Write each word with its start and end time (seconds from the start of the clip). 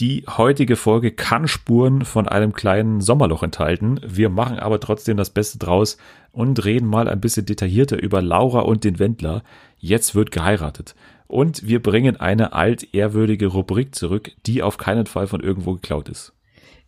Die 0.00 0.24
heutige 0.26 0.76
Folge 0.76 1.10
kann 1.10 1.46
Spuren 1.46 2.06
von 2.06 2.26
einem 2.26 2.54
kleinen 2.54 3.02
Sommerloch 3.02 3.42
enthalten. 3.42 4.00
Wir 4.02 4.30
machen 4.30 4.58
aber 4.58 4.80
trotzdem 4.80 5.18
das 5.18 5.28
Beste 5.28 5.58
draus 5.58 5.98
und 6.32 6.64
reden 6.64 6.88
mal 6.88 7.06
ein 7.06 7.20
bisschen 7.20 7.44
detaillierter 7.44 8.02
über 8.02 8.22
Laura 8.22 8.60
und 8.60 8.84
den 8.84 8.98
Wendler. 8.98 9.42
Jetzt 9.76 10.14
wird 10.14 10.30
geheiratet. 10.30 10.94
Und 11.26 11.66
wir 11.68 11.82
bringen 11.82 12.18
eine 12.18 12.54
altehrwürdige 12.54 13.48
Rubrik 13.48 13.94
zurück, 13.94 14.32
die 14.46 14.62
auf 14.62 14.78
keinen 14.78 15.04
Fall 15.04 15.26
von 15.26 15.40
irgendwo 15.40 15.74
geklaut 15.74 16.08
ist. 16.08 16.32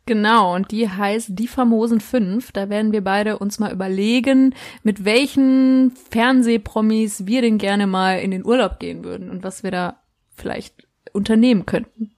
Genau, 0.06 0.54
und 0.54 0.70
die 0.70 0.88
heißt 0.88 1.38
Die 1.38 1.48
famosen 1.48 2.00
fünf. 2.00 2.50
Da 2.50 2.70
werden 2.70 2.92
wir 2.92 3.04
beide 3.04 3.38
uns 3.38 3.58
mal 3.58 3.74
überlegen, 3.74 4.54
mit 4.84 5.04
welchen 5.04 5.92
Fernsehpromis 6.10 7.26
wir 7.26 7.42
denn 7.42 7.58
gerne 7.58 7.86
mal 7.86 8.20
in 8.20 8.30
den 8.30 8.46
Urlaub 8.46 8.80
gehen 8.80 9.04
würden 9.04 9.29
und 9.29 9.44
was 9.44 9.62
wir 9.62 9.70
da 9.70 9.96
vielleicht 10.34 10.88
unternehmen 11.12 11.66
könnten. 11.66 12.12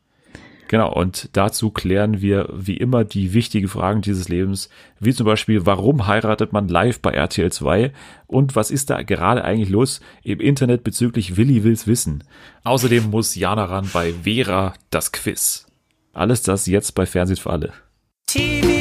Genau, 0.69 0.93
und 0.93 1.29
dazu 1.33 1.71
klären 1.71 2.21
wir 2.21 2.49
wie 2.53 2.77
immer 2.77 3.05
die 3.05 3.35
wichtigen 3.35 3.69
Fragen 3.69 4.01
dieses 4.01 4.29
Lebens, 4.29 4.71
wie 4.99 5.13
zum 5.13 5.27
Beispiel, 5.27 5.67
warum 5.67 6.07
heiratet 6.07 6.53
man 6.53 6.69
live 6.69 7.01
bei 7.01 7.11
RTL 7.11 7.53
2 7.53 7.93
und 8.27 8.57
was 8.57 8.71
ist 8.71 8.91
da 8.91 9.03
gerade 9.03 9.45
eigentlich 9.45 9.69
los 9.69 10.01
im 10.23 10.41
Internet 10.41 10.83
bezüglich 10.83 11.37
Willi 11.37 11.65
Wills 11.65 11.87
Wissen. 11.87 12.25
Außerdem 12.65 13.11
muss 13.11 13.35
Jana 13.35 13.67
ran 13.67 13.91
bei 13.93 14.15
Vera 14.23 14.75
das 14.91 15.13
Quiz. 15.13 15.67
Alles 16.13 16.43
das 16.43 16.67
jetzt 16.67 16.95
bei 16.95 17.07
Fernsehen 17.07 17.37
für 17.37 17.51
alle. 17.51 17.73
TV 18.27 18.74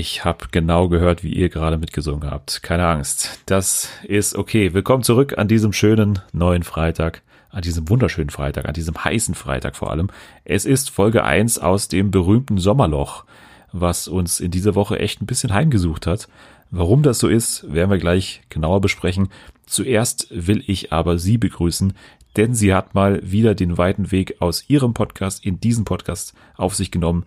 Ich 0.00 0.24
habe 0.24 0.46
genau 0.50 0.88
gehört, 0.88 1.22
wie 1.22 1.34
ihr 1.34 1.50
gerade 1.50 1.76
mitgesungen 1.76 2.30
habt. 2.30 2.62
Keine 2.62 2.86
Angst. 2.86 3.38
Das 3.44 3.90
ist 4.04 4.34
okay. 4.34 4.72
Willkommen 4.72 5.02
zurück 5.02 5.36
an 5.36 5.46
diesem 5.46 5.74
schönen 5.74 6.20
neuen 6.32 6.62
Freitag 6.62 7.20
an 7.50 7.60
diesem 7.60 7.86
wunderschönen 7.86 8.30
Freitag, 8.30 8.66
an 8.66 8.72
diesem 8.72 9.04
heißen 9.04 9.34
Freitag 9.34 9.76
vor 9.76 9.90
allem. 9.90 10.08
Es 10.46 10.64
ist 10.64 10.88
Folge 10.88 11.22
1 11.22 11.58
aus 11.58 11.88
dem 11.88 12.10
berühmten 12.10 12.56
Sommerloch, 12.56 13.26
was 13.72 14.08
uns 14.08 14.40
in 14.40 14.50
dieser 14.50 14.74
Woche 14.74 14.98
echt 14.98 15.20
ein 15.20 15.26
bisschen 15.26 15.52
heimgesucht 15.52 16.06
hat. 16.06 16.28
Warum 16.70 17.02
das 17.02 17.18
so 17.18 17.28
ist, 17.28 17.70
werden 17.70 17.90
wir 17.90 17.98
gleich 17.98 18.40
genauer 18.48 18.80
besprechen. 18.80 19.28
Zuerst 19.66 20.28
will 20.30 20.64
ich 20.66 20.94
aber 20.94 21.18
Sie 21.18 21.36
begrüßen, 21.36 21.92
denn 22.38 22.54
sie 22.54 22.72
hat 22.72 22.94
mal 22.94 23.20
wieder 23.22 23.54
den 23.54 23.76
weiten 23.76 24.10
Weg 24.12 24.40
aus 24.40 24.64
ihrem 24.68 24.94
Podcast 24.94 25.44
in 25.44 25.60
diesen 25.60 25.84
Podcast 25.84 26.32
auf 26.56 26.74
sich 26.74 26.90
genommen. 26.90 27.26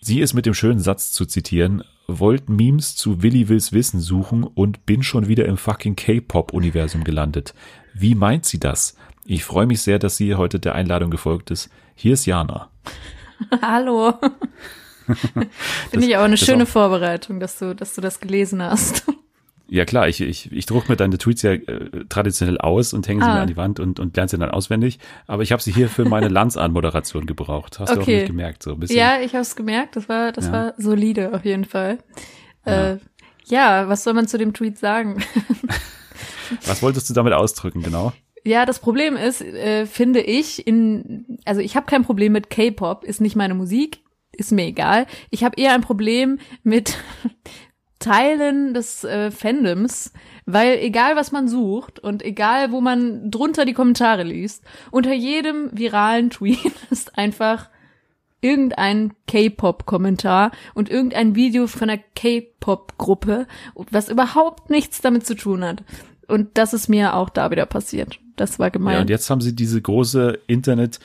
Sie 0.00 0.20
ist 0.20 0.32
mit 0.32 0.46
dem 0.46 0.54
schönen 0.54 0.80
Satz 0.80 1.12
zu 1.12 1.26
zitieren, 1.26 1.82
wollt 2.06 2.48
Memes 2.48 2.96
zu 2.96 3.22
Willi 3.22 3.48
Wills 3.48 3.72
Wissen 3.72 4.00
suchen 4.00 4.44
und 4.44 4.86
bin 4.86 5.02
schon 5.02 5.28
wieder 5.28 5.46
im 5.46 5.56
fucking 5.56 5.96
K-Pop-Universum 5.96 7.04
gelandet. 7.04 7.54
Wie 7.94 8.14
meint 8.14 8.44
sie 8.44 8.60
das? 8.60 8.96
Ich 9.24 9.44
freue 9.44 9.66
mich 9.66 9.80
sehr, 9.80 9.98
dass 9.98 10.16
sie 10.16 10.34
heute 10.34 10.60
der 10.60 10.74
Einladung 10.74 11.10
gefolgt 11.10 11.50
ist. 11.50 11.70
Hier 11.94 12.14
ist 12.14 12.26
Jana. 12.26 12.70
Hallo. 13.62 14.14
Finde 15.90 16.06
ich 16.06 16.16
auch 16.16 16.22
eine 16.22 16.36
schöne 16.36 16.64
auch, 16.64 16.68
Vorbereitung, 16.68 17.40
dass 17.40 17.58
du, 17.58 17.74
dass 17.74 17.94
du 17.94 18.00
das 18.00 18.20
gelesen 18.20 18.62
hast. 18.62 19.04
Ja 19.66 19.84
klar, 19.84 20.08
ich, 20.08 20.20
ich, 20.20 20.52
ich 20.52 20.66
druck 20.66 20.88
mir 20.88 20.96
deine 20.96 21.16
Tweets 21.16 21.42
ja 21.42 21.52
äh, 21.52 22.04
traditionell 22.08 22.58
aus 22.58 22.92
und 22.92 23.08
hänge 23.08 23.24
sie 23.24 23.30
ah. 23.30 23.34
mir 23.34 23.40
an 23.40 23.48
die 23.48 23.56
Wand 23.56 23.80
und, 23.80 23.98
und 23.98 24.14
lerne 24.16 24.28
sie 24.28 24.38
dann 24.38 24.50
auswendig. 24.50 24.98
Aber 25.26 25.42
ich 25.42 25.52
habe 25.52 25.62
sie 25.62 25.72
hier 25.72 25.88
für 25.88 26.04
meine 26.04 26.28
Lanz-Anmoderation 26.34 27.26
gebraucht. 27.26 27.80
Hast 27.80 27.90
okay. 27.90 27.96
du 27.96 28.02
auch 28.02 28.06
nicht 28.06 28.26
gemerkt, 28.26 28.62
so 28.62 28.72
ein 28.72 28.80
bisschen. 28.80 28.98
Ja, 28.98 29.20
ich 29.20 29.32
habe 29.32 29.42
es 29.42 29.56
gemerkt. 29.56 29.96
Das 29.96 30.08
war, 30.08 30.32
das 30.32 30.46
ja. 30.46 30.52
war 30.52 30.74
solide 30.76 31.32
auf 31.32 31.44
jeden 31.44 31.64
Fall. 31.64 31.98
Ja. 32.66 32.92
Äh, 32.92 32.98
ja, 33.46 33.88
was 33.88 34.04
soll 34.04 34.14
man 34.14 34.28
zu 34.28 34.38
dem 34.38 34.52
Tweet 34.52 34.78
sagen? 34.78 35.22
was 36.66 36.82
wolltest 36.82 37.08
du 37.08 37.14
damit 37.14 37.32
ausdrücken, 37.32 37.82
genau? 37.82 38.12
Ja, 38.44 38.66
das 38.66 38.78
Problem 38.78 39.16
ist, 39.16 39.40
äh, 39.40 39.86
finde 39.86 40.20
ich, 40.20 40.66
in, 40.66 41.38
also 41.46 41.60
ich 41.60 41.76
habe 41.76 41.86
kein 41.86 42.04
Problem 42.04 42.32
mit 42.32 42.50
K-Pop, 42.50 43.04
ist 43.04 43.22
nicht 43.22 43.36
meine 43.36 43.54
Musik, 43.54 44.00
ist 44.32 44.52
mir 44.52 44.66
egal. 44.66 45.06
Ich 45.30 45.44
habe 45.44 45.60
eher 45.60 45.72
ein 45.72 45.80
Problem 45.80 46.38
mit 46.62 46.98
Teilen 48.04 48.74
des 48.74 49.02
äh, 49.04 49.30
Fandoms, 49.30 50.12
weil 50.44 50.78
egal 50.78 51.16
was 51.16 51.32
man 51.32 51.48
sucht 51.48 51.98
und 51.98 52.22
egal 52.22 52.70
wo 52.70 52.82
man 52.82 53.30
drunter 53.30 53.64
die 53.64 53.72
Kommentare 53.72 54.24
liest, 54.24 54.62
unter 54.90 55.14
jedem 55.14 55.70
viralen 55.72 56.28
Tweet 56.28 56.72
ist 56.90 57.16
einfach 57.16 57.70
irgendein 58.42 59.14
K-Pop-Kommentar 59.26 60.50
und 60.74 60.90
irgendein 60.90 61.34
Video 61.34 61.66
von 61.66 61.88
einer 61.88 62.02
K-Pop-Gruppe, 62.14 63.46
was 63.90 64.10
überhaupt 64.10 64.68
nichts 64.68 65.00
damit 65.00 65.24
zu 65.26 65.34
tun 65.34 65.64
hat. 65.64 65.82
Und 66.28 66.58
das 66.58 66.74
ist 66.74 66.88
mir 66.88 67.14
auch 67.14 67.30
da 67.30 67.50
wieder 67.50 67.64
passiert. 67.64 68.18
Das 68.36 68.58
war 68.58 68.70
gemein. 68.70 68.96
Ja, 68.96 69.00
und 69.00 69.08
jetzt 69.08 69.30
haben 69.30 69.40
sie 69.40 69.56
diese 69.56 69.80
große 69.80 70.40
Internet- 70.46 71.00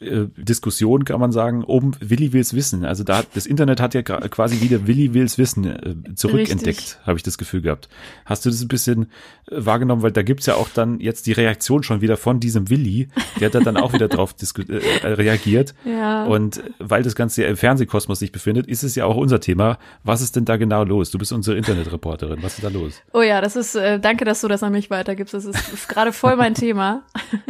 äh, 0.00 0.26
Diskussion, 0.36 1.04
kann 1.04 1.20
man 1.20 1.32
sagen, 1.32 1.64
um 1.64 1.92
Willi 2.00 2.32
wills 2.32 2.54
Wissen. 2.54 2.84
Also 2.84 3.02
da 3.02 3.22
das 3.34 3.46
Internet 3.46 3.80
hat 3.80 3.94
ja 3.94 4.02
quasi 4.02 4.60
wieder 4.60 4.86
Willi 4.86 5.12
wills 5.12 5.38
Wissen 5.38 5.64
äh, 5.64 6.14
zurückentdeckt, 6.14 7.00
habe 7.04 7.16
ich 7.16 7.22
das 7.22 7.36
Gefühl 7.36 7.62
gehabt. 7.62 7.88
Hast 8.24 8.46
du 8.46 8.50
das 8.50 8.60
ein 8.60 8.68
bisschen 8.68 9.10
äh, 9.50 9.64
wahrgenommen, 9.64 10.02
weil 10.02 10.12
da 10.12 10.22
gibt's 10.22 10.46
ja 10.46 10.54
auch 10.54 10.68
dann 10.68 11.00
jetzt 11.00 11.26
die 11.26 11.32
Reaktion 11.32 11.82
schon 11.82 12.00
wieder 12.00 12.16
von 12.16 12.38
diesem 12.38 12.70
Willi, 12.70 13.08
der 13.40 13.46
hat 13.46 13.56
da 13.56 13.60
dann 13.60 13.76
auch 13.76 13.92
wieder 13.92 14.08
drauf 14.08 14.34
äh, 14.68 15.06
reagiert. 15.06 15.74
Ja. 15.88 16.26
Und 16.26 16.62
weil 16.78 17.02
das 17.02 17.14
Ganze 17.14 17.42
ja 17.42 17.48
im 17.48 17.56
Fernsehkosmos 17.56 18.18
sich 18.18 18.30
befindet, 18.30 18.66
ist 18.66 18.82
es 18.82 18.94
ja 18.94 19.06
auch 19.06 19.16
unser 19.16 19.40
Thema. 19.40 19.78
Was 20.04 20.20
ist 20.20 20.36
denn 20.36 20.44
da 20.44 20.56
genau 20.56 20.84
los? 20.84 21.10
Du 21.10 21.18
bist 21.18 21.32
unsere 21.32 21.56
Internetreporterin. 21.56 22.42
Was 22.42 22.56
ist 22.56 22.64
da 22.64 22.68
los? 22.68 23.00
Oh 23.12 23.22
ja, 23.22 23.40
das 23.40 23.56
ist, 23.56 23.74
äh, 23.74 23.98
danke, 23.98 24.24
dass 24.24 24.42
du 24.42 24.48
das 24.48 24.62
an 24.62 24.72
mich 24.72 24.90
weitergibst. 24.90 25.32
Das 25.34 25.44
ist, 25.44 25.72
ist 25.72 25.88
gerade 25.88 26.12
voll 26.12 26.36
mein 26.36 26.54
Thema. 26.54 27.04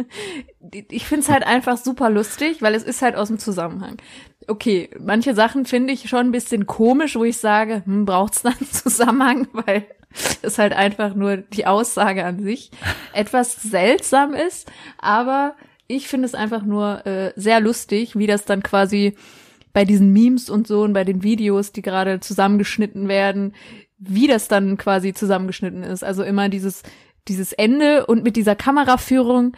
Ich 0.91 1.05
find's 1.05 1.29
halt 1.29 1.45
einfach 1.45 1.77
super 1.77 2.09
lustig 2.09 2.61
weil 2.61 2.75
es 2.75 2.83
ist 2.83 3.01
halt 3.01 3.15
aus 3.15 3.29
dem 3.29 3.39
Zusammenhang. 3.39 3.97
Okay, 4.47 4.89
manche 4.99 5.33
Sachen 5.33 5.65
finde 5.65 5.93
ich 5.93 6.09
schon 6.09 6.27
ein 6.27 6.31
bisschen 6.31 6.65
komisch, 6.65 7.15
wo 7.15 7.23
ich 7.23 7.37
sage, 7.37 7.83
hm, 7.85 8.05
braucht's 8.05 8.41
dann 8.41 8.53
einen 8.59 8.71
Zusammenhang, 8.71 9.47
weil 9.53 9.85
es 10.41 10.57
halt 10.57 10.73
einfach 10.73 11.15
nur 11.15 11.37
die 11.37 11.65
Aussage 11.65 12.25
an 12.25 12.41
sich 12.41 12.71
etwas 13.13 13.61
seltsam 13.61 14.33
ist, 14.33 14.71
aber 14.97 15.55
ich 15.87 16.07
finde 16.07 16.27
es 16.27 16.35
einfach 16.35 16.63
nur 16.63 17.05
äh, 17.05 17.33
sehr 17.35 17.59
lustig, 17.59 18.17
wie 18.17 18.27
das 18.27 18.45
dann 18.45 18.63
quasi 18.63 19.15
bei 19.73 19.85
diesen 19.85 20.13
Memes 20.13 20.49
und 20.49 20.67
so 20.67 20.81
und 20.81 20.93
bei 20.93 21.03
den 21.03 21.23
Videos, 21.23 21.71
die 21.71 21.81
gerade 21.81 22.19
zusammengeschnitten 22.19 23.07
werden, 23.07 23.53
wie 23.97 24.27
das 24.27 24.47
dann 24.47 24.77
quasi 24.77 25.13
zusammengeschnitten 25.13 25.83
ist. 25.83 26.03
Also 26.03 26.23
immer 26.23 26.49
dieses, 26.49 26.83
dieses 27.27 27.53
Ende 27.53 28.05
und 28.05 28.23
mit 28.23 28.35
dieser 28.35 28.55
Kameraführung 28.55 29.53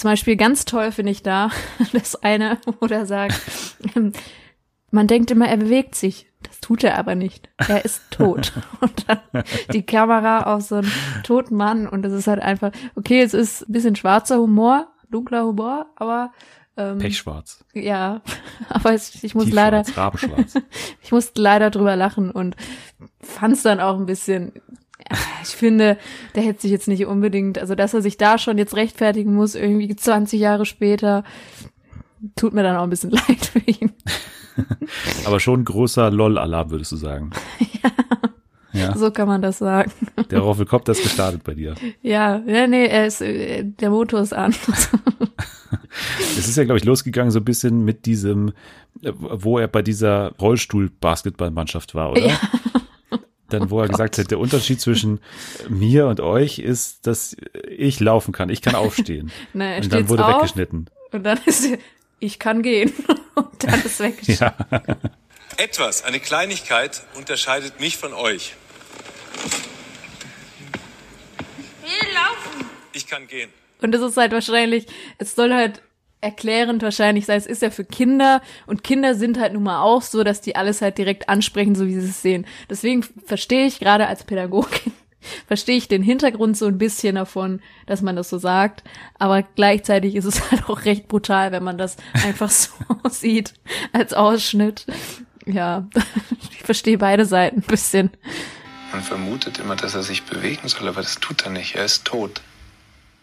zum 0.00 0.10
Beispiel 0.10 0.36
ganz 0.36 0.64
toll 0.64 0.92
finde 0.92 1.12
ich 1.12 1.22
da 1.22 1.50
das 1.92 2.16
eine, 2.22 2.58
wo 2.64 2.86
er 2.86 3.04
sagt, 3.04 3.38
ähm, 3.94 4.12
man 4.90 5.06
denkt 5.06 5.30
immer, 5.30 5.46
er 5.46 5.58
bewegt 5.58 5.94
sich. 5.94 6.26
Das 6.42 6.58
tut 6.60 6.84
er 6.84 6.98
aber 6.98 7.14
nicht. 7.14 7.50
Er 7.58 7.84
ist 7.84 8.10
tot. 8.10 8.54
Und 8.80 9.06
dann 9.06 9.44
die 9.74 9.84
Kamera 9.84 10.54
auf 10.54 10.62
so 10.62 10.76
einen 10.76 10.90
toten 11.22 11.54
Mann 11.54 11.86
und 11.86 12.06
es 12.06 12.14
ist 12.14 12.28
halt 12.28 12.40
einfach, 12.40 12.72
okay, 12.94 13.20
es 13.20 13.34
ist 13.34 13.68
ein 13.68 13.72
bisschen 13.72 13.94
schwarzer 13.94 14.38
Humor, 14.38 14.88
dunkler 15.10 15.44
Humor, 15.44 15.90
aber 15.96 16.32
ähm, 16.78 16.96
Pechschwarz. 16.96 17.62
Ja, 17.74 18.22
aber 18.70 18.94
es, 18.94 19.22
ich 19.22 19.34
muss 19.34 19.50
leider, 19.50 19.84
ich 21.02 21.12
muss 21.12 21.32
leider 21.34 21.68
drüber 21.68 21.94
lachen 21.94 22.30
und 22.30 22.56
fand 23.20 23.52
es 23.52 23.62
dann 23.62 23.80
auch 23.80 23.98
ein 23.98 24.06
bisschen 24.06 24.52
ich 25.42 25.50
finde, 25.50 25.98
der 26.34 26.42
hätte 26.42 26.62
sich 26.62 26.70
jetzt 26.70 26.88
nicht 26.88 27.06
unbedingt, 27.06 27.58
also 27.58 27.74
dass 27.74 27.94
er 27.94 28.02
sich 28.02 28.16
da 28.16 28.38
schon 28.38 28.58
jetzt 28.58 28.76
rechtfertigen 28.76 29.34
muss, 29.34 29.54
irgendwie 29.54 29.94
20 29.94 30.40
Jahre 30.40 30.66
später, 30.66 31.24
tut 32.36 32.52
mir 32.52 32.62
dann 32.62 32.76
auch 32.76 32.84
ein 32.84 32.90
bisschen 32.90 33.10
leid 33.28 33.46
für 33.46 33.60
ihn. 33.60 33.92
Aber 35.24 35.40
schon 35.40 35.64
großer 35.64 36.10
LOL-Alarm, 36.10 36.70
würdest 36.70 36.92
du 36.92 36.96
sagen. 36.96 37.30
ja. 37.82 37.90
Ja. 38.72 38.96
So 38.96 39.10
kann 39.10 39.26
man 39.26 39.42
das 39.42 39.58
sagen. 39.58 39.90
Der 40.30 40.38
Roffelkopter 40.38 40.92
ist 40.92 41.02
gestartet 41.02 41.42
bei 41.42 41.54
dir. 41.54 41.74
Ja, 42.02 42.40
ja, 42.46 42.68
nee, 42.68 42.86
er 42.86 43.08
ist, 43.08 43.20
äh, 43.20 43.64
der 43.64 43.90
Motor 43.90 44.20
ist 44.20 44.32
an. 44.32 44.54
es 46.38 46.46
ist 46.46 46.56
ja, 46.56 46.62
glaube 46.62 46.78
ich, 46.78 46.84
losgegangen 46.84 47.32
so 47.32 47.40
ein 47.40 47.44
bisschen 47.44 47.84
mit 47.84 48.06
diesem, 48.06 48.52
äh, 49.02 49.10
wo 49.16 49.58
er 49.58 49.66
bei 49.66 49.82
dieser 49.82 50.36
Rollstuhl-Basketballmannschaft 50.36 51.96
war, 51.96 52.12
oder? 52.12 52.28
Ja 52.28 52.38
dann, 53.52 53.70
wo 53.70 53.80
er 53.80 53.86
oh 53.86 53.88
gesagt 53.88 54.18
hat, 54.18 54.30
der 54.30 54.38
Unterschied 54.38 54.80
zwischen 54.80 55.20
mir 55.68 56.06
und 56.06 56.20
euch 56.20 56.58
ist, 56.58 57.06
dass 57.06 57.36
ich 57.68 58.00
laufen 58.00 58.32
kann. 58.32 58.50
Ich 58.50 58.62
kann 58.62 58.74
aufstehen. 58.74 59.30
naja, 59.52 59.82
und 59.82 59.92
dann 59.92 60.08
wurde 60.08 60.24
auf, 60.24 60.34
weggeschnitten. 60.34 60.88
Und 61.12 61.24
dann 61.24 61.38
ist, 61.46 61.68
ich 62.18 62.38
kann 62.38 62.62
gehen. 62.62 62.92
und 63.34 63.64
dann 63.64 63.82
ist 63.82 64.00
weggeschnitten. 64.00 64.54
ja. 64.70 64.82
Etwas, 65.56 66.04
eine 66.04 66.20
Kleinigkeit 66.20 67.02
unterscheidet 67.16 67.80
mich 67.80 67.96
von 67.96 68.14
euch. 68.14 68.54
Ich 71.84 71.90
will 71.90 72.14
laufen. 72.14 72.70
Ich 72.92 73.06
kann 73.06 73.26
gehen. 73.26 73.50
Und 73.82 73.92
das 73.92 74.00
ist 74.00 74.16
halt 74.16 74.32
wahrscheinlich, 74.32 74.86
es 75.18 75.34
soll 75.34 75.52
halt 75.52 75.82
erklärend 76.20 76.82
wahrscheinlich 76.82 77.26
sei, 77.26 77.36
es 77.36 77.46
ist 77.46 77.62
ja 77.62 77.70
für 77.70 77.84
Kinder 77.84 78.42
und 78.66 78.84
Kinder 78.84 79.14
sind 79.14 79.38
halt 79.38 79.54
nun 79.54 79.62
mal 79.62 79.82
auch 79.82 80.02
so, 80.02 80.22
dass 80.22 80.40
die 80.40 80.56
alles 80.56 80.82
halt 80.82 80.98
direkt 80.98 81.28
ansprechen, 81.28 81.74
so 81.74 81.86
wie 81.86 81.98
sie 81.98 82.08
es 82.08 82.22
sehen. 82.22 82.46
Deswegen 82.68 83.02
verstehe 83.02 83.66
ich 83.66 83.78
gerade 83.78 84.06
als 84.06 84.24
Pädagogin, 84.24 84.92
verstehe 85.46 85.76
ich 85.76 85.88
den 85.88 86.02
Hintergrund 86.02 86.56
so 86.56 86.66
ein 86.66 86.78
bisschen 86.78 87.14
davon, 87.14 87.60
dass 87.86 88.02
man 88.02 88.16
das 88.16 88.28
so 88.28 88.38
sagt, 88.38 88.84
aber 89.18 89.42
gleichzeitig 89.42 90.14
ist 90.14 90.26
es 90.26 90.50
halt 90.50 90.68
auch 90.68 90.84
recht 90.84 91.08
brutal, 91.08 91.52
wenn 91.52 91.64
man 91.64 91.78
das 91.78 91.96
einfach 92.24 92.50
so 92.50 92.70
sieht 93.08 93.54
als 93.92 94.12
Ausschnitt. 94.12 94.86
Ja, 95.46 95.88
ich 96.52 96.62
verstehe 96.62 96.98
beide 96.98 97.24
Seiten 97.24 97.60
ein 97.60 97.66
bisschen. 97.66 98.10
Man 98.92 99.02
vermutet 99.02 99.58
immer, 99.58 99.76
dass 99.76 99.94
er 99.94 100.02
sich 100.02 100.24
bewegen 100.24 100.68
soll, 100.68 100.88
aber 100.88 101.00
das 101.00 101.14
tut 101.14 101.42
er 101.42 101.50
nicht. 101.50 101.76
Er 101.76 101.84
ist 101.84 102.04
tot. 102.04 102.42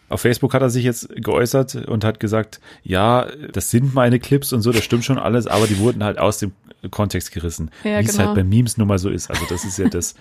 Auf 0.08 0.20
Facebook 0.22 0.54
hat 0.54 0.62
er 0.62 0.70
sich 0.70 0.84
jetzt 0.84 1.08
geäußert 1.16 1.74
und 1.86 2.04
hat 2.04 2.18
gesagt, 2.20 2.60
ja, 2.82 3.26
das 3.52 3.70
sind 3.70 3.94
meine 3.94 4.18
Clips 4.18 4.52
und 4.52 4.62
so, 4.62 4.72
das 4.72 4.84
stimmt 4.84 5.04
schon 5.04 5.18
alles, 5.18 5.46
aber 5.46 5.66
die 5.66 5.78
wurden 5.78 6.02
halt 6.02 6.18
aus 6.18 6.38
dem 6.38 6.52
Kontext 6.90 7.32
gerissen. 7.32 7.70
Ja, 7.82 7.98
wie 7.98 8.04
es 8.04 8.12
genau. 8.12 8.28
halt 8.28 8.36
bei 8.36 8.44
Memes 8.44 8.78
nun 8.78 8.86
mal 8.86 8.98
so 8.98 9.10
ist. 9.10 9.28
Also 9.30 9.44
das 9.48 9.64
ist 9.64 9.78
ja 9.78 9.88
das, 9.88 10.14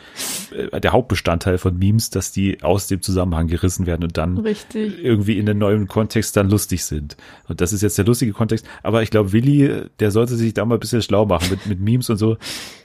äh, 0.51 0.79
der 0.81 0.91
Hauptbestandteil 0.91 1.57
von 1.59 1.77
Memes, 1.77 2.09
dass 2.09 2.31
die 2.31 2.63
aus 2.63 2.87
dem 2.87 3.01
Zusammenhang 3.01 3.47
gerissen 3.47 3.85
werden 3.85 4.03
und 4.03 4.17
dann 4.17 4.39
Richtig. 4.39 5.03
irgendwie 5.03 5.37
in 5.37 5.45
den 5.45 5.59
neuen 5.59 5.87
Kontext 5.87 6.35
dann 6.35 6.49
lustig 6.49 6.83
sind. 6.83 7.15
Und 7.47 7.61
das 7.61 7.73
ist 7.73 7.83
jetzt 7.83 7.97
der 7.99 8.05
lustige 8.05 8.33
Kontext. 8.33 8.65
Aber 8.81 9.03
ich 9.03 9.11
glaube, 9.11 9.33
Willi, 9.33 9.83
der 9.99 10.09
sollte 10.09 10.35
sich 10.35 10.53
da 10.55 10.65
mal 10.65 10.75
ein 10.75 10.79
bisschen 10.79 11.03
schlau 11.03 11.25
machen 11.27 11.47
mit, 11.51 11.67
mit 11.67 11.79
Memes 11.79 12.09
und 12.09 12.17
so. 12.17 12.37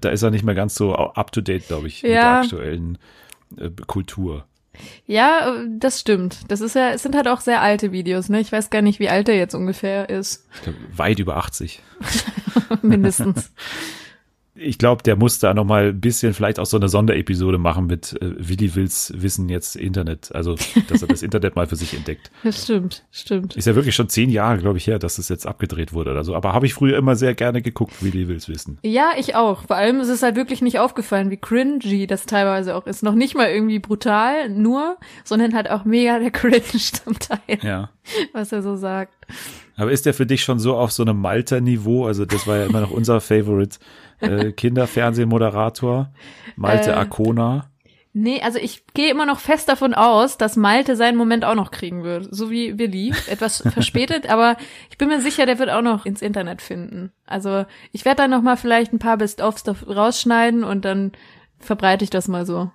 Da 0.02 0.10
ist 0.10 0.22
er 0.22 0.30
nicht 0.30 0.44
mehr 0.44 0.54
ganz 0.54 0.74
so 0.74 0.94
up 0.94 1.32
to 1.32 1.40
date, 1.40 1.66
glaube 1.66 1.86
ich, 1.86 2.02
mit 2.02 2.12
der 2.12 2.20
Ja. 2.20 2.40
aktuellen 2.42 2.98
äh, 3.56 3.70
Kultur. 3.86 4.44
Ja, 5.06 5.54
äh, 5.56 5.66
das 5.68 6.00
stimmt. 6.00 6.50
Das 6.50 6.60
ist 6.60 6.74
ja, 6.74 6.90
es 6.90 7.02
sind 7.02 7.14
halt 7.14 7.28
auch 7.28 7.40
sehr 7.40 7.60
alte 7.60 7.92
Videos, 7.92 8.28
ne? 8.28 8.40
Ich 8.40 8.52
weiß 8.52 8.70
gar 8.70 8.82
nicht, 8.82 9.00
wie 9.00 9.08
alt 9.08 9.28
er 9.28 9.36
jetzt 9.36 9.54
ungefähr 9.54 10.08
ist. 10.08 10.46
Glaub, 10.62 10.74
weit 10.96 11.18
über 11.18 11.36
80. 11.36 11.82
Mindestens. 12.82 13.52
Ich 14.54 14.76
glaube, 14.76 15.02
der 15.02 15.16
muss 15.16 15.38
da 15.38 15.54
noch 15.54 15.64
mal 15.64 15.88
ein 15.88 16.00
bisschen 16.00 16.34
vielleicht 16.34 16.58
auch 16.58 16.66
so 16.66 16.76
eine 16.76 16.88
Sonderepisode 16.90 17.56
machen 17.56 17.86
mit 17.86 18.20
äh, 18.20 18.34
Willi 18.36 18.74
Wills 18.74 19.10
Wissen 19.16 19.48
jetzt 19.48 19.76
Internet. 19.76 20.34
Also, 20.34 20.56
dass 20.88 21.00
er 21.00 21.08
das 21.08 21.22
Internet 21.22 21.56
mal 21.56 21.66
für 21.66 21.76
sich 21.76 21.94
entdeckt. 21.94 22.30
Das 22.44 22.64
stimmt, 22.64 23.04
stimmt. 23.10 23.56
Ist 23.56 23.66
ja 23.66 23.74
wirklich 23.74 23.94
schon 23.94 24.10
zehn 24.10 24.28
Jahre, 24.28 24.58
glaube 24.58 24.76
ich, 24.76 24.86
her, 24.86 24.98
dass 24.98 25.16
es 25.16 25.30
jetzt 25.30 25.46
abgedreht 25.46 25.94
wurde 25.94 26.10
oder 26.10 26.22
so. 26.22 26.34
Aber 26.34 26.52
habe 26.52 26.66
ich 26.66 26.74
früher 26.74 26.98
immer 26.98 27.16
sehr 27.16 27.34
gerne 27.34 27.62
geguckt, 27.62 28.02
Willi 28.02 28.28
Wills 28.28 28.46
Wissen. 28.50 28.78
Ja, 28.82 29.12
ich 29.16 29.34
auch. 29.36 29.62
Vor 29.66 29.76
allem 29.76 30.00
ist 30.00 30.08
es 30.08 30.22
halt 30.22 30.36
wirklich 30.36 30.60
nicht 30.60 30.78
aufgefallen, 30.78 31.30
wie 31.30 31.38
cringy 31.38 32.06
das 32.06 32.26
teilweise 32.26 32.76
auch 32.76 32.86
ist. 32.86 33.02
Noch 33.02 33.14
nicht 33.14 33.34
mal 33.34 33.48
irgendwie 33.48 33.78
brutal, 33.78 34.50
nur, 34.50 34.98
sondern 35.24 35.54
halt 35.54 35.70
auch 35.70 35.86
mega 35.86 36.18
der 36.18 36.30
Cringe 36.32 36.62
zum 36.62 37.18
Teil, 37.18 37.58
Ja. 37.62 37.88
was 38.32 38.52
er 38.52 38.62
so 38.62 38.76
sagt. 38.76 39.14
Aber 39.76 39.90
ist 39.92 40.06
der 40.06 40.14
für 40.14 40.26
dich 40.26 40.42
schon 40.42 40.58
so 40.58 40.76
auf 40.76 40.92
so 40.92 41.02
einem 41.02 41.18
Malta-Niveau? 41.20 42.06
Also 42.06 42.24
das 42.24 42.46
war 42.46 42.58
ja 42.58 42.66
immer 42.66 42.80
noch 42.80 42.90
unser 42.90 43.20
Favorite 43.20 43.78
äh, 44.20 44.52
Kinderfernsehmoderator, 45.16 46.12
Malte 46.56 46.90
Äh. 46.90 46.94
Arcona. 46.94 47.68
Nee, 48.14 48.42
also 48.42 48.58
ich 48.58 48.84
gehe 48.92 49.10
immer 49.10 49.24
noch 49.24 49.38
fest 49.38 49.70
davon 49.70 49.94
aus, 49.94 50.36
dass 50.36 50.56
Malte 50.56 50.96
seinen 50.96 51.16
Moment 51.16 51.46
auch 51.46 51.54
noch 51.54 51.70
kriegen 51.70 52.04
wird. 52.04 52.28
So 52.30 52.50
wie 52.50 52.78
Willi. 52.78 53.14
Etwas 53.26 53.62
verspätet, 53.72 54.28
aber 54.28 54.56
ich 54.90 54.98
bin 54.98 55.08
mir 55.08 55.22
sicher, 55.22 55.46
der 55.46 55.58
wird 55.58 55.70
auch 55.70 55.80
noch 55.80 56.04
ins 56.04 56.20
Internet 56.20 56.60
finden. 56.60 57.10
Also 57.24 57.64
ich 57.90 58.04
werde 58.04 58.18
dann 58.18 58.30
noch 58.30 58.42
mal 58.42 58.58
vielleicht 58.58 58.92
ein 58.92 58.98
paar 58.98 59.16
Best-ofs 59.16 59.62
da 59.62 59.72
rausschneiden 59.72 60.62
und 60.62 60.84
dann 60.84 61.12
verbreite 61.58 62.04
ich 62.04 62.10
das 62.10 62.28
mal 62.28 62.44
so. 62.44 62.70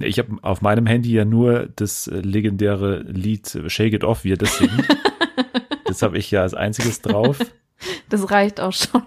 Ich 0.00 0.18
habe 0.18 0.36
auf 0.42 0.62
meinem 0.62 0.86
Handy 0.86 1.12
ja 1.12 1.24
nur 1.24 1.68
das 1.76 2.06
äh, 2.06 2.20
legendäre 2.20 3.00
Lied 3.02 3.58
Shake 3.66 3.94
It 3.94 4.04
Off, 4.04 4.24
wie 4.24 4.32
er 4.32 4.36
das 4.36 4.58
singt. 4.58 4.88
das 5.84 6.02
habe 6.02 6.18
ich 6.18 6.30
ja 6.30 6.42
als 6.42 6.54
einziges 6.54 7.02
drauf. 7.02 7.38
Das 8.08 8.30
reicht 8.30 8.60
auch 8.60 8.72
schon. 8.72 9.02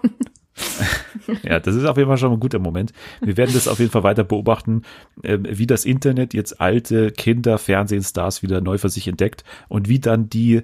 Ja, 1.42 1.58
das 1.58 1.74
ist 1.74 1.84
auf 1.84 1.96
jeden 1.96 2.08
Fall 2.08 2.18
schon 2.18 2.32
ein 2.32 2.40
guter 2.40 2.58
Moment. 2.58 2.92
Wir 3.20 3.36
werden 3.36 3.52
das 3.52 3.68
auf 3.68 3.78
jeden 3.78 3.90
Fall 3.90 4.04
weiter 4.04 4.24
beobachten, 4.24 4.82
ähm, 5.24 5.44
wie 5.48 5.66
das 5.66 5.84
Internet 5.84 6.34
jetzt 6.34 6.60
alte 6.60 7.10
Kinder, 7.10 7.58
Fernsehstars 7.58 8.42
wieder 8.42 8.60
neu 8.60 8.78
für 8.78 8.88
sich 8.88 9.08
entdeckt 9.08 9.44
und 9.68 9.88
wie 9.88 9.98
dann 9.98 10.28
die 10.28 10.62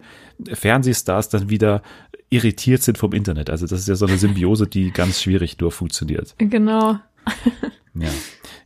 Fernsehstars 0.53 1.29
dann 1.31 1.51
wieder 1.51 1.83
irritiert 2.31 2.83
sind 2.83 2.97
vom 2.97 3.13
Internet. 3.13 3.51
Also 3.51 3.67
das 3.67 3.81
ist 3.81 3.89
ja 3.89 3.95
so 3.95 4.07
eine 4.07 4.19
Symbiose, 4.19 4.67
die 4.67 4.91
ganz 4.91 5.21
schwierig 5.21 5.59
nur 5.59 5.73
funktioniert. 5.73 6.35
Genau. 6.39 6.99
Ja. 7.95 8.09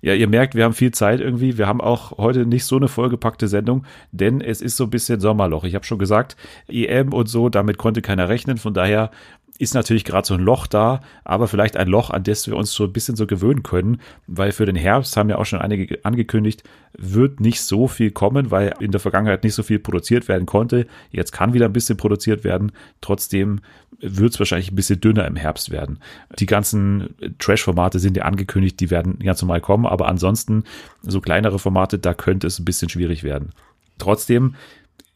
Ja, 0.03 0.14
ihr 0.14 0.29
merkt, 0.29 0.55
wir 0.55 0.62
haben 0.62 0.75
viel 0.75 0.93
Zeit 0.93 1.20
irgendwie. 1.20 1.58
Wir 1.58 1.67
haben 1.67 1.81
auch 1.81 2.19
heute 2.19 2.47
nicht 2.47 2.64
so 2.64 2.76
eine 2.76 2.87
vollgepackte 2.87 3.49
Sendung, 3.49 3.85
denn 4.12 4.41
es 4.41 4.61
ist 4.61 4.76
so 4.76 4.85
ein 4.85 4.91
bisschen 4.91 5.19
Sommerloch. 5.19 5.64
Ich 5.64 5.75
habe 5.75 5.85
schon 5.85 5.99
gesagt, 5.99 6.37
EM 6.69 7.12
und 7.12 7.29
so, 7.29 7.49
damit 7.49 7.76
konnte 7.76 8.03
keiner 8.03 8.29
rechnen. 8.29 8.56
Von 8.56 8.73
daher 8.75 9.11
ist 9.58 9.75
natürlich 9.75 10.05
gerade 10.05 10.26
so 10.26 10.35
ein 10.35 10.41
Loch 10.41 10.67
da, 10.67 11.00
aber 11.25 11.49
vielleicht 11.49 11.76
ein 11.76 11.88
Loch, 11.88 12.11
an 12.11 12.23
das 12.23 12.47
wir 12.47 12.56
uns 12.56 12.73
so 12.73 12.85
ein 12.85 12.93
bisschen 12.93 13.17
so 13.17 13.26
gewöhnen 13.26 13.62
können, 13.62 14.00
weil 14.26 14.53
für 14.53 14.67
den 14.67 14.76
Herbst 14.76 15.17
haben 15.17 15.31
ja 15.31 15.38
auch 15.38 15.47
schon 15.47 15.61
einige 15.61 16.05
angekündigt, 16.05 16.62
wird 16.97 17.41
nicht 17.41 17.61
so 17.61 17.88
viel 17.88 18.11
kommen, 18.11 18.50
weil 18.50 18.75
in 18.81 18.91
der 18.91 19.00
Vergangenheit 19.00 19.44
nicht 19.44 19.55
so 19.55 19.62
viel 19.62 19.79
produziert 19.79 20.29
werden 20.29 20.47
konnte. 20.47 20.87
Jetzt 21.11 21.32
kann 21.32 21.53
wieder 21.53 21.67
ein 21.67 21.73
bisschen 21.73 21.97
produziert 21.97 22.44
werden. 22.44 22.73
Trotzdem 23.00 23.61
wird 24.00 24.35
es 24.35 24.38
wahrscheinlich 24.38 24.70
ein 24.70 24.76
bisschen 24.76 25.00
dünner 25.00 25.26
im 25.26 25.37
Herbst 25.37 25.70
werden. 25.70 26.00
Die 26.38 26.47
ganzen 26.47 27.14
Trash-Formate 27.38 27.99
sind 27.99 28.17
ja 28.17 28.25
angekündigt, 28.25 28.81
die 28.81 28.91
werden 28.91 29.19
ganz 29.19 29.41
normal 29.43 29.61
kommen, 29.61 29.87
aber 29.87 30.08
ansonsten 30.08 30.64
so 31.03 31.20
kleinere 31.20 31.58
Formate, 31.58 31.99
da 31.99 32.14
könnte 32.14 32.47
es 32.47 32.58
ein 32.58 32.64
bisschen 32.64 32.88
schwierig 32.88 33.23
werden. 33.23 33.53
Trotzdem 33.99 34.55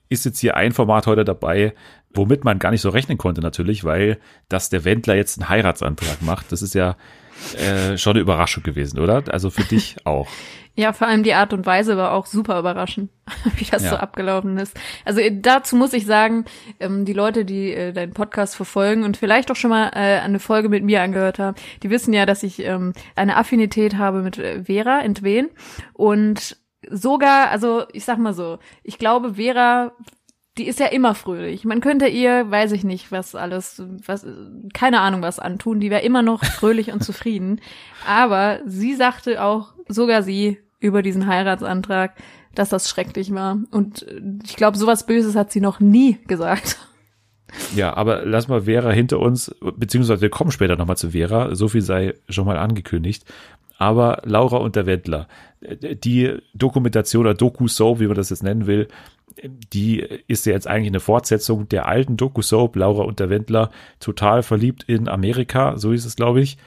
ist 0.08 0.24
jetzt 0.24 0.40
hier 0.40 0.56
ein 0.56 0.72
Format 0.72 1.06
heute 1.06 1.24
dabei, 1.24 1.74
womit 2.14 2.44
man 2.44 2.58
gar 2.58 2.70
nicht 2.70 2.80
so 2.80 2.90
rechnen 2.90 3.18
konnte 3.18 3.40
natürlich, 3.40 3.84
weil 3.84 4.18
dass 4.48 4.68
der 4.70 4.84
Wendler 4.84 5.14
jetzt 5.14 5.38
einen 5.38 5.48
Heiratsantrag 5.48 6.22
macht, 6.22 6.50
das 6.52 6.62
ist 6.62 6.74
ja 6.74 6.96
äh, 7.56 7.96
schon 7.96 8.12
eine 8.12 8.20
Überraschung 8.20 8.62
gewesen, 8.62 8.98
oder? 8.98 9.22
Also 9.28 9.50
für 9.50 9.62
dich 9.64 9.96
auch. 10.04 10.28
Ja, 10.76 10.92
vor 10.92 11.08
allem 11.08 11.24
die 11.24 11.34
Art 11.34 11.52
und 11.52 11.66
Weise 11.66 11.96
war 11.96 12.12
auch 12.12 12.26
super 12.26 12.58
überraschend, 12.58 13.10
wie 13.56 13.64
das 13.64 13.82
Ja. 13.82 13.90
so 13.90 13.96
abgelaufen 13.96 14.56
ist. 14.56 14.78
Also 15.04 15.20
äh, 15.20 15.36
dazu 15.40 15.76
muss 15.76 15.92
ich 15.92 16.06
sagen, 16.06 16.44
ähm, 16.78 17.04
die 17.04 17.12
Leute, 17.12 17.44
die 17.44 17.72
äh, 17.72 17.92
deinen 17.92 18.12
Podcast 18.12 18.56
verfolgen 18.56 19.02
und 19.04 19.16
vielleicht 19.16 19.50
auch 19.50 19.56
schon 19.56 19.70
mal 19.70 19.88
äh, 19.94 20.20
eine 20.20 20.38
Folge 20.38 20.68
mit 20.68 20.84
mir 20.84 21.02
angehört 21.02 21.38
haben, 21.38 21.56
die 21.82 21.90
wissen 21.90 22.12
ja, 22.14 22.24
dass 22.24 22.42
ich 22.42 22.60
ähm, 22.64 22.92
eine 23.16 23.36
Affinität 23.36 23.96
habe 23.98 24.22
mit 24.22 24.38
äh, 24.38 24.64
Vera 24.64 25.00
Entwen 25.00 25.48
und 25.92 26.56
sogar, 26.88 27.50
also 27.50 27.84
ich 27.92 28.04
sag 28.04 28.18
mal 28.18 28.32
so, 28.32 28.58
ich 28.82 28.96
glaube, 28.98 29.34
Vera 29.34 29.92
die 30.60 30.68
ist 30.68 30.78
ja 30.78 30.86
immer 30.86 31.14
fröhlich. 31.14 31.64
Man 31.64 31.80
könnte 31.80 32.06
ihr, 32.06 32.50
weiß 32.50 32.72
ich 32.72 32.84
nicht, 32.84 33.10
was 33.10 33.34
alles, 33.34 33.82
was, 34.06 34.26
keine 34.74 35.00
Ahnung 35.00 35.22
was 35.22 35.38
antun. 35.38 35.80
Die 35.80 35.90
wäre 35.90 36.02
immer 36.02 36.20
noch 36.20 36.44
fröhlich 36.44 36.92
und 36.92 37.02
zufrieden. 37.02 37.62
Aber 38.06 38.60
sie 38.66 38.94
sagte 38.94 39.42
auch, 39.42 39.72
sogar 39.88 40.22
sie, 40.22 40.58
über 40.78 41.00
diesen 41.00 41.26
Heiratsantrag, 41.26 42.14
dass 42.54 42.68
das 42.68 42.90
schrecklich 42.90 43.32
war. 43.32 43.58
Und 43.70 44.06
äh, 44.06 44.20
ich 44.44 44.56
glaube, 44.56 44.76
sowas 44.76 45.06
Böses 45.06 45.34
hat 45.34 45.50
sie 45.50 45.62
noch 45.62 45.80
nie 45.80 46.18
gesagt. 46.26 46.78
Ja, 47.74 47.96
aber 47.96 48.26
lass 48.26 48.48
mal 48.48 48.62
Vera 48.62 48.90
hinter 48.90 49.18
uns, 49.18 49.54
beziehungsweise 49.76 50.20
wir 50.20 50.30
kommen 50.30 50.52
später 50.52 50.76
nochmal 50.76 50.96
zu 50.96 51.10
Vera, 51.10 51.54
so 51.54 51.68
viel 51.68 51.82
sei 51.82 52.14
schon 52.28 52.46
mal 52.46 52.58
angekündigt. 52.58 53.24
Aber 53.76 54.20
Laura 54.24 54.58
und 54.58 54.76
der 54.76 54.84
Wendler, 54.84 55.26
die 55.62 56.36
Dokumentation 56.52 57.22
oder 57.22 57.34
Doku-Soap, 57.34 57.98
wie 57.98 58.06
man 58.08 58.14
das 58.14 58.28
jetzt 58.28 58.42
nennen 58.42 58.66
will, 58.66 58.88
die 59.72 60.00
ist 60.26 60.46
ja 60.46 60.52
jetzt 60.52 60.66
eigentlich 60.66 60.88
eine 60.88 61.00
Fortsetzung 61.00 61.68
der 61.68 61.86
alten 61.86 62.16
Doku-Soap, 62.16 62.76
Laura 62.76 63.04
und 63.04 63.20
der 63.20 63.30
Wendler, 63.30 63.70
total 63.98 64.42
verliebt 64.42 64.84
in 64.84 65.08
Amerika, 65.08 65.76
so 65.76 65.92
ist 65.92 66.04
es, 66.04 66.16
glaube 66.16 66.40
ich. 66.40 66.58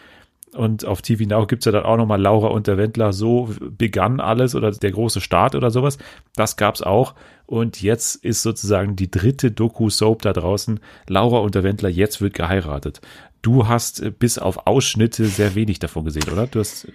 Und 0.54 0.86
auf 0.86 1.02
TV 1.02 1.24
Now 1.24 1.48
gibt's 1.48 1.66
ja 1.66 1.72
dann 1.72 1.84
auch 1.84 1.98
nochmal 1.98 2.22
Laura 2.22 2.48
und 2.48 2.68
der 2.68 2.78
Wendler, 2.78 3.12
so 3.12 3.50
begann 3.60 4.20
alles 4.20 4.54
oder 4.54 4.72
der 4.72 4.92
große 4.92 5.20
Start 5.20 5.56
oder 5.56 5.72
sowas. 5.72 5.98
Das 6.36 6.58
gab's 6.58 6.82
auch. 6.82 7.16
Und 7.48 7.82
jetzt 7.82 8.24
ist 8.24 8.44
sozusagen 8.44 8.96
die 8.96 9.10
dritte 9.10 9.52
Doku-Soap 9.52 10.22
da 10.22 10.32
draußen. 10.32 10.80
Laura 11.08 11.40
und 11.40 11.56
der 11.56 11.64
Wendler, 11.64 11.90
jetzt 11.90 12.22
wird 12.22 12.36
geheiratet. 12.36 13.02
Du 13.44 13.68
hast 13.68 14.02
äh, 14.02 14.10
bis 14.10 14.40
auf 14.40 14.66
Ausschnitte 14.66 15.26
sehr 15.26 15.54
wenig 15.54 15.78
davon 15.78 16.06
gesehen, 16.06 16.32
oder? 16.32 16.48
Du 16.48 16.60
hast, 16.60 16.88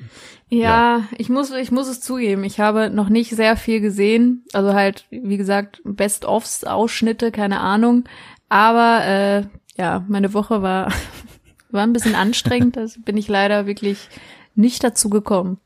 Ja, 0.48 1.06
ich 1.16 1.28
muss, 1.28 1.52
ich 1.52 1.70
muss 1.70 1.88
es 1.88 2.00
zugeben. 2.00 2.42
Ich 2.42 2.58
habe 2.58 2.90
noch 2.90 3.10
nicht 3.10 3.30
sehr 3.30 3.56
viel 3.56 3.80
gesehen. 3.80 4.44
Also 4.54 4.72
halt, 4.72 5.06
wie 5.10 5.36
gesagt, 5.36 5.80
Best-ofs, 5.84 6.64
Ausschnitte, 6.64 7.30
keine 7.30 7.60
Ahnung. 7.60 8.04
Aber 8.48 9.04
äh, 9.04 9.42
ja, 9.76 10.04
meine 10.08 10.32
Woche 10.32 10.62
war, 10.62 10.90
war 11.70 11.82
ein 11.82 11.92
bisschen 11.92 12.14
anstrengend. 12.14 12.76
Da 12.76 12.86
bin 13.04 13.18
ich 13.18 13.28
leider 13.28 13.66
wirklich 13.66 14.08
nicht 14.54 14.82
dazu 14.82 15.10
gekommen. 15.10 15.58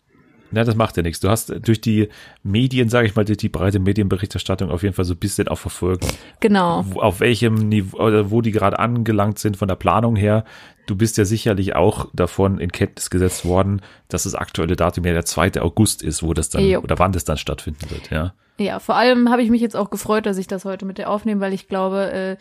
Na, 0.53 0.65
das 0.65 0.75
macht 0.77 0.97
ja 0.97 1.03
nichts. 1.03 1.21
Du 1.21 1.29
hast 1.29 1.53
durch 1.67 1.81
die 1.81 2.09
Medien, 2.43 2.89
sage 2.89 3.07
ich 3.09 3.17
mal, 3.17 3.25
durch 3.25 3.39
die 3.39 3.49
breite 3.49 3.79
Medienberichterstattung 3.81 4.71
auf 4.71 4.83
jeden 4.83 4.95
Fall 4.95 5.05
so 5.05 5.15
ein 5.15 5.19
bisschen 5.19 5.49
auch 5.49 5.59
verfolgt, 5.59 6.07
Genau. 6.41 6.85
auf 6.95 7.21
welchem 7.21 7.55
Niveau, 7.69 7.99
oder 7.99 8.31
wo 8.31 8.41
die 8.43 8.53
gerade 8.53 8.79
angelangt 8.79 9.39
sind 9.39 9.57
von 9.57 9.69
der 9.69 9.77
Planung 9.77 10.15
her. 10.17 10.45
Du 10.87 10.97
bist 10.97 11.17
ja 11.17 11.25
sicherlich 11.25 11.75
auch 11.77 12.09
davon 12.13 12.59
in 12.59 12.73
Kenntnis 12.73 13.09
gesetzt 13.11 13.45
worden, 13.45 13.81
dass 14.09 14.25
das 14.25 14.35
aktuelle 14.35 14.77
Datum 14.77 15.05
ja 15.05 15.13
der 15.13 15.25
2. 15.25 15.61
August 15.63 16.03
ist, 16.03 16.23
wo 16.23 16.35
das 16.35 16.49
dann, 16.51 16.65
Jo. 16.65 16.81
oder 16.81 16.99
wann 16.99 17.13
das 17.13 17.25
dann 17.25 17.37
stattfinden 17.39 17.91
wird, 17.91 18.11
ja. 18.11 18.35
Ja, 18.59 18.79
vor 18.81 18.97
allem 18.97 19.31
habe 19.31 19.43
ich 19.43 19.51
mich 19.51 19.61
jetzt 19.63 19.77
auch 19.77 19.91
gefreut, 19.91 20.27
dass 20.27 20.37
ich 20.39 20.47
das 20.47 20.65
heute 20.65 20.85
mit 20.85 20.99
dir 20.99 21.09
aufnehme, 21.09 21.41
weil 21.41 21.53
ich 21.53 21.69
glaube, 21.69 22.13
äh, 22.13 22.37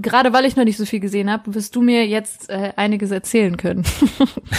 gerade 0.00 0.32
weil 0.32 0.44
ich 0.44 0.56
noch 0.56 0.64
nicht 0.64 0.76
so 0.76 0.84
viel 0.84 1.00
gesehen 1.00 1.30
habe, 1.30 1.54
wirst 1.54 1.74
du 1.76 1.80
mir 1.80 2.06
jetzt 2.06 2.50
äh, 2.50 2.72
einiges 2.76 3.10
erzählen 3.12 3.56
können. 3.56 3.84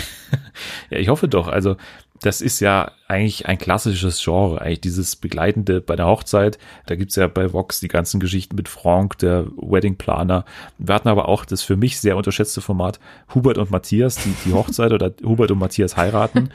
ja, 0.90 0.98
ich 0.98 1.10
hoffe 1.10 1.28
doch. 1.28 1.48
Also 1.48 1.76
das 2.22 2.42
ist 2.42 2.60
ja 2.60 2.92
eigentlich 3.08 3.48
ein 3.48 3.58
klassisches 3.58 4.24
Genre, 4.24 4.62
eigentlich 4.62 4.82
dieses 4.82 5.16
Begleitende 5.16 5.82
bei 5.82 5.96
der 5.96 6.08
Hochzeit. 6.08 6.58
Da 6.86 6.96
gibt's 6.96 7.16
ja 7.16 7.28
bei 7.28 7.54
Vox 7.54 7.80
die 7.80 7.88
ganzen 7.88 8.20
Geschichten 8.20 8.56
mit 8.56 8.68
Franck, 8.70 9.18
der 9.20 9.46
Wedding-Planer. 9.56 10.46
Wir 10.78 10.96
hatten 10.96 11.10
aber 11.10 11.30
auch 11.30 11.46
das 11.46 11.62
für 11.62 11.76
mich 11.76 12.00
sehr 12.00 12.18
unterschätzte 12.18 12.62
Format 12.62 13.00
Hubert 13.34 13.58
und 13.58 13.72
Matthias, 13.72 14.16
die, 14.16 14.34
die 14.46 14.54
Hochzeit 14.54 14.92
oder 14.92 15.12
Hubert 15.24 15.52
und 15.52 15.60
Matthias 15.60 15.98
heiraten, 15.98 16.50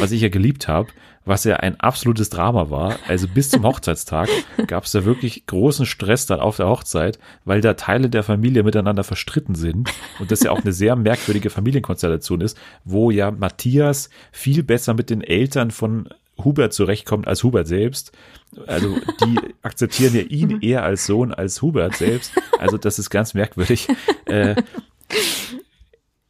was 0.00 0.12
ich 0.12 0.20
ja 0.22 0.28
geliebt 0.28 0.68
habe 0.68 0.88
was 1.24 1.44
ja 1.44 1.56
ein 1.56 1.78
absolutes 1.78 2.30
Drama 2.30 2.70
war. 2.70 2.98
Also 3.06 3.28
bis 3.28 3.50
zum 3.50 3.64
Hochzeitstag 3.64 4.28
gab 4.66 4.84
es 4.84 4.92
da 4.92 5.04
wirklich 5.04 5.46
großen 5.46 5.86
Stress 5.86 6.26
dann 6.26 6.40
auf 6.40 6.56
der 6.56 6.68
Hochzeit, 6.68 7.18
weil 7.44 7.60
da 7.60 7.74
Teile 7.74 8.10
der 8.10 8.22
Familie 8.22 8.62
miteinander 8.62 9.04
verstritten 9.04 9.54
sind 9.54 9.90
und 10.18 10.30
das 10.30 10.42
ja 10.42 10.50
auch 10.50 10.62
eine 10.62 10.72
sehr 10.72 10.96
merkwürdige 10.96 11.50
Familienkonstellation 11.50 12.40
ist, 12.40 12.58
wo 12.84 13.10
ja 13.10 13.30
Matthias 13.30 14.10
viel 14.32 14.62
besser 14.62 14.94
mit 14.94 15.10
den 15.10 15.22
Eltern 15.22 15.70
von 15.70 16.08
Hubert 16.42 16.72
zurechtkommt 16.72 17.28
als 17.28 17.44
Hubert 17.44 17.68
selbst. 17.68 18.12
Also 18.66 18.96
die 19.20 19.38
akzeptieren 19.62 20.14
ja 20.14 20.22
ihn 20.22 20.60
eher 20.60 20.82
als 20.82 21.06
Sohn 21.06 21.32
als 21.32 21.62
Hubert 21.62 21.94
selbst. 21.96 22.32
Also 22.58 22.78
das 22.78 22.98
ist 22.98 23.10
ganz 23.10 23.34
merkwürdig. 23.34 23.88
Äh, 24.26 24.56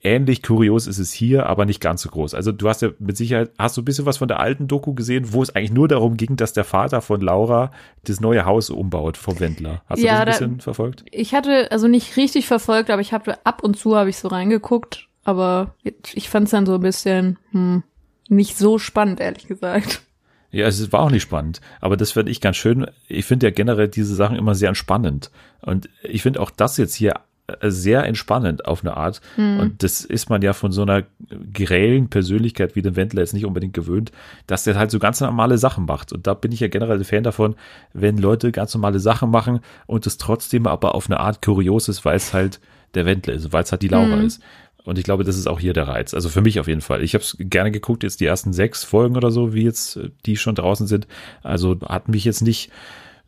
Ähnlich 0.04 0.42
kurios 0.42 0.88
ist 0.88 0.98
es 0.98 1.12
hier, 1.12 1.46
aber 1.46 1.64
nicht 1.64 1.80
ganz 1.80 2.02
so 2.02 2.08
groß. 2.08 2.34
Also 2.34 2.50
du 2.50 2.68
hast 2.68 2.82
ja 2.82 2.90
mit 2.98 3.16
Sicherheit, 3.16 3.52
hast 3.56 3.76
du 3.76 3.82
ein 3.82 3.84
bisschen 3.84 4.04
was 4.04 4.16
von 4.16 4.26
der 4.26 4.40
alten 4.40 4.66
Doku 4.66 4.94
gesehen, 4.94 5.32
wo 5.32 5.42
es 5.42 5.54
eigentlich 5.54 5.72
nur 5.72 5.86
darum 5.86 6.16
ging, 6.16 6.34
dass 6.34 6.52
der 6.52 6.64
Vater 6.64 7.00
von 7.00 7.20
Laura 7.20 7.70
das 8.02 8.20
neue 8.20 8.44
Haus 8.44 8.68
umbaut 8.68 9.16
vom 9.16 9.38
Wendler. 9.38 9.82
Hast 9.86 10.02
ja, 10.02 10.18
du 10.18 10.26
das 10.26 10.42
ein 10.42 10.48
bisschen 10.48 10.58
da, 10.58 10.64
verfolgt? 10.64 11.04
Ich 11.12 11.34
hatte 11.34 11.70
also 11.70 11.86
nicht 11.86 12.16
richtig 12.16 12.48
verfolgt, 12.48 12.90
aber 12.90 13.00
ich 13.00 13.12
habe 13.12 13.38
ab 13.46 13.62
und 13.62 13.76
zu 13.76 13.94
habe 13.94 14.10
ich 14.10 14.16
so 14.16 14.26
reingeguckt, 14.26 15.08
aber 15.22 15.76
ich 16.14 16.28
fand 16.28 16.46
es 16.46 16.50
dann 16.50 16.66
so 16.66 16.74
ein 16.74 16.80
bisschen 16.80 17.38
hm, 17.52 17.84
nicht 18.28 18.58
so 18.58 18.78
spannend, 18.78 19.20
ehrlich 19.20 19.46
gesagt. 19.46 20.02
Ja, 20.50 20.66
es 20.66 20.92
war 20.92 21.00
auch 21.00 21.10
nicht 21.10 21.22
spannend, 21.22 21.60
aber 21.80 21.96
das 21.96 22.10
finde 22.10 22.32
ich 22.32 22.40
ganz 22.40 22.56
schön. 22.56 22.86
Ich 23.06 23.24
finde 23.24 23.46
ja 23.46 23.52
generell 23.52 23.88
diese 23.88 24.14
Sachen 24.16 24.36
immer 24.36 24.54
sehr 24.56 24.68
entspannend. 24.68 25.30
Und 25.60 25.88
ich 26.02 26.22
finde 26.22 26.40
auch 26.40 26.50
das 26.50 26.76
jetzt 26.76 26.94
hier 26.94 27.14
sehr 27.62 28.04
entspannend 28.04 28.66
auf 28.66 28.82
eine 28.82 28.96
Art. 28.96 29.20
Mhm. 29.36 29.60
Und 29.60 29.82
das 29.82 30.04
ist 30.04 30.30
man 30.30 30.42
ja 30.42 30.52
von 30.52 30.72
so 30.72 30.82
einer 30.82 31.04
grellen 31.52 32.08
Persönlichkeit 32.08 32.76
wie 32.76 32.82
dem 32.82 32.96
Wendler 32.96 33.22
jetzt 33.22 33.34
nicht 33.34 33.46
unbedingt 33.46 33.74
gewöhnt, 33.74 34.12
dass 34.46 34.64
der 34.64 34.76
halt 34.76 34.90
so 34.90 34.98
ganz 34.98 35.20
normale 35.20 35.58
Sachen 35.58 35.86
macht. 35.86 36.12
Und 36.12 36.26
da 36.26 36.34
bin 36.34 36.52
ich 36.52 36.60
ja 36.60 36.68
generell 36.68 37.02
Fan 37.04 37.22
davon, 37.22 37.56
wenn 37.92 38.18
Leute 38.18 38.52
ganz 38.52 38.74
normale 38.74 39.00
Sachen 39.00 39.30
machen 39.30 39.60
und 39.86 40.06
es 40.06 40.18
trotzdem 40.18 40.66
aber 40.66 40.94
auf 40.94 41.06
eine 41.06 41.20
Art 41.20 41.42
kurios 41.42 41.88
ist, 41.88 42.04
weil 42.04 42.16
es 42.16 42.32
halt 42.32 42.60
der 42.94 43.06
Wendler 43.06 43.34
ist, 43.34 43.52
weil 43.52 43.62
es 43.62 43.72
halt 43.72 43.82
die 43.82 43.88
Laura 43.88 44.16
mhm. 44.16 44.26
ist. 44.26 44.42
Und 44.84 44.98
ich 44.98 45.04
glaube, 45.04 45.24
das 45.24 45.36
ist 45.36 45.46
auch 45.46 45.60
hier 45.60 45.72
der 45.72 45.86
Reiz. 45.86 46.12
Also 46.12 46.28
für 46.28 46.40
mich 46.40 46.58
auf 46.58 46.66
jeden 46.66 46.80
Fall. 46.80 47.02
Ich 47.02 47.14
habe 47.14 47.22
es 47.22 47.36
gerne 47.38 47.70
geguckt, 47.70 48.02
jetzt 48.02 48.20
die 48.20 48.26
ersten 48.26 48.52
sechs 48.52 48.82
Folgen 48.82 49.16
oder 49.16 49.30
so, 49.30 49.54
wie 49.54 49.62
jetzt 49.62 49.96
äh, 49.96 50.10
die 50.26 50.36
schon 50.36 50.54
draußen 50.54 50.86
sind. 50.86 51.06
Also 51.42 51.78
hat 51.88 52.08
mich 52.08 52.24
jetzt 52.24 52.42
nicht 52.42 52.70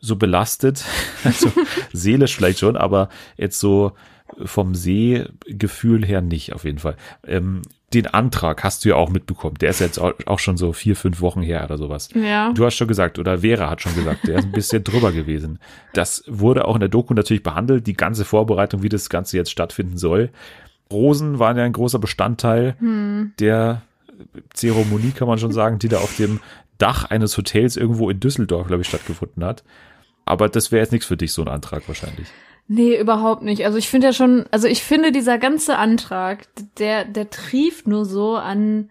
so 0.00 0.16
belastet, 0.16 0.84
also 1.24 1.52
seelisch 1.92 2.36
vielleicht 2.36 2.58
schon, 2.58 2.76
aber 2.76 3.08
jetzt 3.36 3.60
so 3.60 3.92
vom 4.44 4.74
Sehgefühl 4.74 6.04
her 6.04 6.20
nicht, 6.20 6.52
auf 6.52 6.64
jeden 6.64 6.78
Fall. 6.78 6.96
Ähm, 7.26 7.62
den 7.92 8.08
Antrag 8.08 8.64
hast 8.64 8.84
du 8.84 8.88
ja 8.88 8.96
auch 8.96 9.08
mitbekommen. 9.08 9.56
Der 9.60 9.70
ist 9.70 9.80
jetzt 9.80 9.98
auch 10.00 10.38
schon 10.38 10.56
so 10.56 10.72
vier, 10.72 10.96
fünf 10.96 11.20
Wochen 11.20 11.42
her 11.42 11.62
oder 11.64 11.78
sowas. 11.78 12.08
Ja. 12.14 12.52
Du 12.52 12.64
hast 12.64 12.74
schon 12.74 12.88
gesagt, 12.88 13.18
oder 13.18 13.38
Vera 13.38 13.70
hat 13.70 13.82
schon 13.82 13.94
gesagt, 13.94 14.26
der 14.26 14.38
ist 14.38 14.46
ein 14.46 14.52
bisschen 14.52 14.82
drüber 14.84 15.12
gewesen. 15.12 15.60
Das 15.92 16.24
wurde 16.26 16.66
auch 16.66 16.74
in 16.74 16.80
der 16.80 16.88
Doku 16.88 17.14
natürlich 17.14 17.44
behandelt, 17.44 17.86
die 17.86 17.94
ganze 17.94 18.24
Vorbereitung, 18.24 18.82
wie 18.82 18.88
das 18.88 19.08
Ganze 19.08 19.36
jetzt 19.36 19.50
stattfinden 19.50 19.96
soll. 19.96 20.30
Rosen 20.92 21.38
waren 21.38 21.56
ja 21.56 21.64
ein 21.64 21.72
großer 21.72 21.98
Bestandteil 21.98 22.74
hm. 22.78 23.32
der 23.38 23.82
Zeremonie, 24.52 25.12
kann 25.12 25.28
man 25.28 25.38
schon 25.38 25.52
sagen, 25.52 25.78
die 25.78 25.88
da 25.88 25.98
auf 25.98 26.16
dem 26.16 26.40
Dach 26.78 27.04
eines 27.04 27.36
Hotels 27.38 27.76
irgendwo 27.76 28.10
in 28.10 28.20
Düsseldorf, 28.20 28.66
glaube 28.66 28.82
ich, 28.82 28.88
stattgefunden 28.88 29.44
hat. 29.44 29.62
Aber 30.24 30.48
das 30.48 30.72
wäre 30.72 30.82
jetzt 30.82 30.92
nichts 30.92 31.06
für 31.06 31.16
dich, 31.16 31.32
so 31.32 31.42
ein 31.42 31.48
Antrag 31.48 31.86
wahrscheinlich. 31.86 32.28
Nee, 32.66 32.98
überhaupt 32.98 33.42
nicht. 33.42 33.64
Also 33.64 33.76
ich 33.76 33.88
finde 33.88 34.08
ja 34.08 34.12
schon, 34.12 34.46
also 34.50 34.66
ich 34.66 34.82
finde 34.82 35.12
dieser 35.12 35.38
ganze 35.38 35.76
Antrag, 35.76 36.46
der, 36.78 37.04
der 37.04 37.28
trieft 37.30 37.86
nur 37.86 38.04
so 38.04 38.36
an 38.36 38.90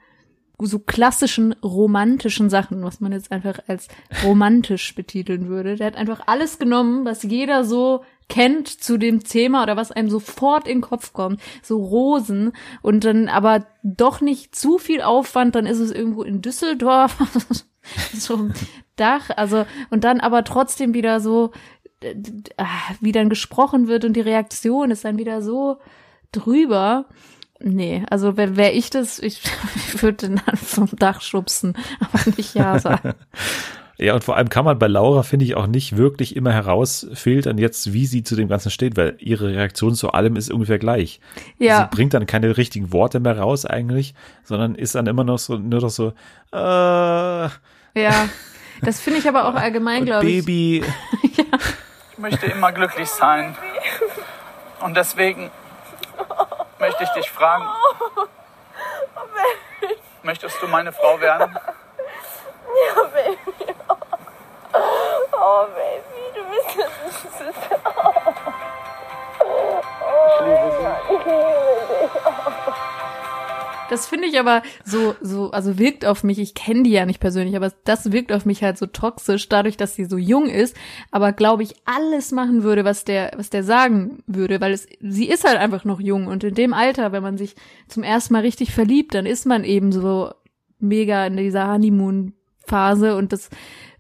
so 0.62 0.80
klassischen 0.80 1.54
romantischen 1.64 2.50
Sachen, 2.50 2.84
was 2.84 3.02
man 3.02 3.12
jetzt 3.12 3.32
einfach 3.32 3.60
als 3.68 3.88
romantisch 4.24 4.96
betiteln 4.96 5.50
würde. 5.50 5.76
Der 5.76 5.88
hat 5.88 5.96
einfach 5.96 6.22
alles 6.28 6.60
genommen, 6.60 7.04
was 7.06 7.24
jeder 7.24 7.66
so 7.66 8.04
kennt 8.30 8.68
zu 8.68 8.98
dem 8.98 9.24
Thema 9.24 9.64
oder 9.64 9.76
was 9.76 9.92
einem 9.92 10.10
sofort 10.10 10.68
in 10.68 10.78
den 10.78 10.82
Kopf 10.82 11.12
kommt. 11.12 11.42
So 11.62 11.84
Rosen 11.84 12.54
und 12.82 13.04
dann 13.04 13.28
aber 13.28 13.66
doch 13.84 14.22
nicht 14.22 14.56
zu 14.56 14.78
viel 14.78 15.02
Aufwand, 15.02 15.56
dann 15.56 15.66
ist 15.66 15.80
es 15.80 15.92
irgendwo 15.92 16.24
in 16.24 16.42
Düsseldorf. 16.42 17.18
so 18.14 18.50
Dach, 18.96 19.32
also 19.36 19.66
und 19.90 20.04
dann 20.04 20.20
aber 20.20 20.44
trotzdem 20.44 20.94
wieder 20.94 21.20
so 21.20 21.52
wie 23.02 23.12
dann 23.12 23.30
gesprochen 23.30 23.88
wird 23.88 24.06
und 24.06 24.14
die 24.14 24.22
Reaktion 24.22 24.92
ist 24.92 25.06
dann 25.06 25.18
wieder 25.18 25.42
so 25.42 25.78
drüber. 26.32 27.06
Nee, 27.60 28.04
also 28.10 28.36
wäre 28.36 28.58
wär 28.58 28.76
ich 28.76 28.90
das, 28.90 29.20
ich, 29.20 29.42
ich 29.76 30.02
würde 30.04 30.28
den 30.28 30.42
dann 30.46 30.58
vom 30.58 30.90
Dach 30.98 31.22
schubsen, 31.22 31.76
aber 32.00 32.20
nicht 32.38 32.56
Ja 32.56 32.80
sagen. 32.80 33.14
Ja, 34.00 34.16
und 34.16 34.24
vor 34.24 34.36
allem 34.36 34.50
kann 34.50 34.66
man 34.66 34.80
bei 34.80 34.88
Laura, 34.88 35.22
finde 35.22 35.46
ich, 35.46 35.56
auch 35.56 35.68
nicht 35.68 35.98
wirklich 35.98 36.36
immer 36.36 36.52
herausfiltern 36.52 37.60
jetzt, 37.60 37.94
wie 37.94 38.08
sie 38.08 38.24
zu 38.24 38.36
dem 38.36 38.48
Ganzen 38.48 38.72
steht, 38.72 38.98
weil 38.98 39.16
ihre 39.20 39.50
Reaktion 39.50 39.94
zu 39.94 40.10
allem 40.12 40.36
ist 40.36 40.52
ungefähr 40.52 40.80
gleich. 40.80 41.20
Ja. 41.60 41.88
Sie 41.92 41.96
bringt 41.96 42.16
dann 42.16 42.26
keine 42.26 42.58
richtigen 42.58 42.92
Worte 42.92 43.20
mehr 43.20 43.38
raus 43.38 43.68
eigentlich, 43.68 44.16
sondern 44.44 44.74
ist 44.74 44.96
dann 44.96 45.06
immer 45.06 45.24
noch 45.24 45.38
so, 45.38 45.58
nur 45.58 45.82
noch 45.82 45.92
so, 45.92 46.08
äh, 46.52 46.58
Ja, 46.58 47.50
das 48.82 49.00
finde 49.00 49.20
ich 49.20 49.28
aber 49.28 49.48
auch 49.48 49.56
allgemein, 49.56 50.06
glaube 50.06 50.28
ich. 50.28 50.44
Baby. 50.44 50.84
ja. 51.38 51.44
Ich 52.14 52.20
möchte 52.20 52.46
immer 52.46 52.72
glücklich 52.72 53.10
sein. 53.10 53.58
Und 54.82 54.96
deswegen 54.96 55.50
möchte 56.78 57.04
ich 57.06 57.10
dich 57.10 57.32
fragen. 57.32 57.68
Möchtest 60.22 60.62
du 60.62 60.68
meine 60.68 60.92
Frau 60.92 61.20
werden? 61.20 61.58
Ja, 61.58 63.04
Baby. 63.06 63.76
Oh, 65.32 65.66
Baby, 65.74 66.24
du 66.36 66.44
bist 66.52 66.78
das 66.78 67.22
Süße. 67.22 67.52
Ich 70.30 70.40
liebe 70.40 70.70
dich. 70.70 70.86
Ich 71.10 71.26
liebe 71.26 71.44
dich. 71.90 72.73
Das 73.94 74.08
finde 74.08 74.28
ich 74.28 74.40
aber 74.40 74.64
so, 74.84 75.14
so, 75.22 75.52
also 75.52 75.78
wirkt 75.78 76.04
auf 76.04 76.24
mich, 76.24 76.40
ich 76.40 76.56
kenne 76.56 76.82
die 76.82 76.90
ja 76.90 77.06
nicht 77.06 77.20
persönlich, 77.20 77.56
aber 77.56 77.72
das 77.84 78.12
wirkt 78.12 78.32
auf 78.32 78.44
mich 78.44 78.64
halt 78.64 78.80
so 78.80 78.88
toxisch, 78.88 79.48
dadurch, 79.50 79.78
dass 79.78 79.94
sie 79.94 80.06
so 80.06 80.18
jung 80.18 80.48
ist, 80.48 80.76
aber 81.12 81.32
glaube 81.32 81.62
ich, 81.62 81.76
alles 81.86 82.32
machen 82.32 82.64
würde, 82.64 82.86
was 82.86 83.06
der, 83.06 83.34
was 83.36 83.52
der 83.52 83.64
sagen 83.64 84.24
würde, 84.26 84.60
weil 84.62 84.74
es, 84.74 84.88
sie 85.00 85.30
ist 85.30 85.48
halt 85.48 85.60
einfach 85.60 85.86
noch 85.86 86.00
jung 86.00 86.26
und 86.26 86.44
in 86.44 86.56
dem 86.56 86.74
Alter, 86.74 87.12
wenn 87.12 87.22
man 87.22 87.38
sich 87.38 87.56
zum 87.88 88.02
ersten 88.02 88.34
Mal 88.34 88.42
richtig 88.42 88.74
verliebt, 88.74 89.14
dann 89.14 89.28
ist 89.28 89.46
man 89.46 89.64
eben 89.64 89.92
so 89.92 90.32
mega 90.80 91.28
in 91.28 91.38
dieser 91.38 91.72
Honeymoon-Phase 91.72 93.16
und 93.16 93.32
das 93.32 93.52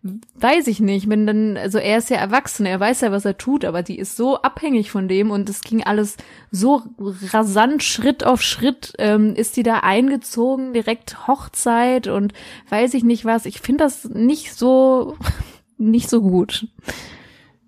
weiß 0.04 0.68
ich 0.68 0.82
nicht, 0.82 1.10
wenn 1.10 1.26
dann, 1.26 1.56
also 1.56 1.78
er 1.78 1.98
ist 1.98 2.10
ja 2.10 2.18
erwachsen, 2.18 2.66
er 2.66 2.80
weiß 2.80 3.02
ja, 3.02 3.12
was 3.12 3.24
er 3.24 3.38
tut, 3.38 3.64
aber 3.64 3.84
die 3.84 3.98
ist 3.98 4.18
so 4.18 4.42
abhängig 4.42 4.92
von 4.92 5.08
dem 5.08 5.32
und 5.32 5.50
es 5.50 5.62
ging 5.62 5.82
alles 5.82 6.18
so 6.52 6.84
rasant, 7.00 7.84
Schritt 7.84 8.26
auf 8.26 8.42
Schritt, 8.42 8.94
ähm, 9.00 9.34
ist 9.36 9.56
die 9.56 9.64
da 9.64 9.80
eingezogen, 9.80 10.74
direkt 10.74 11.28
Hochzeit 11.28 12.08
und 12.08 12.34
weiß 12.70 12.94
ich 12.96 13.06
nicht 13.06 13.24
was. 13.24 13.46
Ich 13.46 13.62
finde 13.62 13.86
das 13.86 14.04
nicht 14.06 14.54
so, 14.54 15.16
nicht 15.78 16.10
so 16.10 16.22
gut. 16.22 16.68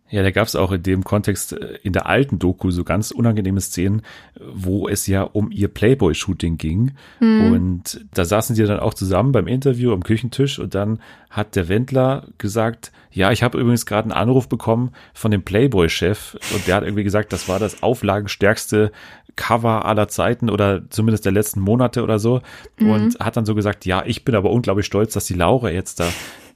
Ja, 0.09 0.21
da 0.21 0.29
gab 0.29 0.47
es 0.47 0.55
auch 0.55 0.71
in 0.71 0.83
dem 0.83 1.03
Kontext 1.03 1.53
äh, 1.53 1.79
in 1.81 1.93
der 1.93 2.05
alten 2.05 2.37
Doku 2.37 2.69
so 2.69 2.83
ganz 2.83 3.11
unangenehme 3.11 3.59
Szenen, 3.59 4.03
wo 4.39 4.87
es 4.87 5.07
ja 5.07 5.23
um 5.23 5.51
ihr 5.51 5.67
Playboy-Shooting 5.67 6.57
ging. 6.57 6.91
Mhm. 7.19 7.51
Und 7.51 8.05
da 8.13 8.23
saßen 8.23 8.55
sie 8.55 8.65
dann 8.65 8.79
auch 8.79 8.93
zusammen 8.93 9.31
beim 9.31 9.47
Interview 9.47 9.93
am 9.93 10.03
Küchentisch 10.03 10.59
und 10.59 10.75
dann 10.75 10.99
hat 11.31 11.55
der 11.55 11.69
Wendler 11.69 12.27
gesagt, 12.37 12.91
ja, 13.11 13.31
ich 13.31 13.43
habe 13.43 13.59
übrigens 13.59 13.85
gerade 13.85 14.11
einen 14.11 14.19
Anruf 14.19 14.47
bekommen 14.47 14.91
von 15.13 15.31
dem 15.31 15.43
Playboy-Chef 15.43 16.35
und 16.53 16.67
der 16.67 16.75
hat 16.75 16.83
irgendwie 16.83 17.03
gesagt, 17.03 17.33
das 17.33 17.49
war 17.49 17.59
das 17.59 17.81
auflagenstärkste 17.81 18.91
Cover 19.35 19.85
aller 19.85 20.07
Zeiten 20.07 20.49
oder 20.49 20.89
zumindest 20.89 21.25
der 21.25 21.31
letzten 21.31 21.59
Monate 21.59 22.03
oder 22.03 22.19
so 22.19 22.41
mhm. 22.79 22.89
und 22.89 23.19
hat 23.19 23.37
dann 23.37 23.45
so 23.45 23.55
gesagt, 23.55 23.85
ja, 23.85 24.03
ich 24.05 24.23
bin 24.23 24.35
aber 24.35 24.51
unglaublich 24.51 24.85
stolz, 24.85 25.13
dass 25.13 25.25
die 25.25 25.33
Laura 25.33 25.71
jetzt 25.71 25.99
da 25.99 26.07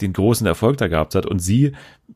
den 0.02 0.14
großen 0.14 0.46
Erfolg 0.48 0.78
da 0.78 0.88
gehabt 0.88 1.16
hat 1.16 1.26
und 1.26 1.40
sie 1.40 1.74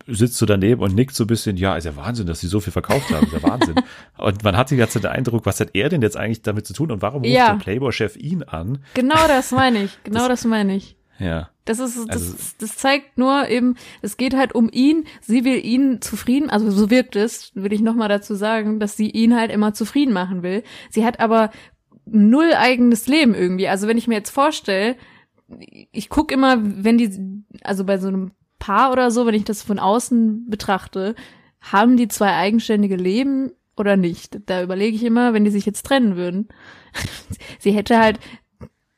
sitzt 0.08 0.38
so 0.38 0.46
daneben 0.46 0.82
und 0.82 0.96
nickt 0.96 1.16
so 1.16 1.24
ein 1.24 1.28
bisschen, 1.28 1.58
ja, 1.58 1.76
ist 1.76 1.86
ja 1.86 1.96
Wahnsinn, 1.96 2.28
dass 2.28 2.40
sie 2.40 2.48
so 2.48 2.60
viel 2.60 2.74
verkauft 2.74 3.12
haben, 3.12 3.26
ist 3.28 3.34
ja 3.34 3.44
Wahnsinn. 3.44 3.76
und 4.18 4.44
man 4.44 4.58
hat 4.58 4.72
die 4.72 4.78
ganze 4.78 4.94
Zeit 4.94 5.04
den 5.04 5.12
Eindruck, 5.12 5.46
was 5.46 5.60
hat 5.60 5.70
er 5.74 5.90
denn 5.90 6.02
jetzt 6.02 6.18
eigentlich 6.18 6.42
damit 6.42 6.66
zu 6.66 6.74
tun 6.74 6.92
und 6.92 7.02
warum 7.02 7.22
ruft 7.22 7.34
ja. 7.34 7.54
der 7.54 7.60
Playboy-Chef 7.60 8.16
ihn 8.18 8.44
an? 8.44 8.80
Genau 8.94 9.28
das 9.28 9.52
meine 9.54 9.84
ich, 9.84 9.98
genau 10.04 10.28
das, 10.28 10.42
das 10.42 10.50
meine 10.50 10.76
ich. 10.76 10.96
Ja, 11.20 11.50
Das 11.66 11.80
ist, 11.80 11.96
das, 12.10 12.10
Also- 12.10 12.36
das 12.60 12.76
zeigt 12.76 13.18
nur 13.18 13.48
eben, 13.48 13.76
es 14.02 14.18
geht 14.18 14.36
halt 14.36 14.56
um 14.56 14.70
ihn. 14.72 15.06
Sie 15.22 15.46
will 15.46 15.64
ihn 15.64 16.02
zufrieden, 16.02 16.50
also 16.50 16.72
so 16.72 16.90
wirkt 16.90 17.16
es, 17.16 17.52
will 17.54 17.72
ich 17.72 17.82
nochmal 17.82 18.10
dazu 18.10 18.36
sagen, 18.36 18.80
dass 18.80 18.98
sie 18.98 19.10
ihn 19.10 19.36
halt 19.36 19.52
immer 19.52 19.74
zufrieden 19.74 20.12
machen 20.14 20.42
will. 20.42 20.64
Sie 20.90 21.06
hat 21.06 21.20
aber 21.20 21.52
null 22.06 22.54
eigenes 22.56 23.08
Leben 23.08 23.36
irgendwie. 23.36 23.68
Also 23.68 23.88
wenn 23.88 23.98
ich 23.98 24.08
mir 24.08 24.16
jetzt 24.16 24.32
vorstelle, 24.32 24.96
ich 25.92 26.10
guck 26.10 26.32
immer, 26.32 26.58
wenn 26.62 26.98
die, 26.98 27.44
also 27.64 27.84
bei 27.84 27.98
so 27.98 28.08
einem 28.08 28.32
Paar 28.60 28.92
oder 28.92 29.12
so, 29.12 29.26
wenn 29.26 29.36
ich 29.36 29.44
das 29.44 29.62
von 29.62 29.80
außen 29.80 30.50
betrachte, 30.50 31.16
haben 31.60 31.98
die 31.98 32.08
zwei 32.08 32.34
eigenständige 32.34 32.96
Leben 32.96 33.52
oder 33.76 33.98
nicht? 33.98 34.40
Da 34.46 34.64
überlege 34.64 34.96
ich 34.96 35.04
immer, 35.04 35.34
wenn 35.34 35.46
die 35.46 35.52
sich 35.52 35.66
jetzt 35.66 35.86
trennen 35.86 36.16
würden. 36.16 36.50
Sie 37.60 37.72
hätte 37.72 38.00
halt 38.00 38.20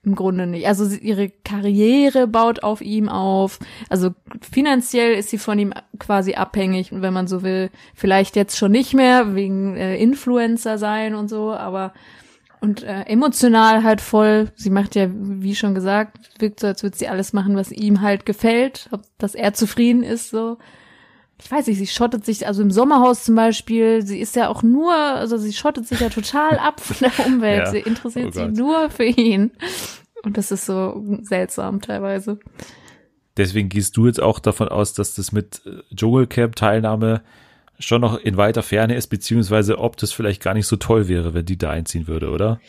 im 0.05 0.15
Grunde 0.15 0.45
nicht. 0.45 0.67
Also 0.67 0.85
sie, 0.85 0.99
ihre 0.99 1.29
Karriere 1.29 2.27
baut 2.27 2.63
auf 2.63 2.81
ihm 2.81 3.09
auf. 3.09 3.59
Also 3.89 4.11
finanziell 4.39 5.15
ist 5.15 5.29
sie 5.29 5.39
von 5.39 5.57
ihm 5.57 5.73
quasi 5.97 6.35
abhängig, 6.35 6.89
wenn 6.91 7.13
man 7.13 7.27
so 7.27 7.41
will. 7.41 7.71
Vielleicht 7.95 8.35
jetzt 8.35 8.57
schon 8.57 8.71
nicht 8.71 8.93
mehr 8.93 9.35
wegen 9.35 9.75
äh, 9.75 9.97
Influencer 9.97 10.77
sein 10.77 11.15
und 11.15 11.27
so, 11.27 11.51
aber 11.51 11.93
und 12.65 12.83
äh, 12.83 13.03
emotional 13.03 13.83
halt 13.83 14.01
voll. 14.01 14.51
Sie 14.55 14.71
macht 14.71 14.95
ja, 14.95 15.07
wie 15.11 15.55
schon 15.55 15.75
gesagt, 15.75 16.17
wirkt 16.39 16.59
so, 16.59 16.67
als 16.67 16.81
würde 16.81 16.97
sie 16.97 17.07
alles 17.07 17.31
machen, 17.31 17.55
was 17.55 17.71
ihm 17.71 18.01
halt 18.01 18.25
gefällt, 18.25 18.89
ob, 18.91 19.01
dass 19.19 19.35
er 19.35 19.53
zufrieden 19.53 20.03
ist, 20.03 20.31
so. 20.31 20.57
Ich 21.41 21.51
weiß 21.51 21.67
nicht, 21.67 21.77
sie 21.77 21.87
schottet 21.87 22.25
sich, 22.25 22.47
also 22.47 22.61
im 22.61 22.71
Sommerhaus 22.71 23.25
zum 23.25 23.35
Beispiel, 23.35 24.05
sie 24.05 24.19
ist 24.19 24.35
ja 24.35 24.47
auch 24.47 24.63
nur, 24.63 24.93
also 24.93 25.37
sie 25.37 25.53
schottet 25.53 25.85
sich 25.85 25.99
ja 25.99 26.09
total 26.09 26.57
ab 26.57 26.79
von 26.79 26.95
der 26.99 27.25
Umwelt. 27.25 27.65
Ja. 27.65 27.71
Sie 27.71 27.79
interessiert 27.79 28.29
Oh 28.29 28.31
sich 28.31 28.47
nur 28.47 28.89
für 28.89 29.03
ihn. 29.05 29.51
Und 30.23 30.37
das 30.37 30.51
ist 30.51 30.65
so 30.65 31.03
seltsam 31.21 31.81
teilweise. 31.81 32.39
Deswegen 33.37 33.69
gehst 33.69 33.97
du 33.97 34.07
jetzt 34.07 34.21
auch 34.21 34.39
davon 34.39 34.69
aus, 34.69 34.93
dass 34.93 35.13
das 35.13 35.31
mit 35.31 35.61
äh, 35.65 35.93
Dschungelcamp-Teilnahme 35.93 37.21
schon 37.79 38.01
noch 38.01 38.17
in 38.19 38.37
weiter 38.37 38.63
Ferne 38.63 38.95
ist, 38.95 39.07
beziehungsweise 39.07 39.77
ob 39.79 39.97
das 39.97 40.11
vielleicht 40.11 40.41
gar 40.41 40.53
nicht 40.53 40.67
so 40.67 40.75
toll 40.75 41.07
wäre, 41.07 41.33
wenn 41.33 41.45
die 41.45 41.57
da 41.57 41.69
einziehen 41.71 42.07
würde, 42.07 42.29
oder? 42.29 42.59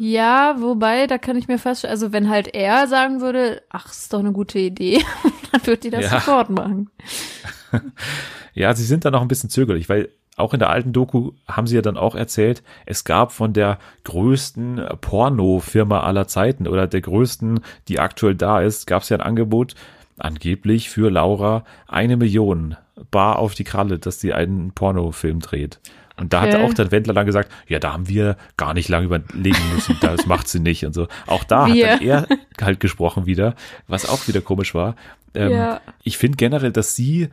Ja, 0.00 0.56
wobei, 0.60 1.08
da 1.08 1.18
kann 1.18 1.36
ich 1.36 1.48
mir 1.48 1.58
fast, 1.58 1.84
also 1.84 2.12
wenn 2.12 2.28
halt 2.30 2.54
er 2.54 2.86
sagen 2.86 3.20
würde, 3.20 3.62
ach, 3.68 3.90
ist 3.90 4.12
doch 4.12 4.20
eine 4.20 4.30
gute 4.32 4.58
Idee, 4.60 5.02
dann 5.52 5.66
würde 5.66 5.80
die 5.80 5.90
das 5.90 6.04
Ja. 6.04 6.10
sofort 6.20 6.50
machen. 6.50 6.90
Ja, 8.54 8.74
sie 8.74 8.84
sind 8.84 9.04
da 9.04 9.10
noch 9.12 9.22
ein 9.22 9.28
bisschen 9.28 9.50
zögerlich, 9.50 9.88
weil 9.88 10.08
auch 10.36 10.52
in 10.52 10.58
der 10.58 10.70
alten 10.70 10.92
Doku 10.92 11.32
haben 11.46 11.66
sie 11.68 11.76
ja 11.76 11.82
dann 11.82 11.96
auch 11.96 12.14
erzählt, 12.16 12.62
es 12.86 13.04
gab 13.04 13.30
von 13.30 13.52
der 13.52 13.78
größten 14.04 14.82
Porno-Firma 15.00 16.00
aller 16.00 16.26
Zeiten 16.26 16.66
oder 16.66 16.86
der 16.86 17.00
größten, 17.00 17.60
die 17.88 18.00
aktuell 18.00 18.34
da 18.34 18.60
ist, 18.60 18.86
gab 18.86 19.02
es 19.02 19.10
ja 19.10 19.16
ein 19.16 19.22
Angebot, 19.22 19.74
angeblich 20.20 20.90
für 20.90 21.10
Laura 21.10 21.64
eine 21.86 22.16
Million 22.16 22.76
bar 23.10 23.38
auf 23.38 23.54
die 23.54 23.64
Kralle, 23.64 23.98
dass 23.98 24.20
sie 24.20 24.32
einen 24.32 24.72
Pornofilm 24.72 25.40
dreht. 25.40 25.80
Und 26.16 26.32
da 26.32 26.40
hat 26.40 26.54
auch 26.56 26.74
der 26.74 26.90
Wendler 26.90 27.14
dann 27.14 27.26
gesagt, 27.26 27.52
ja, 27.68 27.78
da 27.78 27.92
haben 27.92 28.08
wir 28.08 28.36
gar 28.56 28.74
nicht 28.74 28.88
lange 28.88 29.04
überlegen 29.06 29.62
müssen, 29.72 29.96
das 30.00 30.26
macht 30.26 30.48
sie 30.48 30.58
nicht 30.58 30.84
und 30.84 30.92
so. 30.92 31.06
Auch 31.28 31.44
da 31.44 31.66
Wir. 31.68 31.92
hat 31.92 32.00
dann 32.00 32.08
er 32.08 32.26
halt 32.60 32.80
gesprochen 32.80 33.26
wieder, 33.26 33.54
was 33.86 34.08
auch 34.08 34.26
wieder 34.26 34.40
komisch 34.40 34.74
war. 34.74 34.96
Ähm, 35.34 35.52
Ja. 35.52 35.80
Ich 36.02 36.18
finde 36.18 36.36
generell, 36.36 36.72
dass 36.72 36.96
sie 36.96 37.28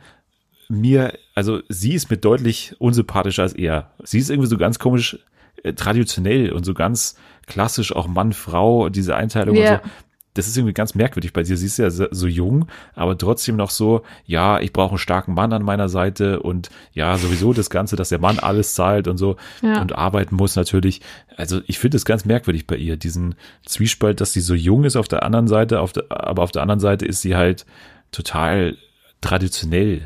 mir, 0.68 1.14
also 1.34 1.60
sie 1.68 1.94
ist 1.94 2.10
mir 2.10 2.16
deutlich 2.16 2.76
unsympathischer 2.78 3.42
als 3.42 3.54
er. 3.54 3.90
Sie 4.04 4.18
ist 4.20 4.30
irgendwie 4.30 4.48
so 4.48 4.56
ganz 4.58 4.78
komisch 4.78 5.18
äh, 5.64 5.72
traditionell 5.72 6.52
und 6.52 6.64
so 6.64 6.72
ganz 6.74 7.16
klassisch 7.46 7.94
auch 7.94 8.06
Mann, 8.06 8.32
Frau, 8.32 8.88
diese 8.88 9.16
Einteilung 9.16 9.56
Ja. 9.56 9.76
und 9.76 9.80
so. 9.82 9.90
Das 10.36 10.46
ist 10.46 10.56
irgendwie 10.56 10.74
ganz 10.74 10.94
merkwürdig 10.94 11.32
bei 11.32 11.42
dir. 11.42 11.56
Sie 11.56 11.66
ist 11.66 11.78
ja 11.78 11.90
so 11.90 12.26
jung, 12.26 12.66
aber 12.94 13.16
trotzdem 13.18 13.56
noch 13.56 13.70
so, 13.70 14.02
ja, 14.24 14.60
ich 14.60 14.72
brauche 14.72 14.90
einen 14.90 14.98
starken 14.98 15.34
Mann 15.34 15.52
an 15.52 15.62
meiner 15.62 15.88
Seite 15.88 16.40
und 16.40 16.70
ja, 16.92 17.16
sowieso 17.18 17.52
das 17.52 17.70
Ganze, 17.70 17.96
dass 17.96 18.10
der 18.10 18.18
Mann 18.18 18.38
alles 18.38 18.74
zahlt 18.74 19.08
und 19.08 19.16
so 19.18 19.36
Ja. 19.62 19.80
und 19.80 19.96
arbeiten 19.96 20.34
muss 20.36 20.56
natürlich. 20.56 21.00
Also 21.36 21.60
ich 21.66 21.78
finde 21.78 21.96
es 21.96 22.04
ganz 22.04 22.24
merkwürdig 22.24 22.66
bei 22.66 22.76
ihr, 22.76 22.96
diesen 22.96 23.34
Zwiespalt, 23.64 24.20
dass 24.20 24.32
sie 24.32 24.40
so 24.40 24.54
jung 24.54 24.84
ist 24.84 24.96
auf 24.96 25.08
der 25.08 25.22
anderen 25.22 25.48
Seite, 25.48 25.80
auf 25.80 25.92
der, 25.92 26.04
aber 26.10 26.42
auf 26.42 26.52
der 26.52 26.62
anderen 26.62 26.80
Seite 26.80 27.06
ist 27.06 27.20
sie 27.22 27.36
halt 27.36 27.66
total 28.12 28.76
traditionell 29.20 30.02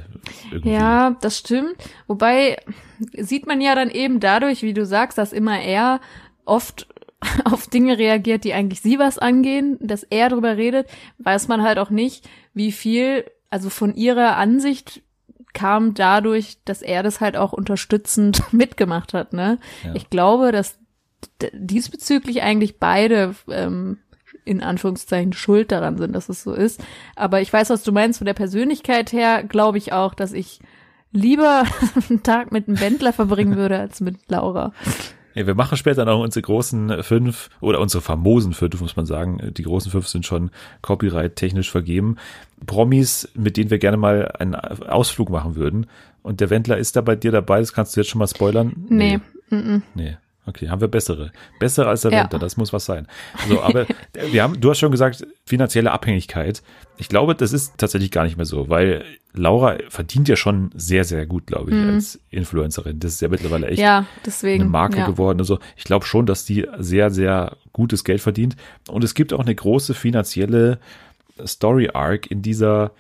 irgendwie. 0.51 0.71
Ja, 0.73 1.17
das 1.21 1.39
stimmt. 1.39 1.75
Wobei 2.07 2.57
sieht 3.17 3.47
man 3.47 3.61
ja 3.61 3.75
dann 3.75 3.91
eben 3.91 4.21
dadurch, 4.21 4.63
wie 4.63 4.73
du 4.75 4.87
sagst, 4.87 5.19
dass 5.19 5.33
immer 5.33 5.61
er 5.61 6.01
oft 6.45 6.87
auf 7.45 7.67
Dinge 7.67 7.99
reagiert, 7.99 8.45
die 8.45 8.55
eigentlich 8.55 8.81
sie 8.81 8.99
was 8.99 9.19
angehen, 9.19 9.79
dass 9.81 10.03
er 10.03 10.29
drüber 10.29 10.57
redet, 10.57 10.89
weiß 11.19 11.49
man 11.49 11.63
halt 11.63 11.79
auch 11.79 11.91
nicht, 11.91 12.29
wie 12.55 12.73
viel, 12.73 13.25
also 13.51 13.71
von 13.71 13.95
ihrer 13.95 14.37
Ansicht 14.37 15.03
kam 15.53 15.95
dadurch, 15.95 16.59
dass 16.65 16.83
er 16.83 17.03
das 17.03 17.21
halt 17.21 17.37
auch 17.37 17.53
unterstützend 17.53 18.43
mitgemacht 18.53 19.15
hat, 19.15 19.33
ne? 19.33 19.59
Ja. 19.85 19.95
Ich 19.95 20.11
glaube, 20.11 20.53
dass 20.53 20.79
diesbezüglich 21.53 22.43
eigentlich 22.43 22.79
beide 22.79 23.35
ähm, 23.51 23.99
in 24.45 24.63
Anführungszeichen 24.63 25.33
schuld 25.33 25.71
daran 25.71 25.99
sind, 25.99 26.15
dass 26.15 26.29
es 26.29 26.43
so 26.43 26.55
ist. 26.55 26.83
Aber 27.15 27.41
ich 27.41 27.53
weiß, 27.53 27.71
was 27.71 27.83
du 27.83 27.93
meinst. 27.93 28.19
Von 28.19 28.25
der 28.25 28.35
Persönlichkeit 28.35 29.13
her 29.13 29.45
glaube 29.45 29.79
ich 29.79 29.93
auch, 29.93 30.15
dass 30.15 30.33
ich 30.33 30.61
lieber 31.13 31.65
einen 32.09 32.23
Tag 32.23 32.53
mit 32.53 32.69
einem 32.69 32.81
Wendler 32.81 33.13
verbringen 33.13 33.57
würde 33.57 33.79
als 33.79 34.01
mit 34.01 34.17
Laura. 34.29 34.73
Ja, 35.35 35.47
wir 35.47 35.55
machen 35.55 35.77
später 35.77 36.05
noch 36.05 36.21
unsere 36.21 36.43
großen 36.43 37.03
fünf 37.03 37.51
oder 37.61 37.81
unsere 37.81 38.03
famosen 38.03 38.53
fünf, 38.53 38.81
muss 38.81 38.97
man 38.97 39.07
sagen. 39.07 39.53
Die 39.57 39.63
großen 39.63 39.91
fünf 39.91 40.09
sind 40.09 40.27
schon 40.27 40.51
copyright-technisch 40.83 41.71
vergeben. 41.71 42.17
Promis, 42.67 43.29
mit 43.35 43.57
denen 43.57 43.71
wir 43.71 43.79
gerne 43.79 43.97
mal 43.97 44.29
einen 44.39 44.55
Ausflug 44.55 45.31
machen 45.31 45.55
würden. 45.55 45.87
Und 46.23 46.41
der 46.41 46.51
Wendler 46.51 46.79
ist 46.79 46.97
da 46.97 47.01
bei 47.01 47.17
dir 47.17 47.33
dabei, 47.33 47.61
das 47.61 47.73
kannst 47.73 47.97
du 47.97 48.01
jetzt 48.01 48.11
schon 48.11 48.19
mal 48.19 48.27
spoilern. 48.27 48.73
Nee. 48.89 49.21
Mm 49.51 49.79
Nee. 49.95 50.17
Okay, 50.47 50.69
haben 50.69 50.81
wir 50.81 50.89
bessere. 50.89 51.33
Bessere 51.59 51.89
als 51.89 52.01
der 52.03 52.13
Ja. 52.13 52.23
Wendler, 52.23 52.39
das 52.39 52.57
muss 52.57 52.73
was 52.73 52.85
sein. 52.85 53.07
So, 53.49 53.61
aber 53.63 53.87
wir 54.33 54.43
haben, 54.43 54.61
du 54.61 54.71
hast 54.71 54.79
schon 54.79 54.91
gesagt, 54.91 55.27
finanzielle 55.47 55.93
Abhängigkeit. 55.93 56.63
Ich 56.97 57.09
glaube, 57.09 57.35
das 57.35 57.53
ist 57.53 57.79
tatsächlich 57.79 58.11
gar 58.11 58.25
nicht 58.25 58.37
mehr 58.37 58.47
so, 58.47 58.69
weil 58.69 59.05
Laura 59.33 59.77
verdient 59.89 60.29
ja 60.29 60.37
schon 60.37 60.71
sehr, 60.75 61.05
sehr 61.05 61.25
gut, 61.27 61.47
glaube 61.47 61.71
ich, 61.71 61.77
als 61.77 62.19
Influencerin. 62.31 62.99
Das 62.99 63.13
ist 63.13 63.21
ja 63.23 63.29
mittlerweile 63.29 63.69
echt 63.69 63.79
Mhm. 63.79 63.85
Ja, 63.85 64.07
deswegen. 64.27 64.63
eine 64.63 64.71
Marke 64.71 64.99
ja. 64.99 65.07
geworden. 65.07 65.39
Also 65.39 65.61
ich 65.77 65.85
glaube 65.85 66.05
schon, 66.05 66.27
dass 66.27 66.45
die 66.45 66.67
sehr, 66.79 67.11
sehr 67.11 67.57
gutes 67.73 68.03
Geld 68.03 68.21
verdient. 68.21 68.57
Und 68.89 69.05
es 69.05 69.15
gibt 69.15 69.33
auch 69.33 69.41
eine 69.41 69.55
große 69.55 69.95
finanzielle 69.95 70.79
Story 71.47 71.91
Arc 71.95 72.31
in 72.31 72.43
dieser 72.43 72.91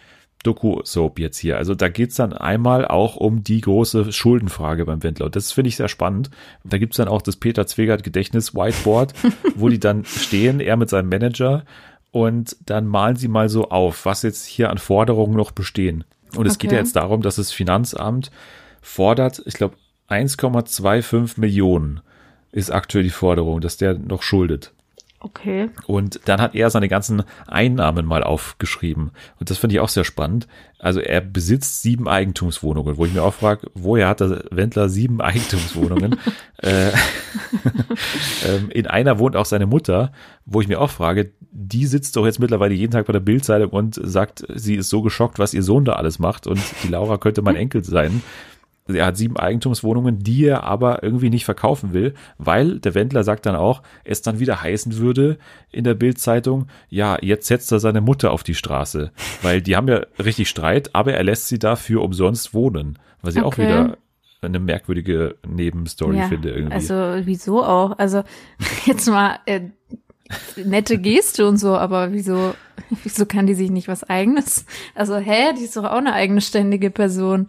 Doku-Soap 0.42 1.18
jetzt 1.18 1.38
hier. 1.38 1.56
Also 1.58 1.74
da 1.74 1.88
geht's 1.88 2.16
dann 2.16 2.32
einmal 2.32 2.86
auch 2.86 3.16
um 3.16 3.44
die 3.44 3.60
große 3.60 4.12
Schuldenfrage 4.12 4.86
beim 4.86 5.02
Wendler. 5.02 5.26
Und 5.26 5.36
das 5.36 5.52
finde 5.52 5.68
ich 5.68 5.76
sehr 5.76 5.88
spannend. 5.88 6.30
Da 6.64 6.78
gibt's 6.78 6.96
dann 6.96 7.08
auch 7.08 7.22
das 7.22 7.36
Peter 7.36 7.66
Zwegert 7.66 8.02
Gedächtnis 8.02 8.54
Whiteboard, 8.54 9.12
wo 9.54 9.68
die 9.68 9.80
dann 9.80 10.04
stehen, 10.04 10.60
er 10.60 10.76
mit 10.76 10.88
seinem 10.88 11.08
Manager 11.10 11.64
und 12.10 12.56
dann 12.64 12.86
malen 12.86 13.16
sie 13.16 13.28
mal 13.28 13.48
so 13.48 13.68
auf, 13.68 14.04
was 14.06 14.22
jetzt 14.22 14.46
hier 14.46 14.70
an 14.70 14.78
Forderungen 14.78 15.36
noch 15.36 15.52
bestehen. 15.52 16.04
Und 16.36 16.46
es 16.46 16.58
geht 16.58 16.70
Okay. 16.70 16.76
ja 16.76 16.80
jetzt 16.80 16.96
darum, 16.96 17.22
dass 17.22 17.36
das 17.36 17.52
Finanzamt 17.52 18.30
fordert, 18.80 19.42
ich 19.46 19.54
glaube, 19.54 19.76
1,25 20.08 21.38
Millionen 21.38 22.00
ist 22.52 22.70
aktuell 22.70 23.04
die 23.04 23.10
Forderung, 23.10 23.60
dass 23.60 23.76
der 23.76 23.94
noch 23.94 24.22
schuldet. 24.22 24.72
Okay. 25.22 25.68
Und 25.86 26.20
dann 26.24 26.40
hat 26.40 26.54
er 26.54 26.70
seine 26.70 26.88
ganzen 26.88 27.24
Einnahmen 27.46 28.06
mal 28.06 28.24
aufgeschrieben. 28.24 29.10
Und 29.38 29.50
das 29.50 29.58
finde 29.58 29.74
ich 29.74 29.80
auch 29.80 29.90
sehr 29.90 30.04
spannend. 30.04 30.48
Also 30.78 31.00
er 31.00 31.20
besitzt 31.20 31.82
sieben 31.82 32.08
Eigentumswohnungen, 32.08 32.96
wo 32.96 33.04
ich 33.04 33.12
mir 33.12 33.22
auch 33.22 33.34
frage, 33.34 33.70
woher 33.74 34.08
hat 34.08 34.20
der 34.20 34.44
Wendler 34.50 34.88
sieben 34.88 35.20
Eigentumswohnungen? 35.20 36.16
äh, 36.56 36.88
ähm, 38.46 38.70
in 38.70 38.86
einer 38.86 39.18
wohnt 39.18 39.36
auch 39.36 39.44
seine 39.44 39.66
Mutter, 39.66 40.10
wo 40.46 40.62
ich 40.62 40.68
mir 40.68 40.80
auch 40.80 40.90
frage, 40.90 41.32
die 41.52 41.84
sitzt 41.84 42.16
doch 42.16 42.24
jetzt 42.24 42.40
mittlerweile 42.40 42.74
jeden 42.74 42.92
Tag 42.92 43.06
bei 43.06 43.12
der 43.12 43.20
Bildzeitung 43.20 43.70
und 43.70 44.00
sagt, 44.02 44.46
sie 44.54 44.76
ist 44.76 44.88
so 44.88 45.02
geschockt, 45.02 45.38
was 45.38 45.52
ihr 45.52 45.62
Sohn 45.62 45.84
da 45.84 45.94
alles 45.94 46.18
macht 46.18 46.46
und 46.46 46.60
die 46.82 46.88
Laura 46.88 47.18
könnte 47.18 47.42
mein 47.42 47.56
Enkel 47.56 47.84
sein. 47.84 48.22
Er 48.94 49.06
hat 49.06 49.16
sieben 49.16 49.36
Eigentumswohnungen, 49.36 50.18
die 50.18 50.44
er 50.44 50.64
aber 50.64 51.02
irgendwie 51.02 51.30
nicht 51.30 51.44
verkaufen 51.44 51.92
will, 51.92 52.14
weil 52.38 52.78
der 52.78 52.94
Wendler 52.94 53.24
sagt 53.24 53.46
dann 53.46 53.56
auch, 53.56 53.82
es 54.04 54.22
dann 54.22 54.38
wieder 54.38 54.62
heißen 54.62 54.96
würde 54.96 55.38
in 55.70 55.84
der 55.84 55.94
Bildzeitung, 55.94 56.66
ja, 56.88 57.18
jetzt 57.20 57.46
setzt 57.46 57.72
er 57.72 57.80
seine 57.80 58.00
Mutter 58.00 58.30
auf 58.32 58.42
die 58.42 58.54
Straße, 58.54 59.10
weil 59.42 59.62
die 59.62 59.76
haben 59.76 59.88
ja 59.88 60.00
richtig 60.22 60.48
Streit, 60.48 60.90
aber 60.94 61.14
er 61.14 61.24
lässt 61.24 61.48
sie 61.48 61.58
dafür 61.58 62.02
umsonst 62.02 62.54
wohnen, 62.54 62.98
was 63.22 63.36
ich 63.36 63.42
auch 63.42 63.50
Okay. 63.50 63.62
wieder 63.62 63.96
eine 64.42 64.58
merkwürdige 64.58 65.36
Nebenstory 65.46 66.16
ja, 66.16 66.28
finde 66.28 66.50
irgendwie. 66.50 66.72
Also 66.74 66.94
wieso 67.24 67.62
auch? 67.62 67.98
Also 67.98 68.22
jetzt 68.86 69.06
mal 69.06 69.38
äh, 69.46 69.60
nette 70.56 70.98
Geste 70.98 71.46
und 71.46 71.58
so, 71.58 71.76
aber 71.76 72.12
wieso, 72.12 72.54
wieso 73.02 73.26
kann 73.26 73.46
die 73.46 73.54
sich 73.54 73.70
nicht 73.70 73.88
was 73.88 74.04
eigenes? 74.04 74.64
Also 74.94 75.16
hä, 75.16 75.52
die 75.58 75.64
ist 75.64 75.76
doch 75.76 75.84
auch 75.84 75.98
eine 75.98 76.12
eigene 76.14 76.40
ständige 76.40 76.90
Person. 76.90 77.48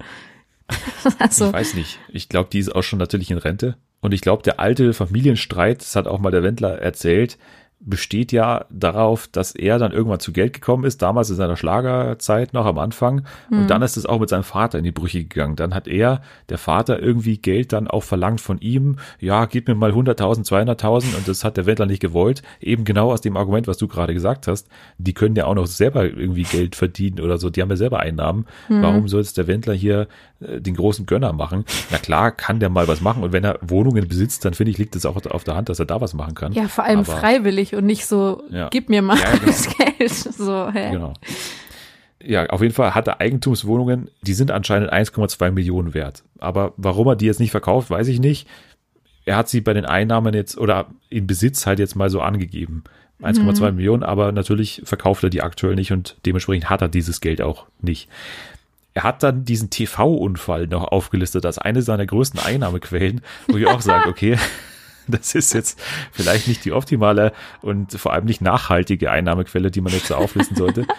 also 1.19 1.47
Ich 1.47 1.53
weiß 1.53 1.73
nicht. 1.75 1.99
Ich 2.09 2.29
glaube, 2.29 2.49
die 2.51 2.59
ist 2.59 2.73
auch 2.73 2.83
schon 2.83 2.99
natürlich 2.99 3.31
in 3.31 3.37
Rente. 3.37 3.77
Und 4.01 4.13
ich 4.13 4.21
glaube, 4.21 4.43
der 4.43 4.59
alte 4.59 4.93
Familienstreit, 4.93 5.81
das 5.81 5.95
hat 5.95 6.07
auch 6.07 6.19
mal 6.19 6.31
der 6.31 6.43
Wendler 6.43 6.79
erzählt, 6.79 7.37
besteht 7.83 8.31
ja 8.31 8.65
darauf, 8.69 9.27
dass 9.27 9.55
er 9.55 9.79
dann 9.79 9.91
irgendwann 9.91 10.19
zu 10.19 10.31
Geld 10.31 10.53
gekommen 10.53 10.83
ist, 10.83 11.01
damals 11.01 11.31
in 11.31 11.35
seiner 11.35 11.57
Schlagerzeit 11.57 12.53
noch 12.53 12.65
am 12.67 12.77
Anfang. 12.77 13.25
Und 13.49 13.69
dann 13.69 13.81
ist 13.81 13.97
es 13.97 14.05
auch 14.05 14.19
mit 14.19 14.29
seinem 14.29 14.43
Vater 14.43 14.77
in 14.77 14.83
die 14.83 14.91
Brüche 14.91 15.23
gegangen. 15.23 15.55
Dann 15.55 15.73
hat 15.73 15.87
er, 15.87 16.21
der 16.49 16.59
Vater, 16.59 17.01
irgendwie 17.01 17.37
Geld 17.39 17.73
dann 17.73 17.87
auch 17.87 18.03
verlangt 18.03 18.39
von 18.39 18.59
ihm. 18.59 18.97
Ja, 19.19 19.45
gib 19.45 19.67
mir 19.67 19.73
mal 19.73 19.91
100.000, 19.91 20.47
200.000 20.47 21.17
und 21.17 21.27
das 21.27 21.43
hat 21.43 21.57
der 21.57 21.65
Wendler 21.65 21.87
nicht 21.87 22.01
gewollt. 22.01 22.43
Eben 22.59 22.85
genau 22.85 23.11
aus 23.11 23.21
dem 23.21 23.35
Argument, 23.35 23.67
was 23.67 23.77
du 23.77 23.87
gerade 23.87 24.13
gesagt 24.13 24.47
hast. 24.47 24.67
Die 24.99 25.13
können 25.13 25.35
ja 25.35 25.45
auch 25.45 25.55
noch 25.55 25.67
selber 25.67 26.03
irgendwie 26.03 26.43
Geld 26.43 26.75
verdienen 26.75 27.19
oder 27.19 27.39
so. 27.39 27.49
Die 27.49 27.63
haben 27.63 27.71
ja 27.71 27.77
selber 27.77 27.99
Einnahmen. 27.99 28.45
Warum 28.69 29.07
soll 29.07 29.21
es 29.21 29.33
der 29.33 29.47
Wendler 29.47 29.73
hier 29.73 30.07
den 30.41 30.75
großen 30.75 31.05
Gönner 31.05 31.33
machen? 31.33 31.65
Na 31.91 31.97
klar, 31.97 32.31
kann 32.31 32.59
der 32.59 32.69
mal 32.69 32.87
was 32.87 32.99
machen. 33.01 33.23
Und 33.23 33.31
wenn 33.31 33.43
er 33.43 33.59
Wohnungen 33.61 34.07
besitzt, 34.07 34.43
dann 34.43 34.53
finde 34.53 34.71
ich, 34.71 34.77
liegt 34.77 34.95
es 34.95 35.05
auch 35.05 35.15
auf 35.25 35.43
der 35.43 35.55
Hand, 35.55 35.69
dass 35.69 35.79
er 35.79 35.85
da 35.85 36.01
was 36.01 36.13
machen 36.13 36.35
kann. 36.35 36.51
Ja, 36.53 36.67
vor 36.67 36.83
allem 36.83 36.99
Aber- 36.99 37.17
freiwillig 37.17 37.75
und 37.75 37.85
nicht 37.85 38.05
so, 38.05 38.43
Ja. 38.49 38.69
gib 38.69 38.89
mir 38.89 39.01
mal 39.01 39.17
Ja, 39.17 39.31
genau. 39.31 39.45
das 39.45 39.67
Geld. 39.67 39.87
So, 40.41 40.69
hä? 40.71 40.91
Genau. 40.91 41.13
Ja, 42.23 42.45
auf 42.47 42.61
jeden 42.61 42.73
Fall 42.73 42.93
hat 42.95 43.07
er 43.07 43.19
Eigentumswohnungen, 43.21 44.09
die 44.23 44.33
sind 44.33 44.51
anscheinend 44.51 44.91
1,2 44.91 45.51
Millionen 45.51 45.93
wert. 45.93 46.23
Aber 46.39 46.73
warum 46.77 47.07
er 47.07 47.15
die 47.15 47.25
jetzt 47.25 47.39
nicht 47.39 47.51
verkauft, 47.51 47.89
weiß 47.89 48.07
ich 48.07 48.19
nicht. 48.19 48.47
Er 49.25 49.37
hat 49.37 49.49
sie 49.49 49.61
bei 49.61 49.73
den 49.73 49.85
Einnahmen 49.85 50.33
jetzt 50.33 50.57
oder 50.57 50.87
in 51.09 51.27
Besitz 51.27 51.65
halt 51.67 51.79
jetzt 51.79 51.95
mal 51.95 52.09
so 52.09 52.21
angegeben. 52.21 52.83
1,2 53.21 53.71
Millionen, 53.71 54.01
aber 54.01 54.31
natürlich 54.31 54.81
verkauft 54.83 55.23
er 55.23 55.29
die 55.29 55.43
aktuell 55.43 55.75
nicht 55.75 55.91
und 55.91 56.17
dementsprechend 56.25 56.69
hat 56.71 56.81
er 56.81 56.89
dieses 56.89 57.21
Geld 57.21 57.39
auch 57.41 57.67
nicht. 57.79 58.09
Er 58.93 59.03
hat 59.03 59.23
dann 59.23 59.45
diesen 59.45 59.69
TV-Unfall 59.69 60.67
noch 60.67 60.83
aufgelistet 60.91 61.45
als 61.45 61.57
eine 61.57 61.81
seiner 61.81 62.05
größten 62.05 62.39
Einnahmequellen, 62.39 63.21
wo 63.47 63.57
ich 63.57 63.67
auch 63.67 63.81
sage, 63.81 64.09
okay, 64.09 64.37
das 65.07 65.33
ist 65.35 65.53
jetzt 65.53 65.79
vielleicht 66.11 66.47
nicht 66.47 66.65
die 66.65 66.73
optimale 66.73 67.31
und 67.61 67.93
vor 67.93 68.13
allem 68.13 68.25
nicht 68.25 68.41
nachhaltige 68.41 69.11
Einnahmequelle, 69.11 69.71
die 69.71 69.81
man 69.81 69.93
jetzt 69.93 70.07
so 70.07 70.15
auflisten 70.15 70.57
sollte. 70.57 70.85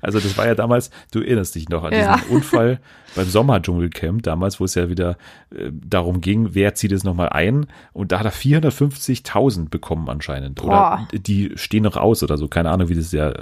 Also 0.00 0.18
das 0.18 0.38
war 0.38 0.46
ja 0.46 0.54
damals, 0.54 0.90
du 1.12 1.20
erinnerst 1.20 1.54
dich 1.54 1.68
noch 1.68 1.84
an 1.84 1.90
diesen 1.90 2.04
Ja. 2.04 2.22
Unfall 2.30 2.80
beim 3.14 3.26
Sommerdschungelcamp 3.28 4.22
damals, 4.22 4.60
wo 4.60 4.64
es 4.64 4.74
ja 4.74 4.88
wieder 4.88 5.18
äh, 5.54 5.70
darum 5.72 6.22
ging, 6.22 6.54
wer 6.54 6.74
zieht 6.74 6.92
es 6.92 7.04
nochmal 7.04 7.28
ein 7.28 7.66
und 7.92 8.12
da 8.12 8.20
hat 8.20 8.26
er 8.26 8.32
450.000 8.32 9.68
bekommen 9.68 10.08
anscheinend 10.08 10.62
oder 10.62 10.70
Boah. 10.70 11.08
die 11.12 11.52
stehen 11.56 11.82
noch 11.82 11.96
aus 11.96 12.22
oder 12.22 12.38
so, 12.38 12.48
keine 12.48 12.70
Ahnung, 12.70 12.88
wie 12.88 12.94
das 12.94 13.12
ja 13.12 13.34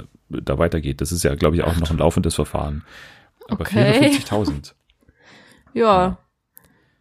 da 0.43 0.57
weitergeht. 0.57 1.01
Das 1.01 1.11
ist 1.11 1.23
ja, 1.23 1.35
glaube 1.35 1.55
ich, 1.55 1.63
auch 1.63 1.77
noch 1.77 1.91
ein 1.91 1.97
laufendes 1.97 2.35
Verfahren. 2.35 2.83
Aber 3.47 3.61
Okay. 3.61 4.09
450.000, 4.19 4.73
Ja, 5.73 6.17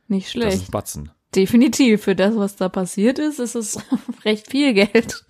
nicht 0.08 0.26
das 0.26 0.32
schlecht. 0.32 0.56
ist 0.62 0.70
Batzen. 0.70 1.10
Definitiv. 1.34 2.02
Für 2.02 2.16
das, 2.16 2.36
was 2.36 2.56
da 2.56 2.68
passiert 2.68 3.18
ist, 3.18 3.38
ist 3.38 3.54
es 3.54 3.78
recht 4.24 4.50
viel 4.50 4.74
Geld. 4.74 5.24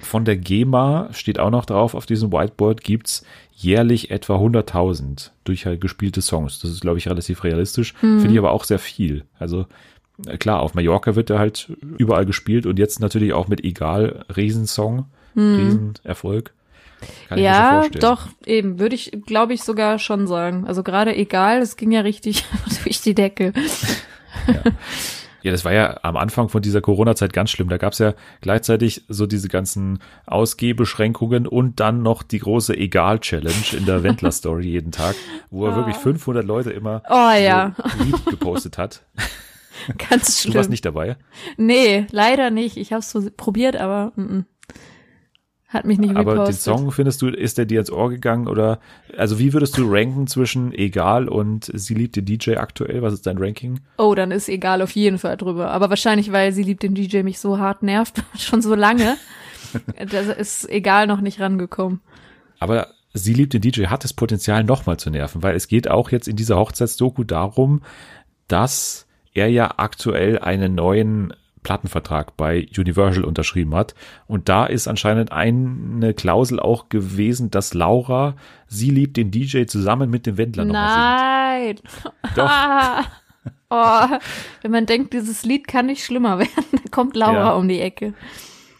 Von 0.00 0.24
der 0.24 0.36
GEMA 0.36 1.10
steht 1.12 1.38
auch 1.38 1.50
noch 1.50 1.66
drauf, 1.66 1.94
auf 1.94 2.06
diesem 2.06 2.32
Whiteboard 2.32 2.82
gibt's 2.82 3.24
jährlich 3.54 4.10
etwa 4.10 4.36
100.000 4.36 5.30
durch 5.44 5.66
halt 5.66 5.80
gespielte 5.80 6.22
Songs. 6.22 6.58
Das 6.60 6.70
ist, 6.70 6.80
glaube 6.80 6.98
ich, 6.98 7.06
relativ 7.08 7.44
realistisch. 7.44 7.92
Finde 8.00 8.30
ich 8.32 8.38
aber 8.38 8.50
auch 8.52 8.64
sehr 8.64 8.78
viel. 8.78 9.24
Also 9.38 9.66
äh, 10.26 10.38
klar, 10.38 10.60
auf 10.60 10.74
Mallorca 10.74 11.14
wird 11.16 11.28
er 11.30 11.38
halt 11.38 11.70
überall 11.98 12.24
gespielt 12.24 12.64
und 12.64 12.78
jetzt 12.78 12.98
natürlich 13.00 13.34
auch 13.34 13.46
mit 13.48 13.62
Egal, 13.62 14.24
Riesensong, 14.34 15.04
Riesenerfolg. 15.36 16.54
Kann 17.28 17.38
ich 17.38 17.42
mir 17.42 17.50
ja, 17.50 17.80
vorstellen. 17.82 18.00
doch, 18.00 18.28
eben, 18.46 18.78
würde 18.78 18.94
ich, 18.94 19.12
glaube 19.26 19.54
ich, 19.54 19.62
sogar 19.62 19.98
schon 19.98 20.26
sagen. 20.26 20.66
Also 20.66 20.82
gerade 20.82 21.14
egal, 21.16 21.60
es 21.60 21.76
ging 21.76 21.90
ja 21.90 22.00
richtig 22.00 22.44
durch 22.84 23.00
die 23.00 23.14
Decke. 23.14 23.52
Ja, 25.42 25.52
das 25.52 25.64
war 25.64 25.72
ja 25.72 25.98
am 26.02 26.16
Anfang 26.16 26.48
von 26.48 26.60
dieser 26.60 26.80
Corona-Zeit 26.80 27.32
ganz 27.32 27.50
schlimm. 27.50 27.68
Da 27.68 27.78
gab's 27.78 27.98
ja 27.98 28.14
gleichzeitig 28.40 29.04
so 29.08 29.26
diese 29.26 29.48
ganzen 29.48 30.00
Ausgehbeschränkungen 30.26 31.46
und 31.46 31.80
dann 31.80 32.02
noch 32.02 32.22
die 32.22 32.40
große 32.40 32.76
Egal-Challenge 32.76 33.76
in 33.76 33.86
der 33.86 34.02
Wendler-Story 34.02 34.66
jeden 34.68 34.92
Tag, 34.92 35.14
wo 35.50 35.66
er 35.66 35.76
wirklich 35.76 35.96
500 35.96 36.44
Leute 36.44 36.70
immer 36.70 37.02
Oh 37.08 37.14
ja, 37.14 37.74
so 37.96 38.04
Lied 38.04 38.26
gepostet 38.26 38.76
hat. 38.76 39.02
ganz 40.10 40.42
Du 40.42 40.48
warst 40.48 40.66
schlimm. 40.66 40.70
nicht 40.70 40.84
dabei. 40.84 41.16
Nee, 41.56 42.06
leider 42.10 42.50
nicht. 42.50 42.76
Ich 42.76 42.92
habe 42.92 43.00
es 43.00 43.10
so 43.10 43.26
probiert, 43.34 43.76
aber 43.76 44.12
mm, 44.16 44.20
mm. 44.20 44.46
Hat 45.70 45.84
mich 45.84 45.98
nicht 45.98 46.16
Aber 46.16 46.44
den. 46.44 46.52
Song, 46.52 46.90
findest 46.90 47.22
du, 47.22 47.28
ist 47.28 47.56
der 47.56 47.64
dir 47.64 47.78
ins 47.78 47.92
Ohr 47.92 48.10
gegangen 48.10 48.48
oder, 48.48 48.80
also 49.16 49.38
wie 49.38 49.52
würdest 49.52 49.78
du 49.78 49.84
ranken 49.88 50.26
zwischen 50.26 50.72
Egal 50.72 51.28
und 51.28 51.70
Sie 51.72 51.94
liebt 51.94 52.16
den 52.16 52.24
DJ 52.24 52.56
aktuell? 52.56 53.02
Was 53.02 53.14
ist 53.14 53.26
dein 53.26 53.38
Ranking? 53.38 53.78
Oh, 53.96 54.14
dann 54.16 54.32
ist 54.32 54.48
egal 54.48 54.82
auf 54.82 54.90
jeden 54.90 55.18
Fall 55.18 55.36
drüber. 55.36 55.70
Aber 55.70 55.88
wahrscheinlich, 55.88 56.32
weil 56.32 56.52
sie 56.52 56.64
liebt 56.64 56.82
den 56.82 56.94
DJ 56.94 57.22
mich 57.22 57.38
so 57.38 57.58
hart 57.58 57.84
nervt, 57.84 58.22
schon 58.38 58.62
so 58.62 58.74
lange. 58.74 59.16
da 60.10 60.20
ist 60.32 60.68
egal 60.68 61.06
noch 61.06 61.20
nicht 61.20 61.40
rangekommen. 61.40 62.00
Aber 62.58 62.88
Sie 63.12 63.34
liebt 63.34 63.52
den 63.54 63.60
DJ 63.60 63.86
hat 63.86 64.04
das 64.04 64.12
Potenzial 64.12 64.62
nochmal 64.62 64.96
zu 64.96 65.10
nerven, 65.10 65.42
weil 65.42 65.56
es 65.56 65.66
geht 65.66 65.90
auch 65.90 66.10
jetzt 66.10 66.28
in 66.28 66.36
dieser 66.36 66.56
Hochzeitsdoku 66.56 67.24
darum, 67.24 67.82
dass 68.46 69.08
er 69.34 69.48
ja 69.48 69.74
aktuell 69.78 70.38
einen 70.38 70.76
neuen 70.76 71.34
Plattenvertrag 71.62 72.36
bei 72.36 72.66
Universal 72.76 73.24
unterschrieben 73.24 73.74
hat. 73.74 73.94
Und 74.26 74.48
da 74.48 74.66
ist 74.66 74.88
anscheinend 74.88 75.32
eine 75.32 76.14
Klausel 76.14 76.58
auch 76.60 76.88
gewesen, 76.88 77.50
dass 77.50 77.74
Laura 77.74 78.34
Sie 78.66 78.90
liebt 78.90 79.16
den 79.16 79.30
DJ 79.30 79.64
zusammen 79.64 80.10
mit 80.10 80.26
dem 80.26 80.36
Wendler 80.38 80.64
nochmal 80.64 81.66
singt. 81.66 81.82
Nein. 81.84 82.12
Doch. 82.36 82.48
Ah. 82.50 83.04
Oh, 83.72 84.18
wenn 84.62 84.72
man 84.72 84.84
denkt, 84.84 85.12
dieses 85.12 85.44
Lied 85.44 85.68
kann 85.68 85.86
nicht 85.86 86.04
schlimmer 86.04 86.38
werden, 86.40 86.64
dann 86.72 86.90
kommt 86.90 87.14
Laura 87.14 87.32
Ja. 87.34 87.52
um 87.52 87.68
die 87.68 87.80
Ecke. 87.80 88.14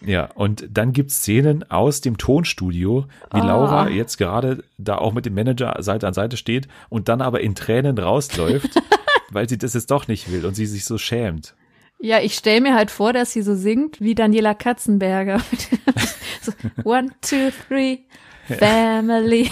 Ja, 0.04 0.24
und 0.34 0.66
dann 0.68 0.92
gibt's 0.92 1.18
Szenen 1.18 1.70
aus 1.70 2.00
dem 2.00 2.18
Tonstudio, 2.18 3.06
wie 3.32 3.40
Ah. 3.40 3.46
Laura 3.46 3.88
jetzt 3.88 4.16
gerade 4.16 4.64
da 4.78 4.96
auch 4.98 5.12
mit 5.12 5.26
dem 5.26 5.34
Manager 5.34 5.76
Seite 5.80 6.08
an 6.08 6.14
Seite 6.14 6.36
steht 6.36 6.66
und 6.88 7.08
dann 7.08 7.20
aber 7.22 7.40
in 7.40 7.54
Tränen 7.54 7.98
rausläuft, 7.98 8.82
weil 9.30 9.48
sie 9.48 9.58
das 9.58 9.74
jetzt 9.74 9.92
doch 9.92 10.08
nicht 10.08 10.32
will 10.32 10.44
und 10.44 10.54
sie 10.54 10.66
sich 10.66 10.84
so 10.84 10.98
schämt. 10.98 11.54
Ja, 12.00 12.20
ich 12.20 12.34
stell 12.34 12.60
mir 12.62 12.74
halt 12.74 12.90
vor, 12.90 13.12
dass 13.12 13.32
sie 13.32 13.42
so 13.42 13.54
singt 13.54 14.00
wie 14.00 14.14
Daniela 14.14 14.54
Katzenberger. 14.54 15.40
so, 16.40 16.52
one, 16.84 17.10
two, 17.20 17.50
three, 17.68 17.98
family. 18.46 19.50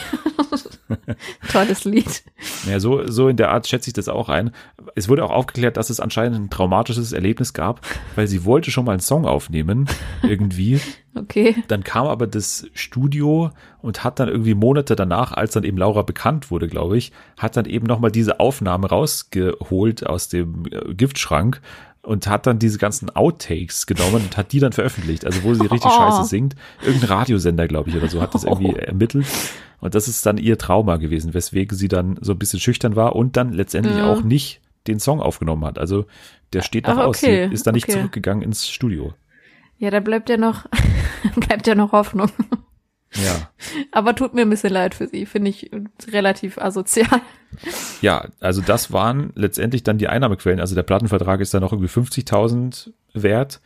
Tolles 1.53 1.85
Lied. 1.85 2.23
Ja, 2.67 2.81
so, 2.81 3.07
so 3.07 3.29
in 3.29 3.37
der 3.37 3.51
Art 3.51 3.69
schätze 3.69 3.91
ich 3.91 3.95
das 3.95 4.09
auch 4.09 4.31
ein. 4.31 4.53
Es 4.95 5.09
wurde 5.09 5.25
auch 5.25 5.31
aufgeklärt, 5.31 5.77
dass 5.77 5.91
es 5.91 6.01
anscheinend 6.01 6.39
ein 6.39 6.51
traumatisches 6.51 7.13
Erlebnis 7.13 7.53
gab, 7.53 7.81
weil 8.17 8.27
sie 8.27 8.47
wollte 8.47 8.71
schon 8.71 8.87
mal 8.87 8.93
einen 8.93 9.01
Song 9.01 9.27
aufnehmen, 9.27 9.87
irgendwie. 10.23 10.81
Okay. 11.15 11.57
Dann 11.67 11.83
kam 11.83 12.07
aber 12.07 12.29
das 12.29 12.69
Studio 12.75 13.51
und 13.83 14.05
hat 14.05 14.21
dann 14.21 14.29
irgendwie 14.29 14.55
Monate 14.55 14.95
danach, 14.95 15.33
als 15.33 15.53
dann 15.53 15.65
eben 15.65 15.77
Laura 15.77 16.03
bekannt 16.03 16.53
wurde, 16.53 16.69
glaube 16.69 16.97
ich, 16.97 17.11
hat 17.37 17.57
dann 17.57 17.65
eben 17.65 17.87
nochmal 17.87 18.13
diese 18.13 18.39
Aufnahme 18.39 18.89
rausgeholt 18.89 20.07
aus 20.07 20.29
dem 20.29 20.67
äh, 20.71 20.95
Giftschrank 20.95 21.61
und 22.03 22.27
hat 22.27 22.47
dann 22.47 22.59
diese 22.59 22.79
ganzen 22.79 23.11
Outtakes 23.11 23.87
genommen 23.87 24.17
und 24.25 24.37
hat 24.37 24.53
die 24.53 24.61
dann 24.61 24.73
veröffentlicht. 24.73 25.25
Also 25.25 25.43
wo 25.43 25.55
sie 25.55 25.63
richtig 25.67 25.83
Oh. 25.95 25.97
scheiße 25.97 26.25
singt. 26.25 26.55
Irgendein 26.83 27.09
Radiosender, 27.11 27.69
glaube 27.69 27.91
ich, 27.91 27.97
oder 27.97 28.09
so, 28.09 28.21
hat 28.23 28.35
das 28.35 28.45
irgendwie 28.45 28.73
ermittelt. 28.77 29.27
Und 29.81 29.95
das 29.95 30.09
ist 30.09 30.25
dann 30.27 30.39
ihr 30.39 30.59
Trauma 30.59 30.97
gewesen, 30.97 31.35
weswegen 31.35 31.77
sie 31.77 31.89
dann 31.89 32.19
so 32.21 32.33
ein 32.33 32.39
bisschen 32.39 32.61
schüchtern 32.61 32.97
war 32.97 33.15
und 33.15 33.37
dann 33.37 33.53
letztendlich 33.53 34.01
auch 34.03 34.23
nicht 34.23 34.61
den 34.87 34.99
Song 35.01 35.21
aufgenommen 35.21 35.65
hat. 35.65 35.79
Also 35.79 36.07
der 36.53 36.63
steht 36.63 36.87
noch 36.87 36.97
Ach, 36.99 37.07
aus. 37.07 37.23
okay, 37.23 37.47
Sie 37.49 37.55
ist 37.55 37.67
dann 37.67 37.75
nicht 37.75 37.89
okay. 37.89 37.99
zurückgegangen 37.99 38.43
ins 38.43 38.69
Studio. 38.69 39.13
Ja, 39.79 39.91
da 39.91 40.01
bleibt 40.01 40.29
ja 40.31 40.37
noch, 40.37 40.67
bleibt 41.37 41.67
ja 41.67 41.75
noch 41.75 41.93
Hoffnung. 41.93 42.31
Ja. 43.15 43.51
Aber 43.93 44.15
tut 44.15 44.35
mir 44.35 44.43
ein 44.43 44.51
bisschen 44.51 44.73
leid 44.73 44.95
für 44.95 45.07
sie, 45.09 45.25
finde 45.27 45.51
ich 45.51 45.71
relativ 46.13 46.59
asozial. 46.59 47.21
Ja, 48.03 48.27
also 48.41 48.61
das 48.61 48.93
waren 48.93 49.33
letztendlich 49.35 49.83
dann 49.83 49.99
die 49.99 50.09
Einnahmequellen. 50.09 50.61
Also 50.61 50.75
der 50.75 50.83
Plattenvertrag 50.83 51.41
ist 51.41 51.55
dann 51.55 51.63
noch 51.63 51.73
irgendwie 51.73 51.91
50.000 51.91 52.93
wert. 53.15 53.61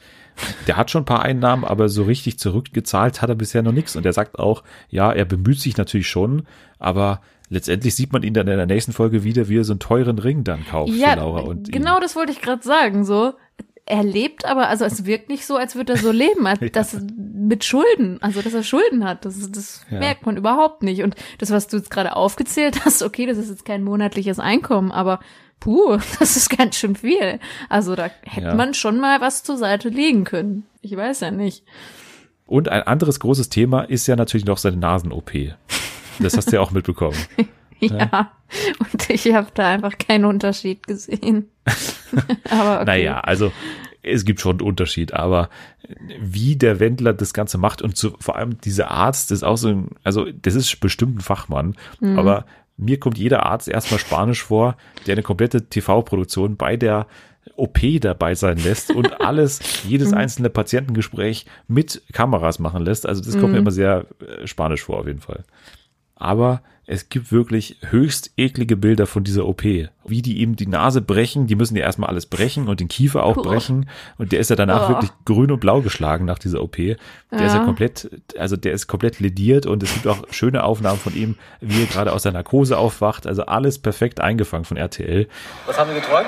Der 0.67 0.77
hat 0.77 0.91
schon 0.91 1.03
ein 1.03 1.07
paar 1.07 1.23
Einnahmen, 1.23 1.65
aber 1.65 1.89
so 1.89 2.05
richtig 2.05 2.39
zurückgezahlt 2.39 3.21
hat 3.21 3.29
er 3.29 3.35
bisher 3.35 3.63
noch 3.63 3.73
nichts. 3.73 3.97
Und 3.97 4.07
er 4.07 4.13
sagt 4.13 4.39
auch, 4.39 4.63
ja, 4.89 5.13
er 5.13 5.25
bemüht 5.25 5.61
sich 5.61 5.77
natürlich 5.77 6.09
schon, 6.09 6.47
aber 6.79 7.21
letztendlich 7.51 7.95
sieht 7.95 8.13
man 8.15 8.23
ihn 8.23 8.33
dann 8.33 8.49
in 8.49 8.57
der 8.57 8.67
nächsten 8.67 8.93
Folge 8.93 9.25
wieder, 9.25 9.49
wie 9.49 9.59
er 9.59 9.65
so 9.65 9.75
einen 9.75 9.81
teuren 9.81 10.19
Ring 10.19 10.43
dann 10.45 10.65
kauft 10.65 10.95
Ja, 10.95 11.11
für 11.11 11.17
Laura 11.17 11.41
und 11.41 11.69
ihn. 11.69 11.73
genau 11.73 12.01
das 12.01 12.17
wollte 12.17 12.33
ich 12.33 12.41
gerade 12.41 12.63
sagen, 12.63 13.05
so. 13.05 13.35
Er 13.85 14.05
lebt 14.05 14.45
aber, 14.45 14.69
also 14.69 14.85
es 14.85 15.07
wirkt 15.07 15.29
nicht 15.29 15.45
so, 15.45 15.57
als 15.57 15.75
würde 15.75 15.95
er 15.95 15.99
so 15.99 16.13
leben, 16.13 16.47
als 16.47 16.61
dass 16.73 16.97
mit 17.19 17.65
Schulden, 17.65 18.23
also 18.23 18.41
dass 18.41 18.55
er 18.55 18.63
Schulden 18.63 19.05
hat. 19.05 19.25
Das, 19.25 19.51
das 19.51 19.85
Ja. 19.91 19.99
merkt 19.99 20.25
man 20.25 20.37
überhaupt 20.37 20.83
nicht. 20.83 21.03
Und 21.03 21.17
das, 21.39 21.51
was 21.51 21.67
du 21.67 21.77
jetzt 21.79 21.91
gerade 21.91 22.15
aufgezählt 22.17 22.85
hast, 22.85 23.03
okay, 23.03 23.27
das 23.27 23.39
ist 23.39 23.51
jetzt 23.51 23.65
kein 23.65 23.83
monatliches 23.83 24.39
Einkommen, 24.39 24.93
aber 24.93 25.19
puh, 25.59 25.97
das 26.21 26.37
ist 26.37 26.57
ganz 26.57 26.77
schön 26.77 26.95
viel. 26.95 27.41
Also 27.69 27.97
da 27.97 28.11
hätte 28.23 28.47
Ja. 28.49 28.55
man 28.55 28.75
schon 28.75 29.01
mal 29.01 29.21
was 29.21 29.43
zur 29.43 29.57
Seite 29.57 29.89
legen 29.89 30.25
können. 30.25 30.65
Ich 30.81 30.97
weiß 30.97 31.21
ja 31.21 31.31
nicht. 31.33 31.65
Und 32.47 32.69
ein 32.69 32.83
anderes 32.83 33.19
großes 33.19 33.49
Thema 33.49 33.83
ist 33.83 34.07
ja 34.07 34.15
natürlich 34.15 34.45
noch 34.45 34.59
seine 34.59 34.77
Nasen-OP. 34.77 35.33
Das 36.21 36.37
hast 36.37 36.53
du 36.53 36.57
ja 36.57 36.61
auch 36.63 36.71
mitbekommen. 36.71 37.17
Ja. 37.81 38.31
Und 38.79 39.11
ich 39.11 39.35
habe 39.35 39.49
da 39.55 39.67
einfach 39.71 39.99
keinen 39.99 40.25
Unterschied 40.25 40.87
gesehen. 40.87 41.51
aber 42.51 42.77
okay. 42.77 42.85
Naja, 42.85 43.21
also 43.21 43.53
es 44.03 44.25
gibt 44.25 44.41
schon 44.41 44.59
einen 44.59 44.69
Unterschied, 44.69 45.15
aber 45.15 45.49
wie 46.21 46.57
der 46.57 46.81
Wendler 46.81 47.13
das 47.13 47.33
Ganze 47.33 47.59
macht 47.59 47.83
und 47.83 47.97
zu, 47.97 48.17
vor 48.19 48.37
allem 48.37 48.61
dieser 48.61 48.91
Arzt 48.91 49.31
ist 49.31 49.45
auch 49.45 49.57
so 49.57 49.69
ein, 49.69 49.89
also 50.03 50.27
das 50.31 50.55
ist 50.55 50.81
bestimmt 50.81 51.19
ein 51.19 51.21
Fachmann, 51.21 51.77
Mhm. 52.01 52.19
aber 52.19 52.45
mir 52.77 52.99
kommt 52.99 53.19
jeder 53.19 53.47
Arzt 53.47 53.69
erstmal 53.69 54.01
Spanisch 54.01 54.43
vor, 54.43 54.77
der 55.07 55.13
eine 55.13 55.23
komplette 55.23 55.69
TV-Produktion 55.69 56.57
bei 56.57 56.77
der 56.77 57.07
OP 57.57 57.79
dabei 58.01 58.35
sein 58.35 58.57
lässt 58.59 58.91
und 58.91 59.21
alles, 59.21 59.61
jedes 59.87 60.13
einzelne 60.13 60.49
Patientengespräch 60.51 61.47
mit 61.69 62.03
Kameras 62.13 62.59
machen 62.59 62.85
lässt. 62.85 63.07
Also 63.07 63.23
das 63.23 63.39
kommt 63.39 63.53
mir 63.53 63.59
immer 63.59 63.71
sehr 63.71 64.07
äh, 64.21 64.47
spanisch 64.47 64.83
vor 64.83 64.99
auf 64.99 65.07
jeden 65.07 65.21
Fall. 65.21 65.45
Aber 66.17 66.63
es 66.87 67.09
gibt 67.09 67.31
wirklich 67.31 67.77
höchst 67.91 68.33
eklige 68.37 68.77
Bilder 68.77 69.07
von 69.07 69.23
dieser 69.25 69.47
OP. 69.47 69.63
Wie 69.63 70.21
die 70.23 70.39
ihm 70.39 70.57
die 70.57 70.67
Nase 70.67 71.01
brechen, 71.01 71.47
die 71.47 71.55
müssen 71.55 71.77
ja 71.77 71.85
erstmal 71.85 72.11
alles 72.11 72.27
brechen 72.27 72.69
und 72.69 72.81
den 72.81 72.89
Kiefer 72.89 73.23
auch 73.23 73.35
Boah. 73.37 73.43
brechen. 73.45 73.89
Und 74.19 74.33
der 74.33 74.41
ist 74.41 74.51
ja 74.51 74.57
danach 74.57 74.83
Boah. 74.83 74.89
wirklich 74.97 75.11
grün 75.25 75.53
und 75.53 75.61
blau 75.61 75.81
geschlagen 75.81 76.25
nach 76.25 76.39
dieser 76.39 76.61
OP. 76.61 76.77
Der 76.79 76.97
ist 77.47 77.53
ja 77.53 77.59
Ja. 77.61 77.65
komplett, 77.65 78.11
also 78.37 78.57
der 78.57 78.73
ist 78.73 78.89
komplett 78.89 79.21
lediert 79.21 79.65
und 79.65 79.83
es 79.83 79.93
gibt 79.95 80.07
auch 80.09 80.25
schöne 80.31 80.65
Aufnahmen 80.65 80.99
von 80.99 81.15
ihm, 81.15 81.37
wie 81.61 81.83
er 81.83 81.87
gerade 81.87 82.13
aus 82.13 82.25
der 82.25 82.33
Narkose 82.33 82.77
aufwacht. 82.77 83.27
Also 83.27 83.47
alles 83.47 83.79
perfekt 83.79 84.21
eingefangen 84.21 84.65
von 84.65 84.77
RTL. 84.77 85.29
Was 85.67 85.79
haben 85.79 85.91
wir 85.95 86.01
geträumt? 86.01 86.27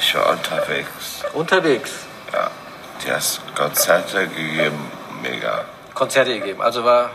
Ich 0.00 0.14
war 0.14 0.30
unterwegs. 0.32 1.22
Unterwegs. 1.34 2.06
Ja. 2.32 2.50
Die 3.06 3.10
hast 3.12 3.42
Konzerte 3.54 4.26
gegeben. 4.28 4.76
Mega. 5.22 5.64
Konzerte 5.94 6.38
gegeben. 6.38 6.60
Also 6.62 6.84
war, 6.84 7.10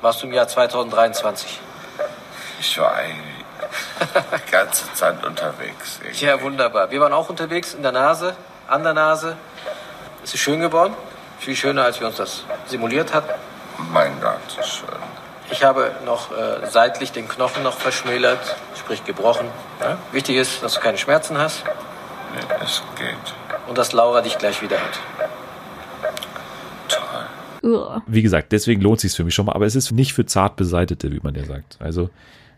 warst 0.00 0.22
du 0.22 0.26
im 0.26 0.32
Jahr 0.32 0.48
2023. 0.48 1.60
Ich 2.60 2.78
war 2.78 2.94
eigentlich 2.94 3.44
die 4.46 4.50
ganze 4.50 4.92
Zeit 4.94 5.24
unterwegs. 5.24 5.98
irgendwie. 6.02 6.24
Ja, 6.24 6.40
wunderbar. 6.42 6.90
Wir 6.90 7.00
waren 7.00 7.12
auch 7.12 7.28
unterwegs 7.28 7.74
in 7.74 7.82
der 7.82 7.92
Nase, 7.92 8.34
an 8.68 8.82
der 8.82 8.94
Nase. 8.94 9.36
Es 10.24 10.34
ist 10.34 10.40
schön 10.40 10.60
geworden. 10.60 10.94
Viel 11.38 11.56
schöner, 11.56 11.84
als 11.84 12.00
wir 12.00 12.06
uns 12.06 12.16
das 12.16 12.44
simuliert 12.66 13.14
hatten. 13.14 13.30
Mein 13.92 14.20
Gott, 14.20 14.38
so 14.48 14.62
schön. 14.62 14.88
Ich 15.50 15.64
habe 15.64 15.90
noch 16.04 16.30
äh, 16.30 16.66
seitlich 16.68 17.12
den 17.12 17.28
Knochen 17.28 17.62
noch 17.62 17.78
verschmälert, 17.78 18.38
sprich 18.78 19.04
gebrochen. 19.04 19.48
Ja? 19.80 19.96
Wichtig 20.12 20.36
ist, 20.36 20.62
dass 20.62 20.74
du 20.74 20.80
keine 20.80 20.98
Schmerzen 20.98 21.38
hast 21.38 21.64
Nee, 22.34 22.40
es 22.62 22.82
geht. 22.96 23.16
und 23.66 23.76
dass 23.76 23.92
Laura 23.92 24.20
dich 24.20 24.38
gleich 24.38 24.62
wieder 24.62 24.76
hat. 24.76 25.28
Wie 28.06 28.22
gesagt, 28.22 28.52
deswegen 28.52 28.80
lohnt 28.80 29.00
sich 29.00 29.12
für 29.12 29.24
mich 29.24 29.34
schon 29.34 29.46
mal, 29.46 29.52
aber 29.52 29.66
es 29.66 29.74
ist 29.76 29.92
nicht 29.92 30.12
für 30.14 30.24
zart 30.26 30.56
beseitete, 30.56 31.12
wie 31.12 31.20
man 31.22 31.34
ja 31.34 31.44
sagt. 31.44 31.76
Also, 31.80 32.10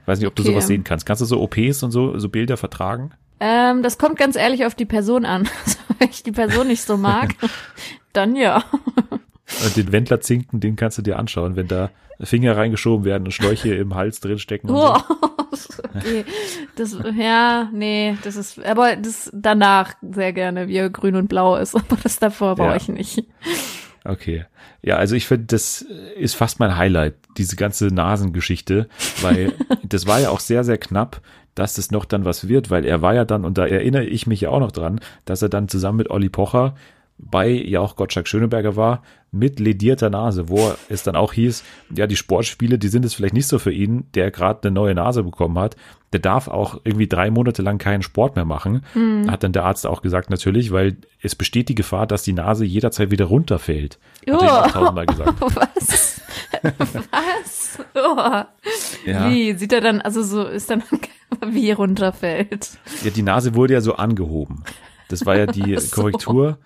weiß 0.06 0.18
nicht, 0.18 0.28
ob 0.28 0.34
du 0.36 0.42
Okay. 0.42 0.52
sowas 0.52 0.66
sehen 0.66 0.84
kannst. 0.84 1.06
Kannst 1.06 1.22
du 1.22 1.26
so 1.26 1.40
OPs 1.42 1.82
und 1.82 1.90
so, 1.90 2.18
so 2.18 2.28
Bilder 2.28 2.56
vertragen? 2.56 3.10
Ähm, 3.40 3.82
das 3.82 3.98
kommt 3.98 4.16
ganz 4.18 4.36
ehrlich 4.36 4.64
auf 4.66 4.74
die 4.74 4.86
Person 4.86 5.24
an. 5.24 5.48
Also, 5.64 5.78
wenn 5.98 6.10
ich 6.10 6.22
die 6.24 6.32
Person 6.32 6.66
nicht 6.68 6.82
so 6.82 6.96
mag, 6.96 7.34
dann 8.12 8.34
ja. 8.34 8.64
Und 9.64 9.76
den 9.76 9.92
Wendler 9.92 10.20
zinken, 10.20 10.58
den 10.60 10.74
kannst 10.76 10.98
du 10.98 11.02
dir 11.02 11.18
anschauen, 11.18 11.54
wenn 11.56 11.68
da 11.68 11.90
Finger 12.20 12.56
reingeschoben 12.56 13.04
werden 13.04 13.24
und 13.24 13.30
Schläuche 13.32 13.74
im 13.74 13.94
Hals 13.94 14.20
drin 14.20 14.38
stecken. 14.38 14.68
Und 14.70 14.76
so. 14.76 14.96
Okay. 15.94 16.24
Das, 16.76 16.96
ja, 17.16 17.68
nee, 17.72 18.16
das 18.24 18.36
ist, 18.36 18.64
aber 18.64 18.96
das 18.96 19.30
danach 19.34 19.92
sehr 20.00 20.32
gerne, 20.32 20.66
wie 20.66 20.76
er 20.76 20.88
grün 20.88 21.14
und 21.16 21.28
blau 21.28 21.56
ist, 21.56 21.74
aber 21.76 21.96
das 22.02 22.18
davor 22.18 22.56
brauche 22.56 22.70
Ja. 22.70 22.76
ich 22.76 22.88
nicht. 22.88 23.24
Okay. 24.04 24.44
Ja, 24.82 24.96
also 24.96 25.14
ich 25.14 25.26
finde, 25.26 25.46
das 25.46 25.82
ist 26.16 26.34
fast 26.34 26.58
mein 26.58 26.76
Highlight, 26.76 27.14
diese 27.38 27.56
ganze 27.56 27.86
Nasengeschichte, 27.86 28.88
weil 29.20 29.54
das 29.84 30.06
war 30.06 30.20
ja 30.20 30.30
auch 30.30 30.40
sehr, 30.40 30.64
sehr 30.64 30.78
knapp, 30.78 31.20
dass 31.54 31.74
das 31.74 31.90
noch 31.90 32.04
dann 32.04 32.24
was 32.24 32.48
wird, 32.48 32.70
weil 32.70 32.84
er 32.84 33.02
war 33.02 33.14
ja 33.14 33.24
dann, 33.24 33.44
und 33.44 33.58
da 33.58 33.66
erinnere 33.66 34.04
ich 34.04 34.26
mich 34.26 34.40
ja 34.40 34.48
auch 34.50 34.60
noch 34.60 34.72
dran, 34.72 35.00
dass 35.24 35.42
er 35.42 35.48
dann 35.48 35.68
zusammen 35.68 35.98
mit 35.98 36.10
Olli 36.10 36.28
Pocher 36.28 36.74
bei 37.18 37.48
ja 37.48 37.80
auch 37.80 37.96
Gottschalk 37.96 38.28
Schöneberger 38.28 38.76
war, 38.76 39.02
mit 39.30 39.60
ledierter 39.60 40.10
Nase, 40.10 40.50
wo 40.50 40.74
es 40.90 41.02
dann 41.02 41.16
auch 41.16 41.32
hieß, 41.32 41.64
ja, 41.96 42.06
die 42.06 42.16
Sportspiele, 42.16 42.78
die 42.78 42.88
sind 42.88 43.04
es 43.04 43.14
vielleicht 43.14 43.32
nicht 43.32 43.46
so 43.46 43.58
für 43.58 43.72
ihn, 43.72 44.04
der 44.14 44.30
gerade 44.30 44.68
eine 44.68 44.74
neue 44.74 44.94
Nase 44.94 45.22
bekommen 45.22 45.58
hat. 45.58 45.76
Der 46.12 46.20
darf 46.20 46.48
auch 46.48 46.78
irgendwie 46.84 47.08
drei 47.08 47.30
Monate 47.30 47.62
lang 47.62 47.78
keinen 47.78 48.02
Sport 48.02 48.36
mehr 48.36 48.44
machen. 48.44 48.84
Hat 49.30 49.42
dann 49.42 49.52
der 49.52 49.64
Arzt 49.64 49.86
auch 49.86 50.02
gesagt, 50.02 50.28
natürlich, 50.28 50.70
weil 50.70 50.98
es 51.22 51.34
besteht 51.34 51.70
die 51.70 51.74
Gefahr, 51.74 52.06
dass 52.06 52.22
die 52.22 52.34
Nase 52.34 52.66
jederzeit 52.66 53.10
wieder 53.10 53.24
runterfällt. 53.24 53.98
Hat 54.28 54.28
er 54.28 54.34
ihm 54.34 54.48
auch 54.48 54.64
Uah. 54.64 54.68
tausendmal 54.68 55.06
gesagt. 55.06 55.40
Was? 55.40 56.20
Was? 57.10 57.78
Uah. 57.94 58.48
Ja. 59.06 59.30
Wie? 59.30 59.54
Sieht 59.54 59.72
er 59.72 59.80
dann, 59.80 60.02
also 60.02 60.22
so 60.22 60.44
ist 60.44 60.68
dann, 60.68 60.82
wie 61.46 61.70
er 61.70 61.76
runterfällt. 61.76 62.78
Ja, 63.02 63.10
die 63.10 63.22
Nase 63.22 63.54
wurde 63.54 63.72
ja 63.72 63.80
so 63.80 63.94
angehoben. 63.94 64.64
Das 65.08 65.24
war 65.24 65.38
ja 65.38 65.46
die 65.46 65.78
so. 65.78 65.94
Korrektur 65.94 66.58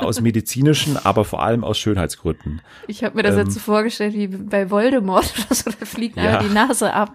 aus 0.00 0.20
medizinischen, 0.20 0.96
aber 0.96 1.24
vor 1.24 1.42
allem 1.42 1.64
aus 1.64 1.78
Schönheitsgründen. 1.78 2.60
Ich 2.86 3.02
habe 3.04 3.16
mir 3.16 3.22
das 3.22 3.34
Ähm. 3.34 3.40
jetzt 3.44 3.54
so 3.54 3.60
vorgestellt 3.60 4.14
wie 4.14 4.26
bei 4.28 4.70
Voldemort 4.70 5.32
oder 5.46 5.54
so, 5.54 5.70
da 5.70 5.86
fliegt 5.86 6.16
Ja. 6.16 6.22
einfach 6.24 6.42
die 6.48 6.54
Nase 6.54 6.92
ab. 6.92 7.12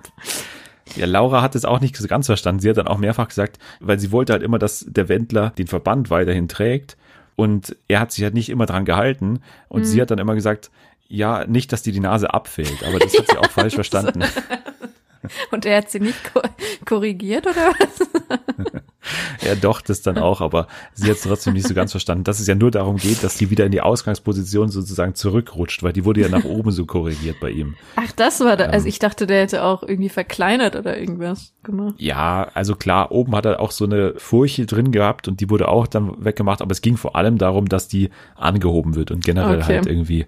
Ja, 0.95 1.05
Laura 1.05 1.41
hat 1.41 1.55
es 1.55 1.63
auch 1.63 1.79
nicht 1.79 1.95
so 1.95 2.07
ganz 2.07 2.25
verstanden. 2.25 2.59
Sie 2.61 2.69
hat 2.69 2.77
dann 2.77 2.87
auch 2.87 2.97
mehrfach 2.97 3.27
gesagt, 3.29 3.59
weil 3.79 3.97
sie 3.99 4.11
wollte 4.11 4.33
halt 4.33 4.43
immer, 4.43 4.59
dass 4.59 4.85
der 4.87 5.07
Wendler 5.07 5.51
den 5.51 5.67
Verband 5.67 6.09
weiterhin 6.09 6.47
trägt. 6.49 6.97
Und 7.37 7.77
er 7.87 8.01
hat 8.01 8.11
sich 8.11 8.23
halt 8.25 8.33
nicht 8.33 8.49
immer 8.49 8.65
dran 8.65 8.83
gehalten. 8.83 9.39
Und 9.69 9.81
Mhm. 9.81 9.85
sie 9.85 10.01
hat 10.01 10.11
dann 10.11 10.19
immer 10.19 10.35
gesagt, 10.35 10.69
ja, 11.07 11.45
nicht, 11.45 11.71
dass 11.71 11.81
dir 11.83 11.93
die 11.93 11.99
Nase 12.01 12.33
abfällt. 12.33 12.83
Aber 12.85 12.99
das 12.99 13.17
hat 13.17 13.27
sie 13.29 13.37
auch 13.37 13.49
falsch 13.49 13.75
verstanden. 13.75 14.23
Und 15.51 15.65
er 15.65 15.77
hat 15.77 15.89
sie 15.91 15.99
nicht 15.99 16.33
ko 16.33 16.41
korrigiert 16.85 17.45
oder 17.47 17.73
was? 17.77 18.79
Ja, 19.45 19.55
doch, 19.55 19.81
das 19.81 20.01
dann 20.01 20.17
auch, 20.17 20.41
aber 20.41 20.67
sie 20.93 21.09
hat 21.09 21.17
es 21.17 21.23
trotzdem 21.23 21.53
nicht 21.53 21.67
so 21.67 21.73
ganz 21.73 21.91
verstanden, 21.91 22.23
dass 22.23 22.39
es 22.39 22.47
ja 22.47 22.53
nur 22.55 22.69
darum 22.69 22.97
geht, 22.97 23.23
dass 23.23 23.37
sie 23.37 23.49
wieder 23.49 23.65
in 23.65 23.71
die 23.71 23.81
Ausgangsposition 23.81 24.69
sozusagen 24.69 25.15
zurückrutscht, 25.15 25.81
weil 25.83 25.93
die 25.93 26.05
wurde 26.05 26.21
ja 26.21 26.29
nach 26.29 26.43
oben 26.43 26.71
so 26.71 26.85
korrigiert 26.85 27.39
bei 27.39 27.49
ihm. 27.49 27.75
Ach, 27.95 28.11
das 28.11 28.39
war 28.41 28.57
da. 28.57 28.65
Ähm. 28.65 28.71
Also 28.71 28.87
ich 28.87 28.99
dachte, 28.99 29.25
der 29.25 29.41
hätte 29.41 29.63
auch 29.63 29.81
irgendwie 29.83 30.09
verkleinert 30.09 30.75
oder 30.75 30.97
irgendwas 30.97 31.53
gemacht. 31.63 31.95
Ja, 31.97 32.49
also 32.53 32.75
klar, 32.75 33.11
oben 33.11 33.35
hat 33.35 33.45
er 33.45 33.59
auch 33.59 33.71
so 33.71 33.85
eine 33.85 34.13
Furche 34.17 34.65
drin 34.65 34.91
gehabt 34.91 35.27
und 35.27 35.39
die 35.41 35.49
wurde 35.49 35.67
auch 35.67 35.87
dann 35.87 36.23
weggemacht, 36.23 36.61
aber 36.61 36.71
es 36.71 36.81
ging 36.81 36.97
vor 36.97 37.15
allem 37.15 37.37
darum, 37.37 37.67
dass 37.67 37.87
die 37.87 38.09
angehoben 38.35 38.95
wird 38.95 39.11
und 39.11 39.23
generell 39.23 39.59
Okay. 39.61 39.75
halt 39.75 39.85
irgendwie, 39.87 40.25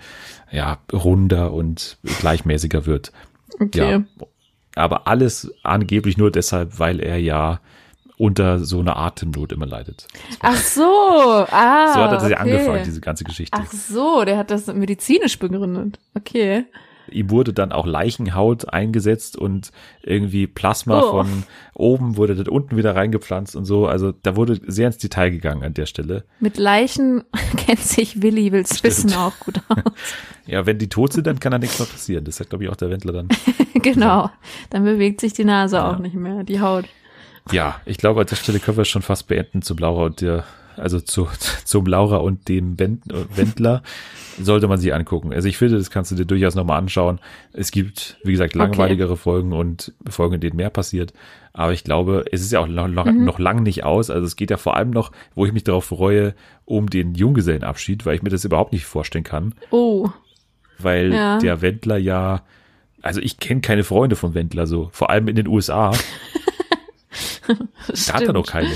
ja, 0.51 0.77
runder 0.91 1.53
und 1.53 1.97
gleichmäßiger 2.19 2.85
wird. 2.85 3.11
Okay. 3.59 3.91
Ja. 3.91 4.03
Aber 4.75 5.07
alles 5.07 5.53
angeblich 5.61 6.17
nur 6.17 6.31
deshalb, 6.31 6.79
weil 6.79 6.99
er 6.99 7.17
ja 7.17 7.59
unter 8.17 8.59
so 8.59 8.79
einer 8.79 8.97
Atemnot 8.97 9.51
immer 9.51 9.65
leidet. 9.65 10.07
Ach 10.39 10.55
so, 10.57 10.83
ah. 10.83 11.93
So 11.93 11.99
hat 12.01 12.11
er 12.11 12.23
okay. 12.23 12.35
angefangen, 12.35 12.83
diese 12.85 13.01
ganze 13.01 13.23
Geschichte. 13.23 13.57
Ach 13.59 13.71
so, 13.71 14.23
der 14.25 14.37
hat 14.37 14.51
das 14.51 14.67
medizinisch 14.67 15.39
begründet. 15.39 15.99
Okay. 16.15 16.65
Ihm 17.11 17.29
wurde 17.29 17.51
dann 17.51 17.73
auch 17.73 17.85
Leichenhaut 17.85 18.71
eingesetzt 18.73 19.37
und 19.37 19.71
irgendwie 20.03 20.47
Plasma 20.47 21.01
Oh. 21.01 21.11
von 21.11 21.43
oben 21.73 22.15
wurde 22.15 22.33
dann 22.33 22.47
unten 22.47 22.77
wieder 22.77 22.95
reingepflanzt 22.95 23.57
und 23.57 23.65
so. 23.65 23.87
Also 23.87 24.13
da 24.23 24.37
wurde 24.37 24.59
sehr 24.65 24.87
ins 24.87 24.99
Detail 24.99 25.29
gegangen 25.29 25.63
an 25.63 25.73
der 25.73 25.85
Stelle. 25.85 26.23
Mit 26.39 26.57
Leichen 26.57 27.23
kennt 27.57 27.81
sich 27.81 28.21
Willi 28.21 28.51
will's 28.53 28.83
wissen 28.83 29.13
auch 29.13 29.37
gut 29.39 29.59
aus. 29.67 29.77
Ja, 30.45 30.65
wenn 30.65 30.77
die 30.77 30.89
tot 30.89 31.13
sind, 31.13 31.25
dann 31.25 31.39
kann 31.39 31.53
da 31.53 31.57
nichts 31.57 31.79
mehr 31.79 31.87
passieren. 31.87 32.25
Das 32.25 32.35
sagt, 32.35 32.49
glaube 32.49 32.65
ich, 32.65 32.69
auch 32.69 32.75
der 32.75 32.89
Wendler 32.89 33.13
dann. 33.13 33.29
genau. 33.75 34.29
Dann 34.71 34.83
bewegt 34.83 35.21
sich 35.21 35.31
die 35.31 35.45
Nase 35.45 35.77
Ja. 35.77 35.89
auch 35.89 35.99
nicht 35.99 36.15
mehr, 36.15 36.43
die 36.43 36.59
Haut. 36.59 36.83
Ja, 37.51 37.81
ich 37.85 37.97
glaube, 37.97 38.21
an 38.21 38.27
der 38.27 38.35
Stelle 38.35 38.59
können 38.59 38.77
wir 38.77 38.85
schon 38.85 39.01
fast 39.01 39.27
beenden 39.27 39.61
zum 39.61 39.77
Laura 39.77 40.05
und 40.05 40.21
der, 40.21 40.43
also 40.77 40.99
zu, 40.99 41.27
zum 41.65 41.85
Laura 41.85 42.17
und 42.17 42.47
dem 42.49 42.79
Wend- 42.79 43.03
Wendler. 43.35 43.83
Sollte 44.41 44.67
man 44.67 44.79
sich 44.79 44.91
angucken. 44.95 45.31
Also 45.31 45.47
ich 45.47 45.57
finde, 45.57 45.77
das 45.77 45.91
kannst 45.91 46.09
du 46.09 46.15
dir 46.15 46.25
durchaus 46.25 46.55
nochmal 46.55 46.79
anschauen. 46.79 47.19
Es 47.53 47.69
gibt, 47.69 48.17
wie 48.23 48.31
gesagt, 48.31 48.55
langweiligere 48.55 49.15
Folgen 49.15 49.53
und 49.53 49.93
Folgen, 50.09 50.33
in 50.35 50.41
denen 50.41 50.55
mehr 50.55 50.71
passiert. 50.71 51.13
Aber 51.53 51.71
ich 51.71 51.83
glaube, 51.83 52.25
es 52.31 52.41
ist 52.41 52.51
ja 52.51 52.59
auch 52.59 52.65
noch, 52.67 52.87
noch, 52.87 53.05
Mhm. 53.05 53.25
noch 53.25 53.37
lang 53.37 53.61
nicht 53.61 53.83
aus. 53.83 54.09
Also 54.09 54.25
es 54.25 54.35
geht 54.35 54.49
ja 54.49 54.57
vor 54.57 54.75
allem 54.75 54.89
noch, 54.89 55.11
wo 55.35 55.45
ich 55.45 55.53
mich 55.53 55.63
darauf 55.63 55.85
freue, 55.85 56.33
um 56.65 56.89
den 56.89 57.13
Junggesellenabschied, 57.13 58.07
weil 58.07 58.15
ich 58.15 58.23
mir 58.23 58.29
das 58.31 58.43
überhaupt 58.43 58.73
nicht 58.73 58.85
vorstellen 58.85 59.23
kann. 59.23 59.53
Oh. 59.69 60.09
Weil 60.79 61.13
Ja. 61.13 61.37
der 61.37 61.61
Wendler 61.61 61.97
ja, 61.97 62.41
also 63.03 63.21
ich 63.21 63.37
kenne 63.37 63.61
keine 63.61 63.83
Freunde 63.83 64.15
von 64.15 64.33
Wendler 64.33 64.65
so, 64.65 64.89
vor 64.93 65.11
allem 65.11 65.27
in 65.27 65.35
den 65.35 65.47
USA. 65.47 65.91
Da 68.07 68.13
hat 68.13 68.23
er 68.23 68.33
noch 68.33 68.45
keine. 68.47 68.69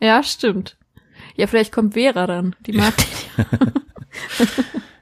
Ja, 0.00 0.22
stimmt. 0.22 0.76
Ja, 1.36 1.46
vielleicht 1.46 1.72
kommt 1.72 1.94
Vera 1.94 2.26
dann. 2.26 2.56
Die 2.66 2.72
mag 2.72 2.94
den. 2.96 3.72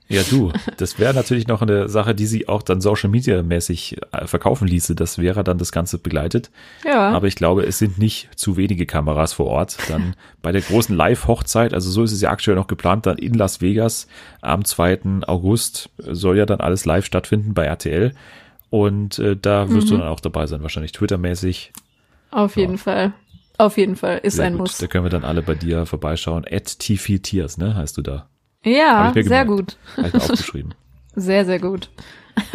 Ja, 0.07 0.23
du, 0.29 0.53
das 0.77 0.99
wäre 0.99 1.15
natürlich 1.15 1.49
noch 1.49 1.63
eine 1.63 1.89
Sache, 1.89 2.15
die 2.15 2.27
sie 2.27 2.47
auch 2.47 2.63
dann 2.63 2.83
Social 2.83 3.09
Media 3.09 3.43
mäßig 3.43 3.97
äh, 4.13 4.27
verkaufen 4.27 4.69
ließe. 4.69 4.95
Das 4.95 5.19
wäre 5.19 5.43
dann 5.43 5.57
das 5.57 5.73
Ganze 5.73 5.99
begleitet. 5.99 6.51
Ja. 6.85 7.11
Aber 7.11 7.27
ich 7.27 7.37
glaube, 7.37 7.65
es 7.65 7.79
sind 7.79 7.99
nicht 7.99 8.29
zu 8.37 8.59
wenige 8.59 8.85
Kameras 8.85 9.33
vor 9.33 9.47
Ort. 9.47 9.79
Dann 9.89 10.15
bei 10.43 10.53
der 10.53 10.61
großen 10.61 10.95
Live-Hochzeit, 10.95 11.73
also 11.73 11.91
so 11.91 12.03
ist 12.03 12.13
es 12.13 12.21
ja 12.21 12.31
aktuell 12.31 12.55
noch 12.57 12.67
geplant, 12.67 13.07
dann 13.07 13.17
in 13.17 13.33
Las 13.33 13.63
Vegas 13.63 14.07
am 14.43 14.65
2. 14.65 15.23
August 15.27 15.89
soll 15.97 16.37
ja 16.37 16.45
dann 16.45 16.61
alles 16.61 16.85
live 16.85 17.07
stattfinden 17.07 17.55
bei 17.55 17.65
RTL. 17.65 18.13
Und 18.69 19.19
äh, 19.21 19.37
da 19.41 19.71
wirst 19.71 19.87
Mhm. 19.87 19.91
du 19.91 19.97
dann 19.99 20.09
auch 20.09 20.21
dabei 20.21 20.47
sein, 20.47 20.63
wahrscheinlich 20.63 20.93
Twitter-mäßig. 20.93 21.73
Auf 22.35 22.57
jeden 22.57 22.79
Fall. 22.79 23.13
Auf 23.59 23.77
jeden 23.79 23.95
Fall, 23.95 24.19
ist 24.19 24.35
Sehr 24.37 24.47
ein 24.47 24.55
gut. 24.55 24.63
Muss. 24.63 24.79
Da 24.79 24.89
können 24.89 25.05
wir 25.05 25.11
dann 25.11 25.25
alle 25.25 25.41
bei 25.41 25.55
dir 25.55 25.87
vorbeischauen. 25.87 26.45
At 26.51 26.67
T4Tiers, 26.67 27.61
ne, 27.61 27.77
heißt 27.77 27.97
du 27.97 28.03
da. 28.03 28.29
Ja, 28.65 29.13
sehr 29.15 29.45
gut. 29.45 29.77
Habe 29.97 30.09
ich 30.09 30.15
mir 30.15 30.23
aufgeschrieben. 30.23 30.75
Sehr, 31.17 31.45
sehr 31.45 31.61
gut. 31.61 31.91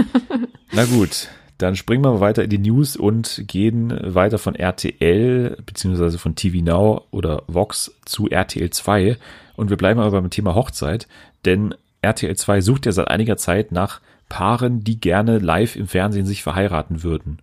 Na 0.73 0.83
gut, 0.83 1.29
dann 1.59 1.77
springen 1.77 2.03
wir 2.03 2.19
weiter 2.19 2.43
in 2.43 2.49
die 2.49 2.57
News 2.57 2.97
und 2.97 3.45
gehen 3.47 3.97
weiter 4.03 4.37
von 4.37 4.53
RTL 4.53 5.55
beziehungsweise 5.65 6.19
von 6.19 6.35
TV 6.35 6.61
Now 6.61 7.05
oder 7.11 7.43
Vox 7.47 7.95
zu 8.03 8.27
RTL 8.27 8.69
2 8.69 9.15
und 9.55 9.69
wir 9.69 9.77
bleiben 9.77 10.01
aber 10.01 10.19
beim 10.19 10.29
Thema 10.29 10.55
Hochzeit, 10.55 11.07
denn 11.45 11.73
RTL 12.01 12.35
2 12.35 12.59
sucht 12.59 12.85
ja 12.85 12.91
seit 12.91 13.07
einiger 13.07 13.37
Zeit 13.37 13.71
nach 13.71 14.01
Paaren, 14.27 14.83
die 14.83 14.99
gerne 14.99 15.39
live 15.39 15.77
im 15.77 15.87
Fernsehen 15.87 16.25
sich 16.25 16.43
verheiraten 16.43 17.01
würden. 17.01 17.39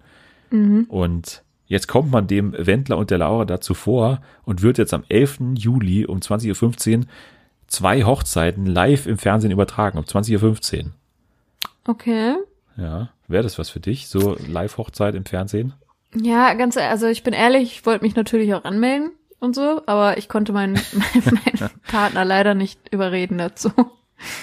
Und 0.89 1.43
jetzt 1.67 1.89
kommt 1.89 2.11
man 2.11 2.27
dem 2.27 2.55
Wendler 2.57 2.99
und 2.99 3.11
der 3.11 3.19
Laura 3.19 3.45
dazu 3.45 3.75
vor 3.75 4.21
und 4.45 4.63
wird 4.63 4.79
jetzt 4.79 4.95
am 4.95 5.05
11. 5.09 5.39
Juli 5.55 6.07
um 6.07 6.19
20.15 6.19 6.99
Uhr 6.99 7.05
zwei 7.67 8.05
Hochzeiten 8.05 8.67
live 8.67 9.07
im 9.07 9.19
Fernsehen 9.19 9.51
übertragen, 9.51 9.99
um 9.99 10.05
20.15 10.05 10.85
Uhr. 10.85 10.91
Okay. 11.87 12.37
Ja, 12.77 13.11
wäre 13.29 13.43
das 13.43 13.59
was 13.59 13.71
für 13.71 13.81
dich? 13.81 14.09
So 14.09 14.37
Live-Hochzeit 14.47 15.15
im 15.15 15.25
Fernsehen? 15.25 15.75
Ja, 16.15 16.55
ganz, 16.55 16.77
also 16.77 17.07
ich 17.07 17.23
bin 17.23 17.33
ehrlich, 17.33 17.73
ich 17.73 17.87
wollte 17.87 18.05
mich 18.05 18.17
natürlich 18.17 18.55
auch 18.55 18.65
anmelden 18.65 19.11
und 19.39 19.55
so, 19.55 19.83
aber 19.87 20.19
ich 20.19 20.29
konnte 20.29 20.53
meinen, 20.53 20.75
meinen 21.15 21.71
Partner 21.89 22.25
leider 22.25 22.55
nicht 22.55 22.81
überreden 22.93 23.39
dazu. 23.39 23.71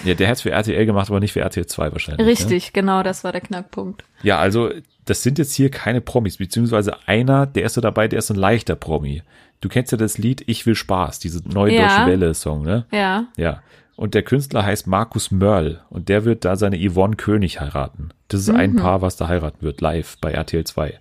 Ja, 0.04 0.14
der 0.14 0.28
hat's 0.28 0.42
für 0.42 0.50
RTL 0.50 0.86
gemacht, 0.86 1.10
aber 1.10 1.20
nicht 1.20 1.32
für 1.32 1.40
RTL 1.40 1.66
2 1.66 1.92
wahrscheinlich. 1.92 2.24
Ne? 2.24 2.30
Richtig, 2.30 2.72
genau, 2.72 3.02
das 3.02 3.24
war 3.24 3.32
der 3.32 3.40
Knackpunkt. 3.40 4.04
Ja, 4.22 4.38
also 4.38 4.70
das 5.04 5.22
sind 5.22 5.38
jetzt 5.38 5.54
hier 5.54 5.70
keine 5.70 6.00
Promis, 6.00 6.36
beziehungsweise 6.38 6.96
einer, 7.06 7.46
der 7.46 7.64
ist 7.64 7.74
so 7.74 7.80
dabei, 7.80 8.06
der 8.08 8.20
ist 8.20 8.30
ein 8.30 8.36
leichter 8.36 8.76
Promi. 8.76 9.22
Du 9.60 9.68
kennst 9.68 9.92
ja 9.92 9.98
das 9.98 10.18
Lied 10.18 10.42
Ich 10.46 10.64
will 10.66 10.74
Spaß, 10.74 11.18
diese 11.18 11.42
neue 11.48 11.74
Ja. 11.74 11.88
Deutsche 11.88 12.06
Welle-Song, 12.10 12.62
ne? 12.62 12.86
Ja. 12.92 13.26
Ja. 13.36 13.62
Und 13.96 14.14
der 14.14 14.22
Künstler 14.22 14.64
heißt 14.64 14.86
Markus 14.86 15.30
Mörl 15.30 15.80
und 15.88 16.08
der 16.08 16.24
wird 16.24 16.44
da 16.44 16.56
seine 16.56 16.78
Yvonne 16.78 17.16
König 17.16 17.60
heiraten. 17.60 18.10
Das 18.28 18.40
ist 18.40 18.48
Mhm. 18.50 18.56
ein 18.56 18.76
Paar, 18.76 19.02
was 19.02 19.16
da 19.16 19.28
heiraten 19.28 19.62
wird, 19.62 19.80
live 19.80 20.16
bei 20.20 20.32
RTL 20.32 20.64
2. 20.64 20.98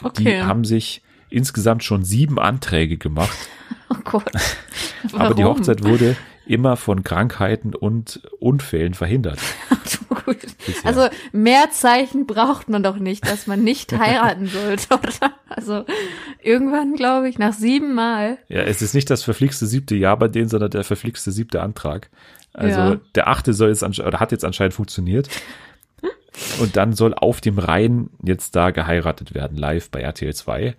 Die 0.00 0.04
Okay. 0.04 0.42
haben 0.42 0.64
sich 0.64 1.02
insgesamt 1.30 1.82
schon 1.84 2.04
sieben 2.04 2.38
Anträge 2.38 2.96
gemacht. 2.98 3.36
oh 3.90 3.96
Gott. 4.04 4.30
Aber 5.12 5.34
die 5.34 5.42
Warum? 5.42 5.58
Hochzeit 5.58 5.82
wurde 5.84 6.16
immer 6.48 6.76
von 6.76 7.04
Krankheiten 7.04 7.74
und 7.74 8.20
Unfällen 8.40 8.94
verhindert. 8.94 9.38
Also 10.84 11.08
mehr 11.32 11.70
Zeichen 11.70 12.26
braucht 12.26 12.68
man 12.68 12.82
doch 12.82 12.98
nicht, 12.98 13.26
dass 13.26 13.46
man 13.46 13.64
nicht 13.64 13.92
heiraten 13.98 14.46
sollte, 14.46 14.94
oder? 14.94 15.32
Also 15.48 15.84
irgendwann, 16.42 16.94
glaube 16.94 17.28
ich, 17.30 17.38
nach 17.38 17.54
sieben 17.54 17.94
Mal. 17.94 18.36
Ja, 18.48 18.60
es 18.62 18.82
ist 18.82 18.94
nicht 18.94 19.08
das 19.08 19.22
verflixte 19.22 19.66
siebte 19.66 19.94
Jahr 19.96 20.18
bei 20.18 20.28
denen, 20.28 20.48
sondern 20.50 20.70
der 20.70 20.84
verflixte 20.84 21.32
siebte 21.32 21.62
Antrag. 21.62 22.10
Also 22.52 22.78
Ja. 22.80 22.96
der 23.14 23.28
achte 23.28 23.54
soll 23.54 23.70
jetzt 23.70 23.82
oder 23.82 24.20
hat 24.20 24.32
jetzt 24.32 24.44
anscheinend 24.44 24.74
funktioniert. 24.74 25.28
Und 26.60 26.76
dann 26.76 26.92
soll 26.92 27.14
auf 27.14 27.40
dem 27.40 27.58
Rhein 27.58 28.10
jetzt 28.22 28.54
da 28.54 28.70
geheiratet 28.70 29.34
werden, 29.34 29.56
live 29.56 29.90
bei 29.90 30.00
RTL 30.02 30.34
2. 30.34 30.76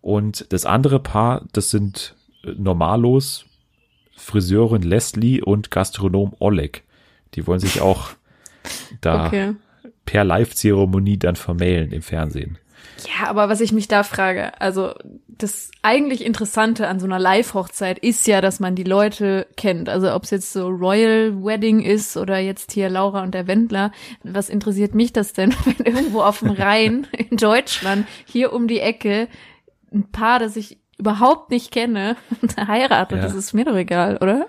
Und 0.00 0.52
das 0.52 0.64
andere 0.64 1.00
Paar, 1.00 1.44
das 1.52 1.70
sind 1.70 2.14
äh, 2.44 2.52
Normalos, 2.56 3.46
Friseurin 4.22 4.82
Leslie 4.82 5.42
und 5.42 5.70
Gastronom 5.70 6.34
Oleg. 6.38 6.84
Die 7.34 7.46
wollen 7.46 7.60
sich 7.60 7.80
auch 7.80 8.10
da 9.00 9.26
Okay. 9.26 9.54
per 10.04 10.24
Live-Zeremonie 10.24 11.18
dann 11.18 11.36
vermählen 11.36 11.90
im 11.92 12.02
Fernsehen. 12.02 12.58
Ja, 13.06 13.28
aber 13.28 13.48
was 13.48 13.60
ich 13.60 13.72
mich 13.72 13.88
da 13.88 14.02
frage, 14.02 14.60
also 14.60 14.92
das 15.28 15.70
eigentlich 15.82 16.24
Interessante 16.24 16.86
an 16.88 17.00
so 17.00 17.06
einer 17.06 17.18
Live-Hochzeit 17.18 17.98
ist 17.98 18.26
ja, 18.26 18.40
dass 18.40 18.60
man 18.60 18.74
die 18.76 18.84
Leute 18.84 19.46
kennt. 19.56 19.88
Also 19.88 20.12
ob 20.14 20.24
es 20.24 20.30
jetzt 20.30 20.52
so 20.52 20.68
Royal 20.68 21.44
Wedding 21.44 21.80
ist 21.80 22.16
oder 22.16 22.38
jetzt 22.38 22.72
hier 22.72 22.88
Laura 22.90 23.22
und 23.22 23.34
der 23.34 23.46
Wendler. 23.48 23.90
Was 24.22 24.48
interessiert 24.48 24.94
mich 24.94 25.12
das 25.12 25.32
denn, 25.32 25.52
wenn 25.64 25.84
irgendwo 25.86 26.22
auf 26.22 26.40
dem 26.40 26.50
Rhein 26.50 27.06
in 27.12 27.36
Deutschland 27.36 28.06
hier 28.24 28.52
um 28.52 28.68
die 28.68 28.80
Ecke 28.80 29.28
ein 29.92 30.10
Paar, 30.10 30.38
das 30.38 30.56
ich 30.56 30.78
überhaupt 31.02 31.50
nicht 31.50 31.70
kenne, 31.70 32.16
heiratet? 32.56 33.18
Ja. 33.18 33.24
Das 33.24 33.34
ist 33.34 33.52
mir 33.52 33.64
doch 33.64 33.76
egal, 33.76 34.16
oder? 34.18 34.46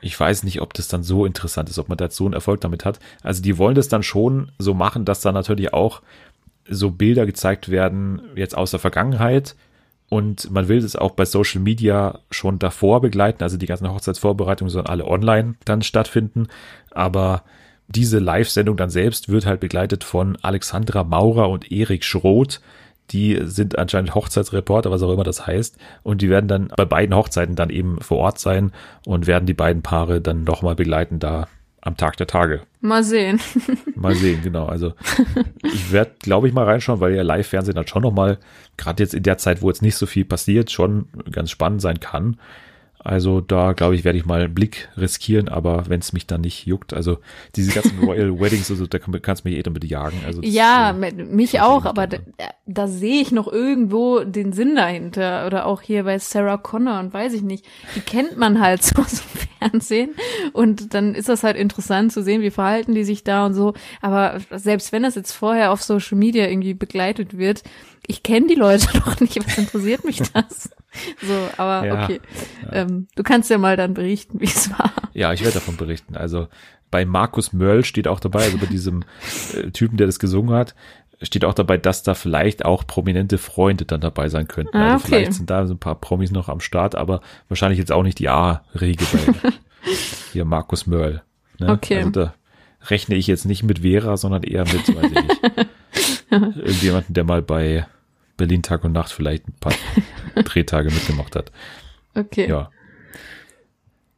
ich 0.00 0.18
weiß 0.18 0.44
nicht, 0.44 0.60
ob 0.60 0.74
das 0.74 0.88
dann 0.88 1.02
so 1.02 1.26
interessant 1.26 1.68
ist, 1.68 1.78
ob 1.78 1.88
man 1.88 1.98
da 1.98 2.10
so 2.10 2.24
einen 2.24 2.34
Erfolg 2.34 2.60
damit 2.60 2.84
hat. 2.84 3.00
Also 3.22 3.42
die 3.42 3.58
wollen 3.58 3.74
das 3.74 3.88
dann 3.88 4.02
schon 4.02 4.52
so 4.58 4.74
machen, 4.74 5.04
dass 5.04 5.20
da 5.20 5.32
natürlich 5.32 5.74
auch 5.74 6.02
so 6.68 6.90
Bilder 6.90 7.26
gezeigt 7.26 7.68
werden, 7.68 8.22
jetzt 8.36 8.56
aus 8.56 8.70
der 8.70 8.80
Vergangenheit. 8.80 9.56
Und 10.08 10.50
man 10.50 10.68
will 10.68 10.80
das 10.80 10.96
auch 10.96 11.12
bei 11.12 11.24
Social 11.24 11.60
Media 11.60 12.20
schon 12.30 12.58
davor 12.58 13.00
begleiten. 13.00 13.42
Also 13.42 13.56
die 13.56 13.66
ganzen 13.66 13.90
Hochzeitsvorbereitungen 13.90 14.70
sollen 14.70 14.86
alle 14.86 15.06
online 15.06 15.54
dann 15.64 15.82
stattfinden. 15.82 16.48
Aber 16.90 17.42
diese 17.88 18.18
Live-Sendung 18.18 18.76
dann 18.76 18.90
selbst 18.90 19.28
wird 19.28 19.46
halt 19.46 19.60
begleitet 19.60 20.04
von 20.04 20.36
Alexandra 20.40 21.04
Maurer 21.04 21.50
und 21.50 21.72
Erik 21.72 22.04
Schroth. 22.04 22.60
Die 23.10 23.40
sind 23.44 23.78
anscheinend 23.78 24.14
Hochzeitsreporter, 24.14 24.90
was 24.90 25.02
auch 25.02 25.12
immer 25.12 25.24
das 25.24 25.46
heißt. 25.46 25.76
Und 26.02 26.22
die 26.22 26.28
werden 26.28 26.48
dann 26.48 26.72
bei 26.76 26.84
beiden 26.84 27.14
Hochzeiten 27.14 27.56
dann 27.56 27.70
eben 27.70 28.00
vor 28.00 28.18
Ort 28.18 28.38
sein 28.38 28.72
und 29.06 29.26
werden 29.26 29.46
die 29.46 29.54
beiden 29.54 29.82
Paare 29.82 30.20
dann 30.20 30.44
nochmal 30.44 30.74
begleiten 30.74 31.18
da 31.18 31.48
am 31.80 31.96
Tag 31.96 32.16
der 32.16 32.26
Tage. 32.26 32.62
Mal 32.80 33.02
sehen. 33.02 33.40
Mal 33.94 34.14
sehen, 34.14 34.42
genau. 34.42 34.66
Also 34.66 34.92
ich 35.62 35.90
werde, 35.90 36.12
glaube 36.20 36.48
ich, 36.48 36.54
mal 36.54 36.64
reinschauen, 36.64 37.00
weil 37.00 37.14
ja 37.14 37.22
Live-Fernsehen 37.22 37.74
dann 37.74 37.86
schon 37.86 38.02
nochmal, 38.02 38.38
gerade 38.76 39.02
jetzt 39.02 39.14
in 39.14 39.22
der 39.22 39.38
Zeit, 39.38 39.62
wo 39.62 39.68
jetzt 39.68 39.82
nicht 39.82 39.96
so 39.96 40.06
viel 40.06 40.24
passiert, 40.24 40.70
schon 40.70 41.08
ganz 41.30 41.50
spannend 41.50 41.80
sein 41.80 41.98
kann. 42.00 42.38
Also 43.00 43.40
da, 43.40 43.72
glaube 43.74 43.94
ich, 43.94 44.04
werde 44.04 44.18
ich 44.18 44.26
mal 44.26 44.40
einen 44.42 44.52
Blick 44.54 44.88
riskieren, 44.96 45.48
aber 45.48 45.84
wenn 45.88 46.00
es 46.00 46.12
mich 46.12 46.26
dann 46.26 46.40
nicht 46.40 46.66
juckt, 46.66 46.92
also 46.92 47.18
diese 47.54 47.70
ganzen 47.72 47.98
Royal 48.04 48.38
Weddings, 48.40 48.70
also 48.70 48.86
da 48.86 48.98
kann, 48.98 49.20
kannst 49.22 49.44
du 49.44 49.48
mich 49.48 49.56
eh 49.58 49.62
damit 49.62 49.84
jagen. 49.84 50.20
Also 50.26 50.42
Ja, 50.42 50.90
äh, 50.90 50.92
mit- 50.92 51.32
mich 51.32 51.60
auch, 51.60 51.82
ist 51.84 51.86
aber 51.86 52.06
da, 52.08 52.18
da 52.66 52.88
sehe 52.88 53.22
ich 53.22 53.30
noch 53.30 53.46
irgendwo 53.46 54.20
den 54.24 54.52
Sinn 54.52 54.74
dahinter. 54.74 55.46
Oder 55.46 55.66
auch 55.66 55.80
hier 55.80 56.02
bei 56.04 56.18
Sarah 56.18 56.56
Connor 56.56 56.98
und 56.98 57.14
weiß 57.14 57.34
ich 57.34 57.42
nicht. 57.42 57.64
Die 57.94 58.00
kennt 58.00 58.36
man 58.36 58.60
halt 58.60 58.82
so 58.84 59.00
aus 59.00 59.22
dem 59.22 59.70
Fernsehen. 59.70 60.10
Und 60.52 60.92
dann 60.92 61.14
ist 61.14 61.28
das 61.28 61.44
halt 61.44 61.56
interessant 61.56 62.12
zu 62.12 62.22
sehen, 62.22 62.42
wie 62.42 62.50
verhalten 62.50 62.94
die 62.94 63.04
sich 63.04 63.22
da 63.22 63.46
und 63.46 63.54
so. 63.54 63.74
Aber 64.02 64.38
selbst 64.50 64.90
wenn 64.92 65.04
das 65.04 65.14
jetzt 65.14 65.32
vorher 65.32 65.72
auf 65.72 65.82
Social 65.82 66.18
Media 66.18 66.48
irgendwie 66.48 66.74
begleitet 66.74 67.38
wird, 67.38 67.62
ich 68.06 68.22
kenne 68.22 68.48
die 68.48 68.54
Leute 68.54 68.86
doch 69.04 69.20
nicht. 69.20 69.38
Was 69.46 69.56
interessiert 69.58 70.04
mich 70.04 70.20
das? 70.32 70.70
So, 71.22 71.48
aber 71.56 71.86
Ja, 71.86 72.04
okay. 72.04 72.20
Ähm, 72.72 73.08
du 73.14 73.22
kannst 73.22 73.50
ja 73.50 73.58
mal 73.58 73.76
dann 73.76 73.94
berichten, 73.94 74.40
wie 74.40 74.46
es 74.46 74.70
war. 74.70 74.92
Ja, 75.14 75.32
ich 75.32 75.40
werde 75.40 75.54
davon 75.54 75.76
berichten. 75.76 76.16
Also 76.16 76.48
bei 76.90 77.04
Markus 77.04 77.52
Mörl 77.52 77.84
steht 77.84 78.08
auch 78.08 78.20
dabei, 78.20 78.44
also 78.44 78.58
bei 78.58 78.66
diesem 78.66 79.04
äh, 79.54 79.70
Typen, 79.70 79.96
der 79.96 80.06
das 80.06 80.18
gesungen 80.18 80.54
hat, 80.54 80.74
steht 81.22 81.44
auch 81.44 81.54
dabei, 81.54 81.76
dass 81.76 82.02
da 82.02 82.14
vielleicht 82.14 82.64
auch 82.64 82.86
prominente 82.86 83.38
Freunde 83.38 83.84
dann 83.84 84.00
dabei 84.00 84.28
sein 84.28 84.48
könnten. 84.48 84.76
Ah, 84.76 84.92
also 84.92 85.04
okay. 85.04 85.06
vielleicht 85.06 85.34
sind 85.34 85.50
da 85.50 85.66
so 85.66 85.74
ein 85.74 85.78
paar 85.78 85.96
Promis 85.96 86.30
noch 86.30 86.48
am 86.48 86.60
Start, 86.60 86.94
aber 86.94 87.20
wahrscheinlich 87.48 87.78
jetzt 87.78 87.92
auch 87.92 88.02
nicht 88.02 88.18
die 88.18 88.28
A-Riege 88.28 89.04
bei 89.12 89.50
hier 90.32 90.44
Markus 90.44 90.86
Mörl. 90.86 91.22
Ne? 91.58 91.70
Okay. 91.70 91.98
Also 91.98 92.10
da 92.10 92.34
rechne 92.86 93.16
ich 93.16 93.26
jetzt 93.26 93.44
nicht 93.44 93.64
mit 93.64 93.80
Vera, 93.80 94.16
sondern 94.16 94.44
eher 94.44 94.64
mit, 94.64 94.94
weiß 94.94 95.10
ich 95.10 95.22
nicht, 95.22 95.42
irgendjemanden, 96.56 97.14
der 97.14 97.24
mal 97.24 97.42
bei 97.42 97.86
Berlin 98.38 98.62
Tag 98.62 98.84
und 98.84 98.92
Nacht 98.92 99.12
vielleicht 99.12 99.46
ein 99.46 99.54
paar 99.60 99.74
Drehtage 100.44 100.90
mitgemacht 100.90 101.36
hat. 101.36 101.52
Okay. 102.14 102.48
Ja. 102.48 102.70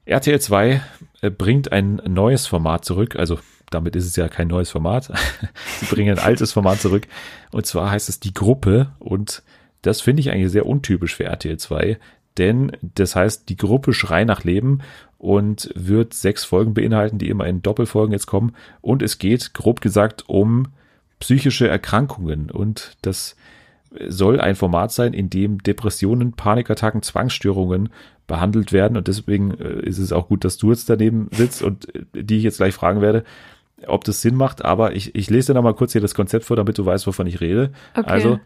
RTL 0.04 0.40
2 0.40 0.80
äh, 1.22 1.30
bringt 1.30 1.72
ein 1.72 2.00
neues 2.06 2.46
Format 2.46 2.84
zurück, 2.84 3.16
also 3.16 3.40
damit 3.70 3.96
ist 3.96 4.06
es 4.06 4.16
ja 4.16 4.28
kein 4.28 4.48
neues 4.48 4.70
Format. 4.70 5.12
Sie 5.80 5.86
bringen 5.86 6.18
ein 6.18 6.24
altes 6.24 6.52
Format 6.52 6.80
zurück 6.80 7.06
und 7.50 7.66
zwar 7.66 7.90
heißt 7.90 8.08
es 8.08 8.20
die 8.20 8.34
Gruppe 8.34 8.92
und 8.98 9.42
das 9.82 10.00
finde 10.00 10.20
ich 10.20 10.30
eigentlich 10.30 10.52
sehr 10.52 10.66
untypisch 10.66 11.14
für 11.16 11.24
RTL 11.24 11.56
2, 11.56 11.98
denn 12.38 12.72
das 12.82 13.16
heißt 13.16 13.48
die 13.48 13.56
Gruppe 13.56 13.92
Schrei 13.92 14.24
nach 14.24 14.44
Leben 14.44 14.80
und 15.18 15.70
wird 15.74 16.14
sechs 16.14 16.44
Folgen 16.44 16.74
beinhalten, 16.74 17.18
die 17.18 17.28
immer 17.28 17.46
in 17.46 17.62
Doppelfolgen 17.62 18.12
jetzt 18.12 18.26
kommen 18.26 18.54
und 18.80 19.02
es 19.02 19.18
geht 19.18 19.54
grob 19.54 19.80
gesagt 19.80 20.24
um 20.28 20.68
psychische 21.20 21.68
Erkrankungen 21.68 22.50
und 22.50 22.96
das 23.02 23.36
soll 24.08 24.40
ein 24.40 24.54
Format 24.54 24.92
sein, 24.92 25.12
in 25.12 25.30
dem 25.30 25.62
Depressionen, 25.62 26.32
Panikattacken, 26.32 27.02
Zwangsstörungen 27.02 27.90
behandelt 28.26 28.72
werden. 28.72 28.96
Und 28.96 29.08
deswegen 29.08 29.52
äh, 29.58 29.80
ist 29.80 29.98
es 29.98 30.12
auch 30.12 30.28
gut, 30.28 30.44
dass 30.44 30.56
du 30.56 30.70
jetzt 30.70 30.88
daneben 30.88 31.28
sitzt 31.32 31.62
und 31.62 31.94
äh, 31.94 32.22
die 32.22 32.38
ich 32.38 32.44
jetzt 32.44 32.58
gleich 32.58 32.74
fragen 32.74 33.00
werde, 33.00 33.24
ob 33.86 34.04
das 34.04 34.22
Sinn 34.22 34.36
macht. 34.36 34.64
Aber 34.64 34.94
ich, 34.94 35.14
ich 35.14 35.28
lese 35.30 35.48
dir 35.48 35.54
noch 35.54 35.64
mal 35.64 35.74
kurz 35.74 35.92
hier 35.92 36.00
das 36.00 36.14
Konzept 36.14 36.44
vor, 36.44 36.56
damit 36.56 36.78
du 36.78 36.86
weißt, 36.86 37.06
wovon 37.06 37.26
ich 37.26 37.40
rede. 37.40 37.72
Okay. 37.94 38.08
Also 38.08 38.40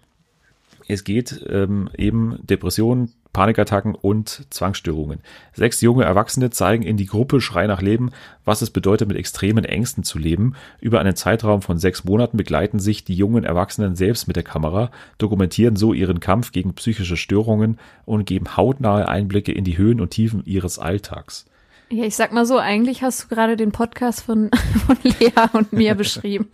Es 0.88 1.04
geht 1.04 1.44
ähm, 1.48 1.88
eben 1.96 2.38
Depressionen, 2.42 3.12
Panikattacken 3.34 3.94
und 3.94 4.46
Zwangsstörungen. 4.50 5.20
Sechs 5.52 5.80
junge 5.80 6.04
Erwachsene 6.04 6.50
zeigen 6.50 6.84
in 6.84 6.96
die 6.96 7.06
Gruppe 7.06 7.40
Schrei 7.40 7.66
nach 7.66 7.82
Leben, 7.82 8.12
was 8.44 8.62
es 8.62 8.70
bedeutet, 8.70 9.08
mit 9.08 9.16
extremen 9.16 9.64
Ängsten 9.64 10.04
zu 10.04 10.18
leben. 10.18 10.54
Über 10.80 11.00
einen 11.00 11.16
Zeitraum 11.16 11.60
von 11.60 11.78
sechs 11.78 12.04
Monaten 12.04 12.36
begleiten 12.36 12.78
sich 12.78 13.04
die 13.04 13.14
jungen 13.14 13.44
Erwachsenen 13.44 13.96
selbst 13.96 14.28
mit 14.28 14.36
der 14.36 14.44
Kamera, 14.44 14.90
dokumentieren 15.18 15.76
so 15.76 15.92
ihren 15.92 16.20
Kampf 16.20 16.52
gegen 16.52 16.74
psychische 16.74 17.16
Störungen 17.16 17.78
und 18.04 18.24
geben 18.24 18.56
hautnahe 18.56 19.08
Einblicke 19.08 19.52
in 19.52 19.64
die 19.64 19.76
Höhen 19.76 20.00
und 20.00 20.10
Tiefen 20.10 20.44
ihres 20.46 20.78
Alltags. 20.78 21.46
Ja, 21.90 22.04
ich 22.04 22.16
sag 22.16 22.32
mal 22.32 22.46
so, 22.46 22.58
eigentlich 22.58 23.02
hast 23.02 23.24
du 23.24 23.28
gerade 23.28 23.56
den 23.56 23.72
Podcast 23.72 24.22
von, 24.22 24.50
von 24.86 24.96
Lea 25.02 25.32
und 25.52 25.72
mir 25.72 25.94
beschrieben. 25.96 26.48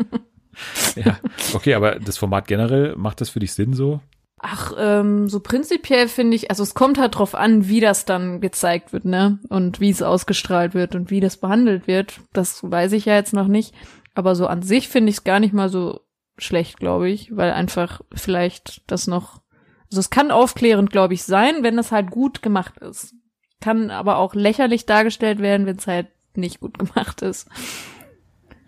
Ja, 0.97 1.19
okay, 1.53 1.75
aber 1.75 1.97
das 2.01 2.17
Format 2.17 2.47
generell, 2.47 2.97
macht 2.97 3.21
das 3.21 3.29
für 3.29 3.39
dich 3.39 3.53
Sinn 3.53 3.75
so? 3.75 4.01
Ach, 4.43 4.73
ähm, 4.79 5.29
so 5.29 5.41
prinzipiell 5.41 6.09
finde 6.09 6.35
ich, 6.35 6.49
also 6.49 6.63
es 6.63 6.73
kommt 6.73 6.99
halt 6.99 7.19
drauf 7.19 7.35
an, 7.35 7.69
wie 7.69 7.81
das 7.81 8.07
dann 8.07 8.41
gezeigt 8.41 8.95
wird, 8.95 9.05
ne? 9.05 9.39
Und 9.51 9.81
wie 9.81 9.91
es 9.91 10.01
ausgestrahlt 10.01 10.73
wird 10.73 10.95
und 10.95 11.11
wie 11.11 11.21
das 11.21 11.37
behandelt 11.37 11.87
wird. 11.87 12.21
Das 12.33 12.63
weiß 12.63 12.93
ich 12.93 13.05
ja 13.05 13.17
jetzt 13.17 13.35
noch 13.35 13.49
nicht. 13.49 13.75
Aber 14.15 14.35
so 14.35 14.47
an 14.47 14.63
sich 14.63 14.89
finde 14.89 15.11
ich 15.11 15.19
es 15.19 15.25
gar 15.25 15.41
nicht 15.41 15.53
mal 15.53 15.69
so 15.69 16.01
schlecht, 16.39 16.79
glaube 16.79 17.11
ich, 17.11 17.37
weil 17.37 17.53
einfach 17.53 18.01
vielleicht 18.15 18.83
das 18.91 19.07
noch, 19.07 19.43
also 19.91 20.01
es 20.01 20.09
kann 20.09 20.31
aufklärend, 20.31 20.91
glaube 20.91 21.13
ich, 21.13 21.23
sein, 21.23 21.63
wenn 21.63 21.77
das 21.77 21.93
halt 21.93 22.11
gut 22.11 22.41
gemacht 22.41 22.79
ist. 22.79 23.15
Kann 23.61 23.91
aber 23.91 24.17
auch 24.17 24.35
lächerlich 24.35 24.87
dargestellt 24.87 25.41
werden, 25.41 25.67
wenn 25.67 25.77
es 25.77 25.87
halt 25.87 26.09
nicht 26.35 26.61
gut 26.61 26.79
gemacht 26.79 27.21
ist. 27.21 27.47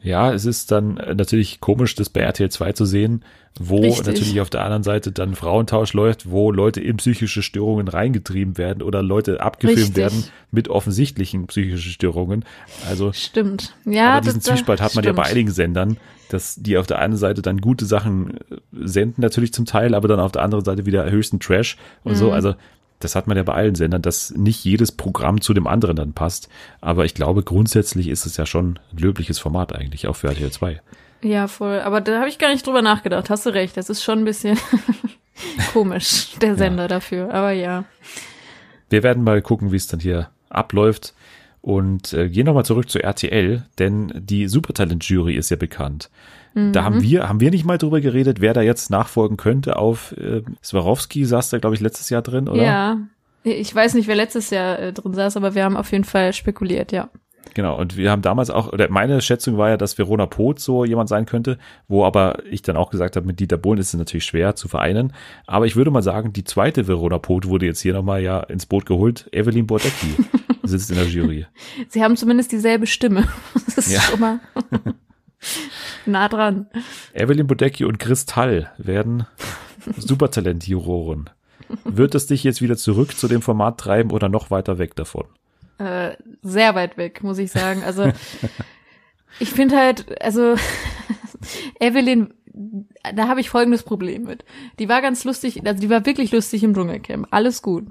Ja, 0.03 0.33
es 0.33 0.45
ist 0.47 0.71
dann 0.73 0.97
äh, 0.97 1.15
natürlich 1.15 1.61
komisch, 1.61 1.95
das 1.95 2.09
bei 2.11 2.21
RTL 2.21 2.51
2 2.51 2.73
zu 2.73 2.85
sehen, 2.85 3.23
wo 3.61 3.81
Richtig. 3.81 4.07
natürlich 4.07 4.41
auf 4.41 4.51
der 4.51 4.63
anderen 4.65 4.83
Seite 4.83 5.13
dann 5.13 5.35
Frauentausch 5.35 5.93
läuft, 5.93 6.31
wo 6.31 6.51
Leute 6.51 6.81
in 6.81 6.97
psychische 6.97 7.43
Störungen 7.43 7.87
reingetrieben 7.87 8.59
werden 8.59 8.83
oder 8.83 9.03
Leute 9.03 9.41
abgefilmt 9.41 9.79
Richtig. 9.79 9.97
werden 9.97 10.25
mit 10.51 10.69
offensichtlichen 10.69 11.47
psychischen 11.47 11.93
Störungen. 11.93 12.45
Also, 12.89 13.13
Stimmt. 13.13 13.75
Ja, 13.85 14.15
aber 14.15 14.23
diesen 14.23 14.41
das- 14.41 14.45
Zwiespalt 14.49 14.81
hat 14.81 14.95
man 14.95 15.05
ja 15.05 15.13
bei 15.13 15.23
stimmt. 15.25 15.37
einigen 15.37 15.51
Sendern, 15.51 15.97
dass 16.31 16.57
die 16.57 16.79
auf 16.79 16.87
der 16.87 16.99
einen 16.99 17.17
Seite 17.17 17.43
dann 17.43 17.61
gute 17.61 17.85
Sachen 17.85 18.39
äh, 18.51 18.57
senden, 18.73 19.21
natürlich 19.21 19.53
zum 19.53 19.67
Teil, 19.67 19.95
aber 19.95 20.09
dann 20.09 20.19
auf 20.19 20.33
der 20.33 20.43
anderen 20.43 20.65
Seite 20.65 20.87
wieder 20.87 21.09
höchsten 21.11 21.39
Trash 21.41 21.77
und 22.05 22.13
Mhm. 22.13 22.17
so. 22.17 22.33
Also, 22.33 22.55
das 23.05 23.15
hat 23.15 23.27
man 23.27 23.37
ja 23.37 23.43
bei 23.43 23.55
allen 23.55 23.75
Sendern, 23.75 24.03
dass 24.03 24.31
nicht 24.33 24.65
jedes 24.65 24.93
Programm 24.93 25.41
zu 25.41 25.55
dem 25.55 25.67
anderen 25.67 25.97
dann 25.97 26.13
passt. 26.13 26.49
Aber 26.81 27.05
ich 27.05 27.15
glaube, 27.15 27.43
grundsätzlich 27.43 28.09
ist 28.09 28.27
es 28.27 28.37
ja 28.37 28.47
schon 28.47 28.79
ein 28.93 28.99
löbliches 28.99 29.39
Format 29.39 29.75
eigentlich, 29.75 30.07
auch 30.07 30.17
für 30.17 30.29
RTL 30.29 30.51
2. 30.51 30.81
Ja, 31.23 31.47
voll. 31.47 31.81
Aber 31.81 32.01
da 32.01 32.19
habe 32.19 32.29
ich 32.29 32.39
gar 32.39 32.53
nicht 32.53 32.67
drüber 32.67 32.83
nachgedacht. 32.83 33.31
Hast 33.31 33.47
du 33.47 33.51
recht. 33.51 33.77
Das 33.77 33.89
ist 33.89 34.03
schon 34.03 34.21
ein 34.21 34.25
bisschen 34.25 34.59
komisch, 35.73 36.37
der 36.41 36.57
Sender 36.57 36.89
dafür. 36.89 37.33
Aber 37.33 37.53
ja. 37.53 37.85
Wir 38.91 39.03
werden 39.03 39.25
mal 39.25 39.41
gucken, 39.41 39.73
wie 39.73 39.77
es 39.77 39.87
dann 39.87 40.01
hier 40.01 40.31
abläuft. 40.51 41.15
Und 41.61 42.13
äh, 42.13 42.29
gehen 42.29 42.47
nochmal 42.47 42.65
zurück 42.65 42.91
zu 42.91 43.01
RTL, 43.01 43.65
denn 43.79 44.13
die 44.17 44.49
Supertalent-Jury 44.49 45.37
ist 45.37 45.51
ja 45.51 45.57
bekannt. 45.57 46.11
Da 46.55 46.85
haben 46.85 47.03
wir, 47.03 47.29
haben 47.29 47.41
wir 47.41 47.51
nicht 47.51 47.65
mal 47.65 47.79
drüber 47.79 48.01
geredet, 48.01 48.41
wer 48.41 48.53
da 48.53 48.61
jetzt 48.63 48.91
nachfolgen 48.91 49.37
könnte 49.37 49.77
auf 49.77 50.13
äh, 50.19 50.43
Swarovski, 50.63 51.25
saß 51.25 51.51
da, 51.51 51.59
glaube 51.59 51.75
ich, 51.77 51.81
letztes 51.81 52.11
Jahr 52.11 52.23
drin, 52.23 52.49
oder? 52.49 52.63
Ja. 52.63 52.99
Ich 53.45 53.75
weiß 53.75 53.95
nicht, 53.95 54.07
wer 54.07 54.15
letztes 54.17 54.51
Jahr 54.51 54.79
äh, 54.79 54.93
drin 54.93 55.15
saß, 55.15 55.37
aber 55.37 55.55
wir 55.55 55.65
haben 55.65 55.77
auf 55.77 55.91
jeden 55.93 56.05
Fall 56.05 56.33
spekuliert, 56.33 56.93
ja. 56.93 57.09
Genau, 57.55 57.79
und 57.79 57.97
wir 57.97 58.11
haben 58.11 58.23
damals 58.23 58.51
auch, 58.51 58.73
oder 58.73 58.89
meine 58.91 59.21
Schätzung 59.21 59.59
war 59.59 59.69
ja, 59.71 59.77
dass 59.77 59.99
Verona 59.99 60.27
Poth 60.27 60.59
so 60.61 60.85
jemand 60.85 61.09
sein 61.09 61.27
könnte, 61.27 61.59
wo 61.89 62.05
aber 62.05 62.39
ich 62.51 62.63
dann 62.63 62.77
auch 62.77 62.91
gesagt 62.91 63.17
habe, 63.17 63.27
mit 63.27 63.41
Dieter 63.41 63.59
Bohlen 63.59 63.79
ist 63.79 63.93
es 63.93 63.99
natürlich 63.99 64.25
schwer 64.25 64.55
zu 64.55 64.69
vereinen. 64.69 65.13
Aber 65.47 65.67
ich 65.67 65.77
würde 65.77 65.91
mal 65.91 66.03
sagen, 66.03 66.33
die 66.33 66.45
zweite 66.45 66.87
Verona 66.87 67.19
Poth 67.19 67.49
wurde 67.49 67.67
jetzt 67.67 67.81
hier 67.81 67.93
nochmal 67.95 68.23
ja 68.23 68.41
ins 68.41 68.65
Boot 68.65 68.87
geholt. 68.87 69.29
Evelyn 69.33 69.67
Bordecki 69.67 70.15
sitzt 70.63 70.91
in 70.91 70.97
der 70.97 71.07
Jury. 71.07 71.47
Sie 71.89 72.03
haben 72.03 72.17
zumindest 72.17 72.53
dieselbe 72.53 72.87
Stimme. 72.87 73.27
Das 73.67 73.77
ist 73.87 73.93
Ja. 73.93 74.01
schon 74.01 74.21
mal 74.21 74.41
nah 76.07 76.29
dran. 76.29 76.67
Evelyn 77.13 77.47
Bodecki 77.47 77.85
und 77.85 77.99
Kristall 77.99 78.71
werden 78.79 79.27
Supertalent-Juroren. 79.97 81.31
Wird 81.85 82.15
es 82.15 82.27
dich 82.27 82.45
jetzt 82.45 82.61
wieder 82.61 82.77
zurück 82.77 83.17
zu 83.17 83.29
dem 83.29 83.43
Format 83.43 83.79
treiben 83.79 84.11
oder 84.11 84.29
noch 84.29 84.51
weiter 84.51 84.79
weg 84.79 84.95
davon? 84.95 85.25
Äh, 85.79 86.17
sehr 86.43 86.75
weit 86.75 86.97
weg, 86.97 87.23
muss 87.23 87.39
ich 87.39 87.51
sagen. 87.51 87.83
Also 87.83 88.13
ich 89.39 89.51
finde 89.51 89.79
halt, 89.79 90.23
also 90.23 90.55
Evelyn, 91.81 92.35
da 93.15 93.29
habe 93.29 93.41
ich 93.41 93.51
folgendes 93.51 93.83
Problem 93.83 94.25
mit. 94.25 94.45
Die 94.79 94.89
war 94.89 95.03
ganz 95.03 95.25
lustig, 95.25 95.67
also 95.67 95.81
die 95.81 95.91
war 95.91 96.07
wirklich 96.07 96.31
lustig 96.33 96.63
im 96.63 96.75
Dschungelcamp, 96.75 97.27
alles 97.31 97.63
gut. 97.63 97.87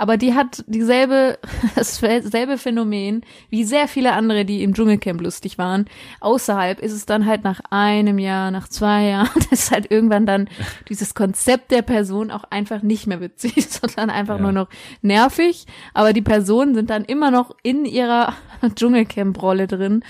Aber 0.00 0.16
die 0.16 0.34
hat 0.34 0.64
dieselbe, 0.68 1.38
dasselbe 1.74 2.56
Phänomen 2.56 3.22
wie 3.50 3.64
sehr 3.64 3.88
viele 3.88 4.12
andere, 4.12 4.44
die 4.44 4.62
im 4.62 4.72
Dschungelcamp 4.72 5.20
lustig 5.20 5.58
waren. 5.58 5.86
Außerhalb 6.20 6.80
ist 6.80 6.92
es 6.92 7.04
dann 7.04 7.26
halt 7.26 7.42
nach 7.44 7.60
einem 7.70 8.18
Jahr, 8.18 8.50
nach 8.50 8.68
zwei 8.68 9.08
Jahren, 9.08 9.28
ist 9.50 9.70
halt 9.72 9.90
irgendwann 9.90 10.24
dann 10.24 10.48
dieses 10.88 11.14
Konzept 11.14 11.70
der 11.72 11.82
Person 11.82 12.30
auch 12.30 12.44
einfach 12.44 12.82
nicht 12.82 13.06
mehr 13.06 13.20
witzig, 13.20 13.54
sondern 13.68 14.10
einfach 14.10 14.36
Ja. 14.36 14.42
nur 14.42 14.52
noch 14.52 14.68
nervig. 15.02 15.66
Aber 15.94 16.12
die 16.12 16.22
Personen 16.22 16.74
sind 16.74 16.90
dann 16.90 17.04
immer 17.04 17.30
noch 17.30 17.54
in 17.62 17.84
ihrer 17.84 18.34
Dschungelcamp-Rolle 18.74 19.66
drin. 19.66 20.02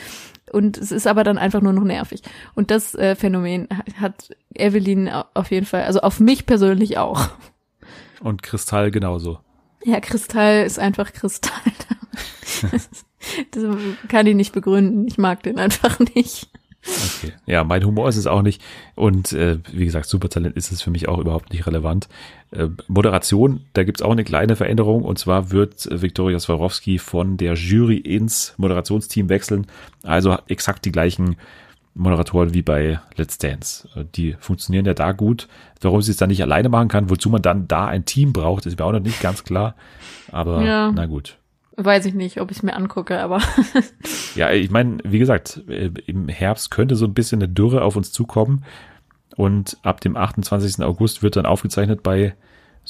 Und 0.53 0.77
es 0.79 0.93
ist 0.93 1.07
aber 1.07 1.25
dann 1.25 1.39
einfach 1.39 1.61
nur 1.61 1.73
noch 1.73 1.85
nervig. 1.85 2.23
Und 2.55 2.71
das 2.71 2.95
äh, 2.95 3.15
Phänomen 3.15 3.69
hat 4.01 4.31
Evelyn 4.55 5.09
au- 5.09 5.25
auf 5.35 5.51
jeden 5.51 5.67
Fall, 5.67 5.85
also 5.85 6.01
auf 6.01 6.21
mich 6.21 6.47
persönlich 6.47 6.99
auch. 6.99 7.29
Und 8.21 8.43
Kristall 8.43 8.91
genauso. 8.91 9.39
Ja, 9.85 10.01
Kristall 10.01 10.65
ist 10.65 10.79
einfach 10.79 11.13
Kristall. 11.13 11.53
das 13.51 13.65
kann 14.09 14.27
ich 14.27 14.35
nicht 14.35 14.53
begründen. 14.53 15.07
Ich 15.07 15.19
mag 15.19 15.43
den 15.43 15.59
einfach 15.59 15.99
nicht. 16.15 16.51
Okay. 16.85 17.33
Ja, 17.47 17.65
mein 17.65 17.85
Humor 17.85 18.09
ist 18.09 18.17
es 18.17 18.27
auch 18.27 18.43
nicht. 18.43 18.63
Und 18.95 19.33
äh, 19.33 19.59
wie 19.73 19.85
gesagt, 19.85 20.07
Supertalent 20.07 20.57
ist 20.57 20.73
es 20.73 20.81
für 20.81 20.91
mich 20.91 21.09
auch 21.09 21.19
überhaupt 21.19 21.53
nicht 21.53 21.67
relevant. 21.67 22.09
Äh, 22.51 22.69
Moderation, 22.87 23.61
da 23.73 23.85
gibt's 23.85 24.01
auch 24.01 24.13
eine 24.13 24.25
kleine 24.25 24.57
Veränderung. 24.57 25.03
Und 25.03 25.19
zwar 25.19 25.51
wird 25.51 25.87
äh, 25.87 26.01
Viktoria 26.01 26.39
Swarovski 26.39 26.99
von 26.99 27.37
der 27.37 27.55
Jury 27.55 27.97
ins 27.97 28.55
Moderationsteam 28.59 29.29
wechseln. 29.29 29.67
Also 30.03 30.33
hat 30.33 30.51
exakt 30.51 30.85
die 30.85 30.93
gleichen 30.93 31.37
Moderatoren 31.95 32.55
wie 32.55 32.63
bei 32.63 33.01
Let's 33.17 33.39
Dance. 33.39 33.89
Äh, 33.97 34.05
Die 34.15 34.37
funktionieren 34.39 34.87
ja 34.87 34.95
da 34.95 35.13
gut. 35.13 35.49
Warum 35.81 36.01
sie 36.01 36.13
es 36.13 36.17
dann 36.17 36.29
nicht 36.31 36.43
alleine 36.43 36.69
machen 36.69 36.89
kann, 36.89 37.11
wozu 37.11 37.29
man 37.29 37.43
dann 37.43 37.67
da 37.69 37.87
ein 37.87 38.05
Team 38.05 38.33
braucht, 38.33 38.67
ist 38.67 38.79
mir 38.79 38.85
auch 38.85 38.93
noch 38.93 39.01
nicht 39.01 39.21
ganz 39.21 39.43
klar. 39.45 39.75
Aber 40.31 40.63
Ja. 40.65 40.93
na 40.95 41.07
gut. 41.07 41.37
Weiß 41.81 42.07
ich 42.07 42.15
nicht, 42.15 42.41
ob 42.41 42.51
ich 42.51 42.65
mir 42.65 42.75
angucke, 42.75 43.21
aber 43.21 43.41
Ja, 44.35 44.51
ich 44.51 44.69
meine, 44.69 44.99
wie 45.05 45.21
gesagt, 45.21 45.63
äh, 45.69 45.93
im 46.07 46.29
Herbst 46.29 46.73
könnte 46.73 46.97
so 46.97 47.07
ein 47.07 47.15
bisschen 47.15 47.41
eine 47.41 47.49
Dürre 47.49 47.83
auf 47.83 47.95
uns 47.95 48.11
zukommen. 48.11 48.65
Und 49.37 49.79
ab 49.85 50.01
dem 50.01 50.17
28. 50.17 50.85
August 50.85 51.23
wird 51.23 51.37
dann 51.37 51.47
aufgezeichnet 51.47 52.03
bei 52.03 52.35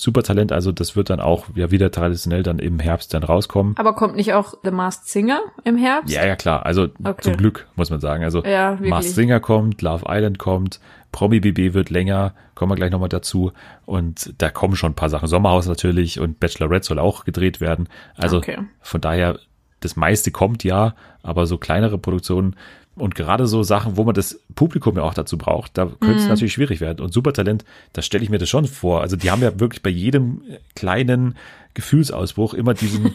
Supertalent. 0.01 0.53
Also 0.53 0.71
das 0.71 0.95
wird 0.95 1.11
dann 1.11 1.19
auch 1.19 1.47
ja 1.57 1.73
wieder 1.73 1.91
traditionell 1.91 2.45
dann 2.45 2.61
im 2.61 2.79
Herbst 2.79 3.13
dann 3.15 3.25
rauskommen. 3.25 3.75
aber 3.77 3.95
kommt 3.95 4.15
nicht 4.15 4.33
auch 4.33 4.55
The 4.63 4.71
Masked 4.71 5.09
Singer 5.09 5.41
im 5.65 5.77
Herbst? 5.77 6.15
Ja, 6.15 6.25
ja, 6.25 6.37
klar. 6.37 6.65
Also 6.65 6.85
Okay. 7.03 7.23
zum 7.23 7.37
Glück, 7.37 7.67
muss 7.75 7.91
man 7.91 7.99
sagen. 7.99 8.23
Also 8.23 8.45
Ja, 8.45 8.75
wirklich. 8.75 8.91
Mars 8.91 9.15
Singer 9.17 9.41
kommt, 9.41 9.83
Love 9.83 10.05
Island 10.09 10.39
kommt, 10.39 10.79
Promi 11.11 11.41
BB 11.41 11.75
wird 11.75 11.91
länger, 11.91 12.35
kommen 12.55 12.71
wir 12.71 12.77
gleich 12.77 12.93
nochmal 12.93 13.09
dazu. 13.09 13.51
Und 13.87 14.35
da 14.39 14.51
kommen 14.51 14.77
schon 14.77 14.93
ein 14.93 14.95
paar 14.95 15.09
Sachen. 15.11 15.27
Sommerhaus 15.27 15.67
natürlich 15.67 16.21
und 16.21 16.39
Bachelorette 16.39 16.87
soll 16.87 17.01
auch 17.01 17.25
gedreht 17.25 17.61
werden. 17.61 17.89
Also 18.17 18.37
Okay. 18.37 18.59
von 18.81 19.01
daher, 19.01 19.41
das 19.81 19.97
meiste 19.97 20.31
kommt 20.31 20.63
ja, 20.63 20.95
aber 21.25 21.47
so 21.47 21.59
kleinere 21.59 21.99
Produktionen 21.99 22.55
und 23.01 23.15
gerade 23.15 23.47
so 23.47 23.63
Sachen, 23.63 23.97
wo 23.97 24.05
man 24.05 24.15
das 24.15 24.41
Publikum 24.55 24.97
ja 24.97 25.03
auch 25.03 25.15
dazu 25.15 25.37
braucht, 25.39 25.77
da 25.79 25.87
könnte 25.87 26.19
es 26.19 26.27
natürlich 26.29 26.53
schwierig 26.53 26.81
werden. 26.81 27.01
Und 27.05 27.13
Supertalent, 27.13 27.65
da 27.93 28.03
stelle 28.03 28.25
ich 28.25 28.31
mir 28.31 28.39
das 28.39 28.49
schon 28.49 28.67
vor. 28.67 29.01
Also 29.03 29.17
die 29.17 29.31
haben 29.31 29.43
ja 29.43 29.59
wirklich 29.61 29.83
bei 29.83 29.91
jedem 29.91 30.43
kleinen 30.75 31.37
Gefühlsausbruch 31.75 32.55
immer 32.55 32.75
diesen, 32.75 33.15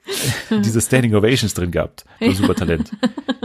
diese 0.50 0.80
Standing 0.80 1.14
Ovations 1.14 1.54
drin 1.54 1.70
gehabt. 1.70 2.04
Bei 2.20 2.32
Supertalent 2.32 2.92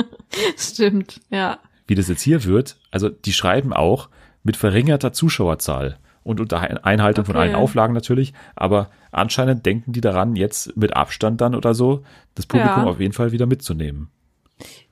Stimmt, 0.57 1.21
ja. 1.29 1.59
wie 1.87 1.95
das 1.95 2.07
jetzt 2.07 2.21
hier 2.21 2.43
wird, 2.43 2.77
also 2.91 3.09
die 3.09 3.33
schreiben 3.33 3.73
auch 3.73 4.09
mit 4.43 4.55
verringerter 4.57 5.11
Zuschauerzahl 5.11 5.97
und 6.23 6.39
unter 6.39 6.59
Ein- 6.59 6.77
Einhaltung 6.77 7.25
von 7.25 7.35
Okay. 7.35 7.45
allen 7.47 7.55
Auflagen 7.55 7.93
natürlich, 7.93 8.33
aber 8.55 8.89
anscheinend 9.11 9.65
denken 9.65 9.91
die 9.93 10.01
daran, 10.01 10.35
jetzt 10.35 10.77
mit 10.77 10.95
Abstand 10.95 11.41
dann 11.41 11.55
oder 11.55 11.73
so, 11.73 12.03
das 12.35 12.45
Publikum 12.45 12.83
Ja. 12.83 12.89
auf 12.89 12.99
jeden 12.99 13.13
Fall 13.13 13.31
wieder 13.31 13.45
mitzunehmen. 13.47 14.09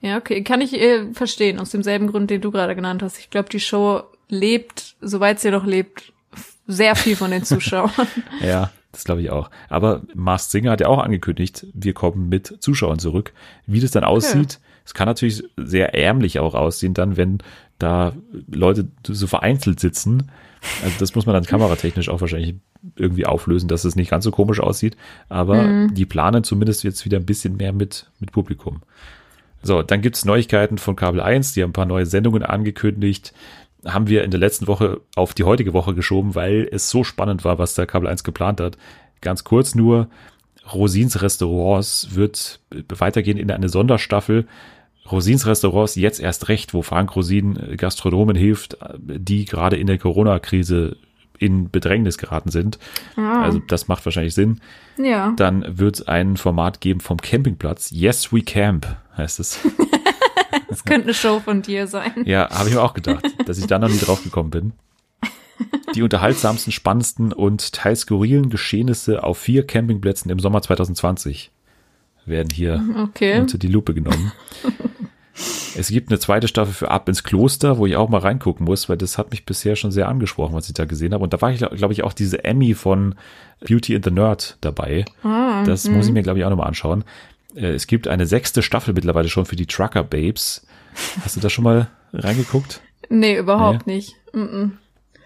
Ja, 0.02 0.18
okay. 0.18 0.44
Kann 0.44 0.62
ich 0.62 0.74
äh, 0.74 1.14
verstehen, 1.14 1.60
aus 1.60 1.72
demselben 1.72 2.08
Grund, 2.08 2.30
den 2.30 2.42
du 2.42 2.52
gerade 2.52 2.76
genannt 2.76 3.02
hast. 3.04 3.18
Ich 3.20 3.30
glaube, 3.30 3.50
die 3.50 3.60
Show 3.60 4.04
lebt, 4.30 4.96
soweit 5.02 5.40
sie 5.40 5.52
noch 5.52 5.66
lebt, 5.66 6.14
sehr 6.68 6.96
viel 6.96 7.16
von 7.16 7.32
den 7.32 7.44
Zuschauern. 7.44 7.92
Ja, 8.42 8.72
das 8.92 9.04
glaube 9.04 9.22
ich 9.22 9.30
auch. 9.30 9.50
Aber 9.70 10.02
Mars 10.14 10.52
Singer 10.52 10.72
hat 10.72 10.82
ja 10.82 10.88
auch 10.88 11.00
angekündigt, 11.00 11.66
wir 11.74 11.94
kommen 11.94 12.30
mit 12.30 12.58
Zuschauern 12.60 13.00
zurück. 13.00 13.34
Wie 13.66 13.80
das 13.80 13.92
dann 13.92 14.04
aussieht, 14.04 14.60
es 14.86 14.94
kann 14.94 15.08
natürlich 15.08 15.44
sehr 15.58 15.94
ärmlich 15.96 16.40
auch 16.40 16.56
aussehen 16.56 16.94
dann, 16.94 17.18
wenn 17.18 17.40
da 17.80 18.14
Leute 18.50 18.88
so 19.06 19.28
vereinzelt 19.28 19.80
sitzen. 19.80 20.32
Also 20.84 20.96
das 21.00 21.14
muss 21.14 21.26
man 21.26 21.34
dann 21.34 21.46
kameratechnisch 21.46 22.10
auch 22.10 22.22
wahrscheinlich 22.22 22.56
irgendwie 22.96 23.26
auflösen, 23.26 23.68
dass 23.68 23.86
es 23.86 23.96
nicht 23.96 24.10
ganz 24.10 24.24
so 24.24 24.32
komisch 24.32 24.60
aussieht. 24.60 24.98
Aber 25.30 25.62
Mhm. 25.64 25.94
die 25.94 26.06
planen 26.06 26.44
zumindest 26.44 26.84
jetzt 26.84 27.06
wieder 27.06 27.18
ein 27.18 27.26
bisschen 27.26 27.58
mehr 27.58 27.74
mit, 27.74 28.10
mit 28.20 28.32
Publikum. 28.32 28.82
So, 29.64 29.82
dann 29.82 30.02
gibt's 30.02 30.26
Neuigkeiten 30.26 30.78
von 30.78 30.96
Kabel 30.96 31.22
1, 31.22 31.54
die 31.54 31.64
haben 31.64 31.72
ein 31.72 31.74
paar 31.74 31.86
neue 31.86 32.06
Sendungen 32.06 32.44
angekündigt. 32.44 33.34
Haben 33.86 34.08
wir 34.08 34.24
in 34.24 34.32
der 34.32 34.40
letzten 34.40 34.68
Woche 34.68 35.02
auf 35.16 35.34
die 35.34 35.44
heutige 35.44 35.74
Woche 35.74 35.94
geschoben, 35.94 36.36
weil 36.36 36.68
es 36.72 36.90
so 36.90 37.04
spannend 37.04 37.44
war, 37.44 37.58
was 37.58 37.76
der 37.76 37.86
Kabel 37.86 38.08
1 38.08 38.24
geplant 38.24 38.60
hat. 38.60 38.78
Ganz 39.22 39.44
kurz 39.44 39.76
nur, 39.76 40.10
Rosins 40.74 41.22
Restaurants 41.22 42.10
wird 42.16 42.60
weitergehen 42.90 43.38
in 43.38 43.52
eine 43.52 43.70
Sonderstaffel. 43.70 44.48
Rosins 45.10 45.46
Restaurants 45.46 45.96
jetzt 45.96 46.20
erst 46.20 46.50
recht, 46.50 46.74
wo 46.74 46.82
Frank 46.82 47.16
Rosin 47.16 47.78
Gastronomen 47.78 48.36
hilft, 48.36 48.78
die 49.00 49.46
gerade 49.46 49.78
in 49.78 49.88
der 49.88 49.98
Corona-Krise 49.98 50.98
in 51.40 51.70
Bedrängnis 51.72 52.18
geraten 52.18 52.50
sind. 52.52 52.80
Ah, 53.16 53.44
Also 53.44 53.60
das 53.60 53.88
macht 53.88 54.06
wahrscheinlich 54.06 54.34
Sinn. 54.34 54.62
ja. 54.98 55.34
Dann 55.38 55.66
wird 55.78 55.96
es 55.96 56.08
ein 56.08 56.38
Format 56.38 56.82
geben 56.82 57.00
vom 57.00 57.18
Campingplatz. 57.18 57.92
Yes, 57.92 58.32
we 58.34 58.42
camp, 58.42 58.88
heißt 59.18 59.40
es. 59.40 59.60
Das 60.70 60.84
könnte 60.84 61.06
eine 61.06 61.14
Show 61.14 61.40
von 61.40 61.62
dir 61.62 61.88
sein. 61.88 62.12
Ja, 62.26 62.50
habe 62.50 62.70
ich 62.70 62.76
mir 62.76 62.82
auch 62.82 62.94
gedacht, 62.94 63.26
dass 63.46 63.58
ich 63.58 63.68
da 63.68 63.80
noch 63.80 63.90
nie 63.90 63.98
drauf 63.98 64.24
gekommen 64.24 64.50
bin. 64.50 64.74
Die 65.96 66.02
unterhaltsamsten, 66.04 66.72
spannendsten 66.72 67.34
und 67.34 67.74
teils 67.74 68.02
skurrilen 68.02 68.50
Geschehnisse 68.50 69.24
auf 69.24 69.38
vier 69.40 69.66
Campingplätzen 69.66 70.30
im 70.30 70.40
Sommer 70.40 70.62
2020 70.62 71.52
werden 72.26 72.50
hier 72.54 72.84
Okay. 73.04 73.40
unter 73.40 73.58
die 73.58 73.68
Lupe 73.68 73.94
genommen. 73.94 74.32
Es 75.78 75.90
gibt 75.90 76.10
eine 76.10 76.18
zweite 76.20 76.48
Staffel 76.48 76.74
für 76.74 76.90
Ab 76.90 77.08
ins 77.08 77.24
Kloster, 77.24 77.78
wo 77.78 77.86
ich 77.86 77.96
auch 77.96 78.10
mal 78.10 78.20
reingucken 78.22 78.66
muss, 78.66 78.90
weil 78.90 78.98
das 78.98 79.18
hat 79.18 79.30
mich 79.32 79.46
bisher 79.46 79.76
schon 79.76 79.92
sehr 79.92 80.08
angesprochen, 80.10 80.56
was 80.56 80.68
ich 80.68 80.74
da 80.74 80.86
gesehen 80.86 81.14
habe. 81.14 81.24
Und 81.24 81.34
da 81.34 81.42
war 81.42 81.52
ich, 81.52 81.60
glaube 81.60 81.94
ich, 81.94 82.04
auch 82.04 82.14
diese 82.14 82.44
Emmy 82.44 82.74
von 82.74 83.16
Beauty 83.68 83.96
and 83.96 84.06
the 84.06 84.12
Nerd 84.12 84.58
dabei. 84.62 85.06
Ah, 85.24 85.64
Das 85.64 85.88
muss 85.90 86.08
ich 86.08 86.14
mir, 86.14 86.24
glaube 86.24 86.40
ich, 86.40 86.46
auch 86.46 86.50
nochmal 86.50 86.68
anschauen. 86.68 87.04
Äh, 87.56 87.74
Es 87.74 87.86
gibt 87.88 88.08
eine 88.08 88.26
sechste 88.26 88.64
Staffel 88.64 88.94
mittlerweile 88.96 89.30
schon 89.30 89.46
für 89.46 89.56
die 89.56 89.68
Trucker 89.68 90.04
Babes. 90.04 90.66
Hast 91.24 91.36
du 91.36 91.40
da 91.40 91.50
schon 91.50 91.64
mal 91.64 91.88
reingeguckt? 92.14 92.82
Nee, 93.10 93.38
überhaupt 93.38 93.86
nicht. 93.86 94.16
Mm-mm. 94.34 94.72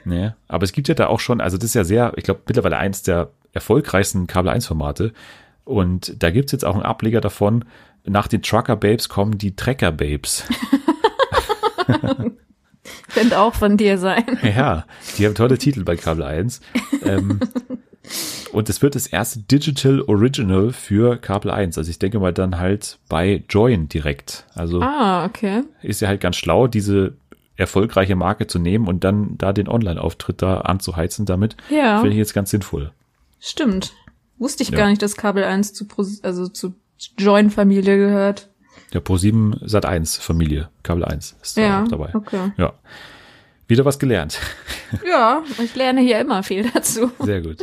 Nee. 0.03 0.31
Aber 0.49 0.63
es 0.63 0.73
gibt 0.73 0.87
ja 0.89 0.95
da 0.95 1.07
auch 1.07 1.19
schon, 1.21 1.39
also 1.39 1.57
das 1.57 1.67
ist 1.67 1.75
ja 1.75 1.83
sehr, 1.85 2.13
ich 2.17 2.23
glaube, 2.25 2.41
mittlerweile 2.47 2.77
eins 2.77 3.03
der 3.03 3.29
erfolgreichsten 3.53 4.27
Kabel-1-Formate. 4.27 5.13
Und 5.63 6.21
da 6.21 6.31
gibt's 6.31 6.51
jetzt 6.51 6.65
auch 6.65 6.73
einen 6.73 6.83
Ableger 6.83 7.21
davon. 7.21 7.65
Nach 8.05 8.27
den 8.27 8.41
Trucker 8.41 8.75
Babes 8.75 9.09
kommen 9.09 9.37
die 9.37 9.55
Trecker 9.55 9.91
Babes. 9.91 10.43
Könnte 13.13 13.39
auch 13.39 13.53
von 13.53 13.77
dir 13.77 13.97
sein. 13.97 14.23
Ja, 14.43 14.85
die 15.17 15.25
haben 15.25 15.35
tolle 15.35 15.57
Titel 15.57 15.83
bei 15.83 15.95
Kabel 15.95 16.23
1. 16.23 16.61
Ähm, 17.03 17.39
und 18.53 18.69
es 18.69 18.81
wird 18.81 18.95
das 18.95 19.07
erste 19.07 19.39
Digital 19.39 20.01
Original 20.01 20.71
für 20.73 21.17
Kabel 21.17 21.51
1. 21.51 21.77
Also 21.77 21.89
ich 21.89 21.99
denke 21.99 22.19
mal 22.19 22.33
dann 22.33 22.57
halt 22.57 22.97
bei 23.09 23.43
Join 23.49 23.87
direkt. 23.89 24.45
Also 24.55 24.81
Ah, 24.81 25.25
okay. 25.25 25.63
ist 25.81 26.01
ja 26.01 26.07
halt 26.07 26.21
ganz 26.21 26.37
schlau, 26.37 26.67
diese 26.67 27.13
erfolgreiche 27.57 28.15
Marke 28.15 28.47
zu 28.47 28.57
nehmen 28.59 28.87
und 28.87 29.03
dann 29.03 29.37
da 29.37 29.53
den 29.53 29.67
Online-Auftritt 29.67 30.41
da 30.41 30.61
anzuheizen 30.61 31.25
damit. 31.25 31.55
Ja, 31.69 31.97
Finde 31.99 32.13
ich 32.13 32.17
jetzt 32.17 32.33
ganz 32.33 32.49
sinnvoll. 32.49 32.91
stimmt. 33.39 33.93
Wusste 34.39 34.63
ich 34.63 34.69
Ja. 34.69 34.77
gar 34.79 34.89
nicht, 34.89 35.03
dass 35.03 35.15
Kabel 35.15 35.43
1 35.43 35.73
zu, 35.73 35.85
also 36.23 36.47
zu 36.47 36.73
Join-Familie 37.17 37.97
gehört. 37.97 38.49
Der 38.93 39.03
Pro7 39.03 39.67
Sat 39.67 39.85
1 39.85 40.17
Familie, 40.17 40.69
Kabel 40.83 41.05
1 41.05 41.37
ist 41.41 41.57
da 41.57 41.61
Ja, 41.61 41.83
auch 41.83 41.87
dabei. 41.87 42.13
okay. 42.13 42.51
Ja. 42.57 42.73
Wieder 43.67 43.85
was 43.85 43.99
gelernt. 43.99 44.39
Ja, 45.07 45.41
ich 45.63 45.73
lerne 45.75 46.01
hier 46.01 46.19
immer 46.19 46.43
viel 46.43 46.69
dazu. 46.73 47.11
Sehr 47.19 47.39
gut. 47.41 47.59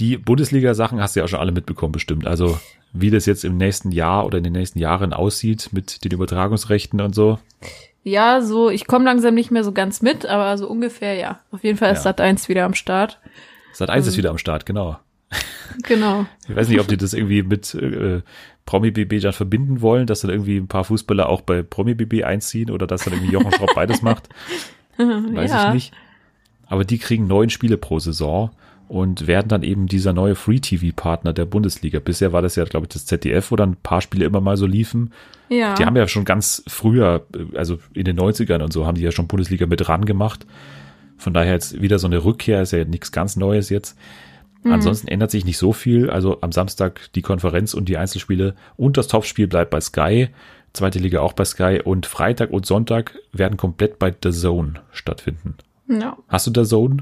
Die 0.00 0.16
Bundesliga-Sachen 0.16 1.00
hast 1.00 1.14
du 1.14 1.20
ja 1.20 1.24
auch 1.24 1.28
schon 1.28 1.38
alle 1.38 1.52
mitbekommen, 1.52 1.92
bestimmt. 1.92 2.26
Also, 2.26 2.58
wie 2.92 3.10
das 3.10 3.26
jetzt 3.26 3.44
im 3.44 3.56
nächsten 3.56 3.92
Jahr 3.92 4.26
oder 4.26 4.38
in 4.38 4.42
den 4.44 4.52
nächsten 4.52 4.80
Jahren 4.80 5.12
aussieht 5.12 5.68
mit 5.72 6.02
den 6.04 6.10
Übertragungsrechten 6.10 7.00
und 7.00 7.14
so. 7.14 7.38
Ja, 8.02 8.40
so, 8.42 8.70
ich 8.70 8.88
komme 8.88 9.04
langsam 9.04 9.34
nicht 9.34 9.52
mehr 9.52 9.62
so 9.62 9.70
ganz 9.70 10.02
mit, 10.02 10.26
aber 10.26 10.58
so 10.58 10.68
ungefähr 10.68 11.14
ja. 11.14 11.38
Auf 11.52 11.62
jeden 11.62 11.78
Fall 11.78 11.92
ist 11.92 11.98
Ja. 11.98 12.02
Sat 12.10 12.20
1 12.20 12.48
wieder 12.48 12.64
am 12.64 12.74
Start. 12.74 13.20
Sat 13.72 13.88
1 13.88 14.04
Mhm. 14.04 14.08
ist 14.10 14.16
wieder 14.16 14.30
am 14.30 14.38
Start, 14.38 14.66
genau. 14.66 14.98
Genau. 15.82 16.26
Ich 16.48 16.56
weiß 16.56 16.68
nicht, 16.68 16.80
ob 16.80 16.88
die 16.88 16.96
das 16.96 17.12
irgendwie 17.12 17.42
mit 17.42 17.74
äh, 17.74 18.22
Promi 18.64 18.90
BB 18.90 19.20
dann 19.20 19.32
verbinden 19.32 19.80
wollen, 19.80 20.06
dass 20.06 20.20
dann 20.20 20.30
irgendwie 20.30 20.56
ein 20.56 20.68
paar 20.68 20.84
Fußballer 20.84 21.28
auch 21.28 21.40
bei 21.40 21.62
Promi 21.62 21.94
BB 21.94 22.24
einziehen 22.24 22.70
oder 22.70 22.86
dass 22.86 23.04
dann 23.04 23.14
irgendwie 23.14 23.32
Jochen 23.32 23.52
Schropp 23.52 23.74
beides 23.74 24.02
macht. 24.02 24.28
Weiß 24.96 25.50
ja. 25.50 25.68
ich 25.68 25.74
nicht. 25.74 25.92
Aber 26.66 26.84
die 26.84 26.98
kriegen 26.98 27.26
neun 27.26 27.50
Spiele 27.50 27.76
pro 27.76 27.98
Saison 27.98 28.50
und 28.88 29.26
werden 29.26 29.48
dann 29.48 29.62
eben 29.62 29.86
dieser 29.86 30.12
neue 30.12 30.34
Free-TV-Partner 30.34 31.32
der 31.32 31.44
Bundesliga. 31.44 31.98
Bisher 31.98 32.32
war 32.32 32.42
das 32.42 32.56
ja, 32.56 32.64
glaube 32.64 32.86
ich, 32.86 32.92
das 32.92 33.06
ZDF, 33.06 33.50
wo 33.50 33.56
dann 33.56 33.72
ein 33.72 33.76
paar 33.82 34.00
Spiele 34.00 34.24
immer 34.24 34.40
mal 34.40 34.56
so 34.56 34.66
liefen. 34.66 35.12
Ja. 35.48 35.74
Die 35.74 35.84
haben 35.84 35.96
ja 35.96 36.06
schon 36.08 36.24
ganz 36.24 36.62
früher, 36.66 37.26
äh, 37.34 37.56
also 37.56 37.78
in 37.94 38.04
den 38.04 38.18
90ern 38.18 38.62
und 38.62 38.72
so, 38.72 38.86
haben 38.86 38.96
die 38.96 39.02
ja 39.02 39.12
schon 39.12 39.26
Bundesliga 39.28 39.66
mit 39.66 39.88
ran 39.88 40.04
gemacht. 40.04 40.46
Von 41.18 41.34
daher 41.34 41.54
jetzt 41.54 41.80
wieder 41.80 41.98
so 41.98 42.06
eine 42.06 42.24
Rückkehr, 42.24 42.62
ist 42.62 42.72
ja 42.72 42.84
nichts 42.84 43.10
ganz 43.10 43.36
Neues 43.36 43.70
jetzt. 43.70 43.96
Ansonsten 44.72 45.08
ändert 45.08 45.30
sich 45.30 45.44
nicht 45.44 45.58
so 45.58 45.72
viel. 45.72 46.10
Also 46.10 46.40
am 46.40 46.52
Samstag 46.52 47.12
die 47.14 47.22
Konferenz 47.22 47.74
und 47.74 47.88
die 47.88 47.96
Einzelspiele 47.96 48.54
und 48.76 48.96
das 48.96 49.08
Topspiel 49.08 49.46
bleibt 49.46 49.70
bei 49.70 49.80
Sky. 49.80 50.28
Zweite 50.72 50.98
Liga 50.98 51.20
auch 51.20 51.32
bei 51.32 51.44
Sky 51.44 51.80
und 51.82 52.06
Freitag 52.06 52.50
und 52.50 52.66
Sonntag 52.66 53.18
werden 53.32 53.56
komplett 53.56 53.98
bei 53.98 54.14
The 54.22 54.30
Zone 54.30 54.74
stattfinden. 54.92 55.54
ja. 55.88 56.16
Hast 56.28 56.46
du 56.46 56.52
The 56.54 56.68
Zone? 56.68 56.98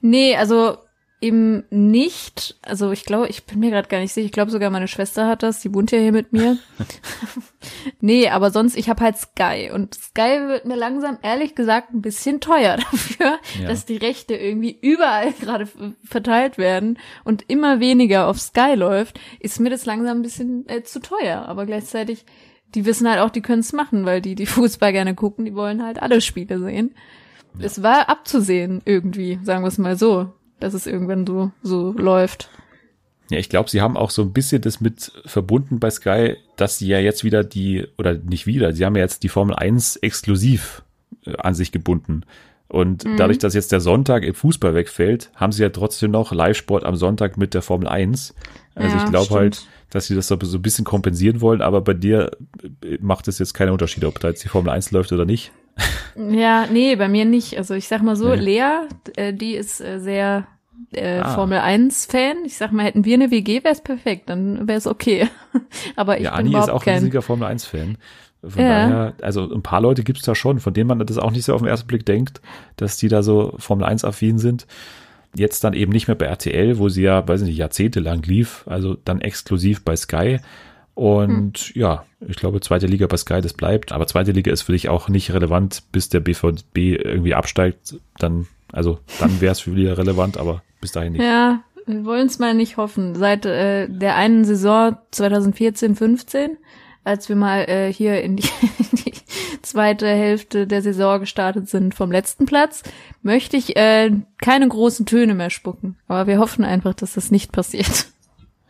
Nee, 0.00 0.36
also 0.36 0.78
eben 1.20 1.64
nicht. 1.70 2.56
Also 2.62 2.92
ich 2.92 3.04
glaube, 3.04 3.28
ich 3.28 3.44
bin 3.44 3.58
mir 3.60 3.70
gerade 3.70 3.88
gar 3.88 4.00
nicht 4.00 4.12
sicher. 4.12 4.26
Ich 4.26 4.32
glaube 4.32 4.50
sogar 4.50 4.70
meine 4.70 4.88
Schwester 4.88 5.26
hat 5.26 5.42
das. 5.42 5.60
Die 5.60 5.72
wohnt 5.74 5.90
ja 5.90 5.98
hier 5.98 6.12
mit 6.12 6.32
mir. 6.32 6.58
nee, 8.00 8.28
aber 8.28 8.50
sonst, 8.50 8.76
ich 8.76 8.88
habe 8.88 9.02
halt 9.02 9.16
Sky. 9.16 9.70
Und 9.72 9.94
Sky 9.94 10.40
wird 10.46 10.66
mir 10.66 10.76
langsam, 10.76 11.18
ehrlich 11.22 11.54
gesagt, 11.54 11.92
ein 11.92 12.02
bisschen 12.02 12.40
teuer 12.40 12.76
dafür, 12.90 13.38
Ja. 13.60 13.68
dass 13.68 13.86
die 13.86 13.96
Rechte 13.96 14.34
irgendwie 14.34 14.78
überall 14.80 15.32
gerade 15.40 15.68
verteilt 16.04 16.58
werden 16.58 16.98
und 17.24 17.44
immer 17.48 17.80
weniger 17.80 18.28
auf 18.28 18.38
Sky 18.40 18.74
läuft, 18.74 19.18
ist 19.40 19.60
mir 19.60 19.70
das 19.70 19.86
langsam 19.86 20.18
ein 20.18 20.22
bisschen 20.22 20.68
äh, 20.68 20.82
zu 20.82 21.00
teuer. 21.00 21.46
Aber 21.46 21.66
gleichzeitig, 21.66 22.24
die 22.74 22.84
wissen 22.84 23.08
halt 23.08 23.20
auch, 23.20 23.30
die 23.30 23.42
können 23.42 23.60
es 23.60 23.72
machen, 23.72 24.04
weil 24.04 24.20
die, 24.20 24.34
die 24.34 24.46
Fußball 24.46 24.92
gerne 24.92 25.14
gucken, 25.14 25.44
die 25.44 25.54
wollen 25.54 25.82
halt 25.82 26.00
alle 26.02 26.20
Spiele 26.20 26.58
sehen. 26.58 26.94
Es 27.58 27.82
war 27.82 28.10
abzusehen 28.10 28.82
irgendwie, 28.84 29.38
sagen 29.42 29.64
wir 29.64 29.68
es 29.68 29.78
mal 29.78 29.96
so, 29.96 30.30
dass 30.60 30.74
es 30.74 30.86
irgendwann 30.86 31.26
so, 31.26 31.50
so 31.62 31.92
läuft. 31.92 32.50
Ja, 33.30 33.38
ich 33.38 33.48
glaube, 33.48 33.70
sie 33.70 33.80
haben 33.80 33.96
auch 33.96 34.10
so 34.10 34.22
ein 34.22 34.32
bisschen 34.32 34.62
das 34.62 34.80
mit 34.80 35.12
verbunden 35.24 35.80
bei 35.80 35.90
Sky, 35.90 36.36
dass 36.56 36.78
sie 36.78 36.88
ja 36.88 37.00
jetzt 37.00 37.24
wieder 37.24 37.42
die, 37.42 37.86
oder 37.98 38.14
nicht 38.14 38.46
wieder, 38.46 38.72
sie 38.72 38.84
haben 38.84 38.94
ja 38.94 39.02
jetzt 39.02 39.22
die 39.24 39.28
Formel 39.28 39.56
1 39.56 39.96
exklusiv 39.96 40.82
äh, 41.24 41.36
an 41.38 41.54
sich 41.54 41.72
gebunden. 41.72 42.22
Und 42.68 43.04
dadurch, 43.16 43.38
dass 43.38 43.54
jetzt 43.54 43.70
der 43.70 43.80
Sonntag 43.80 44.24
im 44.24 44.34
Fußball 44.34 44.74
wegfällt, 44.74 45.30
haben 45.36 45.52
sie 45.52 45.62
ja 45.62 45.68
trotzdem 45.68 46.10
noch 46.10 46.32
Live-Sport 46.32 46.84
am 46.84 46.96
Sonntag 46.96 47.36
mit 47.36 47.54
der 47.54 47.62
Formel 47.62 47.86
1. 47.86 48.34
Also 48.74 48.96
Ja, 48.96 49.04
ich 49.04 49.10
glaube 49.10 49.34
halt, 49.34 49.66
dass 49.90 50.08
sie 50.08 50.16
das 50.16 50.26
so 50.26 50.36
so 50.42 50.58
ein 50.58 50.62
bisschen 50.62 50.84
kompensieren 50.84 51.40
wollen, 51.40 51.62
aber 51.62 51.80
bei 51.80 51.94
dir 51.94 52.32
äh, 52.82 52.98
macht 53.00 53.28
es 53.28 53.38
jetzt 53.38 53.54
keinen 53.54 53.70
Unterschied, 53.70 54.04
ob 54.04 54.18
da 54.18 54.28
jetzt 54.28 54.42
die 54.42 54.48
Formel 54.48 54.70
1 54.70 54.90
läuft 54.90 55.12
oder 55.12 55.24
nicht. 55.24 55.52
Ja, 56.16 56.66
nee, 56.72 56.96
bei 56.96 57.08
mir 57.08 57.24
nicht. 57.24 57.56
Also 57.58 57.74
ich 57.74 57.88
sag 57.88 58.02
mal 58.02 58.16
so, 58.16 58.30
Nee. 58.34 58.36
Lea, 58.36 58.62
äh, 59.16 59.32
die 59.34 59.54
ist 59.54 59.80
äh, 59.80 59.98
sehr 60.00 60.46
äh, 60.92 61.18
Ah. 61.18 61.34
Formel 61.34 61.58
1 61.58 62.06
Fan. 62.06 62.36
Ich 62.46 62.56
sag 62.56 62.72
mal, 62.72 62.84
hätten 62.84 63.04
wir 63.04 63.14
eine 63.14 63.30
WG, 63.30 63.62
wäre 63.64 63.74
es 63.74 63.82
perfekt, 63.82 64.30
dann 64.30 64.66
wäre 64.66 64.78
es 64.78 64.86
okay. 64.86 65.28
Aber 65.96 66.16
ich 66.18 66.24
ja, 66.24 66.30
bin 66.36 66.46
Anni 66.54 66.58
ist 66.58 66.70
auch 66.70 66.84
kein. 66.84 66.98
riesiger 66.98 67.20
Formel 67.22 67.48
1-Fan. 67.48 67.98
Von 68.46 68.62
Ja. 68.62 68.68
daher, 68.88 69.14
also 69.22 69.50
ein 69.52 69.62
paar 69.62 69.80
Leute 69.80 70.04
gibt's 70.04 70.22
da 70.22 70.34
schon, 70.34 70.60
von 70.60 70.72
denen 70.72 70.88
man 70.88 70.98
das 71.04 71.18
auch 71.18 71.32
nicht 71.32 71.44
so 71.44 71.54
auf 71.54 71.60
den 71.62 71.68
ersten 71.68 71.86
Blick 71.88 72.06
denkt, 72.06 72.40
dass 72.76 72.96
die 72.96 73.08
da 73.08 73.22
so 73.22 73.54
Formel 73.58 73.86
1-affin 73.86 74.38
sind. 74.38 74.66
Jetzt 75.34 75.64
dann 75.64 75.74
eben 75.74 75.92
nicht 75.92 76.06
mehr 76.08 76.14
bei 76.14 76.26
RTL, 76.26 76.78
wo 76.78 76.88
sie 76.88 77.02
ja, 77.02 77.26
weiß 77.26 77.42
ich 77.42 77.48
nicht, 77.48 77.58
jahrzehntelang 77.58 78.22
lief, 78.22 78.64
also 78.66 78.96
dann 79.04 79.20
exklusiv 79.20 79.84
bei 79.84 79.96
Sky. 79.96 80.38
Und 80.96 81.58
Hm. 81.58 81.80
ja, 81.80 82.06
ich 82.26 82.36
glaube, 82.36 82.62
zweite 82.62 82.86
Liga 82.86 83.06
bei 83.06 83.18
Sky, 83.18 83.42
das 83.42 83.52
bleibt. 83.52 83.92
Aber 83.92 84.06
zweite 84.06 84.32
Liga 84.32 84.50
ist 84.50 84.62
für 84.62 84.72
dich 84.72 84.88
auch 84.88 85.10
nicht 85.10 85.30
relevant, 85.30 85.82
bis 85.92 86.08
der 86.08 86.20
BVB 86.20 86.74
irgendwie 86.74 87.34
absteigt. 87.34 87.96
Dann, 88.18 88.46
also 88.72 88.98
dann 89.20 89.42
wäre 89.42 89.52
es 89.52 89.60
für 89.60 89.72
dich 89.72 89.88
relevant, 89.88 90.38
aber 90.38 90.62
bis 90.80 90.92
dahin 90.92 91.12
nicht. 91.12 91.22
Ja, 91.22 91.60
wir 91.84 92.06
wollen 92.06 92.26
es 92.26 92.38
mal 92.38 92.54
nicht 92.54 92.78
hoffen. 92.78 93.14
Seit 93.14 93.44
äh, 93.44 93.88
der 93.90 94.16
einen 94.16 94.46
Saison 94.46 94.96
2014, 95.10 95.96
15, 95.96 96.56
als 97.04 97.28
wir 97.28 97.36
mal 97.36 97.68
äh, 97.68 97.92
hier 97.92 98.22
in 98.22 98.36
die, 98.36 98.48
die 98.92 99.12
zweite 99.60 100.06
Hälfte 100.06 100.66
der 100.66 100.80
Saison 100.80 101.20
gestartet 101.20 101.68
sind 101.68 101.94
vom 101.94 102.10
letzten 102.10 102.46
Platz, 102.46 102.82
möchte 103.20 103.58
ich 103.58 103.76
äh, 103.76 104.12
keine 104.40 104.66
großen 104.66 105.04
Töne 105.04 105.34
mehr 105.34 105.50
spucken. 105.50 105.98
Aber 106.08 106.26
wir 106.26 106.38
hoffen 106.38 106.64
einfach, 106.64 106.94
dass 106.94 107.12
das 107.12 107.30
nicht 107.30 107.52
passiert. 107.52 108.06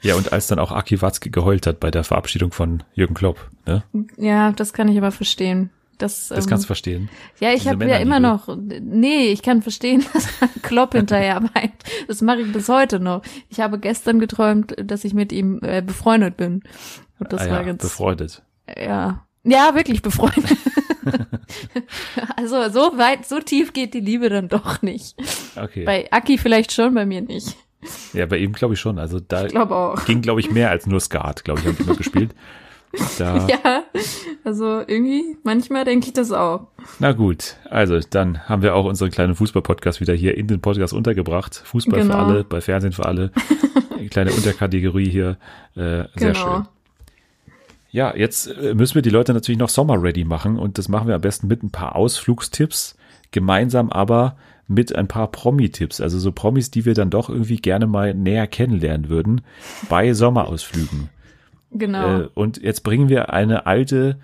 Ja, 0.03 0.15
und 0.15 0.33
als 0.33 0.47
dann 0.47 0.59
auch 0.59 0.73
Aki 0.73 1.01
Watzke 1.03 1.31
geheult 1.31 1.67
hat 1.67 1.81
bei 1.81 1.91
der 1.91 2.05
Verabschiedung 2.05 2.53
von 2.53 2.83
Jürgen 2.95 3.15
Klopp, 3.15 3.51
ne? 3.67 3.83
Ja, 4.17 4.53
das 4.53 4.73
kann 4.73 4.89
ich 4.89 4.99
aber 4.99 5.11
verstehen. 5.11 5.71
Das, 5.99 6.29
Das 6.29 6.45
ähm, 6.45 6.51
kannst 6.51 6.65
du 6.65 6.67
verstehen. 6.67 7.09
Ja, 7.41 7.53
ich 7.53 7.67
habe 7.69 7.89
ja 7.89 7.97
immer 7.97 8.21
noch. 8.21 8.55
Nee, 8.57 9.29
ich 9.29 9.43
kann 9.43 9.63
verstehen, 9.63 10.05
dass 10.13 10.29
Klopp 10.63 10.95
hinterher 10.95 11.41
meint. 11.41 11.73
Das 12.07 12.21
mache 12.21 12.43
ich 12.43 12.53
bis 12.53 12.69
heute 12.69 13.01
noch. 13.01 13.23
Ich 13.49 13.61
habe 13.61 13.79
gestern 13.79 14.19
geträumt, 14.19 14.75
dass 14.79 15.05
ich 15.05 15.15
mit 15.15 15.33
ihm 15.33 15.61
äh, 15.63 15.83
befreundet 15.83 16.37
bin. 16.37 16.63
Und 17.19 17.33
das 17.33 17.43
ah, 17.43 17.51
war 17.51 17.61
ja, 17.61 17.63
ganz. 17.63 17.83
befreundet. 17.83 18.43
Ja. 18.77 19.25
Ja, 19.45 19.75
wirklich 19.75 20.03
befreundet. 20.03 20.59
also 22.37 22.69
so 22.69 22.99
weit, 22.99 23.25
so 23.25 23.39
tief 23.39 23.73
geht 23.73 23.95
die 23.95 24.01
Liebe 24.01 24.29
dann 24.29 24.49
doch 24.49 24.83
nicht. 24.83 25.17
Okay. 25.55 25.85
Bei 25.85 26.11
Aki 26.11 26.37
vielleicht 26.37 26.73
schon, 26.73 26.95
bei 26.95 27.07
mir 27.07 27.23
nicht. 27.23 27.57
Ja, 28.13 28.27
bei 28.27 28.39
ihm 28.39 28.53
glaube 28.53 28.75
ich 28.75 28.81
schon. 28.81 28.99
Also 28.99 29.21
da 29.21 29.47
auch. 29.71 30.05
ging, 30.07 30.23
glaube 30.23 30.41
ich, 30.41 30.51
mehr 30.51 30.71
als 30.71 30.87
nur 30.87 31.01
Skat, 31.01 31.45
glaube 31.45 31.61
ich, 31.61 31.67
haben 31.67 31.77
immer 31.79 31.97
gespielt. 31.97 32.35
Da, 33.19 33.47
Ja, 33.47 33.83
also 34.45 34.81
irgendwie, 34.87 35.37
manchmal 35.43 35.85
denke 35.85 36.07
ich 36.07 36.13
das 36.15 36.33
auch. 36.33 36.69
Na 36.99 37.13
gut, 37.13 37.57
also 37.69 37.99
dann 38.01 38.49
haben 38.49 38.63
wir 38.63 38.75
auch 38.75 38.87
unseren 38.87 39.11
kleinen 39.11 39.35
Fußball-Podcast 39.35 40.01
wieder 40.01 40.15
hier 40.15 40.35
in 40.39 40.47
den 40.47 40.63
Podcast 40.63 40.95
untergebracht. 40.95 41.57
Fußball 41.57 42.01
für 42.01 42.07
Genau. 42.07 42.25
alle, 42.25 42.45
bei 42.45 42.63
Fernsehen 42.63 42.93
für 42.93 43.05
alle. 43.05 43.33
Eine 43.99 44.09
kleine 44.09 44.31
Unterkategorie 44.33 45.11
hier. 45.11 45.37
Äh, 45.75 46.05
sehr 46.15 46.33
Genau. 46.33 46.35
schön. 46.35 46.69
Ja, 47.91 48.17
jetzt 48.17 48.47
äh, 48.47 48.73
müssen 48.75 48.95
wir 48.95 49.03
die 49.03 49.11
Leute 49.11 49.35
natürlich 49.35 49.59
noch 49.59 49.69
Sommer-ready 49.69 50.25
machen 50.25 50.59
und 50.59 50.79
das 50.79 50.89
machen 50.89 51.09
wir 51.09 51.17
am 51.17 51.21
besten 51.21 51.49
mit 51.49 51.63
ein 51.63 51.71
paar 51.71 51.97
Ausflugstipps, 51.97 52.97
gemeinsam 53.31 53.91
aber 53.91 54.37
mit 54.69 54.95
ein 54.95 55.09
paar 55.09 55.31
Promi-Tipps, 55.31 56.01
also 56.01 56.19
so 56.19 56.33
Promis, 56.33 56.71
die 56.71 56.85
wir 56.85 56.95
dann 56.95 57.11
doch 57.11 57.29
irgendwie 57.29 57.57
gerne 57.57 57.87
mal 57.87 58.15
näher 58.15 58.47
kennenlernen 58.47 59.09
würden 59.09 59.43
bei 59.89 60.13
Sommerausflügen. 60.13 61.11
Genau. 61.71 62.21
Äh, 62.21 62.29
und 62.35 62.63
jetzt 62.63 62.83
bringen 62.83 63.09
wir 63.09 63.33
eine 63.33 63.67
alte, 63.67 64.19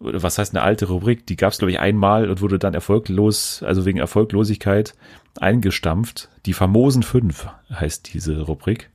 oder 0.00 0.22
was 0.22 0.38
heißt 0.38 0.54
eine 0.54 0.62
alte 0.62 0.86
Rubrik, 0.86 1.26
die 1.26 1.36
gab 1.36 1.52
es, 1.52 1.58
glaube 1.58 1.72
ich, 1.72 1.80
einmal 1.80 2.30
und 2.30 2.40
wurde 2.40 2.58
dann 2.58 2.74
erfolglos, 2.74 3.62
also 3.62 3.84
wegen 3.84 3.98
Erfolglosigkeit 3.98 4.94
eingestampft. 5.40 6.28
Die 6.46 6.52
famosen 6.52 7.02
fünf 7.02 7.48
heißt 7.72 8.14
diese 8.14 8.42
Rubrik. 8.42 8.90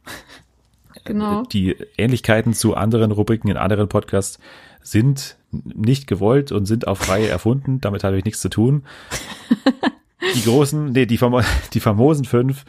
genau. 1.04 1.44
Die 1.44 1.76
Ähnlichkeiten 1.98 2.54
zu 2.54 2.76
anderen 2.76 3.12
Rubriken 3.12 3.50
in 3.50 3.58
anderen 3.58 3.90
Podcasts 3.90 4.40
sind 4.82 5.38
nicht 5.52 6.08
gewollt 6.08 6.52
und 6.52 6.66
sind 6.66 6.88
auf 6.88 7.10
Reihe 7.10 7.28
erfunden. 7.28 7.82
Damit 7.82 8.04
habe 8.04 8.18
ich 8.18 8.26
nichts 8.26 8.42
zu 8.42 8.50
tun. 8.50 8.84
Die 10.36 10.44
großen, 10.44 10.92
nee, 10.92 11.06
die, 11.06 11.18
famo 11.18 11.42
die 11.74 11.80
famosen 11.80 12.26
fünf 12.26 12.66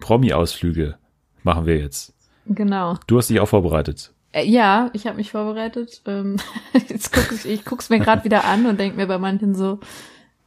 Promi-Ausflüge 0.00 0.96
machen 1.42 1.66
wir 1.66 1.78
jetzt. 1.78 2.12
Genau. 2.46 2.96
Du 3.06 3.18
hast 3.18 3.30
dich 3.30 3.40
auch 3.40 3.48
vorbereitet. 3.48 4.12
Äh, 4.32 4.44
Ja, 4.46 4.90
ich 4.92 5.06
habe 5.06 5.16
mich 5.16 5.30
vorbereitet. 5.30 6.02
Ähm, 6.06 6.36
jetzt 6.88 7.12
guck 7.12 7.32
ich, 7.32 7.46
ich 7.46 7.64
guck's 7.64 7.90
mir 7.90 7.98
gerade 8.00 8.24
wieder 8.24 8.44
an 8.44 8.66
und 8.66 8.78
denk 8.78 8.96
mir 8.96 9.06
bei 9.06 9.18
manchen 9.18 9.54
so, 9.54 9.80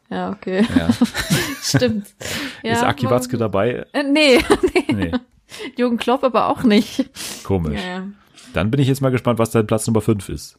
ja, 0.10 0.32
okay. 0.32 0.66
Ja. 0.76 0.90
Stimmt. 1.62 2.08
Ja, 2.64 2.74
Ist 2.74 2.84
Aki 2.84 3.10
Watzke 3.10 3.38
dabei? 3.38 3.86
Äh, 3.94 4.04
nee, 4.04 4.40
nee. 4.74 4.94
Nee, 4.94 5.12
Jürgen 5.76 5.98
Klopp 5.98 6.24
aber 6.24 6.48
auch 6.50 6.64
nicht. 6.64 7.10
komisch. 7.44 7.82
Ja. 7.84 8.08
Dann 8.54 8.72
bin 8.72 8.80
ich 8.80 8.88
jetzt 8.88 9.02
mal 9.02 9.10
gespannt, 9.12 9.40
was 9.40 9.52
dein 9.52 9.68
Platz 9.68 9.86
Nummer 9.88 10.02
5 10.02 10.30
ist. 10.30 10.58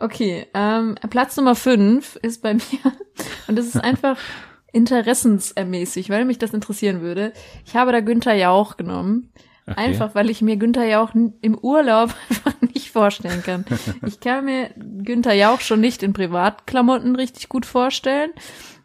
Okay, 0.00 0.46
ähm, 0.54 0.94
Platz 1.10 1.36
Nummer 1.36 1.56
fünf 1.56 2.14
ist 2.22 2.40
bei 2.40 2.54
mir 2.54 2.62
und 3.48 3.56
das 3.58 3.66
ist 3.66 3.76
einfach 3.82 4.16
interessensermäßig, 4.72 6.10
weil 6.10 6.24
mich 6.24 6.38
das 6.38 6.52
interessieren 6.54 7.00
würde. 7.00 7.32
Ich 7.66 7.76
habe 7.76 7.92
da 7.92 8.00
Günther 8.00 8.34
Jauch 8.34 8.76
genommen. 8.76 9.30
Okay. 9.66 9.78
Einfach, 9.80 10.14
weil 10.14 10.30
ich 10.30 10.40
mir 10.40 10.56
Günther 10.56 10.86
Jauch 10.86 11.12
im 11.14 11.58
Urlaub 11.58 12.14
einfach 12.30 12.54
nicht 12.62 12.90
vorstellen 12.90 13.42
kann. 13.42 13.64
Ich 14.06 14.20
kann 14.20 14.46
mir 14.46 14.70
Günther 14.76 15.34
Jauch 15.34 15.60
schon 15.60 15.80
nicht 15.80 16.02
in 16.02 16.14
Privatklamotten 16.14 17.16
richtig 17.16 17.48
gut 17.50 17.66
vorstellen. 17.66 18.30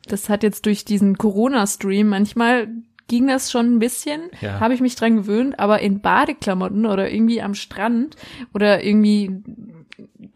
Das 0.07 0.27
hat 0.27 0.43
jetzt 0.43 0.65
durch 0.65 0.84
diesen 0.84 1.17
Corona-Stream 1.17 2.09
manchmal 2.09 2.67
ging 3.07 3.27
das 3.27 3.51
schon 3.51 3.75
ein 3.75 3.79
bisschen, 3.79 4.21
Ja. 4.41 4.59
habe 4.59 4.73
ich 4.73 4.81
mich 4.81 4.95
dran 4.95 5.17
gewöhnt, 5.17 5.59
aber 5.59 5.79
in 5.81 6.01
Badeklamotten 6.01 6.86
oder 6.86 7.11
irgendwie 7.11 7.41
am 7.41 7.53
Strand 7.53 8.15
oder 8.53 8.84
irgendwie 8.84 9.29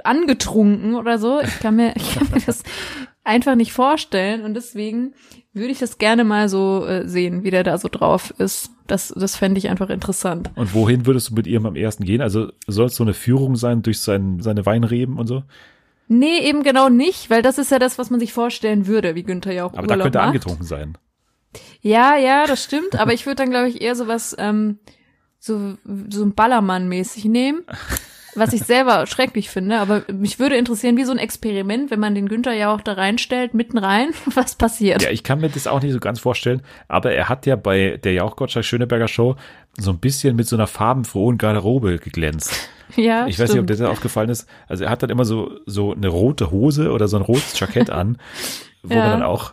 angetrunken 0.03 0.95
oder 0.95 1.17
so, 1.17 1.39
ich 1.41 1.59
kann 1.59 1.75
mir, 1.75 1.93
ich 1.95 2.15
kann 2.15 2.27
mir 2.31 2.41
das 2.45 2.63
einfach 3.27 3.55
nicht 3.55 3.73
vorstellen 3.73 4.43
und 4.43 4.53
deswegen 4.53 5.13
würde 5.53 5.71
ich 5.71 5.79
das 5.79 5.97
gerne 5.97 6.23
mal 6.23 6.49
so 6.49 6.85
äh, 6.85 7.07
sehen, 7.07 7.43
wie 7.43 7.51
der 7.51 7.63
da 7.63 7.77
so 7.77 7.89
drauf 7.89 8.33
ist. 8.37 8.71
Das, 8.87 9.13
das 9.15 9.35
fände 9.35 9.57
ich 9.57 9.69
einfach 9.69 9.89
interessant. 9.89 10.51
Und 10.55 10.73
wohin 10.73 11.05
würdest 11.05 11.29
du 11.29 11.33
mit 11.35 11.45
ihm 11.47 11.65
am 11.65 11.75
ersten 11.75 12.05
gehen? 12.05 12.21
Also 12.21 12.51
soll 12.67 12.85
es 12.87 12.95
so 12.95 13.03
eine 13.03 13.13
Führung 13.13 13.55
sein 13.55 13.81
durch 13.81 13.99
sein, 13.99 14.39
seine 14.39 14.65
Weinreben 14.65 15.17
und 15.17 15.27
so? 15.27 15.43
Nee, 16.07 16.39
eben 16.39 16.63
genau 16.63 16.87
nicht, 16.87 17.29
weil 17.29 17.41
das 17.41 17.57
ist 17.57 17.69
ja 17.69 17.79
das, 17.79 17.97
was 17.97 18.09
man 18.09 18.19
sich 18.19 18.31
vorstellen 18.31 18.87
würde, 18.87 19.15
wie 19.15 19.23
Günther 19.23 19.51
ja 19.51 19.65
auch 19.65 19.73
Aber 19.73 19.87
da 19.87 19.95
Urlaub 19.95 20.03
könnte 20.05 20.19
er 20.19 20.21
macht. 20.21 20.27
angetrunken 20.29 20.65
sein. 20.65 20.97
Ja, 21.81 22.15
ja, 22.15 22.45
das 22.45 22.63
stimmt, 22.63 22.95
aber 22.97 23.13
ich 23.13 23.25
würde 23.25 23.35
dann, 23.37 23.49
glaube 23.49 23.67
ich, 23.67 23.81
eher 23.81 23.95
sowas, 23.95 24.35
ähm, 24.39 24.79
so, 25.39 25.75
so 26.09 26.23
ein 26.23 26.33
Ballermann-mäßig 26.33 27.25
nehmen, 27.25 27.63
was 28.37 28.53
ich 28.53 28.61
selber 28.63 29.05
schrecklich 29.07 29.49
finde, 29.49 29.79
aber 29.79 30.03
mich 30.11 30.39
würde 30.39 30.55
interessieren, 30.57 30.97
wie 30.97 31.03
so 31.03 31.11
ein 31.11 31.17
Experiment, 31.17 31.91
wenn 31.91 31.99
man 31.99 32.15
den 32.15 32.27
Günther 32.29 32.53
ja 32.53 32.73
auch 32.73 32.81
da 32.81 32.93
reinstellt, 32.93 33.53
mitten 33.53 33.77
rein, 33.77 34.09
was 34.35 34.55
passiert. 34.55 35.01
Ja, 35.03 35.09
ich 35.09 35.23
kann 35.23 35.39
mir 35.41 35.49
das 35.49 35.67
auch 35.67 35.81
nicht 35.81 35.93
so 35.93 35.99
ganz 35.99 36.19
vorstellen, 36.19 36.61
aber 36.87 37.11
er 37.13 37.29
hat 37.29 37.45
ja 37.45 37.55
bei 37.55 37.99
der 38.03 38.13
Jauch 38.13 38.35
Gottschalk 38.35 38.65
Schöneberger 38.65 39.07
Show 39.07 39.35
so 39.77 39.91
ein 39.91 39.99
bisschen 39.99 40.35
mit 40.35 40.47
so 40.47 40.55
einer 40.55 40.67
farbenfrohen 40.67 41.37
Garderobe 41.37 41.97
geglänzt. 41.99 42.53
Ja, 42.95 43.27
Ich 43.27 43.37
weiß 43.37 43.49
nicht, 43.49 43.59
ob 43.59 43.65
stimmt. 43.65 43.69
dir 43.69 43.83
das 43.83 43.91
aufgefallen 43.91 44.29
ist. 44.29 44.47
Also 44.69 44.85
er 44.85 44.89
hat 44.89 45.03
dann 45.03 45.09
immer 45.09 45.25
so, 45.25 45.51
so 45.65 45.93
eine 45.93 46.07
rote 46.07 46.51
Hose 46.51 46.91
oder 46.93 47.09
so 47.09 47.17
ein 47.17 47.21
rotes 47.21 47.59
Jackett 47.59 47.89
an, 47.89 48.17
wo 48.81 48.93
Ja. 48.93 49.01
man 49.01 49.09
dann 49.11 49.23
auch 49.23 49.51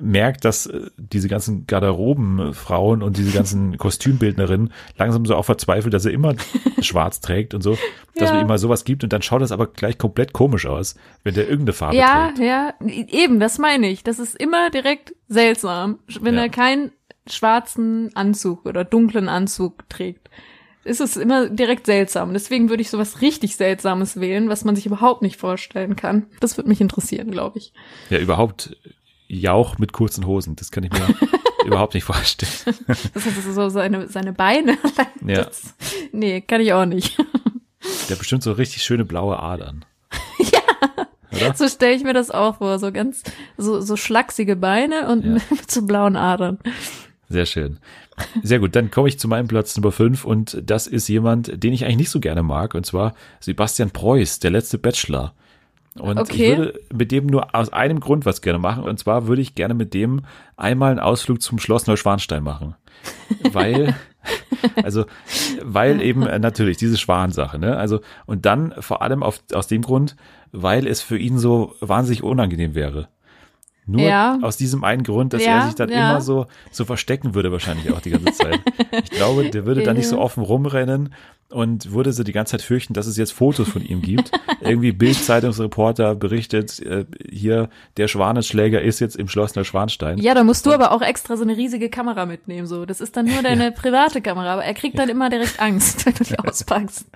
merkt, 0.00 0.44
dass 0.44 0.66
äh, 0.66 0.90
diese 0.96 1.28
ganzen 1.28 1.66
Garderobenfrauen 1.66 3.02
und 3.02 3.16
diese 3.16 3.32
ganzen 3.32 3.76
Kostümbildnerinnen 3.78 4.72
langsam 4.96 5.24
so 5.26 5.34
auch 5.36 5.44
verzweifelt, 5.44 5.94
dass 5.94 6.04
er 6.04 6.12
immer 6.12 6.34
schwarz 6.80 7.20
trägt 7.20 7.54
und 7.54 7.62
so, 7.62 7.78
dass 8.14 8.30
Ja. 8.30 8.34
man 8.36 8.40
ihm 8.42 8.46
mal 8.48 8.58
sowas 8.58 8.84
gibt 8.84 9.04
und 9.04 9.12
dann 9.12 9.22
schaut 9.22 9.42
das 9.42 9.52
aber 9.52 9.66
gleich 9.66 9.98
komplett 9.98 10.32
komisch 10.32 10.66
aus, 10.66 10.96
wenn 11.24 11.34
der 11.34 11.48
irgendeine 11.48 11.72
Farbe 11.74 11.96
Ja, 11.96 12.26
trägt. 12.34 12.38
ja, 12.46 12.74
eben, 12.86 13.40
das 13.40 13.58
meine 13.58 13.88
ich. 13.88 14.02
Das 14.04 14.18
ist 14.18 14.34
immer 14.36 14.70
direkt 14.70 15.14
seltsam, 15.28 15.98
wenn 16.20 16.34
Ja. 16.34 16.42
er 16.42 16.48
keinen 16.48 16.92
schwarzen 17.28 18.14
Anzug 18.14 18.66
oder 18.66 18.84
dunklen 18.84 19.28
Anzug 19.28 19.88
trägt. 19.88 20.30
Ist 20.84 21.00
es 21.00 21.16
immer 21.16 21.48
direkt 21.50 21.86
seltsam. 21.86 22.32
Deswegen 22.32 22.68
würde 22.68 22.80
ich 22.80 22.90
sowas 22.90 23.20
richtig 23.20 23.56
Seltsames 23.56 24.20
wählen, 24.20 24.48
was 24.48 24.64
man 24.64 24.76
sich 24.76 24.86
überhaupt 24.86 25.20
nicht 25.22 25.36
vorstellen 25.36 25.96
kann. 25.96 26.26
Das 26.38 26.56
würde 26.56 26.68
mich 26.68 26.80
interessieren, 26.80 27.32
glaube 27.32 27.58
ich. 27.58 27.72
Ja, 28.10 28.18
überhaupt 28.20 28.76
Jauch 29.28 29.78
mit 29.78 29.92
kurzen 29.92 30.26
Hosen, 30.26 30.56
das 30.56 30.70
kann 30.70 30.84
ich 30.84 30.92
mir 30.92 31.06
überhaupt 31.66 31.94
nicht 31.94 32.04
vorstellen. 32.04 32.52
Das 33.14 33.24
heißt, 33.26 33.54
so 33.54 33.68
seine, 33.68 34.08
seine 34.08 34.32
Beine. 34.32 34.78
Ja. 35.26 35.44
Das, 35.44 35.74
nee, 36.12 36.40
kann 36.40 36.60
ich 36.60 36.72
auch 36.72 36.84
nicht. 36.86 37.18
Der 37.18 38.10
hat 38.12 38.18
bestimmt 38.18 38.44
so 38.44 38.52
richtig 38.52 38.82
schöne 38.84 39.04
blaue 39.04 39.38
Adern. 39.40 39.84
So 41.56 41.68
stelle 41.68 41.94
ich 41.94 42.02
mir 42.02 42.14
das 42.14 42.30
auch 42.30 42.56
vor. 42.58 42.78
So 42.78 42.90
ganz, 42.92 43.22
so, 43.58 43.80
so 43.82 43.96
schlachsige 43.96 44.56
Beine 44.56 45.08
und 45.10 45.24
Ja. 45.24 45.32
mit 45.32 45.70
so 45.70 45.82
blauen 45.84 46.16
Adern. 46.16 46.58
Sehr 47.28 47.44
schön. 47.44 47.78
Sehr 48.42 48.58
gut, 48.60 48.74
dann 48.74 48.90
komme 48.90 49.08
ich 49.08 49.18
zu 49.18 49.28
meinem 49.28 49.46
Platz 49.46 49.76
Nummer 49.76 49.92
5 49.92 50.24
und 50.24 50.62
das 50.64 50.86
ist 50.86 51.08
jemand, 51.08 51.62
den 51.62 51.74
ich 51.74 51.84
eigentlich 51.84 51.96
nicht 51.98 52.10
so 52.10 52.20
gerne 52.20 52.42
mag, 52.42 52.74
und 52.74 52.86
zwar 52.86 53.14
Sebastian 53.40 53.90
Preuß, 53.90 54.38
der 54.38 54.50
letzte 54.52 54.78
Bachelor. 54.78 55.34
Und 56.00 56.18
Okay. 56.18 56.52
ich 56.52 56.58
würde 56.58 56.80
mit 56.92 57.12
dem 57.12 57.26
nur 57.26 57.54
aus 57.54 57.72
einem 57.72 58.00
Grund 58.00 58.26
was 58.26 58.40
gerne 58.40 58.58
machen, 58.58 58.84
und 58.84 58.98
zwar 58.98 59.26
würde 59.26 59.42
ich 59.42 59.54
gerne 59.54 59.74
mit 59.74 59.94
dem 59.94 60.22
einmal 60.56 60.90
einen 60.90 61.00
Ausflug 61.00 61.40
zum 61.42 61.58
Schloss 61.58 61.86
Neuschwanstein 61.86 62.42
machen. 62.42 62.74
Weil, 63.52 63.94
also, 64.82 65.04
weil 65.62 66.00
eben 66.02 66.26
äh, 66.26 66.38
natürlich 66.38 66.76
diese 66.76 66.96
Schwansache, 66.96 67.58
ne? 67.58 67.76
Also, 67.76 68.00
und 68.26 68.46
dann 68.46 68.74
vor 68.80 69.02
allem 69.02 69.22
auf, 69.22 69.42
aus 69.52 69.66
dem 69.68 69.82
Grund, 69.82 70.16
weil 70.52 70.86
es 70.86 71.02
für 71.02 71.18
ihn 71.18 71.38
so 71.38 71.74
wahnsinnig 71.80 72.22
unangenehm 72.22 72.74
wäre. 72.74 73.08
Nur 73.86 74.02
Ja. 74.02 74.38
aus 74.42 74.56
diesem 74.56 74.82
einen 74.84 75.02
Grund, 75.04 75.32
dass 75.32 75.44
Ja, 75.44 75.58
er 75.60 75.66
sich 75.66 75.74
dann 75.76 75.88
ja. 75.90 76.10
immer 76.10 76.20
so, 76.20 76.46
so 76.72 76.84
verstecken 76.84 77.34
würde, 77.34 77.52
wahrscheinlich 77.52 77.92
auch 77.92 78.00
die 78.00 78.10
ganze 78.10 78.32
Zeit. 78.32 78.58
Ich 79.04 79.10
glaube, 79.10 79.48
der 79.50 79.64
würde 79.66 79.82
dann 79.82 79.96
nicht 79.96 80.08
so 80.08 80.18
offen 80.18 80.42
rumrennen 80.42 81.14
und 81.48 81.92
würde 81.92 82.12
so 82.12 82.24
die 82.24 82.32
ganze 82.32 82.52
Zeit 82.52 82.62
fürchten, 82.62 82.92
dass 82.94 83.06
es 83.06 83.16
jetzt 83.16 83.32
Fotos 83.32 83.68
von 83.68 83.80
ihm 83.84 84.02
gibt. 84.02 84.32
Irgendwie 84.60 84.90
Bild-Zeitungsreporter 84.90 86.16
berichtet, 86.16 86.80
äh, 86.80 87.04
hier, 87.30 87.68
der 87.96 88.08
Schwanenschläger 88.08 88.82
ist 88.82 88.98
jetzt 88.98 89.14
im 89.16 89.28
Schloss 89.28 89.54
Neuschwanstein. 89.54 90.18
Ja, 90.18 90.34
da 90.34 90.42
musst 90.42 90.66
du 90.66 90.72
aber 90.72 90.90
auch 90.90 91.02
extra 91.02 91.36
so 91.36 91.44
eine 91.44 91.56
riesige 91.56 91.88
Kamera 91.88 92.26
mitnehmen. 92.26 92.66
So, 92.66 92.84
das 92.84 93.00
ist 93.00 93.16
dann 93.16 93.26
nur 93.26 93.42
deine 93.42 93.70
private 93.70 94.20
Kamera, 94.20 94.54
aber 94.54 94.64
er 94.64 94.74
kriegt 94.74 94.98
dann 94.98 95.08
immer 95.08 95.30
direkt 95.30 95.60
Angst, 95.60 96.04
wenn 96.06 96.14
du 96.14 96.24
die 96.24 96.38
auspackst. 96.38 97.06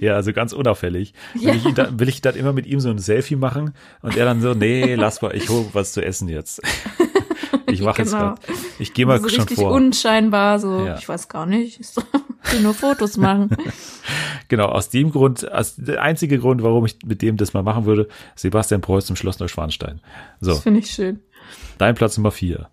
Ja, 0.00 0.14
also 0.14 0.32
ganz 0.32 0.52
unauffällig. 0.52 1.14
Will, 1.34 1.54
ich 1.64 1.74
dann, 1.74 2.00
will 2.00 2.08
ich 2.08 2.20
dann 2.20 2.34
immer 2.34 2.52
mit 2.52 2.66
ihm 2.66 2.80
so 2.80 2.90
ein 2.90 2.98
Selfie 2.98 3.36
machen 3.36 3.74
und 4.02 4.16
er 4.16 4.24
dann 4.24 4.40
so, 4.40 4.54
nee, 4.54 4.94
lass 4.96 5.22
mal, 5.22 5.34
ich 5.36 5.48
hole 5.48 5.66
was 5.72 5.92
zu 5.92 6.00
essen 6.04 6.07
jetzt. 6.28 6.60
Ich 7.70 7.82
mache 7.82 7.98
jetzt 8.00 8.12
Genau. 8.12 8.28
grad. 8.28 8.40
Ich 8.78 8.94
gehe 8.94 9.04
mal 9.04 9.20
so 9.20 9.28
schon 9.28 9.40
richtig 9.40 9.58
vor. 9.58 9.72
unscheinbar, 9.72 10.58
so, 10.58 10.86
Ja. 10.86 10.96
ich 10.96 11.06
weiß 11.06 11.28
gar 11.28 11.44
nicht, 11.44 11.78
ich 11.80 11.96
will 11.96 12.60
nur 12.62 12.72
Fotos 12.72 13.18
machen. 13.18 13.50
genau, 14.48 14.66
aus 14.68 14.88
dem 14.88 15.10
Grund, 15.10 15.50
aus, 15.52 15.76
der 15.76 16.00
einzige 16.02 16.38
Grund, 16.38 16.62
warum 16.62 16.86
ich 16.86 16.96
mit 17.04 17.20
dem 17.20 17.36
das 17.36 17.52
mal 17.52 17.62
machen 17.62 17.84
würde, 17.84 18.08
Sebastian 18.36 18.80
Preuß 18.80 19.04
zum 19.04 19.16
Schloss 19.16 19.38
Neuschwanstein. 19.38 20.00
So, 20.40 20.52
Das 20.52 20.60
finde 20.62 20.80
ich 20.80 20.90
schön. 20.90 21.20
dein 21.76 21.94
Platz 21.94 22.16
Nummer 22.16 22.30
vier. 22.30 22.70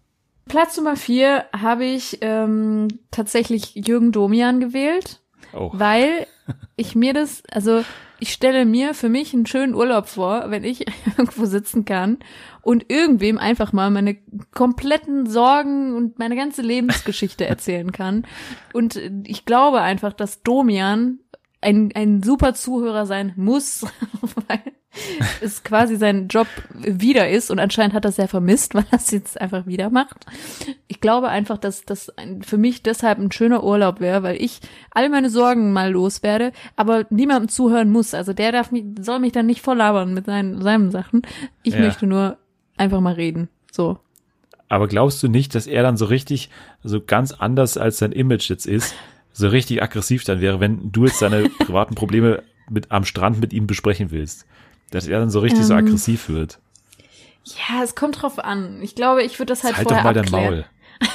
Platz 0.47 0.77
Nummer 0.77 0.95
vier 0.95 1.43
habe 1.53 1.83
ich 1.83 2.19
ähm, 2.21 2.88
tatsächlich 3.11 3.75
Jürgen 3.75 4.13
Domian 4.13 4.61
gewählt, 4.61 5.21
Oh, 5.53 5.71
weil 5.73 6.25
ich 6.77 6.95
mir 6.95 7.13
das, 7.13 7.43
also 7.51 7.83
ich 8.19 8.31
stelle 8.31 8.65
mir 8.65 8.93
für 8.93 9.09
mich 9.09 9.33
einen 9.33 9.45
schönen 9.45 9.73
Urlaub 9.75 10.07
vor, 10.07 10.45
wenn 10.47 10.63
ich 10.63 10.86
irgendwo 11.17 11.45
sitzen 11.45 11.83
kann 11.86 12.19
und 12.66 12.86
irgendwem 12.91 13.38
einfach 13.38 13.72
mal 13.74 13.91
meine 13.91 14.18
kompletten 14.53 15.28
Sorgen 15.28 15.93
und 15.95 16.18
meine 16.20 16.36
ganze 16.36 16.61
Lebensgeschichte 16.63 17.45
erzählen 17.47 17.91
kann. 17.91 18.26
Und 18.74 18.99
ich 19.26 19.45
glaube 19.45 19.82
einfach, 19.82 20.11
dass 20.13 20.41
Domian 20.41 21.20
ein, 21.61 21.91
ein 21.95 22.22
super 22.24 22.53
Zuhörer 22.55 23.05
sein 23.05 23.34
muss, 23.38 23.86
weil 24.47 24.59
es 25.41 25.63
quasi 25.63 25.95
sein 25.97 26.28
Job 26.30 26.47
wieder 26.74 27.30
ist 27.30 27.51
und 27.51 27.59
anscheinend 27.59 27.93
hat 27.93 28.05
er 28.05 28.09
es 28.09 28.16
sehr 28.16 28.28
vermisst, 28.28 28.74
weil 28.76 28.86
er 28.91 28.97
es 28.97 29.11
jetzt 29.11 29.39
einfach 29.39 29.68
wieder 29.68 29.89
macht. 29.91 30.26
Ich 30.88 31.01
glaube 31.01 31.30
einfach, 31.30 31.57
dass 31.59 31.84
das 31.86 32.09
ein- 32.18 32.41
für 32.41 32.57
mich 32.57 32.82
deshalb 32.82 33.20
ein 33.20 33.32
schöner 33.32 33.63
Urlaub 33.63 33.99
wäre, 33.99 34.24
weil 34.24 34.41
ich 34.41 34.59
all 34.91 35.09
meine 35.09 35.30
Sorgen 35.30 35.72
mal 35.72 35.91
loswerde, 35.91 36.51
aber 36.76 37.05
niemandem 37.11 37.49
zuhören 37.49 37.91
muss. 37.91 38.13
Also 38.16 38.34
der 38.34 38.51
darf 38.51 38.72
mich, 38.72 38.86
soll 39.01 39.20
mich 39.20 39.34
dann 39.34 39.45
nicht 39.45 39.61
voll 39.61 39.78
labern 39.78 40.13
mit 40.16 40.26
seinen, 40.26 40.61
seinen 40.63 40.89
Sachen. 40.91 41.22
Ich 41.61 41.74
Ja. 41.76 41.82
möchte 41.82 42.07
nur 42.07 42.38
einfach 42.78 43.01
mal 43.01 43.13
reden. 43.13 43.49
So. 43.71 43.99
aber 44.69 44.88
glaubst 44.88 45.21
du 45.21 45.28
nicht, 45.28 45.53
dass 45.55 45.67
er 45.67 45.84
dann 45.84 45.97
so 45.97 46.05
richtig, 46.05 46.49
so 46.84 47.01
ganz 47.01 47.32
anders 47.34 47.78
als 47.78 47.97
sein 47.97 48.11
Image 48.13 48.49
jetzt 48.49 48.65
ist, 48.65 48.95
so 49.34 49.47
richtig 49.49 49.84
aggressiv 49.84 50.23
dann 50.23 50.39
wäre, 50.41 50.59
wenn 50.59 50.91
du 50.91 51.05
jetzt 51.05 51.19
seine 51.19 51.49
privaten 51.59 51.93
Probleme 51.95 52.41
mit 52.69 52.91
am 52.91 53.03
Strand 53.05 53.39
mit 53.41 53.53
ihm 53.53 53.67
besprechen 53.67 54.11
willst? 54.11 54.45
Dass 54.91 55.07
er 55.07 55.19
dann 55.19 55.30
so 55.30 55.39
richtig 55.39 55.65
so 55.65 55.73
Ähm, 55.73 55.80
aggressiv 55.86 56.30
wird. 56.30 56.59
Ja, 57.43 57.84
es 57.84 57.95
kommt 57.95 58.21
drauf 58.21 58.39
an. 58.39 58.82
Ich 58.82 58.95
glaube, 58.95 59.23
ich 59.23 59.38
würde 59.39 59.51
das 59.51 59.63
halt 59.63 59.76
halt 59.78 59.86
doch 59.88 59.91
vorher 59.91 60.03
mal 60.05 60.13
dein 60.13 60.23
abklären. 60.26 60.53
Maul. 60.55 60.65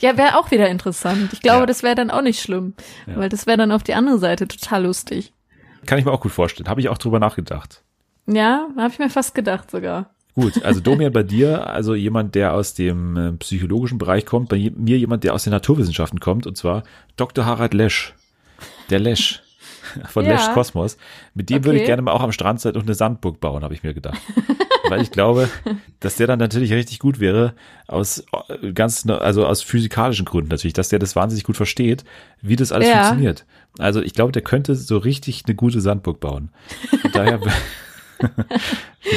Ja, 0.00 0.16
wäre 0.16 0.38
auch 0.38 0.50
wieder 0.52 0.68
interessant. 0.68 1.32
Ich 1.32 1.40
glaube, 1.40 1.60
Ja. 1.60 1.66
das 1.66 1.82
wäre 1.82 1.94
dann 1.96 2.10
auch 2.10 2.22
nicht 2.22 2.40
schlimm, 2.40 2.74
Ja. 3.06 3.16
weil 3.16 3.28
das 3.28 3.46
wäre 3.46 3.56
dann 3.56 3.72
auf 3.72 3.82
die 3.82 3.94
andere 3.94 4.18
Seite 4.18 4.46
total 4.46 4.84
lustig. 4.84 5.32
Kann 5.86 5.98
ich 5.98 6.04
mir 6.04 6.12
auch 6.12 6.20
gut 6.20 6.30
vorstellen. 6.32 6.68
Habe 6.68 6.80
ich 6.80 6.88
auch 6.88 6.98
drüber 6.98 7.18
nachgedacht. 7.18 7.82
Ja, 8.26 8.68
habe 8.76 8.92
ich 8.92 8.98
mir 8.98 9.10
fast 9.10 9.34
gedacht 9.34 9.70
sogar. 9.70 10.10
Gut, 10.40 10.62
also 10.62 10.78
Domian 10.80 11.12
bei 11.12 11.24
dir, 11.24 11.66
also 11.68 11.96
jemand, 11.96 12.36
der 12.36 12.54
aus 12.54 12.74
dem 12.74 13.16
äh, 13.16 13.32
psychologischen 13.32 13.98
Bereich 13.98 14.24
kommt, 14.24 14.48
bei 14.48 14.70
mir 14.76 14.96
jemand, 14.96 15.24
der 15.24 15.34
aus 15.34 15.42
den 15.42 15.50
Naturwissenschaften 15.50 16.20
kommt, 16.20 16.46
und 16.46 16.56
zwar 16.56 16.84
Dr. 17.16 17.44
Harald 17.44 17.74
Lesch. 17.74 18.14
Der 18.88 19.00
Lesch 19.00 19.42
von 20.08 20.24
Ja. 20.24 20.32
Lesch 20.32 20.48
Kosmos. 20.50 20.96
Mit 21.34 21.50
dem 21.50 21.64
würde 21.64 21.78
ich 21.78 21.82
Okay. 21.82 21.86
gerne 21.86 22.02
mal 22.02 22.12
auch 22.12 22.22
am 22.22 22.30
Strand 22.30 22.60
sein 22.60 22.76
und 22.76 22.82
eine 22.82 22.94
Sandburg 22.94 23.40
bauen, 23.40 23.64
habe 23.64 23.74
ich 23.74 23.82
mir 23.82 23.94
gedacht. 23.94 24.20
Weil 24.88 25.02
ich 25.02 25.10
glaube, 25.10 25.48
dass 26.00 26.14
der 26.14 26.28
dann 26.28 26.38
natürlich 26.38 26.72
richtig 26.72 27.00
gut 27.00 27.18
wäre, 27.18 27.54
aus 27.88 28.24
äh, 28.62 28.72
ganz, 28.72 29.08
also 29.08 29.44
aus 29.44 29.62
physikalischen 29.62 30.24
Gründen 30.24 30.50
natürlich, 30.50 30.72
dass 30.74 30.88
der 30.88 31.00
das 31.00 31.16
wahnsinnig 31.16 31.42
gut 31.42 31.56
versteht, 31.56 32.04
wie 32.42 32.54
das 32.54 32.70
alles 32.70 32.86
Ja. 32.86 32.94
funktioniert. 32.94 33.44
Also 33.78 34.00
ich 34.02 34.14
glaube, 34.14 34.30
der 34.30 34.42
könnte 34.42 34.76
so 34.76 34.98
richtig 34.98 35.42
eine 35.46 35.56
gute 35.56 35.80
Sandburg 35.80 36.20
bauen. 36.20 36.50
Von 37.00 37.10
daher, 37.10 37.40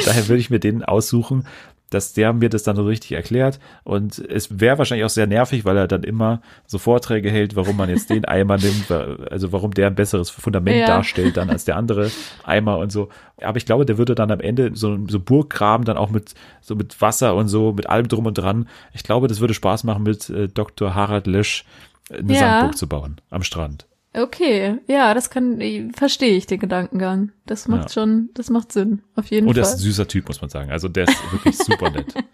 daher 0.04 0.28
würde 0.28 0.40
ich 0.40 0.50
mir 0.50 0.60
den 0.60 0.84
aussuchen, 0.84 1.46
dass 1.90 2.14
der 2.14 2.32
mir 2.32 2.48
das 2.48 2.62
dann 2.62 2.74
so 2.74 2.84
richtig 2.84 3.12
erklärt. 3.12 3.60
Und 3.84 4.18
es 4.18 4.60
wäre 4.60 4.78
wahrscheinlich 4.78 5.04
auch 5.04 5.10
sehr 5.10 5.26
nervig, 5.26 5.66
weil 5.66 5.76
er 5.76 5.86
dann 5.86 6.04
immer 6.04 6.40
so 6.66 6.78
Vorträge 6.78 7.30
hält, 7.30 7.54
warum 7.54 7.76
man 7.76 7.90
jetzt 7.90 8.08
den 8.08 8.24
Eimer 8.24 8.56
nimmt, 8.56 8.90
also 8.90 9.52
warum 9.52 9.72
der 9.74 9.88
ein 9.88 9.94
besseres 9.94 10.30
Fundament 10.30 10.78
Ja. 10.78 10.86
darstellt 10.86 11.36
dann 11.36 11.50
als 11.50 11.66
der 11.66 11.76
andere 11.76 12.10
Eimer 12.44 12.78
und 12.78 12.90
so. 12.90 13.10
Aber 13.42 13.58
ich 13.58 13.66
glaube, 13.66 13.84
der 13.84 13.98
würde 13.98 14.14
dann 14.14 14.30
am 14.30 14.40
Ende 14.40 14.70
so, 14.72 14.98
so 15.06 15.20
Burggraben 15.20 15.84
dann 15.84 15.98
auch 15.98 16.08
mit, 16.08 16.32
so 16.62 16.74
mit 16.76 16.98
Wasser 17.02 17.34
und 17.34 17.48
so, 17.48 17.72
mit 17.74 17.90
allem 17.90 18.08
drum 18.08 18.24
und 18.24 18.38
dran. 18.38 18.68
Ich 18.94 19.02
glaube, 19.02 19.28
das 19.28 19.40
würde 19.40 19.52
Spaß 19.52 19.84
machen, 19.84 20.02
mit 20.04 20.30
äh, 20.30 20.48
Dr. 20.48 20.94
Harald 20.94 21.26
Lösch 21.26 21.66
äh, 22.08 22.18
eine 22.20 22.32
Ja. 22.32 22.38
Sandburg 22.38 22.78
zu 22.78 22.86
bauen 22.88 23.20
am 23.28 23.42
Strand. 23.42 23.86
Okay, 24.14 24.78
ja, 24.88 25.14
das 25.14 25.30
kann, 25.30 25.58
verstehe 25.94 26.36
ich 26.36 26.46
den 26.46 26.60
Gedankengang. 26.60 27.32
Das 27.46 27.66
macht 27.66 27.84
Ja. 27.84 27.88
schon, 27.88 28.28
das 28.34 28.50
macht 28.50 28.70
Sinn, 28.72 29.02
auf 29.16 29.26
jeden 29.26 29.48
Und 29.48 29.56
er 29.56 29.64
Fall. 29.64 29.72
ist 29.72 29.78
ein 29.80 29.84
süßer 29.84 30.06
Typ, 30.08 30.28
muss 30.28 30.40
man 30.42 30.50
sagen. 30.50 30.70
Also 30.70 30.88
der 30.88 31.08
ist 31.08 31.32
wirklich 31.32 31.56
super 31.56 31.90
nett. 31.90 32.12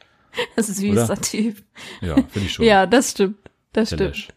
Das 0.54 0.68
ist 0.68 0.80
oder? 0.84 1.00
süßer 1.06 1.20
Typ. 1.20 1.56
Ja, 2.00 2.14
finde 2.14 2.40
ich 2.46 2.52
schon. 2.52 2.64
Ja, 2.64 2.86
das 2.86 3.10
stimmt. 3.12 3.38
Das 3.72 3.88
Der 3.90 3.96
stimmt. 3.96 4.10
Lesch. 4.10 4.28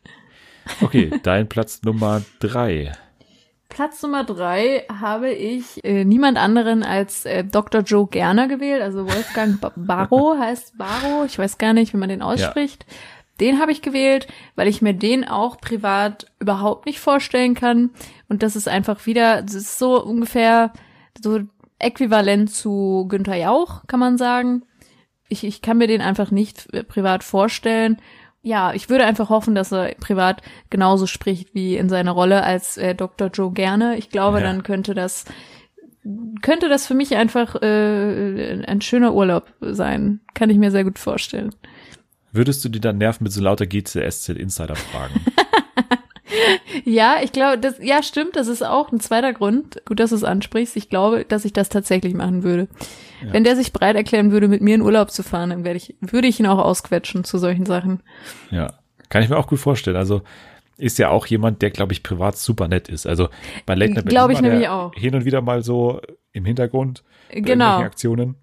Okay, 0.81 1.11
dein 1.21 1.47
Platz 1.49 1.81
Nummer 1.83 2.23
drei. 2.39 2.91
Platz 3.69 4.01
Nummer 4.01 4.23
drei 4.23 4.83
habe 4.91 5.29
ich 5.31 5.83
äh, 5.83 6.03
niemand 6.03 6.37
anderen 6.37 6.81
als 6.83 7.25
äh, 7.25 7.43
Dr. 7.43 7.81
Joe 7.81 8.07
Gerner 8.07 8.47
gewählt, 8.47 8.81
also 8.81 9.05
Wolfgang 9.05 9.61
Ba- 9.61 9.73
Barrow 9.75 10.37
heißt 10.39 10.77
Barrow, 10.77 11.25
ich 11.25 11.37
weiß 11.37 11.57
gar 11.57 11.73
nicht, 11.73 11.93
wie 11.93 11.97
man 11.97 12.09
den 12.09 12.21
ausspricht. 12.21 12.85
Den 13.41 13.59
habe 13.59 13.71
ich 13.71 13.81
gewählt, 13.81 14.27
weil 14.55 14.67
ich 14.67 14.81
mir 14.81 14.93
den 14.93 15.27
auch 15.27 15.59
privat 15.59 16.27
überhaupt 16.39 16.85
nicht 16.85 16.99
vorstellen 16.99 17.55
kann. 17.55 17.89
Und 18.29 18.43
das 18.43 18.55
ist 18.55 18.67
einfach 18.69 19.05
wieder, 19.05 19.41
das 19.41 19.55
ist 19.55 19.79
so 19.79 20.01
ungefähr 20.01 20.71
so 21.21 21.39
äquivalent 21.79 22.51
zu 22.51 23.05
Günther 23.09 23.35
Jauch, 23.35 23.87
kann 23.87 23.99
man 23.99 24.17
sagen. 24.17 24.61
Ich, 25.27 25.43
ich 25.43 25.61
kann 25.61 25.77
mir 25.77 25.87
den 25.87 26.01
einfach 26.01 26.29
nicht 26.31 26.67
privat 26.87 27.23
vorstellen. 27.23 27.97
Ja, 28.43 28.73
ich 28.73 28.89
würde 28.89 29.05
einfach 29.05 29.29
hoffen, 29.29 29.55
dass 29.55 29.71
er 29.71 29.93
privat 29.99 30.41
genauso 30.69 31.05
spricht 31.07 31.53
wie 31.53 31.77
in 31.77 31.89
seiner 31.89 32.11
Rolle 32.11 32.43
als 32.43 32.77
äh, 32.77 32.95
Dr. 32.95 33.27
Joe 33.29 33.51
Gerne. 33.51 33.97
Ich 33.97 34.09
glaube, 34.09 34.39
Ja. 34.39 34.43
dann 34.45 34.63
könnte 34.63 34.93
das 34.93 35.25
könnte 36.41 36.67
das 36.67 36.87
für 36.87 36.95
mich 36.95 37.15
einfach 37.15 37.61
äh, 37.61 38.63
ein 38.65 38.81
schöner 38.81 39.13
Urlaub 39.13 39.53
sein. 39.61 40.19
Kann 40.33 40.49
ich 40.49 40.57
mir 40.57 40.71
sehr 40.71 40.83
gut 40.83 40.97
vorstellen. 40.97 41.53
Würdest 42.32 42.63
du 42.63 42.69
dir 42.69 42.82
dann 42.82 42.97
nerven 42.97 43.23
mit 43.23 43.34
so 43.34 43.41
lauter 43.41 43.65
GCSZ 43.65 44.29
Insider 44.29 44.75
Fragen? 44.75 45.13
Ja, 46.86 47.17
ich 47.21 47.34
glaube, 47.34 47.57
das, 47.57 47.75
ja, 47.82 48.01
stimmt, 48.01 48.36
das 48.36 48.47
ist 48.47 48.63
auch 48.63 48.91
ein 48.91 48.99
zweiter 48.99 49.34
Grund. 49.34 49.82
Gut, 49.86 49.99
dass 49.99 50.11
du 50.11 50.15
es 50.15 50.23
ansprichst. 50.23 50.77
Ich 50.77 50.89
glaube, 50.89 51.25
dass 51.25 51.45
ich 51.45 51.53
das 51.53 51.69
tatsächlich 51.69 52.13
machen 52.13 52.43
würde. 52.43 52.67
Wenn 53.21 53.43
der 53.43 53.55
sich 53.55 53.73
bereit 53.73 53.95
erklären 53.95 54.32
würde, 54.32 54.47
mit 54.47 54.61
mir 54.61 54.75
in 54.75 54.82
Urlaub 54.82 55.11
zu 55.11 55.23
fahren, 55.23 55.49
dann 55.49 55.63
werde 55.63 55.77
ich, 55.77 55.95
würde 55.99 56.27
ich 56.27 56.39
ihn 56.39 56.47
auch 56.47 56.57
ausquetschen 56.57 57.23
zu 57.23 57.38
solchen 57.38 57.65
Sachen. 57.65 58.01
ja, 58.49 58.73
kann 59.09 59.21
ich 59.23 59.29
mir 59.29 59.38
auch 59.38 59.47
gut 59.47 59.59
vorstellen. 59.59 59.97
Also 59.97 60.21
ist 60.77 60.97
ja 60.97 61.09
auch 61.09 61.25
jemand, 61.25 61.61
der 61.61 61.69
glaube 61.69 61.91
ich 61.91 62.01
privat 62.01 62.38
super 62.38 62.67
nett 62.69 62.88
ist. 62.88 63.05
Also 63.05 63.27
bei 63.65 63.75
Late 63.75 63.93
Night 63.93 64.07
Glaube 64.07 64.32
ich 64.34 64.41
nämlich 64.41 64.69
auch. 64.69 64.93
Hin 64.95 65.13
und 65.13 65.25
wieder 65.25 65.41
mal 65.41 65.63
so 65.63 66.01
im 66.32 66.45
Hintergrund 66.45 67.03
Genau. 67.29 67.79
Aktionen. 67.79 68.36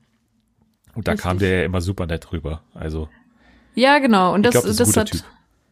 Und 0.94 1.08
da 1.08 1.16
kam 1.16 1.32
Richtig. 1.38 1.48
der 1.48 1.58
ja 1.60 1.64
immer 1.64 1.80
super 1.80 2.06
nett 2.06 2.32
rüber. 2.32 2.62
Also 2.74 3.08
Ja, 3.78 3.98
genau. 4.00 4.34
Und 4.34 4.42
das, 4.44 4.52
glaube, 4.52 4.66
das 4.68 4.76
das 4.76 4.96
hat, 4.96 5.10
Typ. 5.12 5.22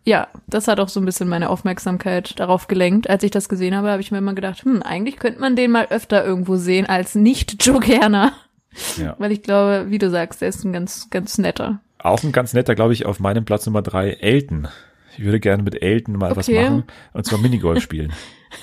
ja, 0.05 0.29
das 0.47 0.69
hat 0.69 0.79
auch 0.79 0.89
so 0.89 1.01
ein 1.01 1.05
bisschen 1.05 1.29
meine 1.29 1.51
Aufmerksamkeit 1.51 2.39
darauf 2.39 2.69
gelenkt. 2.69 3.11
Als 3.11 3.25
ich 3.25 3.31
das 3.33 3.49
gesehen 3.49 3.75
habe, 3.77 3.91
habe 3.91 4.01
ich 4.01 4.13
mir 4.13 4.19
immer 4.19 4.35
gedacht, 4.35 4.63
hm, 4.65 4.83
eigentlich 4.83 5.17
könnte 5.17 5.41
man 5.41 5.57
den 5.57 5.73
mal 5.73 5.87
öfter 5.91 6.25
irgendwo 6.25 6.57
sehen 6.57 6.87
als 6.87 7.15
nicht 7.17 7.57
Joe 7.67 7.81
Gerner. 7.81 8.33
Ja. 8.97 9.17
Weil 9.19 9.33
ich 9.33 9.43
glaube, 9.43 9.87
wie 9.89 9.99
du 9.99 10.09
sagst, 10.11 10.41
der 10.41 10.49
ist 10.51 10.65
ein 10.65 10.73
ganz, 10.73 11.11
ganz 11.11 11.39
netter. 11.39 11.81
Auch 11.99 12.23
ein 12.23 12.31
ganz 12.31 12.53
netter, 12.53 12.75
glaube 12.77 12.93
ich, 12.93 13.07
auf 13.07 13.19
meinem 13.19 13.45
Platz 13.45 13.67
Nummer 13.67 13.83
drei, 13.83 14.11
Elton. 14.11 14.69
Ich 15.19 15.25
würde 15.25 15.41
gerne 15.41 15.63
mit 15.63 15.83
Elton 15.83 16.17
mal 16.17 16.37
was 16.37 16.49
Okay. 16.49 16.63
machen 16.63 16.85
und 17.15 17.25
zwar 17.27 17.39
Minigolf 17.41 17.83
spielen. 17.83 18.13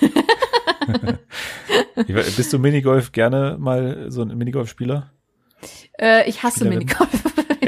Bist 2.36 2.52
du 2.52 2.58
Minigolf 2.58 3.12
gerne 3.12 3.56
mal 3.58 4.06
so 4.10 4.22
ein 4.22 4.36
Minigolfspieler? 4.38 5.10
Äh, 5.98 6.28
ich 6.28 6.42
hasse 6.42 6.60
Spielerin? 6.60 6.78
Minigolf? 6.78 7.10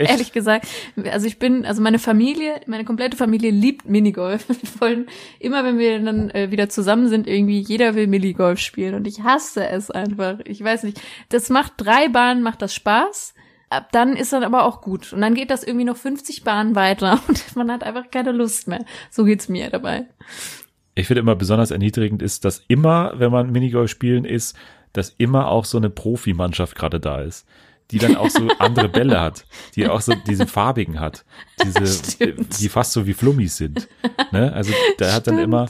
ehrlich 0.11 0.33
gesagt. 0.33 0.67
Also 1.11 1.27
ich 1.27 1.39
bin, 1.39 1.65
also 1.65 1.83
meine 1.83 1.99
Familie, 1.99 2.61
meine 2.67 2.85
komplette 2.85 3.17
Familie 3.17 3.51
liebt 3.51 3.89
Minigolf. 3.89 4.49
Wir 4.49 4.81
wollen 4.81 5.07
immer, 5.39 5.65
wenn 5.65 5.79
wir 5.79 5.99
dann 6.01 6.31
äh, 6.31 6.51
wieder 6.51 6.69
zusammen 6.69 7.09
sind, 7.09 7.27
irgendwie 7.27 7.61
jeder 7.61 7.95
will 7.95 8.07
Minigolf 8.07 8.59
spielen 8.59 8.95
und 8.95 9.07
ich 9.07 9.23
hasse 9.23 9.67
es 9.67 9.91
einfach. 9.91 10.39
Ich 10.45 10.63
weiß 10.63 10.83
nicht. 10.85 11.01
Das 11.29 11.51
macht 11.51 11.75
drei 11.77 12.09
Bahnen, 12.09 12.43
macht 12.43 12.63
das 12.63 12.75
Spaß. 12.75 13.35
Ab 13.69 13.91
dann 13.93 14.15
ist 14.15 14.33
dann 14.33 14.45
aber 14.45 14.65
auch 14.65 14.81
gut. 14.81 15.13
Und 15.13 15.21
dann 15.21 15.35
geht 15.35 15.51
das 15.51 15.65
irgendwie 15.65 15.85
noch 15.85 15.97
50 15.97 16.45
Bahnen 16.45 16.75
weiter 16.75 17.21
und 17.29 17.57
man 17.57 17.71
hat 17.71 17.83
einfach 17.83 18.11
keine 18.11 18.33
Lust 18.33 18.69
mehr. 18.69 18.85
So 19.11 19.25
geht's 19.25 19.49
mir 19.49 19.71
dabei. 19.71 20.07
Ich 20.95 21.09
finde 21.09 21.21
immer 21.21 21.37
besonders 21.37 21.71
erniedrigend 21.71 22.23
ist, 22.23 22.45
dass 22.45 22.65
immer, 22.69 23.13
wenn 23.17 23.31
man 23.31 23.53
Minigolf 23.53 23.91
spielen 23.91 24.25
ist, 24.25 24.57
dass 24.93 25.11
immer 25.19 25.49
auch 25.49 25.67
so 25.67 25.77
eine 25.77 25.91
Profimannschaft 25.91 26.75
gerade 26.75 27.01
da 27.01 27.21
ist, 27.21 27.47
die 27.91 27.99
dann 27.99 28.17
auch 28.17 28.31
so 28.31 28.49
andere 28.59 28.89
Bälle 28.89 29.21
hat, 29.21 29.45
die 29.77 29.87
auch 29.89 30.01
so 30.01 30.13
diese 30.27 30.47
farbigen 30.47 30.99
hat, 31.01 31.25
diese, 31.65 31.87
Stimmt. 32.13 32.61
die 32.61 32.69
fast 32.69 32.93
so 32.93 33.07
wie 33.07 33.13
Flummis 33.15 33.57
sind. 33.57 33.89
Ne? 34.33 34.53
Also 34.53 34.73
da 34.99 35.13
hat 35.13 35.27
dann 35.27 35.39
immer 35.39 35.69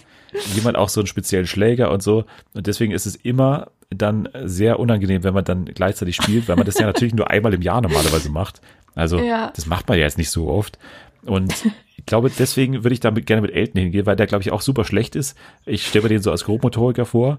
jemand 0.54 0.76
auch 0.76 0.88
so 0.88 1.00
einen 1.00 1.06
speziellen 1.06 1.46
Schläger 1.46 1.90
und 1.90 2.02
so. 2.02 2.24
Und 2.54 2.66
deswegen 2.66 2.92
ist 2.92 3.06
es 3.06 3.16
immer 3.16 3.68
dann 3.90 4.28
sehr 4.44 4.78
unangenehm, 4.80 5.22
wenn 5.24 5.34
man 5.34 5.44
dann 5.44 5.64
gleichzeitig 5.66 6.16
spielt, 6.16 6.48
weil 6.48 6.56
man 6.56 6.66
das 6.66 6.78
ja 6.78 6.86
natürlich 6.86 7.14
nur 7.14 7.30
einmal 7.30 7.54
im 7.54 7.62
Jahr 7.62 7.80
normalerweise 7.80 8.30
macht. 8.30 8.60
Also 8.94 9.18
Ja. 9.18 9.52
das 9.54 9.66
macht 9.66 9.88
man 9.88 9.98
ja 9.98 10.04
jetzt 10.04 10.18
nicht 10.18 10.30
so 10.30 10.48
oft. 10.48 10.78
Und 11.24 11.54
ich 11.96 12.06
glaube, 12.06 12.30
deswegen 12.30 12.82
würde 12.84 12.94
ich 12.94 13.00
damit 13.00 13.26
gerne 13.26 13.42
mit 13.42 13.50
Elton 13.52 13.80
hingehen, 13.82 14.06
weil 14.06 14.16
der, 14.16 14.26
glaube 14.26 14.42
ich, 14.42 14.52
auch 14.52 14.60
super 14.60 14.84
schlecht 14.84 15.16
ist. 15.16 15.36
Ich 15.64 15.86
stelle 15.86 16.04
mir 16.04 16.08
den 16.10 16.22
so 16.22 16.30
als 16.30 16.44
Grobmotoriker 16.44 17.04
vor. 17.04 17.38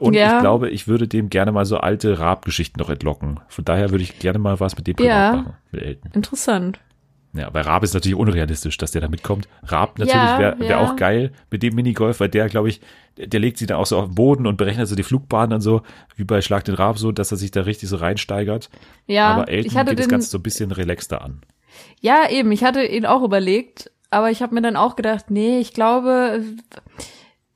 Und 0.00 0.14
Ja. 0.14 0.34
ich 0.36 0.40
glaube, 0.40 0.70
ich 0.70 0.88
würde 0.88 1.06
dem 1.06 1.28
gerne 1.30 1.52
mal 1.52 1.64
so 1.64 1.76
alte 1.76 2.18
Raab-Geschichten 2.18 2.80
noch 2.80 2.90
entlocken. 2.90 3.40
Von 3.48 3.64
daher 3.64 3.90
würde 3.90 4.02
ich 4.04 4.18
gerne 4.18 4.38
mal 4.38 4.58
was 4.58 4.76
mit 4.76 4.86
dem 4.86 4.96
privat 4.96 5.08
Ja. 5.10 5.32
machen, 5.36 5.52
mit 5.70 5.82
Elton. 5.82 6.10
Interessant. 6.14 6.80
Ja, 7.34 7.48
bei 7.48 7.62
Raab 7.62 7.82
ist 7.82 7.94
natürlich 7.94 8.16
unrealistisch, 8.18 8.76
dass 8.76 8.90
der 8.92 9.00
da 9.00 9.08
mitkommt. 9.08 9.48
Raab 9.62 9.98
natürlich 9.98 10.14
Ja, 10.14 10.38
wäre 10.38 10.58
wär 10.60 10.68
ja. 10.68 10.78
auch 10.80 10.96
geil 10.96 11.32
mit 11.50 11.62
dem 11.62 11.74
Minigolf, 11.74 12.20
weil 12.20 12.28
der, 12.28 12.48
glaube 12.50 12.68
ich, 12.68 12.82
der 13.16 13.40
legt 13.40 13.56
sie 13.56 13.64
dann 13.66 13.78
auch 13.78 13.86
so 13.86 13.98
auf 13.98 14.04
den 14.06 14.14
Boden 14.14 14.46
und 14.46 14.58
berechnet 14.58 14.86
so 14.86 14.94
die 14.96 15.02
Flugbahn 15.02 15.48
dann 15.48 15.62
so, 15.62 15.80
wie 16.16 16.24
bei 16.24 16.42
Schlag 16.42 16.64
den 16.64 16.74
Raab 16.74 16.98
so, 16.98 17.10
dass 17.10 17.30
er 17.30 17.38
sich 17.38 17.50
da 17.50 17.62
richtig 17.62 17.88
so 17.88 17.96
reinsteigert. 17.96 18.68
Ja, 19.06 19.28
Aber 19.32 19.48
Elton 19.48 19.66
ich 19.70 19.76
hatte 19.78 19.90
geht 19.92 20.00
das 20.00 20.06
den, 20.08 20.10
Ganze 20.10 20.28
so 20.28 20.38
ein 20.38 20.42
bisschen 20.42 20.72
relaxter 20.72 21.22
an. 21.22 21.40
ja 22.02 22.28
eben, 22.30 22.52
ich 22.52 22.64
hatte 22.64 22.84
ihn 22.84 23.06
auch 23.06 23.22
überlegt, 23.22 23.90
aber 24.10 24.30
ich 24.30 24.42
habe 24.42 24.54
mir 24.54 24.60
dann 24.60 24.76
auch 24.76 24.94
gedacht, 24.96 25.30
nee, 25.30 25.58
ich 25.58 25.72
glaube, 25.72 26.42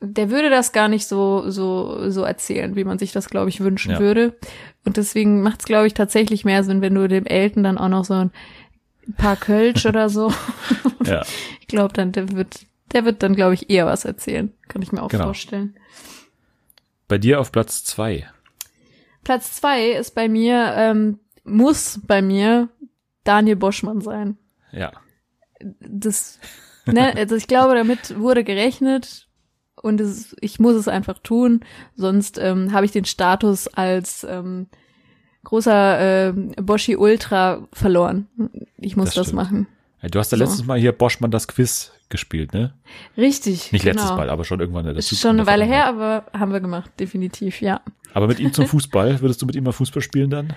der 0.01 0.31
würde 0.31 0.51
das 0.51 0.73
gar 0.73 0.89
nicht 0.89 1.07
so 1.07 1.51
so 1.51 2.11
so 2.11 2.23
erzählen, 2.23 2.77
wie 2.77 2.85
man 2.85 2.99
sich 2.99 3.13
das, 3.13 3.29
glaube 3.31 3.49
ich, 3.49 3.61
wünschen 3.61 3.93
Ja. 3.93 3.99
würde. 3.99 4.37
Und 4.85 4.97
deswegen 4.99 5.43
macht 5.43 5.61
es, 5.61 5.67
glaube 5.67 5.87
ich, 5.87 5.95
tatsächlich 5.95 6.45
mehr 6.45 6.63
Sinn, 6.65 6.81
wenn 6.83 6.95
du 6.95 7.09
dem 7.09 7.27
Elton 7.27 7.63
dann 7.65 7.79
auch 7.79 7.89
noch 7.89 8.05
so 8.05 8.15
ein 8.15 8.31
paar 9.17 9.37
Kölsch 9.37 9.87
oder 9.87 10.09
so. 10.09 10.33
Ja. 11.05 11.23
Ich 11.61 11.69
glaube, 11.69 11.93
dann 11.95 12.13
der 12.13 12.31
wird, 12.33 12.61
der 12.93 13.05
wird 13.05 13.23
dann, 13.25 13.35
glaube 13.35 13.55
ich, 13.55 13.71
eher 13.71 13.87
was 13.87 14.05
erzählen. 14.05 14.53
Kann 14.69 14.83
ich 14.83 14.93
mir 14.93 15.03
auch 15.03 15.09
Genau. 15.09 15.25
vorstellen. 15.25 15.77
Bei 17.09 17.19
dir 17.19 17.41
auf 17.41 17.51
Platz 17.53 17.83
zwei. 17.85 18.29
Platz 19.25 19.53
zwei 19.57 19.91
ist 19.91 20.15
bei 20.15 20.29
mir, 20.29 20.73
ähm, 20.77 21.19
muss 21.45 22.01
bei 22.07 22.23
mir 22.23 22.69
Daniel 23.25 23.57
Boschmann 23.57 24.01
sein. 24.01 24.37
Ja. 24.73 24.93
Das, 25.81 26.39
ne, 26.87 27.15
also 27.17 27.35
ich 27.35 27.49
glaube, 27.49 27.75
damit 27.75 28.19
wurde 28.21 28.45
gerechnet 28.45 29.26
und 29.87 30.01
es, 30.01 30.37
ich 30.41 30.59
muss 30.61 30.75
es 30.75 30.89
einfach 30.89 31.19
tun, 31.19 31.61
sonst 31.95 32.39
ähm, 32.39 32.73
habe 32.73 32.85
ich 32.85 32.93
den 32.93 33.05
Status 33.05 33.69
als 33.69 34.27
ähm, 34.29 34.67
großer 35.45 35.99
ähm, 36.29 36.53
Boschi 36.61 36.97
Ultra 36.97 37.67
verloren. 37.73 38.27
Ich 38.79 38.97
muss 38.97 39.15
Das 39.15 39.27
das, 39.27 39.33
machen. 39.33 39.69
Ja, 40.03 40.09
Du 40.09 40.19
hast 40.19 40.33
ja 40.33 40.39
So. 40.39 40.45
letztes 40.45 40.67
Mal 40.67 40.79
hier 40.79 40.93
Boschmann 40.93 41.31
das 41.31 41.49
Quiz 41.49 41.93
gespielt, 42.09 42.53
ne? 42.53 42.75
Richtig. 43.17 43.73
Nicht 43.73 43.85
letztes 43.85 44.05
genau. 44.09 44.17
Mal, 44.17 44.31
aber 44.31 44.45
schon 44.45 44.61
irgendwann 44.61 44.85
in 44.87 44.91
der 44.93 44.99
Ist 44.99 45.19
schon 45.19 45.37
eine 45.37 45.47
Weile 45.47 45.65
her, 45.65 45.87
aber 45.87 46.25
haben 46.39 46.53
wir 46.53 46.61
gemacht, 46.61 46.91
definitiv, 47.01 47.61
ja. 47.61 47.81
Aber 48.13 48.27
mit 48.27 48.39
ihm 48.41 48.53
zum 48.53 48.67
Fußball, 48.69 49.21
würdest 49.21 49.41
du 49.43 49.47
mit 49.47 49.57
ihm 49.57 49.65
mal 49.65 49.73
Fußball 49.73 50.03
spielen 50.03 50.31
dann? 50.31 50.53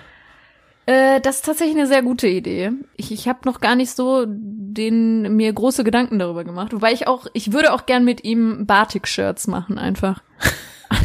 Äh, 0.90 1.20
das 1.20 1.36
ist 1.36 1.44
tatsächlich 1.44 1.76
eine 1.76 1.86
sehr 1.86 2.02
gute 2.02 2.26
Idee. 2.26 2.72
Ich, 2.96 3.12
ich 3.12 3.28
habe 3.28 3.40
noch 3.44 3.60
gar 3.60 3.76
nicht 3.76 3.92
so 3.92 4.24
den 4.26 5.36
mir 5.36 5.52
große 5.52 5.84
Gedanken 5.84 6.18
darüber 6.18 6.42
gemacht, 6.42 6.72
wobei 6.72 6.92
ich 6.92 7.06
auch, 7.06 7.26
ich 7.32 7.52
würde 7.52 7.72
auch 7.72 7.86
gern 7.86 8.04
mit 8.04 8.24
ihm 8.24 8.66
Batik-Shirts 8.66 9.46
machen 9.46 9.78
einfach. 9.78 10.20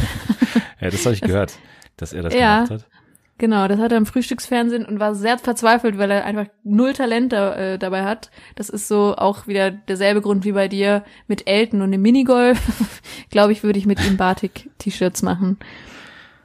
Ja, 0.78 0.90
das 0.90 1.06
habe 1.06 1.14
ich 1.14 1.22
gehört, 1.22 1.54
dass 1.96 2.12
er 2.12 2.22
das 2.22 2.34
Ja. 2.34 2.64
gemacht 2.64 2.82
hat. 2.82 2.86
Genau, 3.38 3.66
das 3.66 3.80
hat 3.80 3.92
er 3.92 3.98
im 3.98 4.04
Frühstücksfernsehen 4.04 4.84
und 4.84 5.00
war 5.00 5.14
sehr 5.14 5.38
verzweifelt, 5.38 5.96
weil 5.96 6.10
er 6.10 6.26
einfach 6.26 6.46
null 6.64 6.92
Talent 6.92 7.32
da, 7.32 7.54
äh, 7.54 7.78
dabei 7.78 8.04
hat. 8.04 8.30
Das 8.56 8.68
ist 8.68 8.86
so 8.86 9.14
auch 9.16 9.46
wieder 9.46 9.70
derselbe 9.70 10.20
Grund 10.20 10.44
wie 10.44 10.52
bei 10.52 10.68
dir 10.68 11.02
mit 11.28 11.48
Elton 11.48 11.80
und 11.80 11.92
dem 11.92 12.02
Minigolf. 12.02 12.58
Glaube 13.30 13.52
ich, 13.52 13.62
würde 13.62 13.78
ich 13.78 13.86
mit 13.86 14.04
ihm 14.06 14.18
Batik-T-Shirts 14.18 15.22
machen. 15.22 15.58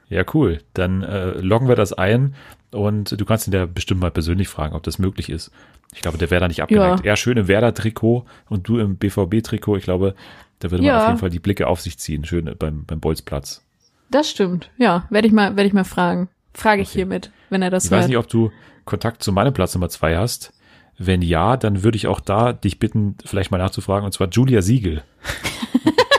Ja, 0.08 0.24
cool. 0.32 0.58
Dann 0.72 1.02
äh, 1.02 1.32
loggen 1.38 1.68
wir 1.68 1.76
das 1.76 1.92
ein 1.92 2.34
und 2.72 3.18
du 3.20 3.24
kannst 3.24 3.46
ihn 3.46 3.52
ja 3.52 3.66
bestimmt 3.66 4.00
mal 4.00 4.10
persönlich 4.10 4.48
fragen, 4.48 4.74
ob 4.74 4.82
das 4.82 4.98
möglich 4.98 5.30
ist. 5.30 5.50
Ich 5.94 6.00
glaube, 6.02 6.18
der 6.18 6.30
wäre 6.30 6.40
da 6.40 6.48
nicht 6.48 6.62
abgeneigt. 6.62 7.04
Ja. 7.04 7.12
Er 7.12 7.16
schön 7.16 7.36
im 7.36 7.46
Werder-Trikot 7.48 8.24
und 8.48 8.66
du 8.66 8.78
im 8.78 8.96
BVB-Trikot. 8.96 9.76
Ich 9.76 9.84
glaube, 9.84 10.14
da 10.58 10.70
würde 10.70 10.82
man 10.82 10.88
Ja. 10.94 11.02
auf 11.02 11.06
jeden 11.08 11.18
Fall 11.18 11.30
die 11.30 11.38
Blicke 11.38 11.66
auf 11.66 11.80
sich 11.80 11.98
ziehen, 11.98 12.24
schön 12.24 12.50
beim, 12.58 12.84
beim 12.84 13.00
Bolzplatz. 13.00 13.62
Das 14.10 14.28
stimmt. 14.30 14.70
Ja, 14.78 15.06
werde 15.10 15.26
ich 15.28 15.32
mal, 15.32 15.56
werde 15.56 15.66
ich 15.68 15.72
mal 15.74 15.84
fragen. 15.84 16.28
Frage 16.54 16.82
ich 16.82 16.88
Okay. 16.88 16.98
hiermit, 16.98 17.30
wenn 17.50 17.62
er 17.62 17.70
das 17.70 17.84
Ich 17.86 17.90
hört. 17.90 18.00
weiß 18.02 18.08
nicht, 18.08 18.16
ob 18.18 18.28
du 18.28 18.50
Kontakt 18.84 19.22
zu 19.22 19.32
meinem 19.32 19.52
Platz 19.54 19.74
Nummer 19.74 19.88
zwei 19.88 20.16
hast. 20.16 20.52
Wenn 20.98 21.22
ja, 21.22 21.56
dann 21.56 21.82
würde 21.82 21.96
ich 21.96 22.06
auch 22.06 22.20
da 22.20 22.52
dich 22.52 22.78
bitten, 22.78 23.16
vielleicht 23.24 23.50
mal 23.50 23.58
nachzufragen, 23.58 24.04
und 24.04 24.12
zwar 24.12 24.28
Julia 24.28 24.60
Siegel. 24.62 25.02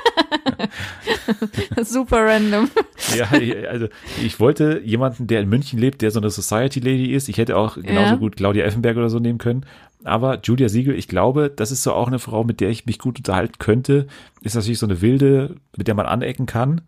Super 1.83 2.25
random. 2.25 2.69
Ja, 3.17 3.27
also 3.69 3.87
ich 4.23 4.39
wollte 4.39 4.81
jemanden, 4.83 5.27
der 5.27 5.41
in 5.41 5.49
München 5.49 5.79
lebt, 5.79 6.01
der 6.01 6.11
so 6.11 6.19
eine 6.19 6.29
Society 6.29 6.79
Lady 6.79 7.13
ist. 7.13 7.29
Ich 7.29 7.37
hätte 7.37 7.57
auch 7.57 7.75
genauso 7.75 8.11
Ja. 8.11 8.15
gut 8.15 8.35
Claudia 8.37 8.65
Effenberg 8.65 8.97
oder 8.97 9.09
so 9.09 9.19
nehmen 9.19 9.37
können. 9.39 9.65
Aber 10.03 10.39
Julia 10.43 10.67
Siegel, 10.69 10.95
ich 10.95 11.07
glaube, 11.07 11.49
das 11.55 11.71
ist 11.71 11.83
so 11.83 11.93
auch 11.93 12.07
eine 12.07 12.19
Frau, 12.19 12.43
mit 12.43 12.59
der 12.59 12.69
ich 12.69 12.85
mich 12.85 12.99
gut 12.99 13.17
unterhalten 13.19 13.55
könnte. 13.59 14.07
Ist 14.41 14.55
natürlich 14.55 14.79
so 14.79 14.85
eine 14.85 15.01
wilde, 15.01 15.55
mit 15.77 15.87
der 15.87 15.95
man 15.95 16.05
anecken 16.05 16.45
kann. 16.45 16.81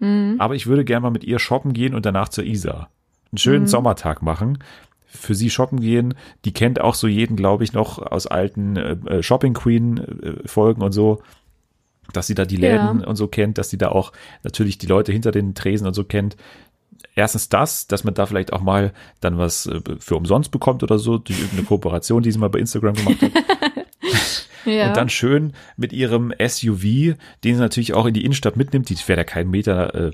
Mhm. 0.00 0.36
Aber 0.38 0.54
ich 0.54 0.66
würde 0.66 0.84
gerne 0.84 1.02
mal 1.02 1.10
mit 1.10 1.24
ihr 1.24 1.38
shoppen 1.38 1.72
gehen 1.72 1.94
und 1.94 2.04
danach 2.04 2.28
zur 2.28 2.44
Isar. 2.44 2.90
Einen 3.32 3.38
schönen 3.38 3.62
Mhm. 3.62 3.68
Sommertag 3.68 4.22
machen. 4.22 4.58
Für 5.06 5.34
sie 5.34 5.48
shoppen 5.50 5.80
gehen. 5.80 6.14
Die 6.44 6.52
kennt 6.52 6.80
auch 6.80 6.94
so 6.94 7.06
jeden, 7.06 7.36
glaube 7.36 7.64
ich, 7.64 7.72
noch 7.72 7.98
aus 7.98 8.26
alten 8.26 8.76
äh, 8.76 8.96
äh, 9.06 9.22
Shopping 9.22 9.54
Queen 9.54 9.98
äh, 9.98 10.46
Folgen 10.48 10.82
und 10.82 10.92
so. 10.92 11.22
Dass 12.12 12.26
sie 12.26 12.34
da 12.34 12.44
die 12.44 12.56
Läden 12.56 13.00
Ja. 13.00 13.06
und 13.06 13.16
so 13.16 13.26
kennt, 13.28 13.58
dass 13.58 13.70
sie 13.70 13.78
da 13.78 13.88
auch 13.88 14.12
natürlich 14.42 14.78
die 14.78 14.86
Leute 14.86 15.12
hinter 15.12 15.32
den 15.32 15.54
Tresen 15.54 15.86
und 15.86 15.94
so 15.94 16.04
kennt. 16.04 16.36
Erstens 17.14 17.48
das, 17.48 17.86
dass 17.86 18.04
man 18.04 18.14
da 18.14 18.26
vielleicht 18.26 18.52
auch 18.52 18.60
mal 18.60 18.92
dann 19.20 19.38
was 19.38 19.66
äh, 19.66 19.80
für 19.98 20.16
umsonst 20.16 20.50
bekommt 20.50 20.82
oder 20.82 20.98
so, 20.98 21.18
durch 21.18 21.38
irgendeine 21.38 21.66
Kooperation, 21.66 22.22
die 22.22 22.30
sie 22.32 22.38
mal 22.38 22.50
bei 22.50 22.58
Instagram 22.58 22.94
gemacht 22.94 23.22
hat. 23.22 23.32
Ja. 24.66 24.88
Und 24.88 24.96
dann 24.96 25.08
schön 25.08 25.52
mit 25.76 25.92
ihrem 25.92 26.32
SUV, 26.44 26.82
den 27.44 27.54
sie 27.54 27.60
natürlich 27.60 27.94
auch 27.94 28.06
in 28.06 28.14
die 28.14 28.24
Innenstadt 28.24 28.56
mitnimmt, 28.56 28.88
die 28.88 28.96
fährt 28.96 29.18
ja 29.18 29.24
keinen 29.24 29.50
Meter 29.50 29.94
äh, 29.94 30.10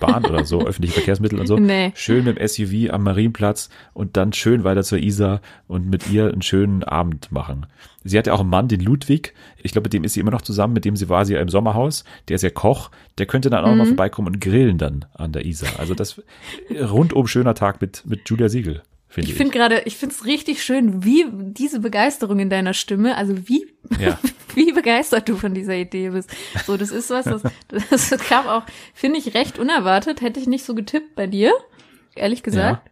Bahn 0.00 0.24
oder 0.26 0.44
so, 0.44 0.60
öffentliche 0.66 0.94
Verkehrsmittel 0.94 1.38
und 1.40 1.46
so. 1.46 1.56
Nee. 1.56 1.92
Schön 1.94 2.24
mit 2.24 2.38
dem 2.38 2.46
SUV 2.48 2.92
am 2.92 3.04
Marienplatz 3.04 3.70
und 3.94 4.16
dann 4.16 4.32
schön 4.32 4.64
weiter 4.64 4.82
zur 4.82 4.98
Isar 4.98 5.40
und 5.68 5.88
mit 5.88 6.10
ihr 6.10 6.30
einen 6.32 6.42
schönen 6.42 6.82
Abend 6.84 7.30
machen. 7.32 7.66
Sie 8.02 8.16
hat 8.18 8.26
ja 8.26 8.32
auch 8.32 8.40
einen 8.40 8.48
Mann, 8.48 8.66
den 8.68 8.80
Ludwig. 8.80 9.34
Ich 9.62 9.72
glaube, 9.72 9.84
mit 9.86 9.92
dem 9.92 10.04
ist 10.04 10.14
sie 10.14 10.20
immer 10.20 10.30
noch 10.30 10.40
zusammen, 10.42 10.72
mit 10.72 10.86
dem 10.86 10.96
sie 10.96 11.08
war 11.10 11.26
sie 11.26 11.34
ja 11.34 11.40
im 11.40 11.50
Sommerhaus. 11.50 12.04
Der 12.28 12.36
ist 12.36 12.42
ja 12.42 12.48
Koch. 12.50 12.90
Der 13.18 13.26
könnte 13.26 13.50
dann 13.50 13.62
auch 13.64 13.72
Mhm. 13.72 13.78
mal 13.78 13.86
vorbeikommen 13.86 14.28
und 14.28 14.40
grillen 14.40 14.78
dann 14.78 15.04
an 15.12 15.32
der 15.32 15.44
Isar. 15.44 15.78
Also 15.78 15.94
das 15.94 16.22
rundum 16.80 17.26
schöner 17.26 17.54
Tag 17.54 17.80
mit, 17.82 18.02
mit 18.06 18.26
Julia 18.28 18.48
Siegel, 18.48 18.82
finde 19.10 19.30
Ich 19.30 19.36
finde 19.36 19.52
gerade, 19.52 19.82
ich 19.84 19.96
finde 19.96 20.14
es 20.14 20.24
richtig 20.24 20.62
schön, 20.62 21.04
wie 21.04 21.26
diese 21.30 21.80
Begeisterung 21.80 22.38
in 22.38 22.48
deiner 22.48 22.74
Stimme, 22.74 23.16
also 23.16 23.48
wie, 23.48 23.66
Ja. 23.98 24.18
wie 24.54 24.72
begeistert 24.72 25.28
du 25.28 25.36
von 25.36 25.52
dieser 25.52 25.74
Idee 25.76 26.10
bist. 26.10 26.30
So, 26.66 26.76
das 26.76 26.90
ist 26.90 27.10
was, 27.10 27.24
das, 27.24 27.42
das 27.90 28.10
kam 28.28 28.46
auch, 28.46 28.62
finde 28.94 29.18
ich, 29.18 29.34
recht 29.34 29.58
unerwartet. 29.58 30.20
Hätte 30.22 30.40
ich 30.40 30.46
nicht 30.46 30.64
so 30.64 30.74
getippt 30.74 31.14
bei 31.16 31.26
dir, 31.26 31.52
ehrlich 32.14 32.42
gesagt. 32.42 32.88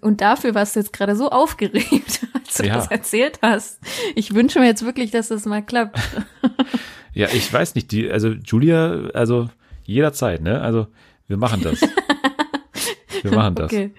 Und 0.00 0.20
dafür 0.20 0.54
warst 0.56 0.74
du 0.74 0.80
jetzt 0.80 0.92
gerade 0.92 1.14
so 1.14 1.30
aufgeregt, 1.30 2.26
als 2.34 2.56
du 2.56 2.66
Ja. 2.66 2.74
das 2.74 2.88
erzählt 2.88 3.38
hast. 3.40 3.78
Ich 4.16 4.34
wünsche 4.34 4.58
mir 4.58 4.66
jetzt 4.66 4.84
wirklich, 4.84 5.12
dass 5.12 5.28
das 5.28 5.46
mal 5.46 5.62
klappt. 5.62 5.96
Ja, 7.14 7.28
ich 7.32 7.52
weiß 7.52 7.76
nicht, 7.76 7.92
die, 7.92 8.10
also 8.10 8.30
Julia, 8.30 9.10
also 9.14 9.48
jederzeit, 9.84 10.42
ne? 10.42 10.60
Also 10.60 10.88
wir 11.28 11.36
machen 11.36 11.62
das. 11.62 11.80
Wir 13.22 13.32
machen 13.32 13.54
das. 13.54 13.72
Okay. 13.72 13.92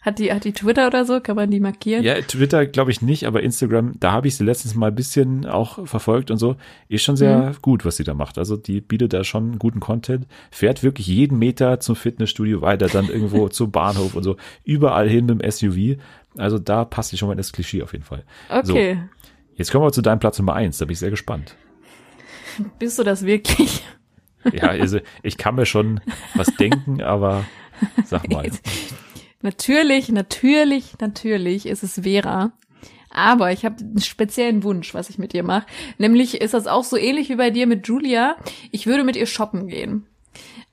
Hat 0.00 0.20
die, 0.20 0.32
hat 0.32 0.44
die 0.44 0.52
Twitter 0.52 0.86
oder 0.86 1.04
so? 1.04 1.20
Kann 1.20 1.34
man 1.34 1.50
die 1.50 1.58
markieren? 1.58 2.04
Ja, 2.04 2.14
Twitter 2.20 2.66
glaube 2.66 2.92
ich 2.92 3.02
nicht, 3.02 3.26
aber 3.26 3.42
Instagram, 3.42 3.94
da 3.98 4.12
habe 4.12 4.28
ich 4.28 4.36
sie 4.36 4.44
letztens 4.44 4.76
mal 4.76 4.88
ein 4.88 4.94
bisschen 4.94 5.44
auch 5.44 5.86
verfolgt 5.88 6.30
und 6.30 6.38
so. 6.38 6.56
Ist 6.88 7.02
schon 7.02 7.16
sehr 7.16 7.52
gut, 7.62 7.84
was 7.84 7.96
sie 7.96 8.04
da 8.04 8.14
macht. 8.14 8.38
Also 8.38 8.56
die 8.56 8.80
bietet 8.80 9.12
da 9.12 9.24
schon 9.24 9.58
guten 9.58 9.80
Content, 9.80 10.26
fährt 10.52 10.84
wirklich 10.84 11.08
jeden 11.08 11.38
Meter 11.38 11.80
zum 11.80 11.96
Fitnessstudio 11.96 12.62
weiter, 12.62 12.86
dann 12.86 13.08
irgendwo 13.08 13.48
zum 13.48 13.72
Bahnhof 13.72 14.14
und 14.14 14.22
so, 14.22 14.36
überall 14.64 15.08
hin 15.08 15.26
mit 15.26 15.42
dem 15.42 15.50
SUV. 15.50 16.00
Also 16.36 16.60
da 16.60 16.84
passt 16.84 17.10
sie 17.10 17.18
schon 17.18 17.26
mal 17.26 17.32
in 17.32 17.38
das 17.38 17.52
Klischee 17.52 17.82
auf 17.82 17.92
jeden 17.92 18.04
Fall. 18.04 18.22
Okay. 18.48 19.02
Jetzt 19.56 19.72
kommen 19.72 19.84
wir 19.84 19.90
zu 19.90 20.02
deinem 20.02 20.20
Platz 20.20 20.38
Nummer 20.38 20.54
eins, 20.54 20.78
da 20.78 20.84
bin 20.84 20.92
ich 20.92 21.00
sehr 21.00 21.10
gespannt. 21.10 21.56
Bist 22.78 22.98
du 22.98 23.02
das 23.02 23.26
wirklich? 23.26 23.84
Ja, 24.52 24.68
also 24.68 25.00
ich 25.24 25.36
kann 25.36 25.56
mir 25.56 25.66
schon 25.66 26.00
was 26.34 26.54
denken, 26.60 27.02
aber 27.02 27.44
sag 28.04 28.30
mal. 28.30 28.48
Natürlich, 29.42 30.08
natürlich, 30.08 30.98
natürlich 31.00 31.66
ist 31.66 31.82
es 31.82 32.00
Vera. 32.02 32.52
Aber 33.10 33.52
ich 33.52 33.64
habe 33.64 33.76
einen 33.80 34.00
speziellen 34.00 34.62
Wunsch, 34.62 34.92
was 34.94 35.08
ich 35.08 35.18
mit 35.18 35.32
ihr 35.32 35.42
mache. 35.42 35.66
Nämlich 35.96 36.40
ist 36.40 36.54
das 36.54 36.66
auch 36.66 36.84
so 36.84 36.96
ähnlich 36.96 37.28
wie 37.28 37.36
bei 37.36 37.50
dir 37.50 37.66
mit 37.66 37.86
Julia. 37.86 38.36
Ich 38.70 38.86
würde 38.86 39.04
mit 39.04 39.16
ihr 39.16 39.26
shoppen 39.26 39.68
gehen. 39.68 40.06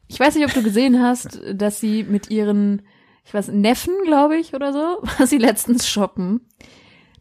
Ich 0.07 0.19
weiß 0.19 0.35
nicht, 0.35 0.45
ob 0.45 0.53
du 0.53 0.61
gesehen 0.61 1.01
hast, 1.01 1.39
dass 1.53 1.79
sie 1.79 2.03
mit 2.03 2.29
ihren, 2.29 2.81
ich 3.25 3.33
weiß, 3.33 3.49
Neffen, 3.49 3.93
glaube 4.03 4.37
ich, 4.37 4.53
oder 4.53 4.73
so, 4.73 4.79
war 5.17 5.27
sie 5.27 5.37
letztens 5.37 5.87
shoppen. 5.87 6.41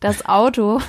Das 0.01 0.26
Auto 0.26 0.80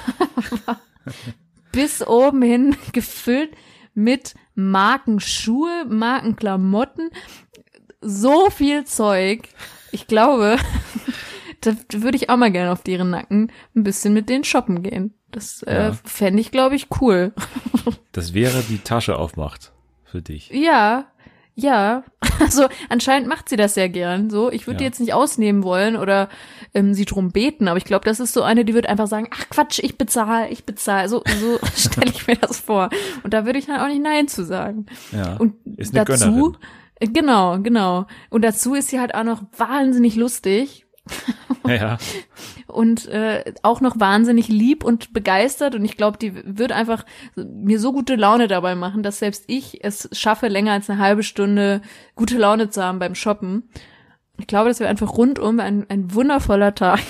war 0.66 0.82
bis 1.72 2.06
oben 2.06 2.42
hin 2.42 2.76
gefüllt 2.92 3.52
mit 3.94 4.34
Markenschuhe, 4.56 5.86
Markenklamotten, 5.88 7.10
so 8.02 8.50
viel 8.50 8.86
Zeug. 8.86 9.48
Ich 9.96 10.08
glaube, 10.08 10.58
da 11.62 11.72
würde 11.94 12.18
ich 12.18 12.30
auch 12.30 12.36
mal 12.38 12.52
gerne 12.52 12.72
auf 12.74 12.84
deren 12.84 13.10
Nacken 13.12 13.50
ein 13.76 13.84
bisschen 13.84 14.14
mit 14.14 14.28
denen 14.30 14.44
shoppen 14.44 14.84
gehen. 14.84 15.14
Das 15.32 15.64
äh, 15.64 15.74
Ja. 15.88 15.98
fände 16.04 16.42
ich, 16.42 16.52
glaube 16.52 16.76
ich, 16.76 16.88
cool. 17.02 17.34
Das 18.12 18.34
wäre 18.34 18.64
die 18.70 18.78
Tasche 18.80 19.18
aufmacht 19.18 19.74
für 20.06 20.22
dich. 20.22 20.50
Ja, 20.50 21.06
ja. 21.56 22.04
Also 22.40 22.68
anscheinend 22.90 23.28
macht 23.30 23.48
sie 23.48 23.56
das 23.56 23.74
sehr 23.76 23.88
gern. 23.90 24.30
So, 24.30 24.52
ich 24.52 24.68
würde 24.68 24.76
Ja. 24.76 24.78
die 24.80 24.84
jetzt 24.86 25.00
nicht 25.00 25.14
ausnehmen 25.14 25.64
wollen 25.64 25.96
oder 25.96 26.28
ähm, 26.74 26.94
sie 26.94 27.06
drum 27.06 27.32
beten, 27.32 27.68
aber 27.70 27.78
ich 27.78 27.86
glaube, 27.86 28.04
das 28.06 28.20
ist 28.20 28.34
so 28.34 28.42
eine, 28.44 28.66
die 28.66 28.74
wird 28.74 28.88
einfach 28.88 29.08
sagen, 29.08 29.30
ach 29.34 29.50
Quatsch, 29.50 29.80
ich 29.82 29.98
bezahle, 29.98 30.50
ich 30.50 30.66
bezahle. 30.66 31.08
So, 31.10 31.24
so 31.40 31.60
stelle 31.78 32.12
ich 32.12 32.28
mir 32.28 32.36
das 32.36 32.60
vor. 32.60 32.90
Und 33.24 33.34
da 33.34 33.46
würde 33.46 33.60
ich 33.60 33.66
dann 33.68 33.80
auch 33.80 33.88
nicht 33.88 34.02
Nein 34.04 34.28
zu 34.28 34.44
sagen. 34.46 34.86
Ja. 35.14 35.36
Und 35.38 35.56
ist 35.78 35.96
eine 35.96 36.04
dazu, 36.06 36.26
Gönnerin. 36.30 36.58
Genau, 37.00 37.60
genau. 37.60 38.08
Und 38.30 38.44
dazu 38.44 38.74
ist 38.74 38.90
sie 38.90 39.00
halt 39.00 39.14
auch 39.16 39.24
noch 39.24 39.44
wahnsinnig 39.58 40.16
lustig 40.16 40.86
Ja. 41.68 41.98
und 42.68 43.08
äh, 43.08 43.54
auch 43.64 43.82
noch 43.82 44.00
wahnsinnig 44.00 44.48
lieb 44.48 44.84
und 44.84 45.14
begeistert 45.14 45.76
und 45.76 45.86
ich 45.86 45.98
glaube, 45.98 46.18
die 46.18 46.34
wird 46.46 46.72
einfach 46.72 47.06
mir 47.36 47.80
so 47.80 47.92
gute 47.92 48.16
Laune 48.16 48.48
dabei 48.48 48.76
machen, 48.76 49.04
dass 49.04 49.20
selbst 49.20 49.44
ich 49.48 49.84
es 49.84 50.10
schaffe, 50.14 50.48
länger 50.48 50.74
als 50.74 50.90
eine 50.90 51.00
halbe 51.00 51.24
Stunde 51.24 51.82
gute 52.16 52.38
Laune 52.38 52.70
zu 52.70 52.84
haben 52.84 53.00
beim 53.00 53.16
Shoppen. 53.16 53.70
Ich 54.38 54.48
glaube, 54.48 54.70
das 54.70 54.80
wäre 54.80 54.90
einfach 54.90 55.16
rundum 55.18 55.60
ein, 55.60 55.86
ein 55.90 56.14
wundervoller 56.14 56.76
Tag. 56.76 57.02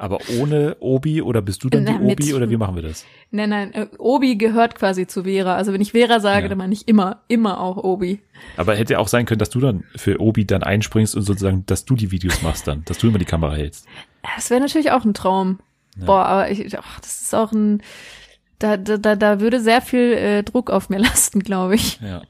Aber 0.00 0.18
ohne 0.38 0.76
Obi 0.78 1.22
oder 1.22 1.42
bist 1.42 1.64
du 1.64 1.68
dann 1.70 1.82
Na, 1.82 1.92
die 1.92 1.98
mit- 2.04 2.20
Obi 2.22 2.34
oder 2.34 2.48
wie 2.48 2.56
machen 2.56 2.76
wir 2.76 2.82
das? 2.82 3.04
nein, 3.32 3.50
nein, 3.50 3.74
äh, 3.74 3.86
Obi 3.98 4.36
gehört 4.36 4.76
quasi 4.76 5.08
zu 5.08 5.24
Vera. 5.24 5.56
Also 5.56 5.72
wenn 5.72 5.80
ich 5.80 5.90
Vera 5.90 6.20
sage, 6.20 6.42
Ja. 6.44 6.48
dann 6.48 6.58
meine 6.58 6.72
ich 6.72 6.86
immer, 6.86 7.22
immer 7.26 7.60
auch 7.60 7.76
Obi. 7.78 8.20
Aber 8.56 8.76
hätte 8.76 8.98
auch 9.00 9.08
sein 9.08 9.26
können, 9.26 9.40
dass 9.40 9.50
du 9.50 9.58
dann 9.58 9.82
für 9.96 10.20
Obi 10.20 10.44
dann 10.46 10.62
einspringst 10.62 11.16
und 11.16 11.22
sozusagen, 11.22 11.64
dass 11.66 11.84
du 11.84 11.96
die 11.96 12.12
Videos 12.12 12.42
machst 12.42 12.68
dann, 12.68 12.84
dass 12.84 12.98
du 12.98 13.08
immer 13.08 13.18
die 13.18 13.24
Kamera 13.24 13.54
hältst. 13.54 13.86
Das 14.36 14.50
wäre 14.50 14.60
natürlich 14.60 14.92
auch 14.92 15.04
ein 15.04 15.14
Traum. 15.14 15.58
Boah, 15.96 16.26
aber 16.26 16.50
ich, 16.50 16.78
ach, 16.78 17.00
das 17.00 17.20
ist 17.22 17.34
auch 17.34 17.50
ein, 17.50 17.82
da, 18.60 18.76
da, 18.76 18.98
da, 18.98 19.16
da 19.16 19.40
würde 19.40 19.60
sehr 19.60 19.82
viel 19.82 20.12
äh, 20.12 20.42
Druck 20.44 20.70
auf 20.70 20.90
mir 20.90 20.98
lasten, 21.00 21.40
glaube 21.40 21.74
ich. 21.74 21.98
Ja. 22.00 22.22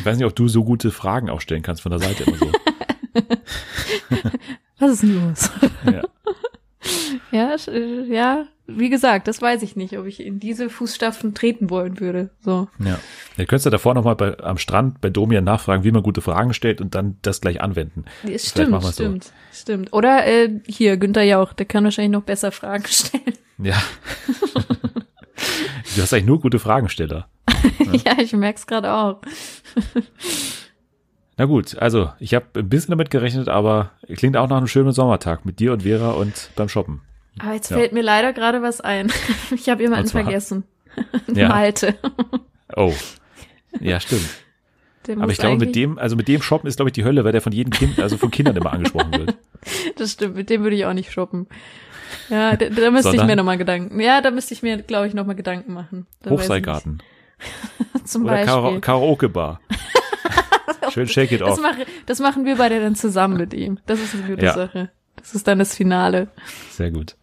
Ich 0.00 0.04
weiß 0.04 0.16
nicht, 0.16 0.26
ob 0.26 0.34
du 0.34 0.48
so 0.48 0.64
gute 0.64 0.90
Fragen 0.90 1.30
auch 1.30 1.40
stellen 1.40 1.62
kannst 1.62 1.82
von 1.82 1.90
der 1.92 2.00
Seite 2.00 2.24
immer 2.24 2.36
so. 2.38 2.50
Was 4.80 4.90
ist 4.92 5.02
denn 5.04 5.28
los? 5.28 5.50
Ja. 5.84 6.02
Ja, 7.30 7.56
äh, 7.66 8.04
ja, 8.04 8.46
wie 8.66 8.90
gesagt, 8.90 9.28
das 9.28 9.40
weiß 9.40 9.62
ich 9.62 9.76
nicht, 9.76 9.98
ob 9.98 10.06
ich 10.06 10.20
in 10.20 10.40
diese 10.40 10.70
Fußstapfen 10.70 11.34
treten 11.34 11.70
wollen 11.70 12.00
würde. 12.00 12.30
So. 12.40 12.68
Ja. 12.78 12.98
Du 13.36 13.46
könntest 13.46 13.64
ja 13.64 13.70
davor 13.70 13.94
nochmal 13.94 14.16
bei, 14.16 14.38
am 14.40 14.58
Strand 14.58 15.00
bei 15.00 15.10
Domian 15.10 15.44
nachfragen, 15.44 15.84
wie 15.84 15.90
man 15.90 16.02
gute 16.02 16.20
Fragen 16.20 16.54
stellt 16.54 16.80
und 16.80 16.94
dann 16.94 17.16
das 17.22 17.40
gleich 17.40 17.60
anwenden. 17.60 18.04
Vielleicht 18.20 18.46
Stimmt, 18.46 18.72
wir's 18.72 18.84
so. 18.84 18.92
stimmt, 18.92 19.32
stimmt. 19.52 19.92
Oder 19.92 20.26
äh, 20.26 20.60
hier, 20.66 20.96
Günther 20.96 21.22
Jauch, 21.22 21.52
der 21.52 21.66
kann 21.66 21.84
wahrscheinlich 21.84 22.12
noch 22.12 22.22
besser 22.22 22.52
Fragen 22.52 22.84
stellen. 22.88 23.34
Ja. 23.58 23.82
du 25.96 26.02
hast 26.02 26.12
eigentlich 26.12 26.26
nur 26.26 26.40
gute 26.40 26.58
Fragensteller. 26.58 27.28
ja, 28.04 28.18
ich 28.20 28.32
merk's 28.34 28.66
gerade 28.66 28.92
auch. 28.92 29.20
Na 31.38 31.44
gut, 31.44 31.78
also 31.78 32.10
ich 32.18 32.34
habe 32.34 32.46
ein 32.56 32.68
bisschen 32.68 32.90
damit 32.90 33.10
gerechnet, 33.10 33.48
aber 33.48 33.92
klingt 34.16 34.36
auch 34.36 34.48
nach 34.48 34.56
einem 34.56 34.66
schönen 34.66 34.92
Sommertag 34.92 35.44
mit 35.46 35.60
dir 35.60 35.72
und 35.72 35.84
Vera 35.84 36.10
und 36.10 36.50
beim 36.56 36.68
Shoppen. 36.68 37.00
Aber 37.38 37.54
jetzt 37.54 37.70
Ja. 37.70 37.76
fällt 37.76 37.92
mir 37.92 38.02
leider 38.02 38.32
gerade 38.32 38.60
was 38.62 38.80
ein. 38.80 39.10
Ich 39.54 39.68
habe 39.68 39.82
jemanden 39.82 40.08
vergessen. 40.08 40.64
Ja. 41.32 41.48
Malte. 41.48 41.94
Oh. 42.76 42.92
Ja, 43.78 44.00
stimmt. 44.00 44.28
Der 45.06 45.16
Aber 45.18 45.30
ich 45.30 45.38
glaube, 45.38 45.56
mit 45.64 45.76
dem, 45.76 45.96
also 45.96 46.16
mit 46.16 46.26
dem 46.26 46.42
Shoppen 46.42 46.66
ist, 46.66 46.74
glaube 46.74 46.88
ich, 46.88 46.92
die 46.92 47.04
Hölle, 47.04 47.22
weil 47.24 47.30
der 47.30 47.40
von 47.40 47.52
jedem 47.52 47.70
Kind, 47.70 48.00
also 48.00 48.16
von 48.16 48.32
Kindern 48.32 48.56
immer 48.56 48.72
angesprochen 48.72 49.12
wird. 49.12 49.36
Das 49.96 50.12
stimmt, 50.12 50.34
mit 50.36 50.50
dem 50.50 50.62
würde 50.64 50.74
ich 50.76 50.86
auch 50.86 50.92
nicht 50.92 51.12
shoppen. 51.12 51.46
Ja, 52.30 52.56
da, 52.56 52.68
da 52.68 52.90
müsste 52.90 53.10
ich 53.10 53.16
Sondern? 53.16 53.26
mir 53.28 53.36
nochmal 53.36 53.58
Gedanken. 53.58 54.00
Ja, 54.00 54.20
da 54.20 54.30
müsste 54.30 54.54
ich 54.54 54.62
mir, 54.62 54.78
glaube 54.78 55.06
ich, 55.08 55.14
nochmal 55.14 55.34
Gedanken 55.36 55.72
machen. 55.72 56.06
Da 56.22 56.30
ich 56.30 56.36
Hochseilgarten. 56.36 57.02
Zum 58.04 58.24
Oder 58.24 58.32
Beispiel. 58.34 58.46
Kara 58.52 58.78
Karaoke-Bar. 58.80 59.60
Schön 60.92 61.08
shake 61.08 61.32
it 61.32 61.40
Das, 61.40 61.50
off. 61.58 61.60
mache, 61.62 61.86
das 62.06 62.18
machen 62.20 62.44
wir 62.44 62.56
beide 62.56 62.80
dann 62.80 62.94
zusammen 62.94 63.36
mit 63.36 63.54
ihm. 63.54 63.78
Das 63.86 64.00
ist 64.00 64.14
eine 64.14 64.24
gute 64.24 64.44
Ja. 64.44 64.54
Sache. 64.54 64.90
Das 65.16 65.34
ist 65.34 65.46
dann 65.48 65.58
das 65.58 65.74
Finale. 65.74 66.28
Sehr 66.70 66.90
gut. 66.90 67.16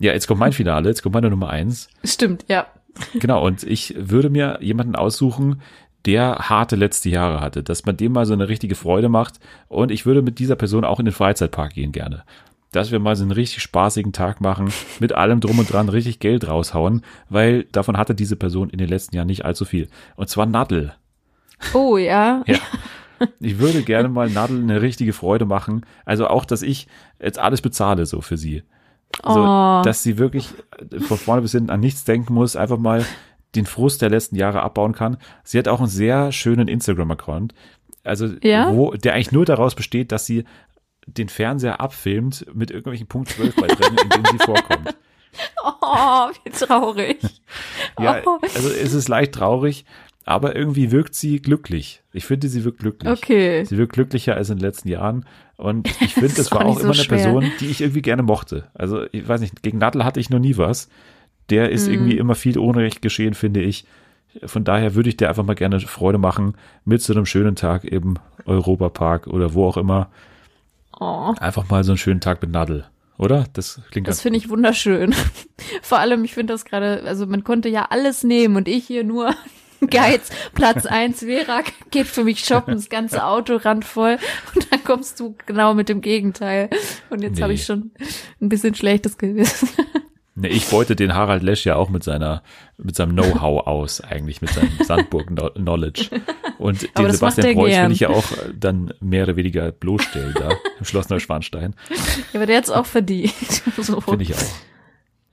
Ja, 0.00 0.12
jetzt 0.12 0.28
kommt 0.28 0.40
mein 0.40 0.52
Finale, 0.52 0.88
jetzt 0.88 1.02
kommt 1.02 1.14
meine 1.14 1.30
Nummer 1.30 1.50
eins. 1.50 1.88
Stimmt, 2.04 2.44
ja. 2.48 2.66
Genau, 3.14 3.44
und 3.44 3.64
ich 3.64 3.94
würde 3.96 4.30
mir 4.30 4.58
jemanden 4.60 4.94
aussuchen, 4.96 5.60
der 6.06 6.36
harte 6.48 6.76
letzte 6.76 7.08
Jahre 7.10 7.40
hatte, 7.40 7.62
dass 7.64 7.84
man 7.84 7.96
dem 7.96 8.12
mal 8.12 8.24
so 8.24 8.32
eine 8.32 8.48
richtige 8.48 8.76
Freude 8.76 9.08
macht. 9.08 9.40
Und 9.66 9.90
ich 9.90 10.06
würde 10.06 10.22
mit 10.22 10.38
dieser 10.38 10.56
Person 10.56 10.84
auch 10.84 11.00
in 11.00 11.04
den 11.04 11.14
Freizeitpark 11.14 11.74
gehen 11.74 11.90
gerne. 11.92 12.22
Dass 12.72 12.90
wir 12.92 12.98
mal 12.98 13.16
so 13.16 13.22
einen 13.22 13.32
richtig 13.32 13.62
spaßigen 13.62 14.12
Tag 14.12 14.40
machen, 14.42 14.70
mit 15.00 15.12
allem 15.12 15.40
drum 15.40 15.58
und 15.58 15.72
dran 15.72 15.88
richtig 15.88 16.20
Geld 16.20 16.46
raushauen, 16.48 17.02
weil 17.30 17.64
davon 17.64 17.96
hatte 17.96 18.14
diese 18.14 18.36
Person 18.36 18.68
in 18.70 18.78
den 18.78 18.88
letzten 18.88 19.16
Jahren 19.16 19.26
nicht 19.28 19.44
allzu 19.44 19.64
viel. 19.64 19.88
Und 20.16 20.28
zwar 20.28 20.44
Nadel. 20.46 20.92
Oh, 21.74 21.96
ja. 21.96 22.42
Ja. 22.46 22.58
Ich 23.40 23.58
würde 23.58 23.82
gerne 23.82 24.08
mal 24.08 24.28
Nadel 24.30 24.62
eine 24.62 24.80
richtige 24.82 25.12
Freude 25.12 25.44
machen. 25.44 25.84
Also 26.04 26.28
auch, 26.28 26.44
dass 26.44 26.62
ich 26.62 26.86
jetzt 27.20 27.38
alles 27.38 27.60
bezahle 27.62 28.06
so 28.06 28.20
für 28.20 28.36
sie. 28.36 28.62
So, 29.24 29.40
Oh. 29.40 29.82
dass 29.82 30.02
sie 30.02 30.18
wirklich 30.18 30.50
von 31.00 31.16
vorne 31.18 31.42
bis 31.42 31.52
hinten 31.52 31.70
an 31.70 31.80
nichts 31.80 32.04
denken 32.04 32.34
muss, 32.34 32.54
einfach 32.54 32.78
mal 32.78 33.04
den 33.56 33.64
Frust 33.66 34.02
der 34.02 34.10
letzten 34.10 34.36
Jahre 34.36 34.62
abbauen 34.62 34.92
kann. 34.92 35.16
Sie 35.42 35.58
hat 35.58 35.66
auch 35.66 35.80
einen 35.80 35.88
sehr 35.88 36.30
schönen 36.32 36.68
Instagram-Account. 36.68 37.54
Also, 38.04 38.28
Ja? 38.42 38.72
wo, 38.72 38.92
der 38.92 39.14
eigentlich 39.14 39.32
nur 39.32 39.44
daraus 39.46 39.74
besteht, 39.74 40.12
dass 40.12 40.24
sie 40.26 40.44
den 41.16 41.28
Fernseher 41.28 41.80
abfilmt 41.80 42.46
mit 42.54 42.70
irgendwelchen 42.70 43.06
Punkt 43.06 43.30
12 43.30 43.56
Beiträgen, 43.56 43.96
in 44.02 44.08
denen 44.10 44.26
sie 44.38 44.38
vorkommt. 44.44 44.94
Oh, 45.82 46.28
wie 46.44 46.50
traurig. 46.50 47.18
Ja, 48.00 48.22
Oh. 48.26 48.38
also 48.42 48.68
es 48.70 48.92
ist 48.94 49.08
leicht 49.08 49.32
traurig, 49.32 49.84
aber 50.24 50.56
irgendwie 50.56 50.90
wirkt 50.90 51.14
sie 51.14 51.40
glücklich. 51.40 52.02
Ich 52.12 52.24
finde, 52.24 52.48
sie 52.48 52.64
wirkt 52.64 52.80
glücklich. 52.80 53.10
Okay. 53.12 53.64
Sie 53.64 53.76
wirkt 53.78 53.92
glücklicher 53.92 54.34
als 54.34 54.50
in 54.50 54.56
den 54.58 54.64
letzten 54.66 54.88
Jahren. 54.88 55.26
Und 55.56 55.88
ich 56.00 56.14
finde, 56.14 56.34
das 56.34 56.50
auch 56.52 56.56
war 56.56 56.66
auch 56.66 56.68
nicht 56.70 56.78
so 56.80 56.84
immer 56.86 56.94
eine. 56.94 57.04
Person, 57.04 57.52
die 57.60 57.66
ich 57.66 57.80
irgendwie 57.80 58.02
gerne 58.02 58.22
mochte. 58.22 58.68
Also, 58.74 59.04
ich 59.12 59.26
weiß 59.28 59.40
nicht, 59.40 59.62
gegen 59.62 59.78
Nadel 59.78 60.04
hatte 60.04 60.18
ich 60.20 60.30
noch 60.30 60.38
nie 60.40 60.56
was. 60.56 60.88
Der 61.50 61.70
ist 61.70 61.86
Mhm. 61.86 61.94
irgendwie 61.94 62.18
immer 62.18 62.34
viel 62.34 62.58
Unrecht 62.58 63.00
geschehen, 63.02 63.34
finde 63.34 63.60
ich. 63.62 63.84
Von 64.44 64.64
daher 64.64 64.94
würde 64.94 65.08
ich 65.08 65.16
dir 65.16 65.28
einfach 65.28 65.44
mal 65.44 65.54
gerne 65.54 65.78
Freude 65.80 66.18
machen 66.18 66.54
mit 66.84 67.00
so 67.02 67.12
einem 67.14 67.26
schönen 67.26 67.54
Tag 67.56 67.84
im 67.84 68.18
Europapark 68.44 69.26
oder 69.28 69.54
wo 69.54 69.66
auch 69.66 69.76
immer. 69.76 70.10
Oh, 71.00 71.34
Einfach 71.38 71.68
mal 71.70 71.84
so 71.84 71.92
einen 71.92 71.98
schönen 71.98 72.20
Tag 72.20 72.42
mit 72.42 72.50
Nadel. 72.50 72.86
Oder? 73.18 73.46
Das 73.52 73.80
klingt 73.90 74.06
das 74.06 74.20
finde 74.20 74.38
ich 74.38 74.48
wunderschön. 74.48 75.14
Vor 75.82 75.98
allem, 75.98 76.24
ich 76.24 76.34
finde 76.34 76.54
das 76.54 76.64
gerade, 76.64 77.02
also 77.04 77.26
man 77.26 77.42
konnte 77.44 77.68
ja 77.68 77.86
alles 77.90 78.22
nehmen 78.22 78.54
und 78.56 78.68
ich 78.68 78.86
hier 78.86 79.02
nur 79.04 79.34
Geiz, 79.90 80.30
Platz 80.54 80.86
eins 80.86 81.20
Vera 81.20 81.60
geht 81.92 82.06
für 82.08 82.24
mich 82.24 82.44
shoppen, 82.44 82.74
das 82.74 82.88
ganze 82.88 83.24
Auto 83.24 83.56
randvoll 83.56 84.18
und 84.54 84.72
dann 84.72 84.82
kommst 84.84 85.20
du 85.20 85.36
genau 85.46 85.74
mit 85.74 85.88
dem 85.88 86.00
Gegenteil. 86.00 86.68
Und 87.10 87.22
jetzt 87.22 87.36
Nee. 87.36 87.42
habe 87.42 87.52
ich 87.52 87.64
schon 87.64 87.92
ein 88.40 88.48
bisschen 88.48 88.74
schlechtes 88.74 89.18
Gewissen. 89.18 89.68
Nee, 90.40 90.48
ich 90.48 90.68
beute 90.68 90.94
den 90.94 91.14
Harald 91.14 91.42
Lesch 91.42 91.66
ja 91.66 91.74
auch 91.76 91.88
mit 91.88 92.04
seiner, 92.04 92.42
mit 92.76 92.94
seinem 92.94 93.12
Know-how 93.12 93.66
aus, 93.66 94.00
eigentlich, 94.00 94.40
mit 94.40 94.50
seinem 94.50 94.70
Sandburg-Knowledge. 94.84 96.10
Und 96.58 96.82
den 96.96 97.10
Sebastian 97.10 97.54
Preuß 97.54 97.76
will 97.84 97.92
ich 97.92 98.00
ja 98.00 98.10
auch 98.10 98.24
dann 98.58 98.94
mehr 99.00 99.24
oder 99.24 99.36
weniger 99.36 99.72
bloßstellen 99.72 100.34
da 100.38 100.50
im 100.78 100.84
Schloss 100.84 101.08
Neuschwanstein. 101.08 101.74
Ja, 102.32 102.40
aber 102.40 102.46
der 102.46 102.58
hat's 102.58 102.70
auch 102.70 102.86
verdient. 102.86 103.32
So. 103.80 104.00
Finde 104.00 104.24
ich 104.24 104.34
auch. 104.34 104.38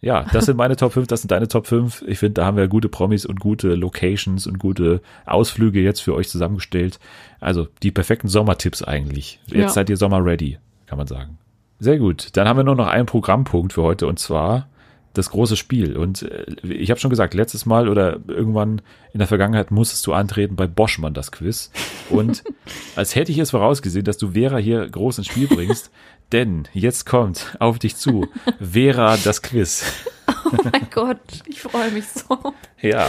Ja, 0.01 0.25
das 0.31 0.45
sind 0.45 0.55
meine 0.57 0.75
Top 0.75 0.93
5, 0.93 1.07
das 1.07 1.21
sind 1.21 1.31
deine 1.31 1.47
Top 1.47 1.65
5. 1.67 2.03
Ich 2.07 2.19
finde, 2.19 2.33
da 2.35 2.45
haben 2.45 2.57
wir 2.57 2.67
gute 2.67 2.89
Promis 2.89 3.25
und 3.25 3.39
gute 3.39 3.73
Locations 3.73 4.45
und 4.45 4.59
gute 4.59 5.01
Ausflüge 5.25 5.81
jetzt 5.81 6.01
für 6.01 6.13
euch 6.13 6.29
zusammengestellt. 6.29 6.99
Also 7.39 7.67
die 7.81 7.91
perfekten 7.91 8.27
Sommertipps 8.27 8.83
eigentlich. 8.83 9.39
Jetzt 9.47 9.55
Ja. 9.57 9.69
seid 9.69 9.89
ihr 9.89 9.97
Sommer 9.97 10.23
ready, 10.23 10.59
kann 10.85 10.97
man 10.99 11.07
sagen. 11.07 11.37
Sehr 11.79 11.97
gut. 11.97 12.29
Dann 12.33 12.47
haben 12.47 12.57
wir 12.57 12.63
nur 12.63 12.75
noch 12.75 12.87
einen 12.87 13.07
Programmpunkt 13.07 13.73
für 13.73 13.81
heute 13.83 14.05
und 14.07 14.19
zwar 14.19 14.67
das 15.17 15.29
große 15.29 15.55
Spiel. 15.57 15.97
Und 15.97 16.23
äh, 16.23 16.45
ich 16.63 16.89
habe 16.91 16.99
schon 16.99 17.09
gesagt, 17.09 17.33
letztes 17.33 17.65
Mal 17.65 17.89
oder 17.89 18.19
irgendwann 18.27 18.81
in 19.13 19.19
der 19.19 19.27
Vergangenheit 19.27 19.71
musstest 19.71 20.05
du 20.07 20.13
antreten 20.13 20.55
bei 20.55 20.67
Boschmann 20.67 21.13
das 21.13 21.31
Quiz. 21.31 21.71
Und 22.09 22.43
als 22.95 23.15
hätte 23.15 23.31
ich 23.31 23.39
es 23.39 23.51
vorausgesehen, 23.51 24.05
dass 24.05 24.17
du 24.17 24.31
Vera 24.31 24.57
hier 24.57 24.87
groß 24.87 25.19
ins 25.19 25.27
Spiel 25.27 25.47
bringst. 25.47 25.91
Denn 26.31 26.67
jetzt 26.73 27.05
kommt 27.05 27.55
auf 27.59 27.77
dich 27.77 27.95
zu 27.95 28.27
Vera 28.59 29.17
das 29.17 29.41
Quiz. 29.41 29.85
Oh 30.47 30.57
mein 30.71 30.87
Gott, 30.91 31.19
ich 31.47 31.59
freue 31.59 31.91
mich 31.91 32.05
so. 32.07 32.53
Ja, 32.81 33.07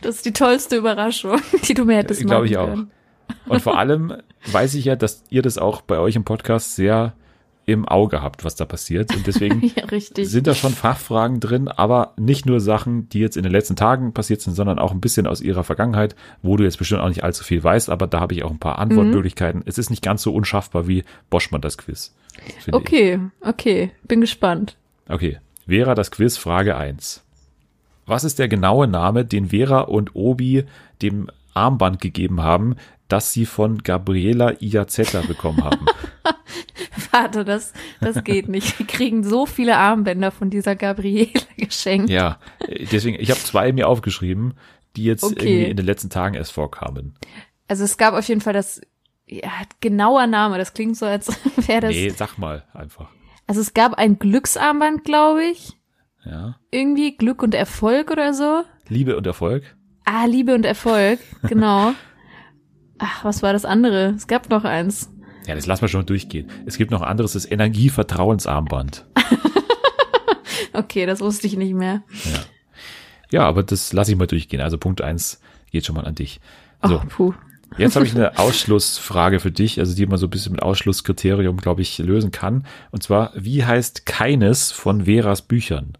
Das 0.00 0.16
ist 0.16 0.24
die 0.24 0.32
tollste 0.32 0.76
Überraschung, 0.76 1.40
die 1.68 1.74
du 1.74 1.84
mir 1.84 1.96
hättest 1.96 2.20
glaube 2.20 2.48
machen 2.48 2.50
ich 2.50 2.56
auch. 2.56 2.78
Und 3.46 3.60
vor 3.60 3.78
allem 3.78 4.14
weiß 4.46 4.74
ich 4.74 4.86
ja, 4.86 4.96
dass 4.96 5.22
ihr 5.30 5.42
das 5.42 5.58
auch 5.58 5.82
bei 5.82 5.98
euch 5.98 6.16
im 6.16 6.24
Podcast 6.24 6.76
sehr 6.76 7.14
im 7.66 7.86
Auge 7.86 8.22
habt, 8.22 8.44
was 8.44 8.54
da 8.56 8.64
passiert. 8.64 9.14
Und 9.14 9.26
deswegen 9.26 9.62
Ja, 9.74 10.24
sind 10.24 10.46
da 10.46 10.54
schon 10.54 10.72
Fachfragen 10.72 11.40
drin, 11.40 11.68
aber 11.68 12.12
nicht 12.16 12.46
nur 12.46 12.60
Sachen, 12.60 13.08
die 13.08 13.20
jetzt 13.20 13.36
in 13.36 13.42
den 13.42 13.52
letzten 13.52 13.76
Tagen 13.76 14.12
passiert 14.12 14.40
sind, 14.40 14.54
sondern 14.54 14.78
auch 14.78 14.92
ein 14.92 15.00
bisschen 15.00 15.26
aus 15.26 15.40
ihrer 15.40 15.64
Vergangenheit, 15.64 16.14
wo 16.42 16.56
du 16.56 16.64
jetzt 16.64 16.78
bestimmt 16.78 17.00
auch 17.00 17.08
nicht 17.08 17.24
allzu 17.24 17.44
viel 17.44 17.62
weißt, 17.62 17.90
aber 17.90 18.06
da 18.06 18.20
habe 18.20 18.34
ich 18.34 18.44
auch 18.44 18.50
ein 18.50 18.58
paar 18.58 18.78
Antwortmöglichkeiten. 18.78 19.62
Es 19.66 19.78
ist 19.78 19.90
nicht 19.90 20.02
ganz 20.02 20.22
so 20.22 20.32
unschaffbar 20.34 20.86
wie 20.86 21.04
Boschmann 21.30 21.60
das 21.60 21.78
Quiz. 21.78 22.14
finde 22.34 22.68
ich. 22.68 22.74
Okay, 22.74 23.20
okay. 23.40 23.90
Bin 24.04 24.20
gespannt. 24.20 24.76
Okay, 25.08 25.38
Vera, 25.66 25.94
das 25.94 26.10
Quiz, 26.10 26.36
Frage 26.36 26.76
1. 26.76 27.22
Was 28.06 28.24
ist 28.24 28.38
der 28.38 28.48
genaue 28.48 28.86
Name, 28.86 29.24
den 29.24 29.48
Vera 29.48 29.80
und 29.80 30.14
Obi 30.14 30.64
dem 31.00 31.30
Armband 31.54 32.00
gegeben 32.00 32.42
haben, 32.42 32.76
das 33.08 33.32
sie 33.32 33.46
von 33.46 33.82
Gabriela 33.82 34.54
Iazetta 34.60 35.20
bekommen 35.22 35.62
haben? 35.62 35.86
Warte, 37.10 37.44
das, 37.44 37.72
das 38.00 38.24
geht 38.24 38.48
nicht. 38.48 38.78
Wir 38.78 38.86
kriegen 38.86 39.22
so 39.24 39.46
viele 39.46 39.76
Armbänder 39.76 40.30
von 40.30 40.50
dieser 40.50 40.74
Gabriele 40.74 41.30
geschenkt. 41.56 42.10
ja, 42.10 42.38
deswegen, 42.90 43.20
ich 43.20 43.30
habe 43.30 43.40
zwei 43.40 43.72
mir 43.72 43.88
aufgeschrieben, 43.88 44.54
die 44.96 45.04
jetzt 45.04 45.22
Okay. 45.22 45.34
irgendwie 45.34 45.70
in 45.70 45.76
den 45.76 45.86
letzten 45.86 46.10
Tagen 46.10 46.34
erst 46.34 46.52
vorkamen. 46.52 47.14
Also 47.68 47.84
es 47.84 47.96
gab 47.96 48.14
auf 48.14 48.26
jeden 48.28 48.40
Fall 48.40 48.52
das, 48.52 48.80
ja, 49.26 49.50
genauer 49.80 50.26
Name. 50.26 50.58
Das 50.58 50.74
klingt 50.74 50.96
so, 50.96 51.06
als 51.06 51.28
wäre 51.68 51.82
das. 51.82 51.90
Nee, 51.90 52.10
sag 52.10 52.36
mal 52.38 52.64
einfach. 52.72 53.08
Also 53.46 53.60
es 53.60 53.74
gab 53.74 53.94
ein 53.94 54.18
Glücksarmband, 54.18 55.04
glaube 55.04 55.44
ich. 55.44 55.76
Ja. 56.24 56.56
Irgendwie 56.70 57.16
Glück 57.16 57.42
und 57.42 57.54
Erfolg 57.54 58.10
oder 58.10 58.32
so. 58.34 58.62
Liebe 58.88 59.16
und 59.16 59.26
Erfolg. 59.26 59.76
Ah, 60.04 60.24
Liebe 60.26 60.54
und 60.54 60.64
Erfolg, 60.66 61.18
genau. 61.48 61.92
Ach, 63.06 63.22
was 63.24 63.42
war 63.42 63.52
das 63.52 63.64
andere? 63.66 64.14
Es 64.16 64.26
gab 64.26 64.48
noch 64.48 64.64
eins. 64.64 65.10
Ja, 65.46 65.54
das 65.54 65.66
lassen 65.66 65.82
wir 65.82 65.88
schon 65.88 66.06
durchgehen. 66.06 66.48
Es 66.64 66.78
gibt 66.78 66.90
noch 66.90 67.02
ein 67.02 67.08
anderes, 67.08 67.34
das 67.34 67.50
Energievertrauensarmband. 67.50 69.04
Okay, 70.72 71.06
das 71.06 71.20
wusste 71.20 71.46
ich 71.46 71.56
nicht 71.56 71.72
mehr. 71.72 72.02
Ja, 73.30 73.44
aber 73.44 73.62
das 73.62 73.92
lasse 73.92 74.10
ich 74.10 74.18
mal 74.18 74.26
durchgehen. 74.26 74.60
Also 74.60 74.76
Punkt 74.76 75.00
eins 75.02 75.40
geht 75.70 75.86
schon 75.86 75.94
mal 75.94 76.04
an 76.04 76.16
dich. 76.16 76.40
So, 76.82 76.96
Oh, 76.96 77.02
puh. 77.08 77.34
Jetzt 77.78 77.94
habe 77.94 78.04
ich 78.06 78.14
eine 78.14 78.38
Ausschlussfrage 78.38 79.38
für 79.38 79.52
dich, 79.52 79.78
also 79.78 79.94
die 79.94 80.06
man 80.06 80.18
so 80.18 80.26
ein 80.26 80.30
bisschen 80.30 80.50
mit 80.52 80.62
Ausschlusskriterium, 80.62 81.58
glaube 81.58 81.82
ich, 81.82 81.98
lösen 81.98 82.32
kann. 82.32 82.66
Und 82.90 83.04
zwar, 83.04 83.30
wie 83.36 83.64
heißt 83.64 84.04
keines 84.04 84.72
von 84.72 85.04
Veras 85.04 85.42
Büchern? 85.42 85.96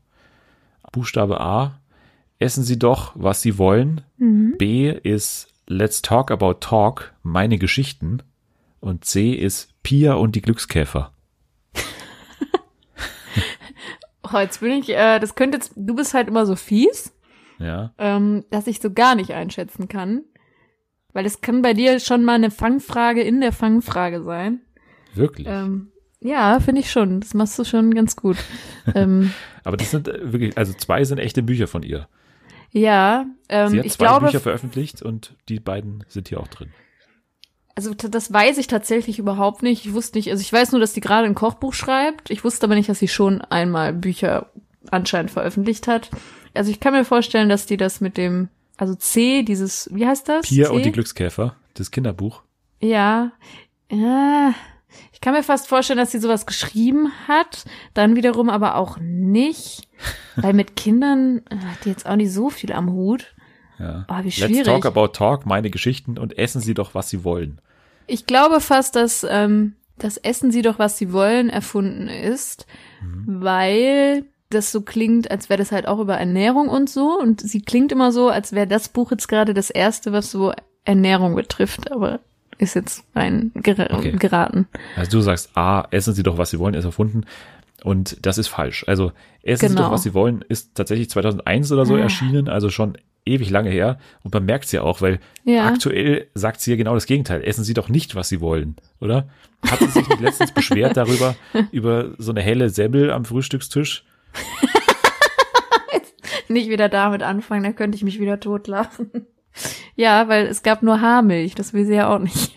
Buchstabe 0.91 1.41
A, 1.41 1.79
essen 2.41 2.65
Sie 2.65 2.79
doch, 2.79 3.13
was 3.15 3.43
Sie 3.43 3.59
wollen. 3.59 4.01
B 4.59 4.91
ist 4.91 5.54
Let's 5.67 6.03
Talk 6.03 6.31
About 6.31 6.55
Talk, 6.61 7.15
meine 7.23 7.59
Geschichten. 7.59 8.23
Und 8.81 9.05
C 9.05 9.33
ist 9.33 9.73
Pia 9.83 10.15
und 10.15 10.37
die 10.37 10.43
Glückskäfer. 10.43 11.13
Oh, 14.33 14.39
jetzt 14.39 14.61
bin 14.61 14.73
ich, 14.73 14.89
äh, 14.89 15.19
das 15.21 15.35
könnte 15.35 15.59
jetzt, 15.59 15.75
du 15.77 15.95
bist 15.95 16.15
halt 16.15 16.29
immer 16.29 16.47
so 16.47 16.57
fies, 16.57 17.13
Ja, 17.59 17.93
ähm, 17.99 18.45
dass 18.51 18.67
ich 18.67 18.81
so 18.81 18.91
gar 18.91 19.15
nicht 19.15 19.33
einschätzen 19.33 19.87
kann. 19.87 20.23
Weil 21.13 21.27
es 21.27 21.43
kann 21.43 21.61
bei 21.61 21.75
dir 21.75 22.01
schon 22.01 22.25
mal 22.25 22.33
eine 22.33 22.51
Fangfrage 22.51 23.23
in 23.23 23.43
der 23.43 23.53
Fangfrage 23.53 24.23
sein. 24.23 24.63
wirklich. 25.15 25.47
Ähm, 25.47 25.93
ja, 26.21 26.59
finde 26.59 26.81
ich 26.81 26.91
schon. 26.91 27.21
Das 27.21 27.35
machst 27.35 27.59
du 27.59 27.65
schon 27.65 27.95
ganz 27.95 28.17
gut. 28.17 28.39
ähm, 28.95 29.31
Aber 29.63 29.77
das 29.77 29.91
sind 29.91 30.09
äh, 30.09 30.33
wirklich, 30.33 30.57
also 30.57 30.73
zwei 30.73 31.05
sind 31.05 31.19
echte 31.19 31.43
Bücher 31.43 31.67
von 31.69 31.83
ihr. 31.83 32.09
Ja, 32.75 33.25
ähm, 33.49 33.69
Sie 33.69 33.79
hat 33.79 33.87
ich 33.87 33.93
zwei 33.93 34.07
glaube, 34.07 34.27
Bücher 34.27 34.41
veröffentlicht 34.41 35.01
und 35.01 35.35
die 35.49 35.61
beiden 35.61 36.05
sind 36.09 36.29
hier 36.29 36.41
auch 36.41 36.49
drin. 36.49 36.71
also 37.77 37.95
das 37.95 38.33
weiß 38.33 38.59
ich 38.59 38.67
tatsächlich 38.67 39.19
überhaupt 39.21 39.63
nicht. 39.63 39.87
Ich 39.87 39.93
wusste 39.95 40.19
nicht, 40.19 40.31
also 40.31 40.41
ich 40.41 40.53
weiß 40.53 40.73
nur, 40.73 40.81
dass 40.81 40.93
die 40.93 41.01
gerade 41.01 41.27
ein 41.27 41.37
Kochbuch 41.37 41.73
schreibt. 41.73 42.31
Ich 42.31 42.43
wusste 42.45 42.67
aber 42.67 42.75
nicht, 42.75 42.89
dass 42.89 42.99
sie 42.99 43.09
schon 43.09 43.41
einmal 43.43 43.93
Bücher 43.93 44.51
anscheinend 44.91 45.31
veröffentlicht 45.31 45.87
hat. 45.87 46.11
Also 46.53 46.71
ich 46.71 46.81
kann 46.81 46.93
mir 46.93 47.05
vorstellen, 47.05 47.49
dass 47.49 47.67
die 47.67 47.77
das 47.77 48.01
mit 48.01 48.17
dem, 48.17 48.49
also 48.77 48.95
C, 48.97 49.43
dieses, 49.45 49.89
wie 49.93 50.07
heißt 50.07 50.29
das? 50.29 50.47
Pia 50.49 50.67
C? 50.67 50.73
und 50.73 50.85
die 50.85 50.93
Glückskäfer, 50.93 51.55
das 51.75 51.91
Kinderbuch. 51.93 52.43
Ja. 52.81 53.33
Ja. 53.91 54.53
Ich 55.25 55.27
kann 55.27 55.37
mir 55.37 55.43
fast 55.43 55.69
vorstellen, 55.69 55.97
dass 55.97 56.11
sie 56.11 56.19
sowas 56.19 56.45
geschrieben 56.45 57.11
hat, 57.27 57.65
dann 57.95 58.15
wiederum 58.15 58.51
aber 58.51 58.75
auch 58.75 58.99
nicht, 59.01 59.89
weil 60.37 60.53
mit 60.53 60.77
Kindern 60.77 61.41
äh, 61.49 61.57
hat 61.57 61.87
die 61.87 61.89
jetzt 61.89 62.05
auch 62.05 62.17
nicht 62.17 62.31
so 62.31 62.51
viel 62.51 62.75
am 62.75 62.93
Hut. 62.93 63.35
Ja. 63.79 64.05
Oh, 64.11 64.19
wie 64.19 64.25
Let's 64.25 64.35
schwierig. 64.35 64.65
talk 64.65 64.85
about 64.85 65.15
talk, 65.15 65.47
meine 65.47 65.71
Geschichten 65.71 66.19
und 66.19 66.37
essen 66.37 66.61
Sie 66.61 66.75
doch, 66.75 66.95
was 66.95 67.09
Sie 67.09 67.25
wollen. 67.25 67.59
Ich 68.07 68.27
glaube 68.27 68.61
fast, 68.61 68.97
dass 68.97 69.27
ähm, 69.27 69.77
das 69.97 70.19
Essen 70.19 70.51
sie 70.51 70.61
doch, 70.61 70.79
was 70.79 70.99
sie 70.99 71.11
wollen, 71.11 71.49
erfunden 71.49 72.09
ist, 72.09 72.67
weil 73.25 74.27
das 74.51 74.73
so 74.73 74.83
klingt, 74.83 75.31
als 75.31 75.49
wäre 75.49 75.57
das 75.57 75.73
halt 75.73 75.89
auch 75.89 76.01
über 76.01 76.19
Ernährung 76.19 76.69
und 76.69 76.91
so. 76.91 77.19
Und 77.19 77.41
sie 77.41 77.63
klingt 77.63 77.93
immer 77.93 78.13
so, 78.13 78.29
als 78.29 78.53
wäre 78.53 78.67
das 78.67 78.91
Buch 78.91 79.11
jetzt 79.11 79.29
gerade 79.29 79.55
das 79.55 79.71
erste, 79.71 80.13
was 80.13 80.31
so 80.31 80.53
Ernährung 80.85 81.35
betrifft, 81.35 81.91
aber 81.91 82.21
ist 82.59 82.75
jetzt 82.75 83.05
rein 83.15 83.53
ger 83.55 83.89
Okay. 83.93 84.13
geraten. 84.13 84.67
Also 84.97 85.11
du 85.13 85.21
sagst, 85.21 85.57
A, 85.57 85.87
essen 85.91 86.15
Sie 86.15 86.23
doch, 86.23 86.39
was 86.39 86.51
Sie 86.51 86.59
wollen, 86.59 86.75
ist 86.75 86.85
erfunden. 86.85 87.25
Und 87.83 88.25
das 88.25 88.39
ist 88.39 88.49
falsch. 88.49 88.85
Also 88.89 89.13
essen 89.43 89.69
Sie 89.69 89.75
Genau. 89.75 89.87
doch, 89.89 89.93
was 89.93 90.03
Sie 90.05 90.15
wollen, 90.15 90.43
ist 90.49 90.75
tatsächlich 90.75 91.11
2001 91.11 91.71
oder 91.73 91.85
so 91.87 91.95
Ah. 91.97 92.01
erschienen, 92.01 92.49
also 92.49 92.71
schon 92.71 92.97
ewig 93.27 93.51
lange 93.51 93.71
her. 93.71 93.99
Und 94.23 94.33
man 94.35 94.45
merkt 94.45 94.67
es 94.67 94.73
ja 94.73 94.83
auch, 94.83 95.01
weil 95.01 95.19
Ja. 95.45 95.67
aktuell 95.67 96.27
sagt 96.35 96.61
sie 96.61 96.71
ja 96.73 96.77
genau 96.77 96.95
das 96.95 97.07
Gegenteil. 97.07 97.43
Essen 97.43 97.65
Sie 97.65 97.73
doch 97.75 97.89
nicht, 97.89 98.15
was 98.15 98.29
Sie 98.29 98.41
wollen, 98.41 98.77
oder? 99.01 99.29
Hat 99.69 99.79
sie 99.81 99.87
sich 99.89 100.09
nicht 100.09 100.21
letztens 100.21 100.53
beschwert 100.55 100.97
darüber, 100.97 101.35
über 101.73 102.13
so 102.19 102.33
eine 102.33 102.43
helle 102.43 102.69
Semmel 102.71 103.11
am 103.11 103.25
Frühstückstisch? 103.25 104.05
Nicht 106.49 106.69
wieder 106.69 106.89
damit 106.91 107.23
anfangen, 107.23 107.65
da 107.65 107.73
könnte 107.73 107.97
ich 107.97 108.05
mich 108.05 108.21
wieder 108.21 108.39
totlachen. 108.39 109.11
Ja, 109.97 110.29
weil 110.29 110.47
es 110.47 110.63
gab 110.63 110.83
nur 110.83 111.01
Haarmilch, 111.01 111.55
das 111.55 111.73
will 111.73 111.85
sie 111.87 111.95
ja 111.95 112.09
auch 112.15 112.19
nicht. 112.19 112.57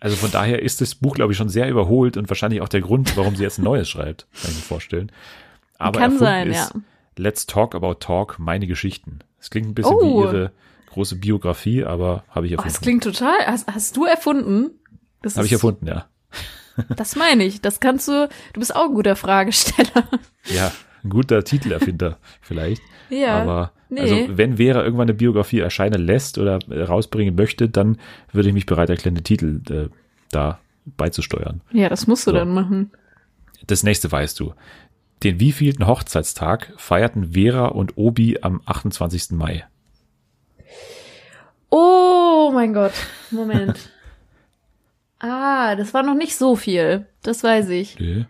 Also 0.00 0.16
von 0.16 0.30
daher 0.30 0.60
ist 0.60 0.80
das 0.82 0.94
Buch, 0.96 1.14
glaube 1.14 1.32
ich, 1.32 1.38
schon 1.38 1.48
sehr 1.48 1.66
überholt 1.70 2.16
und 2.18 2.28
wahrscheinlich 2.28 2.60
auch 2.60 2.68
der 2.68 2.82
Grund, 2.82 3.16
warum 3.16 3.36
sie 3.36 3.42
jetzt 3.42 3.58
ein 3.58 3.64
neues 3.64 3.88
schreibt, 3.88 4.26
kann 4.38 4.50
ich 4.50 4.56
mir 4.56 4.62
vorstellen. 4.62 5.10
Aber 5.78 5.98
Kann 5.98 6.18
sein, 6.18 6.50
ist 6.50 6.74
ja. 6.74 6.80
Let's 7.16 7.46
Talk 7.46 7.74
About 7.74 7.94
Talk, 8.00 8.38
meine 8.38 8.66
Geschichten. 8.66 9.20
Es 9.40 9.48
klingt 9.48 9.68
ein 9.68 9.74
bisschen 9.74 9.94
Oh. 9.94 10.02
wie 10.20 10.24
ihre 10.26 10.52
große 10.90 11.16
Biografie, 11.16 11.84
aber 11.84 12.24
habe 12.28 12.46
ich 12.46 12.52
Oh, 12.52 12.56
erfunden. 12.56 12.74
das 12.74 12.80
klingt 12.82 13.02
total. 13.04 13.34
Hast, 13.46 13.66
hast 13.72 13.96
du 13.96 14.04
erfunden? 14.04 14.72
Das 15.22 15.36
habe 15.36 15.46
ich 15.46 15.52
erfunden, 15.52 15.86
ja. 15.86 16.04
Das 16.96 17.16
meine 17.16 17.44
ich. 17.44 17.62
Das 17.62 17.80
kannst 17.80 18.06
du. 18.08 18.28
Du 18.52 18.60
bist 18.60 18.74
auch 18.76 18.86
ein 18.88 18.94
guter 18.94 19.16
Fragesteller. 19.16 20.08
Ja, 20.46 20.70
ein 21.04 21.10
guter 21.10 21.44
Titelerfinder 21.44 22.18
vielleicht. 22.40 22.82
Ja. 23.10 23.42
Aber 23.42 23.72
nee. 23.88 24.00
also 24.00 24.16
wenn 24.38 24.56
Vera 24.56 24.82
irgendwann 24.82 25.08
eine 25.08 25.14
Biografie 25.14 25.60
erscheinen 25.60 26.02
lässt 26.04 26.38
oder 26.38 26.58
äh, 26.70 26.82
rausbringen 26.82 27.34
möchte, 27.34 27.68
dann 27.68 27.98
würde 28.32 28.48
ich 28.48 28.54
mich 28.54 28.66
bereit 28.66 28.90
erklären, 28.90 29.14
den 29.14 29.24
Titel 29.24 29.60
äh, 29.70 29.88
da 30.30 30.58
beizusteuern. 30.96 31.60
Ja, 31.72 31.88
das 31.88 32.06
musst 32.06 32.26
du 32.26 32.30
So. 32.30 32.36
dann 32.36 32.52
machen. 32.52 32.90
Das 33.66 33.82
nächste 33.82 34.10
weißt 34.10 34.38
du. 34.40 34.54
Den 35.22 35.40
wievielten 35.40 35.86
Hochzeitstag 35.86 36.72
feierten 36.76 37.32
Vera 37.32 37.66
und 37.66 37.96
Obi 37.96 38.38
am 38.42 38.60
28. 38.66 39.30
Mai? 39.30 39.64
Oh 41.70 42.50
mein 42.52 42.74
Gott. 42.74 42.92
Moment. 43.30 43.90
ah, 45.18 45.76
das 45.76 45.94
war 45.94 46.02
noch 46.02 46.14
nicht 46.14 46.36
so 46.36 46.56
viel. 46.56 47.06
Das 47.22 47.42
weiß 47.42 47.70
ich. 47.70 47.98
Nö. 47.98 48.24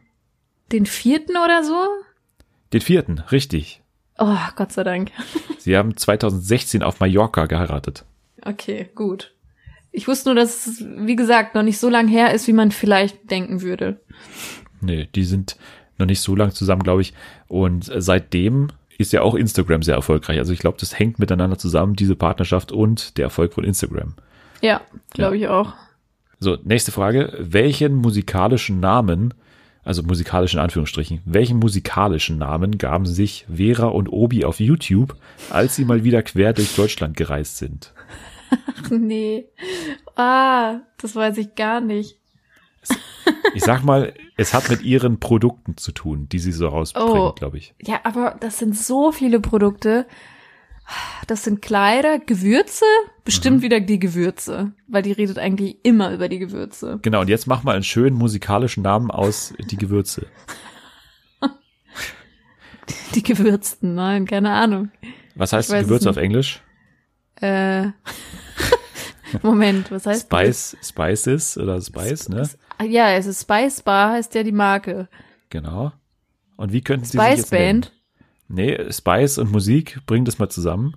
Den 0.73 0.87
vierten 0.87 1.37
oder 1.37 1.63
so? 1.65 1.77
Den 2.75 2.81
vierten, 2.81 3.21
richtig. 3.31 3.81
Oh, 4.19 4.37
Gott 4.57 4.73
sei 4.73 4.83
Dank. 4.83 5.13
Sie 5.59 5.77
haben 5.77 5.97
2016 5.97 6.83
auf 6.83 6.99
Mallorca 6.99 7.47
geheiratet. 7.47 8.05
Okay, 8.45 8.91
gut. 8.97 9.33
Ich 9.93 10.09
wusste 10.09 10.31
nur, 10.31 10.35
dass 10.35 10.67
es, 10.67 10.85
wie 10.85 11.15
gesagt, 11.15 11.55
noch 11.55 11.63
nicht 11.63 11.79
so 11.79 11.89
lang 11.89 12.09
her 12.09 12.35
ist, 12.35 12.49
wie 12.49 12.53
man 12.53 12.73
vielleicht 12.73 13.31
denken 13.31 13.63
würde. 13.63 14.01
Nee, 14.81 15.09
die 15.15 15.23
sind 15.23 15.57
noch 15.99 16.07
nicht 16.07 16.21
so 16.21 16.35
lang 16.35 16.51
zusammen, 16.51 16.83
glaube 16.83 17.03
ich. 17.03 17.15
Und 17.47 17.91
seitdem 17.97 18.71
ist 18.99 19.13
ja 19.13 19.23
auch 19.23 19.37
Instagram 19.37 19.85
sehr 19.85 19.95
erfolgreich. 19.95 20.39
Also 20.39 20.53
ich 20.53 20.59
glaube, 20.59 20.79
das 20.81 20.99
hängt 20.99 21.21
miteinander 21.21 21.59
zusammen, 21.59 21.95
diese 21.95 22.17
Partnerschaft 22.17 22.73
und 22.73 23.19
der 23.19 23.27
Erfolg 23.27 23.55
von 23.55 23.63
Instagram. 23.63 24.15
Ja, 24.63 24.81
glaube 25.11 25.37
ich 25.37 25.47
auch. 25.47 25.75
So, 26.41 26.59
nächste 26.65 26.91
Frage. 26.91 27.33
Welchen 27.39 27.95
musikalischen 27.95 28.81
Namen, 28.81 29.33
also 29.85 30.03
musikalischen 30.03 30.59
Anführungsstrichen, 30.61 31.21
welchen 31.25 31.59
musikalischen 31.59 32.39
Namen 32.39 32.79
gaben 32.79 33.07
sich 33.07 33.47
Vera 33.55 33.87
und 33.87 34.09
Obi 34.09 34.45
auf 34.45 34.61
YouTube, 34.61 35.17
als 35.51 35.77
sie 35.77 35.85
mal 35.85 36.05
wieder 36.05 36.23
quer 36.23 36.53
durch 36.53 36.75
Deutschland 36.75 37.17
gereist 37.17 37.59
sind? 37.59 37.93
Nee. 38.91 39.47
Ah, 40.17 40.81
das 40.99 41.17
weiß 41.17 41.39
ich 41.39 41.55
gar 41.55 41.81
nicht. 41.81 42.19
Ich 43.55 43.65
sag 43.65 43.83
mal, 43.83 44.13
es 44.37 44.53
hat 44.55 44.69
mit 44.69 44.83
ihren 44.83 45.19
Produkten 45.19 45.77
zu 45.77 45.93
tun, 45.93 46.29
die 46.31 46.39
sie 46.39 46.53
so 46.53 46.69
rausbringen, 46.69 47.11
Oh. 47.19 47.33
glaube 47.33 47.57
ich. 47.59 47.75
Ja, 47.83 48.01
aber 48.05 48.37
das 48.41 48.59
sind 48.59 48.77
so 48.77 49.11
viele 49.13 49.41
Produkte. 49.41 50.07
Das 51.27 51.43
sind 51.45 51.63
Kleider, 51.63 52.19
Gewürze, 52.19 52.85
Mhm. 52.85 53.11
bestimmt 53.25 53.63
wieder 53.63 53.81
die 53.81 53.99
Gewürze, 53.99 54.73
weil 54.87 55.03
die 55.03 55.13
redet 55.13 55.39
eigentlich 55.39 55.79
immer 55.83 56.13
über 56.13 56.29
die 56.29 56.39
Gewürze. 56.39 56.99
Genau, 57.03 57.21
und 57.23 57.29
jetzt 57.29 57.47
mach 57.47 57.63
mal 57.63 57.75
einen 57.75 57.85
schönen 57.85 58.17
musikalischen 58.17 58.83
Namen 58.83 59.11
aus 59.11 59.55
die 59.71 59.77
Gewürze. 59.77 60.27
Die 63.15 63.23
Gewürzten, 63.23 63.95
nein, 63.95 64.27
keine 64.27 64.51
Ahnung. 64.51 64.91
Was 65.37 65.53
heißt 65.53 65.71
Gewürze 65.71 66.11
auf 66.11 66.17
Englisch? 66.17 66.61
Äh, 67.37 67.87
Moment, 69.43 69.91
was 69.91 70.07
heißt 70.07 70.27
Spice, 70.27 70.77
Spices 70.83 71.57
oder 71.57 71.81
Spice, 71.81 72.29
ne? 72.29 72.37
das? 72.37 72.59
Ja, 72.87 73.11
es 73.13 73.27
ist 73.27 73.43
Spice 73.43 73.83
Bar, 73.83 74.13
heißt 74.13 74.35
ja 74.35 74.43
die 74.43 74.53
Marke. 74.53 75.09
Genau. 75.49 75.93
Und 76.57 76.73
wie 76.73 76.83
könnten 76.83 77.05
Sie 77.07 77.13
sich 77.13 77.21
Spice 77.21 77.39
jetzt 77.39 77.53
nennen? 77.53 77.87
Nee, 78.49 78.91
Spice 78.93 79.39
und 79.39 79.51
Musik, 79.53 80.01
bring 80.07 80.25
das 80.25 80.39
mal 80.39 80.49
zusammen. 80.49 80.95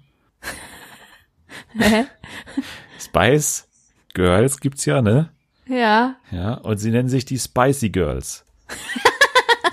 Hä? 1.77 2.05
Spice 2.99 3.67
Girls 4.13 4.59
gibt's 4.59 4.85
ja, 4.85 5.01
ne? 5.01 5.29
ja, 5.67 6.15
Ja, 6.31 6.55
und 6.55 6.77
sie 6.77 6.91
nennen 6.91 7.09
sich 7.09 7.25
die 7.25 7.37
Spicy 7.39 7.89
Girls. 7.89 8.45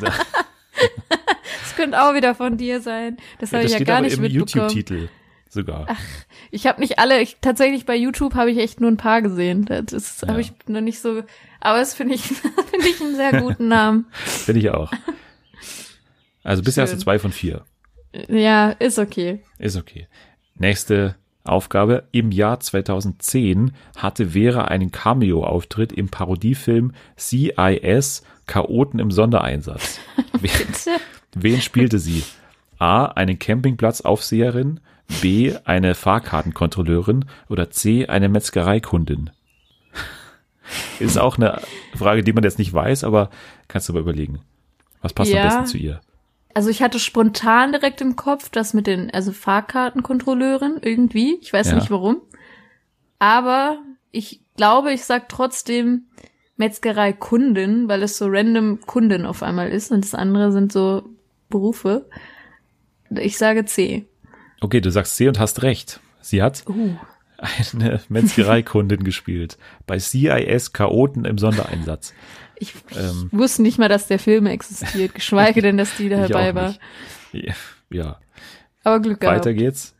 das 0.00 1.76
könnte 1.76 2.00
auch 2.02 2.14
wieder 2.14 2.34
von 2.34 2.56
dir 2.56 2.80
sein. 2.80 3.16
Das 3.38 3.52
habe 3.52 3.62
das 3.62 3.72
ich 3.72 3.72
ja 3.72 3.76
steht 3.78 3.86
gar 3.88 3.96
aber 3.98 4.06
nicht 4.06 4.16
im 4.16 4.22
mitbekommen. 4.22 4.68
YouTube-Titel 4.70 5.08
sogar. 5.48 5.86
Ich 6.50 6.66
habe 6.66 6.80
nicht 6.80 6.98
alle, 6.98 7.20
ich, 7.20 7.36
tatsächlich 7.40 7.86
bei 7.86 7.94
YouTube 7.96 8.34
habe 8.34 8.50
ich 8.50 8.58
echt 8.58 8.80
nur 8.80 8.90
ein 8.90 8.96
paar 8.96 9.22
gesehen. 9.22 9.64
Das 9.86 10.20
Ja. 10.20 10.28
habe 10.28 10.40
ich 10.40 10.52
noch 10.66 10.80
nicht 10.80 11.00
so, 11.00 11.22
aber 11.60 11.78
das 11.78 11.94
finde 11.94 12.14
ich, 12.14 12.22
finde 12.26 12.88
ich 12.88 13.00
einen 13.00 13.14
sehr 13.16 13.40
guten 13.40 13.68
Namen. 13.68 14.06
Finde 14.12 14.60
ich 14.60 14.70
auch. 14.70 14.90
Also 16.44 16.62
bisher 16.62 16.82
hast 16.84 16.92
du 16.92 16.98
zwei 16.98 17.18
von 17.18 17.32
vier. 17.32 17.64
Ja, 18.28 18.70
ist 18.70 18.98
okay. 19.00 19.40
Ist 19.58 19.76
okay. 19.76 20.06
Nächste 20.56 21.16
Aufgabe. 21.42 22.04
Im 22.12 22.30
Jahr 22.30 22.60
2010 22.60 23.72
hatte 23.96 24.30
Vera 24.30 24.66
einen 24.66 24.92
Cameo-Auftritt 24.92 25.92
im 25.92 26.08
Parodiefilm 26.08 26.92
CIS 27.18 28.22
Chaoten 28.46 29.00
im 29.00 29.10
Sondereinsatz. 29.10 29.98
Wen, 30.40 30.50
wen 31.34 31.60
spielte 31.60 31.98
sie? 31.98 32.22
A. 32.78 33.06
Eine 33.06 33.36
Campingplatzaufseherin, 33.36 34.80
B. 35.22 35.54
Eine 35.64 35.94
Fahrkartenkontrolleurin 35.94 37.24
oder 37.48 37.70
C. 37.70 38.06
Eine 38.06 38.28
Metzgereikundin? 38.28 39.30
Ist 40.98 41.18
auch 41.18 41.36
eine 41.36 41.60
Frage, 41.94 42.22
die 42.22 42.32
man 42.32 42.44
jetzt 42.44 42.58
nicht 42.58 42.72
weiß, 42.72 43.04
aber 43.04 43.30
kannst 43.68 43.88
du 43.88 43.92
mal 43.92 44.00
überlegen. 44.00 44.40
Was 45.02 45.12
passt 45.12 45.30
am 45.32 45.36
Ja. 45.36 45.44
besten 45.44 45.66
zu 45.66 45.78
ihr? 45.78 46.00
Also 46.54 46.70
ich 46.70 46.82
hatte 46.82 46.98
spontan 47.00 47.72
direkt 47.72 48.00
im 48.00 48.14
Kopf 48.16 48.48
das 48.48 48.74
mit 48.74 48.86
den, 48.86 49.10
also 49.10 49.32
Fahrkartenkontrolleurin 49.32 50.78
irgendwie. 50.82 51.36
Ich 51.40 51.52
weiß 51.52 51.70
Ja. 51.70 51.74
nicht 51.74 51.90
warum. 51.90 52.22
Aber 53.18 53.78
ich 54.12 54.40
glaube, 54.56 54.92
ich 54.92 55.04
sag 55.04 55.28
trotzdem 55.28 56.04
Metzgerei 56.56 57.12
Kundin, 57.12 57.88
weil 57.88 58.02
es 58.04 58.16
so 58.16 58.26
random 58.28 58.80
Kundin 58.86 59.26
auf 59.26 59.42
einmal 59.42 59.70
ist 59.70 59.90
und 59.90 60.04
das 60.04 60.14
andere 60.14 60.52
sind 60.52 60.72
so 60.72 61.02
Berufe. 61.48 62.08
Ich 63.10 63.36
sage 63.38 63.64
C. 63.64 64.06
Okay, 64.60 64.80
du 64.80 64.90
sagst 64.90 65.16
C 65.16 65.26
und 65.26 65.40
hast 65.40 65.62
recht. 65.62 65.98
Sie 66.20 66.42
hat 66.42 66.64
Uh. 66.68 66.94
eine 67.74 68.00
Metzgereikundin 68.08 69.02
gespielt. 69.04 69.58
Bei 69.86 69.98
CIS 69.98 70.72
Chaoten 70.72 71.24
im 71.24 71.38
Sondereinsatz. 71.38 72.14
Ich, 72.56 72.74
Ähm. 72.96 73.30
ich 73.32 73.38
wusste 73.38 73.62
nicht 73.62 73.78
mal, 73.78 73.88
dass 73.88 74.06
der 74.06 74.18
Film 74.18 74.46
existiert, 74.46 75.14
geschweige 75.14 75.60
denn, 75.62 75.76
dass 75.76 75.96
die 75.96 76.08
dabei 76.10 76.54
war. 76.54 76.74
nicht. 77.32 77.52
Ja. 77.90 78.18
Aber 78.84 79.00
Glück 79.00 79.20
gehabt. 79.20 79.38
Weiter 79.38 79.54
geht's. 79.54 79.94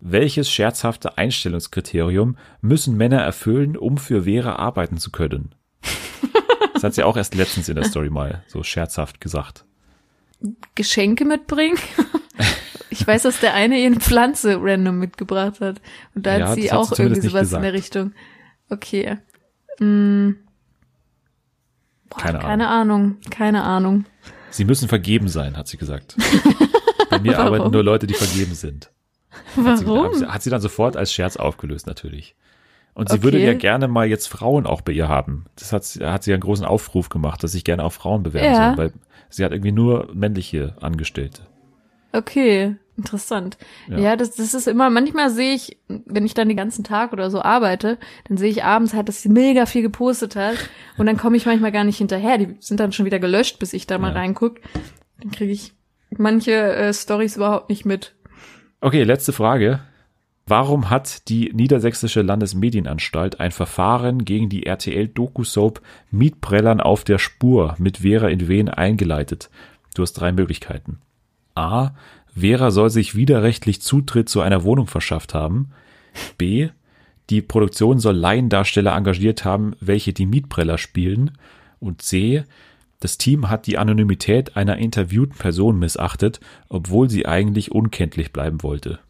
Welches 0.00 0.50
scherzhafte 0.50 1.16
Einstellungskriterium 1.18 2.36
müssen 2.60 2.96
Männer 2.96 3.20
erfüllen, 3.20 3.76
um 3.76 3.98
für 3.98 4.24
Vera 4.24 4.56
arbeiten 4.56 4.98
zu 4.98 5.10
können? 5.10 5.54
Das 6.74 6.82
hat 6.84 6.94
sie 6.94 7.04
auch 7.04 7.16
erst 7.16 7.36
letztens 7.36 7.68
in 7.68 7.76
der 7.76 7.84
Story 7.84 8.10
mal 8.10 8.42
so 8.48 8.64
scherzhaft 8.64 9.20
gesagt. 9.20 9.64
Geschenke 10.74 11.24
mitbringen. 11.24 11.78
Ich 12.90 13.06
weiß, 13.06 13.22
dass 13.22 13.40
der 13.40 13.54
eine 13.54 13.78
ihr 13.78 13.86
eine 13.86 14.00
Pflanze 14.00 14.58
random 14.60 14.98
mitgebracht 14.98 15.60
hat. 15.62 15.80
Und 16.14 16.26
da 16.26 16.36
Ja, 16.38 16.48
hat 16.48 16.56
sie 16.56 16.70
auch 16.72 16.92
irgendwie 16.98 17.22
sowas 17.26 17.50
in 17.52 17.62
der. 17.62 17.72
Richtung. 17.72 18.12
Okay. 18.68 19.16
Hm. 19.78 20.36
Boah, 22.14 22.20
Keine 22.20 22.38
keine 22.40 22.68
Ahnung. 22.68 23.16
Keine 23.30 23.62
Ahnung. 23.62 24.04
Sie 24.50 24.64
müssen 24.64 24.88
vergeben 24.88 25.28
sein, 25.28 25.56
hat 25.56 25.66
sie 25.68 25.76
gesagt. 25.78 26.16
Bei 27.10 27.18
mir 27.18 27.32
Warum? 27.36 27.46
arbeiten 27.54 27.70
nur 27.70 27.82
Leute, 27.82 28.06
die 28.06 28.14
vergeben 28.14 28.54
sind. 28.54 28.90
Hat 29.56 29.78
sie, 29.78 29.86
Warum? 29.86 30.26
hat 30.30 30.42
sie 30.42 30.50
dann 30.50 30.60
sofort 30.60 30.96
als 30.96 31.12
Scherz 31.12 31.36
aufgelöst, 31.36 31.86
natürlich. 31.86 32.34
Und 32.94 33.08
sie 33.08 33.14
Okay. 33.14 33.22
würde 33.24 33.38
ja 33.38 33.54
gerne 33.54 33.88
mal 33.88 34.06
jetzt 34.06 34.26
Frauen 34.28 34.66
auch 34.66 34.82
bei 34.82 34.92
ihr 34.92 35.08
haben. 35.08 35.46
Das 35.56 35.72
hat, 35.72 35.84
sie- 35.84 36.04
hat 36.04 36.22
sie 36.24 36.30
ja 36.30 36.34
einen 36.34 36.42
großen 36.42 36.66
Aufruf 36.66 37.08
gemacht, 37.08 37.42
dass 37.42 37.52
sich 37.52 37.64
gerne 37.64 37.82
auch 37.84 37.92
Frauen 37.92 38.22
bewerben 38.22 38.52
Ja. 38.52 38.64
sollen, 38.66 38.76
weil 38.78 38.92
sie 39.30 39.44
hat 39.44 39.52
irgendwie 39.52 39.72
nur 39.72 40.10
männliche 40.12 40.76
Angestellte. 40.82 41.42
Okay, 42.12 42.76
interessant. 42.96 43.56
Ja. 43.88 43.98
Ja, 43.98 44.16
das, 44.16 44.34
das 44.36 44.54
ist 44.54 44.68
immer, 44.68 44.90
manchmal 44.90 45.30
sehe 45.30 45.54
ich, 45.54 45.78
wenn 45.88 46.26
ich 46.26 46.34
dann 46.34 46.48
den 46.48 46.56
ganzen 46.56 46.84
Tag 46.84 47.12
oder 47.12 47.30
so 47.30 47.40
arbeite, 47.42 47.98
dann 48.28 48.36
sehe 48.36 48.50
ich 48.50 48.64
abends 48.64 48.92
halt, 48.94 49.08
dass 49.08 49.22
sie 49.22 49.28
mega 49.28 49.66
viel 49.66 49.82
gepostet 49.82 50.36
hat 50.36 50.56
und 50.98 51.06
dann 51.06 51.16
komme 51.16 51.36
ich 51.36 51.46
manchmal 51.46 51.72
gar 51.72 51.84
nicht 51.84 51.98
hinterher. 51.98 52.38
Die 52.38 52.56
sind 52.60 52.80
dann 52.80 52.92
schon 52.92 53.06
wieder 53.06 53.18
gelöscht, 53.18 53.58
bis 53.58 53.72
ich 53.72 53.86
da 53.86 53.98
mal 53.98 54.08
Ja. 54.12 54.14
reinguck. 54.20 54.60
Dann 55.20 55.30
kriege 55.30 55.52
ich 55.52 55.72
manche 56.10 56.52
äh, 56.52 56.92
Stories 56.92 57.36
überhaupt 57.36 57.70
nicht 57.70 57.84
mit. 57.86 58.14
Okay, 58.80 59.04
letzte 59.04 59.32
Frage. 59.32 59.80
Warum 60.44 60.90
hat 60.90 61.28
die 61.28 61.52
Niedersächsische 61.54 62.20
Landesmedienanstalt 62.20 63.38
ein 63.38 63.52
Verfahren 63.52 64.24
gegen 64.24 64.48
die 64.48 64.66
RTL-Doku-Soap 64.66 65.80
Mietprellern 66.10 66.80
auf 66.80 67.04
der 67.04 67.18
Spur 67.18 67.76
mit 67.78 67.98
Vera 67.98 68.26
in 68.28 68.48
Wien 68.48 68.68
eingeleitet? 68.68 69.50
Du 69.94 70.02
hast 70.02 70.14
drei 70.14 70.32
Möglichkeiten. 70.32 70.98
A. 71.54 71.90
Vera 72.34 72.70
soll 72.70 72.90
sich 72.90 73.14
widerrechtlich 73.14 73.82
Zutritt 73.82 74.28
zu 74.28 74.40
einer 74.40 74.64
Wohnung 74.64 74.86
verschafft 74.86 75.34
haben. 75.34 75.70
B. 76.38 76.70
Die 77.30 77.42
Produktion 77.42 77.98
soll 77.98 78.16
Laiendarsteller 78.16 78.94
engagiert 78.94 79.44
haben, 79.44 79.74
welche 79.80 80.12
die 80.12 80.26
Mietpreller 80.26 80.78
spielen. 80.78 81.32
Und 81.80 82.02
C. 82.02 82.44
Das 83.00 83.18
Team 83.18 83.50
hat 83.50 83.66
die 83.66 83.78
Anonymität 83.78 84.56
einer 84.56 84.78
interviewten 84.78 85.36
Person 85.36 85.78
missachtet, 85.78 86.40
obwohl 86.68 87.10
sie 87.10 87.26
eigentlich 87.26 87.72
unkenntlich 87.72 88.32
bleiben 88.32 88.62
wollte. 88.62 89.00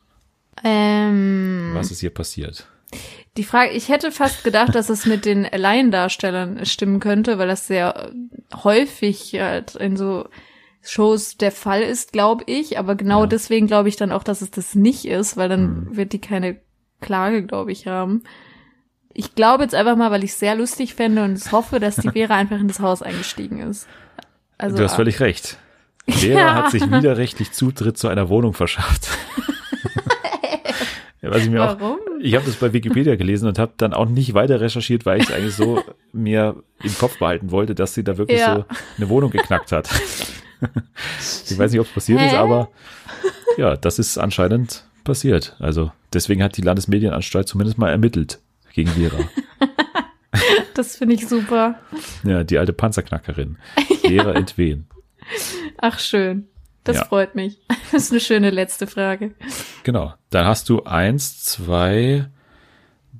Ähm, 0.64 1.72
Was 1.74 1.90
ist 1.90 2.00
hier 2.00 2.10
passiert? 2.10 2.68
die 3.36 3.44
Frage, 3.44 3.72
ich 3.72 3.88
hätte 3.88 4.12
fast 4.12 4.44
gedacht, 4.44 4.74
dass 4.74 4.90
es 4.90 5.06
mit 5.06 5.24
den 5.24 5.44
Laiendarstellern 5.44 6.66
stimmen 6.66 7.00
könnte, 7.00 7.38
weil 7.38 7.48
das 7.48 7.66
sehr 7.66 8.12
häufig 8.62 9.32
halt 9.34 9.74
in 9.74 9.96
so 9.96 10.28
Shows 10.84 11.36
der 11.36 11.52
Fall 11.52 11.82
ist, 11.82 12.12
glaube 12.12 12.44
ich. 12.46 12.78
Aber 12.78 12.94
genau 12.96 13.20
Ja. 13.22 13.26
deswegen 13.26 13.66
glaube 13.66 13.88
ich 13.88 13.96
dann 13.96 14.12
auch, 14.12 14.24
dass 14.24 14.42
es 14.42 14.50
das 14.50 14.74
nicht 14.74 15.04
ist, 15.06 15.36
weil 15.36 15.48
dann 15.48 15.86
Hm. 15.88 15.96
wird 15.96 16.12
die 16.12 16.20
keine 16.20 16.60
Klage, 17.00 17.44
glaube 17.44 17.72
ich, 17.72 17.86
haben. 17.86 18.22
Ich 19.14 19.34
glaube 19.34 19.62
jetzt 19.64 19.74
einfach 19.74 19.96
mal, 19.96 20.10
weil 20.10 20.24
ich 20.24 20.30
es 20.30 20.38
sehr 20.38 20.54
lustig 20.54 20.94
fände 20.94 21.22
und 21.24 21.32
es 21.32 21.52
hoffe, 21.52 21.80
dass 21.80 21.96
die 21.96 22.08
Vera 22.12 22.34
einfach 22.34 22.58
in 22.58 22.68
das 22.68 22.80
Haus 22.80 23.02
eingestiegen 23.02 23.60
ist. 23.60 23.86
Also, 24.58 24.76
du 24.76 24.84
hast 24.84 24.92
ah, 24.94 24.96
völlig 24.96 25.20
recht. 25.20 25.58
Vera 26.08 26.38
Ja. 26.38 26.54
hat 26.54 26.70
sich 26.70 26.88
widerrechtlich 26.90 27.52
Zutritt 27.52 27.98
zu 27.98 28.08
einer 28.08 28.28
Wohnung 28.28 28.54
verschafft. 28.54 29.08
was 31.22 31.44
ich 31.44 31.50
mir 31.50 31.62
auch, 31.62 31.80
Warum? 31.80 31.98
ich 32.20 32.34
habe 32.34 32.44
das 32.44 32.56
bei 32.56 32.72
Wikipedia 32.72 33.14
gelesen 33.16 33.46
und 33.48 33.58
habe 33.58 33.72
dann 33.76 33.94
auch 33.94 34.06
nicht 34.06 34.34
weiter 34.34 34.60
recherchiert, 34.60 35.06
weil 35.06 35.20
ich 35.20 35.28
es 35.28 35.34
eigentlich 35.34 35.54
so 35.54 35.82
mir 36.12 36.56
im 36.82 36.94
Kopf 36.98 37.18
behalten 37.18 37.50
wollte, 37.52 37.74
dass 37.74 37.94
sie 37.94 38.02
da 38.04 38.18
wirklich 38.18 38.40
Ja. 38.40 38.56
so 38.56 38.64
eine 38.98 39.08
Wohnung 39.08 39.30
geknackt 39.30 39.72
hat. 39.72 39.88
ich 41.50 41.58
weiß 41.58 41.70
nicht, 41.72 41.80
ob 41.80 41.86
es 41.86 41.92
passiert 41.92 42.20
ist, 42.20 42.32
Hä? 42.32 42.36
aber 42.36 42.70
ja, 43.56 43.76
das 43.76 43.98
ist 43.98 44.18
anscheinend 44.18 44.84
passiert. 45.04 45.56
Also 45.58 45.92
deswegen 46.12 46.42
hat 46.42 46.56
die 46.56 46.62
Landesmedienanstalt 46.62 47.48
zumindest 47.48 47.78
mal 47.78 47.90
ermittelt 47.90 48.40
gegen 48.74 48.90
Vera. 48.90 49.18
Das 50.74 50.96
finde 50.96 51.14
ich 51.14 51.28
super. 51.28 51.78
Ja, 52.24 52.44
die 52.44 52.56
alte 52.56 52.72
Panzerknackerin. 52.72 53.58
Vera 54.00 54.32
Entwen. 54.32 54.86
Ach, 55.76 55.98
schön. 55.98 56.48
Das 56.84 56.96
Ja. 56.96 57.04
freut 57.04 57.34
mich. 57.34 57.60
Das 57.92 58.04
ist 58.04 58.10
eine 58.12 58.20
schöne 58.20 58.48
letzte 58.50 58.86
Frage. 58.86 59.34
Genau. 59.82 60.14
Dann 60.30 60.46
hast 60.46 60.70
du 60.70 60.84
eins, 60.84 61.44
zwei, 61.44 62.26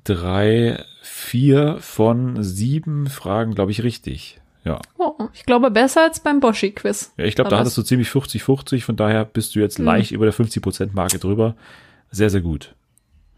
drei, 0.03 0.83
vier 1.03 1.77
von 1.79 2.41
sieben 2.41 3.05
Fragen, 3.07 3.53
glaube 3.53 3.71
ich, 3.71 3.83
richtig. 3.83 4.41
Ja. 4.65 4.79
Oh, 4.97 5.13
ich 5.33 5.45
glaube, 5.45 5.69
besser 5.71 6.03
als 6.03 6.19
beim 6.21 6.39
Boschi-Quiz. 6.39 7.13
ja 7.17 7.25
ich 7.25 7.35
glaube, 7.35 7.49
da 7.49 7.59
hattest 7.59 7.77
du 7.77 7.81
ziemlich 7.81 8.07
50-50, 8.09 8.81
von 8.81 8.95
daher 8.95 9.25
bist 9.25 9.55
du 9.55 9.59
jetzt 9.59 9.77
Hm. 9.77 9.85
leicht 9.85 10.11
über 10.11 10.25
der 10.25 10.33
50%-Marke 10.33 11.19
drüber. 11.19 11.55
Sehr, 12.11 12.29
sehr 12.29 12.41
gut. 12.41 12.73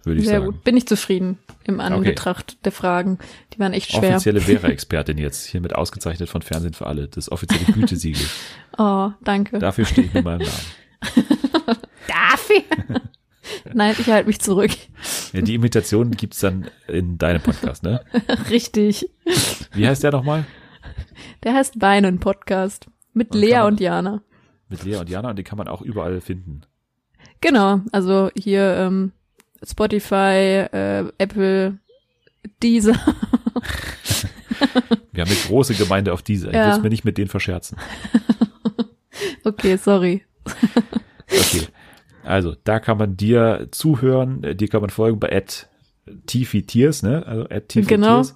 Würde 0.03 0.19
ich 0.19 0.27
Sehr 0.27 0.39
sagen. 0.39 0.51
gut. 0.51 0.63
Bin 0.63 0.77
ich 0.77 0.85
zufrieden 0.87 1.39
im 1.63 1.79
Anbetracht 1.79 2.63
der 2.63 2.71
Fragen. 2.71 3.17
Die 3.53 3.59
waren 3.59 3.73
echt 3.73 3.91
schwer. 3.91 4.11
Offizielle 4.11 4.39
Vera-Expertin 4.41 5.17
jetzt, 5.17 5.47
hiermit 5.47 5.73
ausgezeichnet 5.73 6.29
von 6.29 6.43
Fernsehen 6.43 6.73
für 6.75 6.85
alle. 6.85 7.07
Das 7.07 7.31
offizielle 7.31 7.65
Gütesiegel. 7.73 8.25
Oh, 8.77 9.11
danke. 9.23 9.57
Dafür 9.57 9.85
stehe 9.85 10.05
ich 10.07 10.13
mit 10.13 10.25
meinem 10.25 10.39
Namen. 10.39 10.51
Dafür? 12.07 12.61
Nein, 13.73 13.95
ich 13.97 14.07
halte 14.07 14.27
mich 14.27 14.41
zurück. 14.41 14.71
Ja, 15.31 15.39
die 15.41 15.55
Imitation 15.55 16.11
gibt's 16.11 16.39
dann 16.41 16.69
in 16.89 17.17
deinem 17.17 17.41
Podcast, 17.41 17.83
ne? 17.83 18.01
Richtig. 18.49 19.09
Wie 19.73 19.87
heißt 19.87 20.03
der 20.03 20.11
nochmal? 20.11 20.45
Der 21.43 21.53
heißt 21.53 21.79
Beinen 21.79 22.19
Podcast. 22.19 22.87
Mit 23.13 23.31
Und 23.33 23.39
Lea 23.41 23.59
und 23.61 23.79
Jana. 23.79 24.21
Mit 24.69 24.83
Lea 24.83 24.97
und 24.97 25.09
Jana 25.09 25.29
und 25.29 25.35
den 25.37 25.45
kann 25.45 25.57
man 25.57 25.67
auch 25.67 25.81
überall 25.81 26.19
finden. 26.21 26.61
Genau, 27.41 27.81
also 27.91 28.29
hier 28.35 28.75
ähm, 28.77 29.11
Spotify, 29.63 30.65
äh, 30.71 31.05
Apple, 31.17 31.77
Deezer. 32.63 32.93
Wir 35.11 35.21
haben 35.23 35.29
eine 35.29 35.39
große 35.47 35.75
Gemeinde 35.75 36.13
auf 36.13 36.21
dieser. 36.21 36.49
Ich 36.49 36.55
Ja. 36.55 36.75
will 36.75 36.81
mir 36.83 36.89
nicht 36.89 37.05
mit 37.05 37.17
denen 37.17 37.29
verscherzen. 37.29 37.77
Okay, 39.45 39.77
sorry. 39.77 40.23
Okay. 41.31 41.67
Also, 42.23 42.55
da 42.63 42.79
kann 42.79 42.97
man 42.97 43.15
dir 43.15 43.67
zuhören, 43.71 44.43
äh, 44.43 44.55
dir 44.55 44.67
kann 44.67 44.81
man 44.81 44.89
folgen 44.89 45.19
bei 45.19 45.31
at 45.31 45.69
Tiers, 46.25 47.03
ne? 47.03 47.23
Also 47.25 47.47
at 47.49 47.69
Tiers. 47.69 47.87
Genau. 47.87 48.21
At 48.21 48.33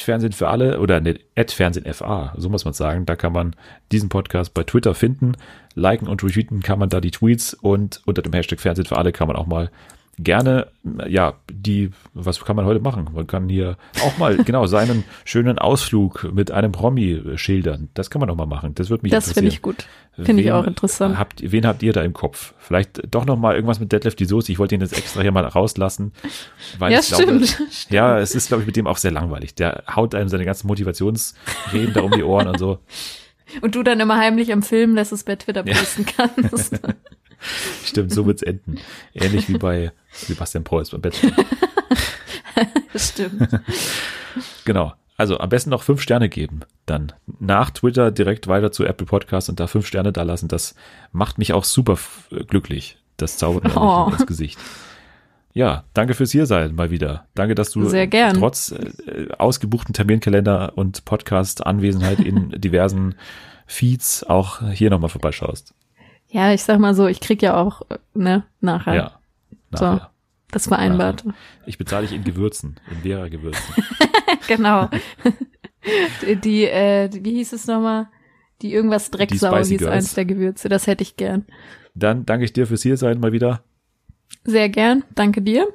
Fernsehen 0.00 0.32
für 0.32 0.48
alle 0.48 0.78
oder 0.80 1.02
at 1.36 1.50
Fernsehen 1.50 1.92
FA, 1.92 2.34
so 2.36 2.48
muss 2.48 2.64
man 2.64 2.74
sagen. 2.74 3.04
Da 3.04 3.16
kann 3.16 3.32
man 3.32 3.56
diesen 3.90 4.08
Podcast 4.08 4.54
bei 4.54 4.62
Twitter 4.62 4.94
finden. 4.94 5.32
Liken 5.74 6.06
und 6.08 6.22
retweeten 6.22 6.62
kann 6.62 6.78
man 6.78 6.88
da 6.88 7.00
die 7.00 7.10
Tweets 7.10 7.54
und 7.54 8.00
unter 8.06 8.22
dem 8.22 8.32
Hashtag 8.32 8.60
Fernsehen 8.60 8.86
für 8.86 8.96
alle 8.96 9.12
kann 9.12 9.28
man 9.28 9.36
auch 9.36 9.46
mal 9.46 9.70
gerne, 10.18 10.68
ja, 11.08 11.34
die, 11.50 11.90
was 12.14 12.44
kann 12.44 12.56
man 12.56 12.64
heute 12.66 12.80
machen? 12.80 13.08
Man 13.14 13.26
kann 13.26 13.48
hier 13.48 13.76
auch 14.04 14.18
mal, 14.18 14.36
genau, 14.44 14.66
seinen 14.66 15.04
schönen 15.24 15.58
Ausflug 15.58 16.32
mit 16.32 16.50
einem 16.50 16.72
Promi 16.72 17.22
schildern. 17.36 17.88
Das 17.94 18.10
kann 18.10 18.20
man 18.20 18.28
auch 18.30 18.36
mal 18.36 18.46
machen. 18.46 18.74
Das 18.74 18.90
würde 18.90 19.02
mich 19.02 19.12
Das 19.12 19.32
finde 19.32 19.40
interessieren. 19.40 19.54
ich 19.54 19.62
gut. 19.62 19.86
Finde 20.24 20.42
ich 20.42 20.52
auch 20.52 20.66
interessant. 20.66 21.18
Habt, 21.18 21.40
wen 21.52 21.66
habt 21.66 21.82
ihr 21.82 21.94
da 21.94 22.02
im 22.02 22.12
Kopf? 22.12 22.52
Vielleicht 22.58 23.02
doch 23.10 23.24
noch 23.24 23.38
mal 23.38 23.54
irgendwas 23.54 23.80
mit 23.80 23.92
Deadlift 23.92 24.20
die 24.20 24.26
Soße. 24.26 24.52
Ich 24.52 24.58
wollte 24.58 24.74
ihn 24.74 24.82
jetzt 24.82 24.96
extra 24.96 25.22
hier 25.22 25.32
mal 25.32 25.44
rauslassen. 25.46 26.12
Weil 26.78 26.92
Ja, 26.92 27.00
ich 27.00 27.08
glaube, 27.08 27.46
stimmt. 27.46 27.58
Ja, 27.90 28.18
es 28.18 28.34
ist, 28.34 28.48
glaube 28.48 28.62
ich, 28.62 28.66
mit 28.66 28.76
dem 28.76 28.86
auch 28.86 28.98
sehr 28.98 29.10
langweilig. 29.10 29.54
Der 29.54 29.84
haut 29.94 30.14
einem 30.14 30.28
seine 30.28 30.44
ganzen 30.44 30.66
Motivationsreden 30.66 31.94
da 31.94 32.02
um 32.02 32.10
die 32.10 32.22
Ohren 32.22 32.48
und 32.48 32.58
so. 32.58 32.78
Und 33.60 33.74
du 33.74 33.82
dann 33.82 34.00
immer 34.00 34.16
heimlich 34.16 34.50
am 34.50 34.62
Film, 34.62 34.96
dass 34.96 35.12
es 35.12 35.24
bei 35.24 35.36
Twitter 35.36 35.62
posten 35.62 36.06
kannst. 36.06 36.80
Stimmt, 37.84 38.12
so 38.12 38.26
wird's 38.26 38.42
enden. 38.42 38.78
Ähnlich 39.14 39.48
wie 39.48 39.58
bei 39.58 39.92
Sebastian 40.12 40.64
Preuß 40.64 40.90
beim 40.90 41.00
Bachelor. 41.02 41.32
Stimmt. 42.96 43.48
Genau. 44.64 44.94
Also 45.18 45.38
am 45.38 45.50
besten 45.50 45.68
noch 45.70 45.82
fünf 45.82 46.00
Sterne 46.00 46.28
geben. 46.30 46.60
Dann 46.86 47.12
nach 47.38 47.70
Twitter 47.70 48.10
direkt 48.10 48.46
weiter 48.48 48.72
zu 48.72 48.84
Apple 48.84 49.06
Podcast 49.06 49.50
und 49.50 49.60
da 49.60 49.66
fünf 49.66 49.86
Sterne 49.86 50.10
da 50.12 50.22
lassen. 50.22 50.48
Das 50.48 50.74
macht 51.12 51.36
mich 51.36 51.52
auch 51.52 51.64
super 51.64 51.98
glücklich. 52.48 52.96
Das 53.18 53.36
zaubert 53.36 53.64
mir 53.64 53.76
auch 53.76 54.06
Oh. 54.08 54.10
ins 54.10 54.26
Gesicht. 54.26 54.58
Ja, 55.52 55.84
danke 55.92 56.14
fürs 56.14 56.32
hier 56.32 56.46
sein 56.46 56.74
mal 56.74 56.90
wieder. 56.90 57.26
Danke, 57.34 57.54
dass 57.54 57.72
du 57.72 57.86
Sehr 57.88 58.06
gern. 58.06 58.38
trotz 58.38 58.72
äh, 58.72 59.28
ausgebuchten 59.36 59.92
Terminkalender 59.92 60.72
und 60.76 61.04
Podcast-Anwesenheit 61.04 62.20
in 62.20 62.50
diversen 62.58 63.14
Feeds 63.66 64.24
auch 64.24 64.62
hier 64.70 64.88
nochmal 64.88 65.10
vorbeischaust. 65.10 65.74
Ja, 66.32 66.52
ich 66.52 66.62
sag 66.62 66.78
mal 66.78 66.94
so, 66.94 67.06
ich 67.06 67.20
krieg 67.20 67.42
ja 67.42 67.56
auch, 67.56 67.82
äh, 67.90 67.98
ne, 68.14 68.44
nachher. 68.60 68.94
Ja. 68.94 69.20
So. 69.72 69.84
Nachher. 69.84 70.12
Das 70.50 70.66
vereinbart. 70.66 71.24
Ich 71.64 71.78
bezahle 71.78 72.06
dich 72.06 72.14
in 72.14 72.24
Gewürzen, 72.24 72.78
in 72.90 72.98
Vera-Gewürzen. 72.98 73.74
genau. 74.48 74.90
die, 76.20 76.36
die, 76.36 76.64
äh, 76.64 77.08
wie 77.10 77.32
hieß 77.32 77.54
es 77.54 77.66
nochmal? 77.66 78.08
Die 78.60 78.74
irgendwas 78.74 79.10
Drecksau 79.10 79.56
hieß 79.56 79.78
Girls. 79.78 79.90
eins 79.90 80.14
der 80.14 80.26
Gewürze. 80.26 80.68
Das 80.68 80.86
hätte 80.86 81.02
ich 81.02 81.16
gern. 81.16 81.46
Dann 81.94 82.26
danke 82.26 82.44
ich 82.44 82.52
dir 82.52 82.66
fürs 82.66 82.82
hier 82.82 82.98
sein 82.98 83.18
mal 83.18 83.32
wieder. 83.32 83.62
Sehr 84.44 84.68
gern. 84.68 85.04
Danke 85.14 85.40
dir. 85.40 85.66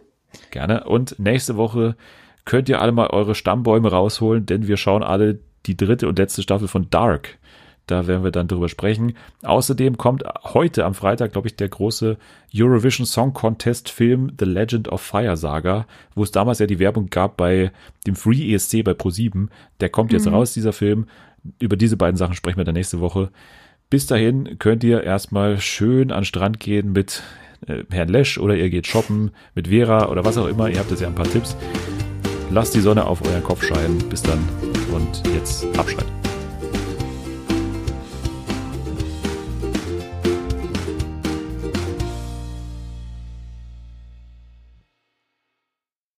Gerne. 0.51 0.83
Und 0.83 1.17
nächste 1.17 1.57
Woche 1.57 1.95
könnt 2.45 2.69
ihr 2.69 2.79
alle 2.79 2.91
mal 2.91 3.07
eure 3.07 3.33
Stammbäume 3.33 3.89
rausholen, 3.89 4.45
denn 4.45 4.67
wir 4.67 4.77
schauen 4.77 5.01
alle 5.01 5.39
die 5.65 5.75
dritte 5.75 6.07
und 6.07 6.19
letzte 6.19 6.43
Staffel 6.43 6.67
von 6.67 6.91
Dark. 6.91 7.39
Da 7.87 8.05
werden 8.05 8.23
wir 8.23 8.31
dann 8.31 8.49
drüber 8.49 8.67
sprechen. 8.67 9.15
Außerdem 9.43 9.97
kommt 9.97 10.23
heute 10.43 10.85
am 10.85 10.93
Freitag, 10.93 11.31
glaube 11.31 11.47
ich, 11.47 11.55
der 11.55 11.69
große 11.69 12.17
Eurovision 12.53 13.05
Song 13.05 13.33
Contest 13.33 13.89
Film 13.89 14.33
The 14.37 14.45
Legend 14.45 14.89
of 14.89 15.01
Fire 15.01 15.37
Saga, 15.37 15.87
wo 16.13 16.23
es 16.23 16.31
damals 16.31 16.59
ja 16.59 16.67
die 16.67 16.79
Werbung 16.79 17.09
gab 17.09 17.37
bei 17.37 17.71
dem 18.05 18.15
Free 18.15 18.53
ESC 18.53 18.83
bei 18.83 18.91
Pro7. 18.91 19.47
Der 19.79 19.89
kommt 19.89 20.11
jetzt 20.11 20.27
raus, 20.27 20.53
dieser 20.53 20.73
Film. 20.73 21.07
Über 21.59 21.77
diese 21.77 21.95
beiden 21.95 22.17
Sachen 22.17 22.35
sprechen 22.35 22.57
wir 22.57 22.65
dann 22.65 22.75
nächste 22.75 22.99
Woche. 22.99 23.31
Bis 23.89 24.05
dahin 24.05 24.59
könnt 24.59 24.83
ihr 24.83 25.03
erstmal 25.03 25.59
schön 25.61 26.11
an 26.11 26.19
den 26.19 26.25
Strand 26.25 26.59
gehen 26.59 26.91
mit 26.91 27.23
äh, 27.67 27.83
Herrn 27.89 28.09
Lesch 28.09 28.37
oder 28.37 28.55
ihr 28.55 28.69
geht 28.69 28.85
shoppen 28.85 29.31
mit 29.55 29.69
Vera 29.69 30.09
oder 30.09 30.25
was 30.25 30.37
auch 30.37 30.47
immer. 30.47 30.69
Ihr 30.69 30.79
habt 30.79 30.91
jetzt 30.91 30.99
ja 30.99 31.07
ein 31.07 31.15
paar 31.15 31.29
Tipps. 31.29 31.55
Lasst 32.51 32.75
die 32.75 32.81
Sonne 32.81 33.05
auf 33.05 33.25
euren 33.25 33.43
Kopf 33.43 33.63
scheinen. 33.63 33.97
Bis 34.09 34.21
dann 34.21 34.39
und 34.93 35.23
jetzt 35.33 35.65
abschalten. 35.77 36.11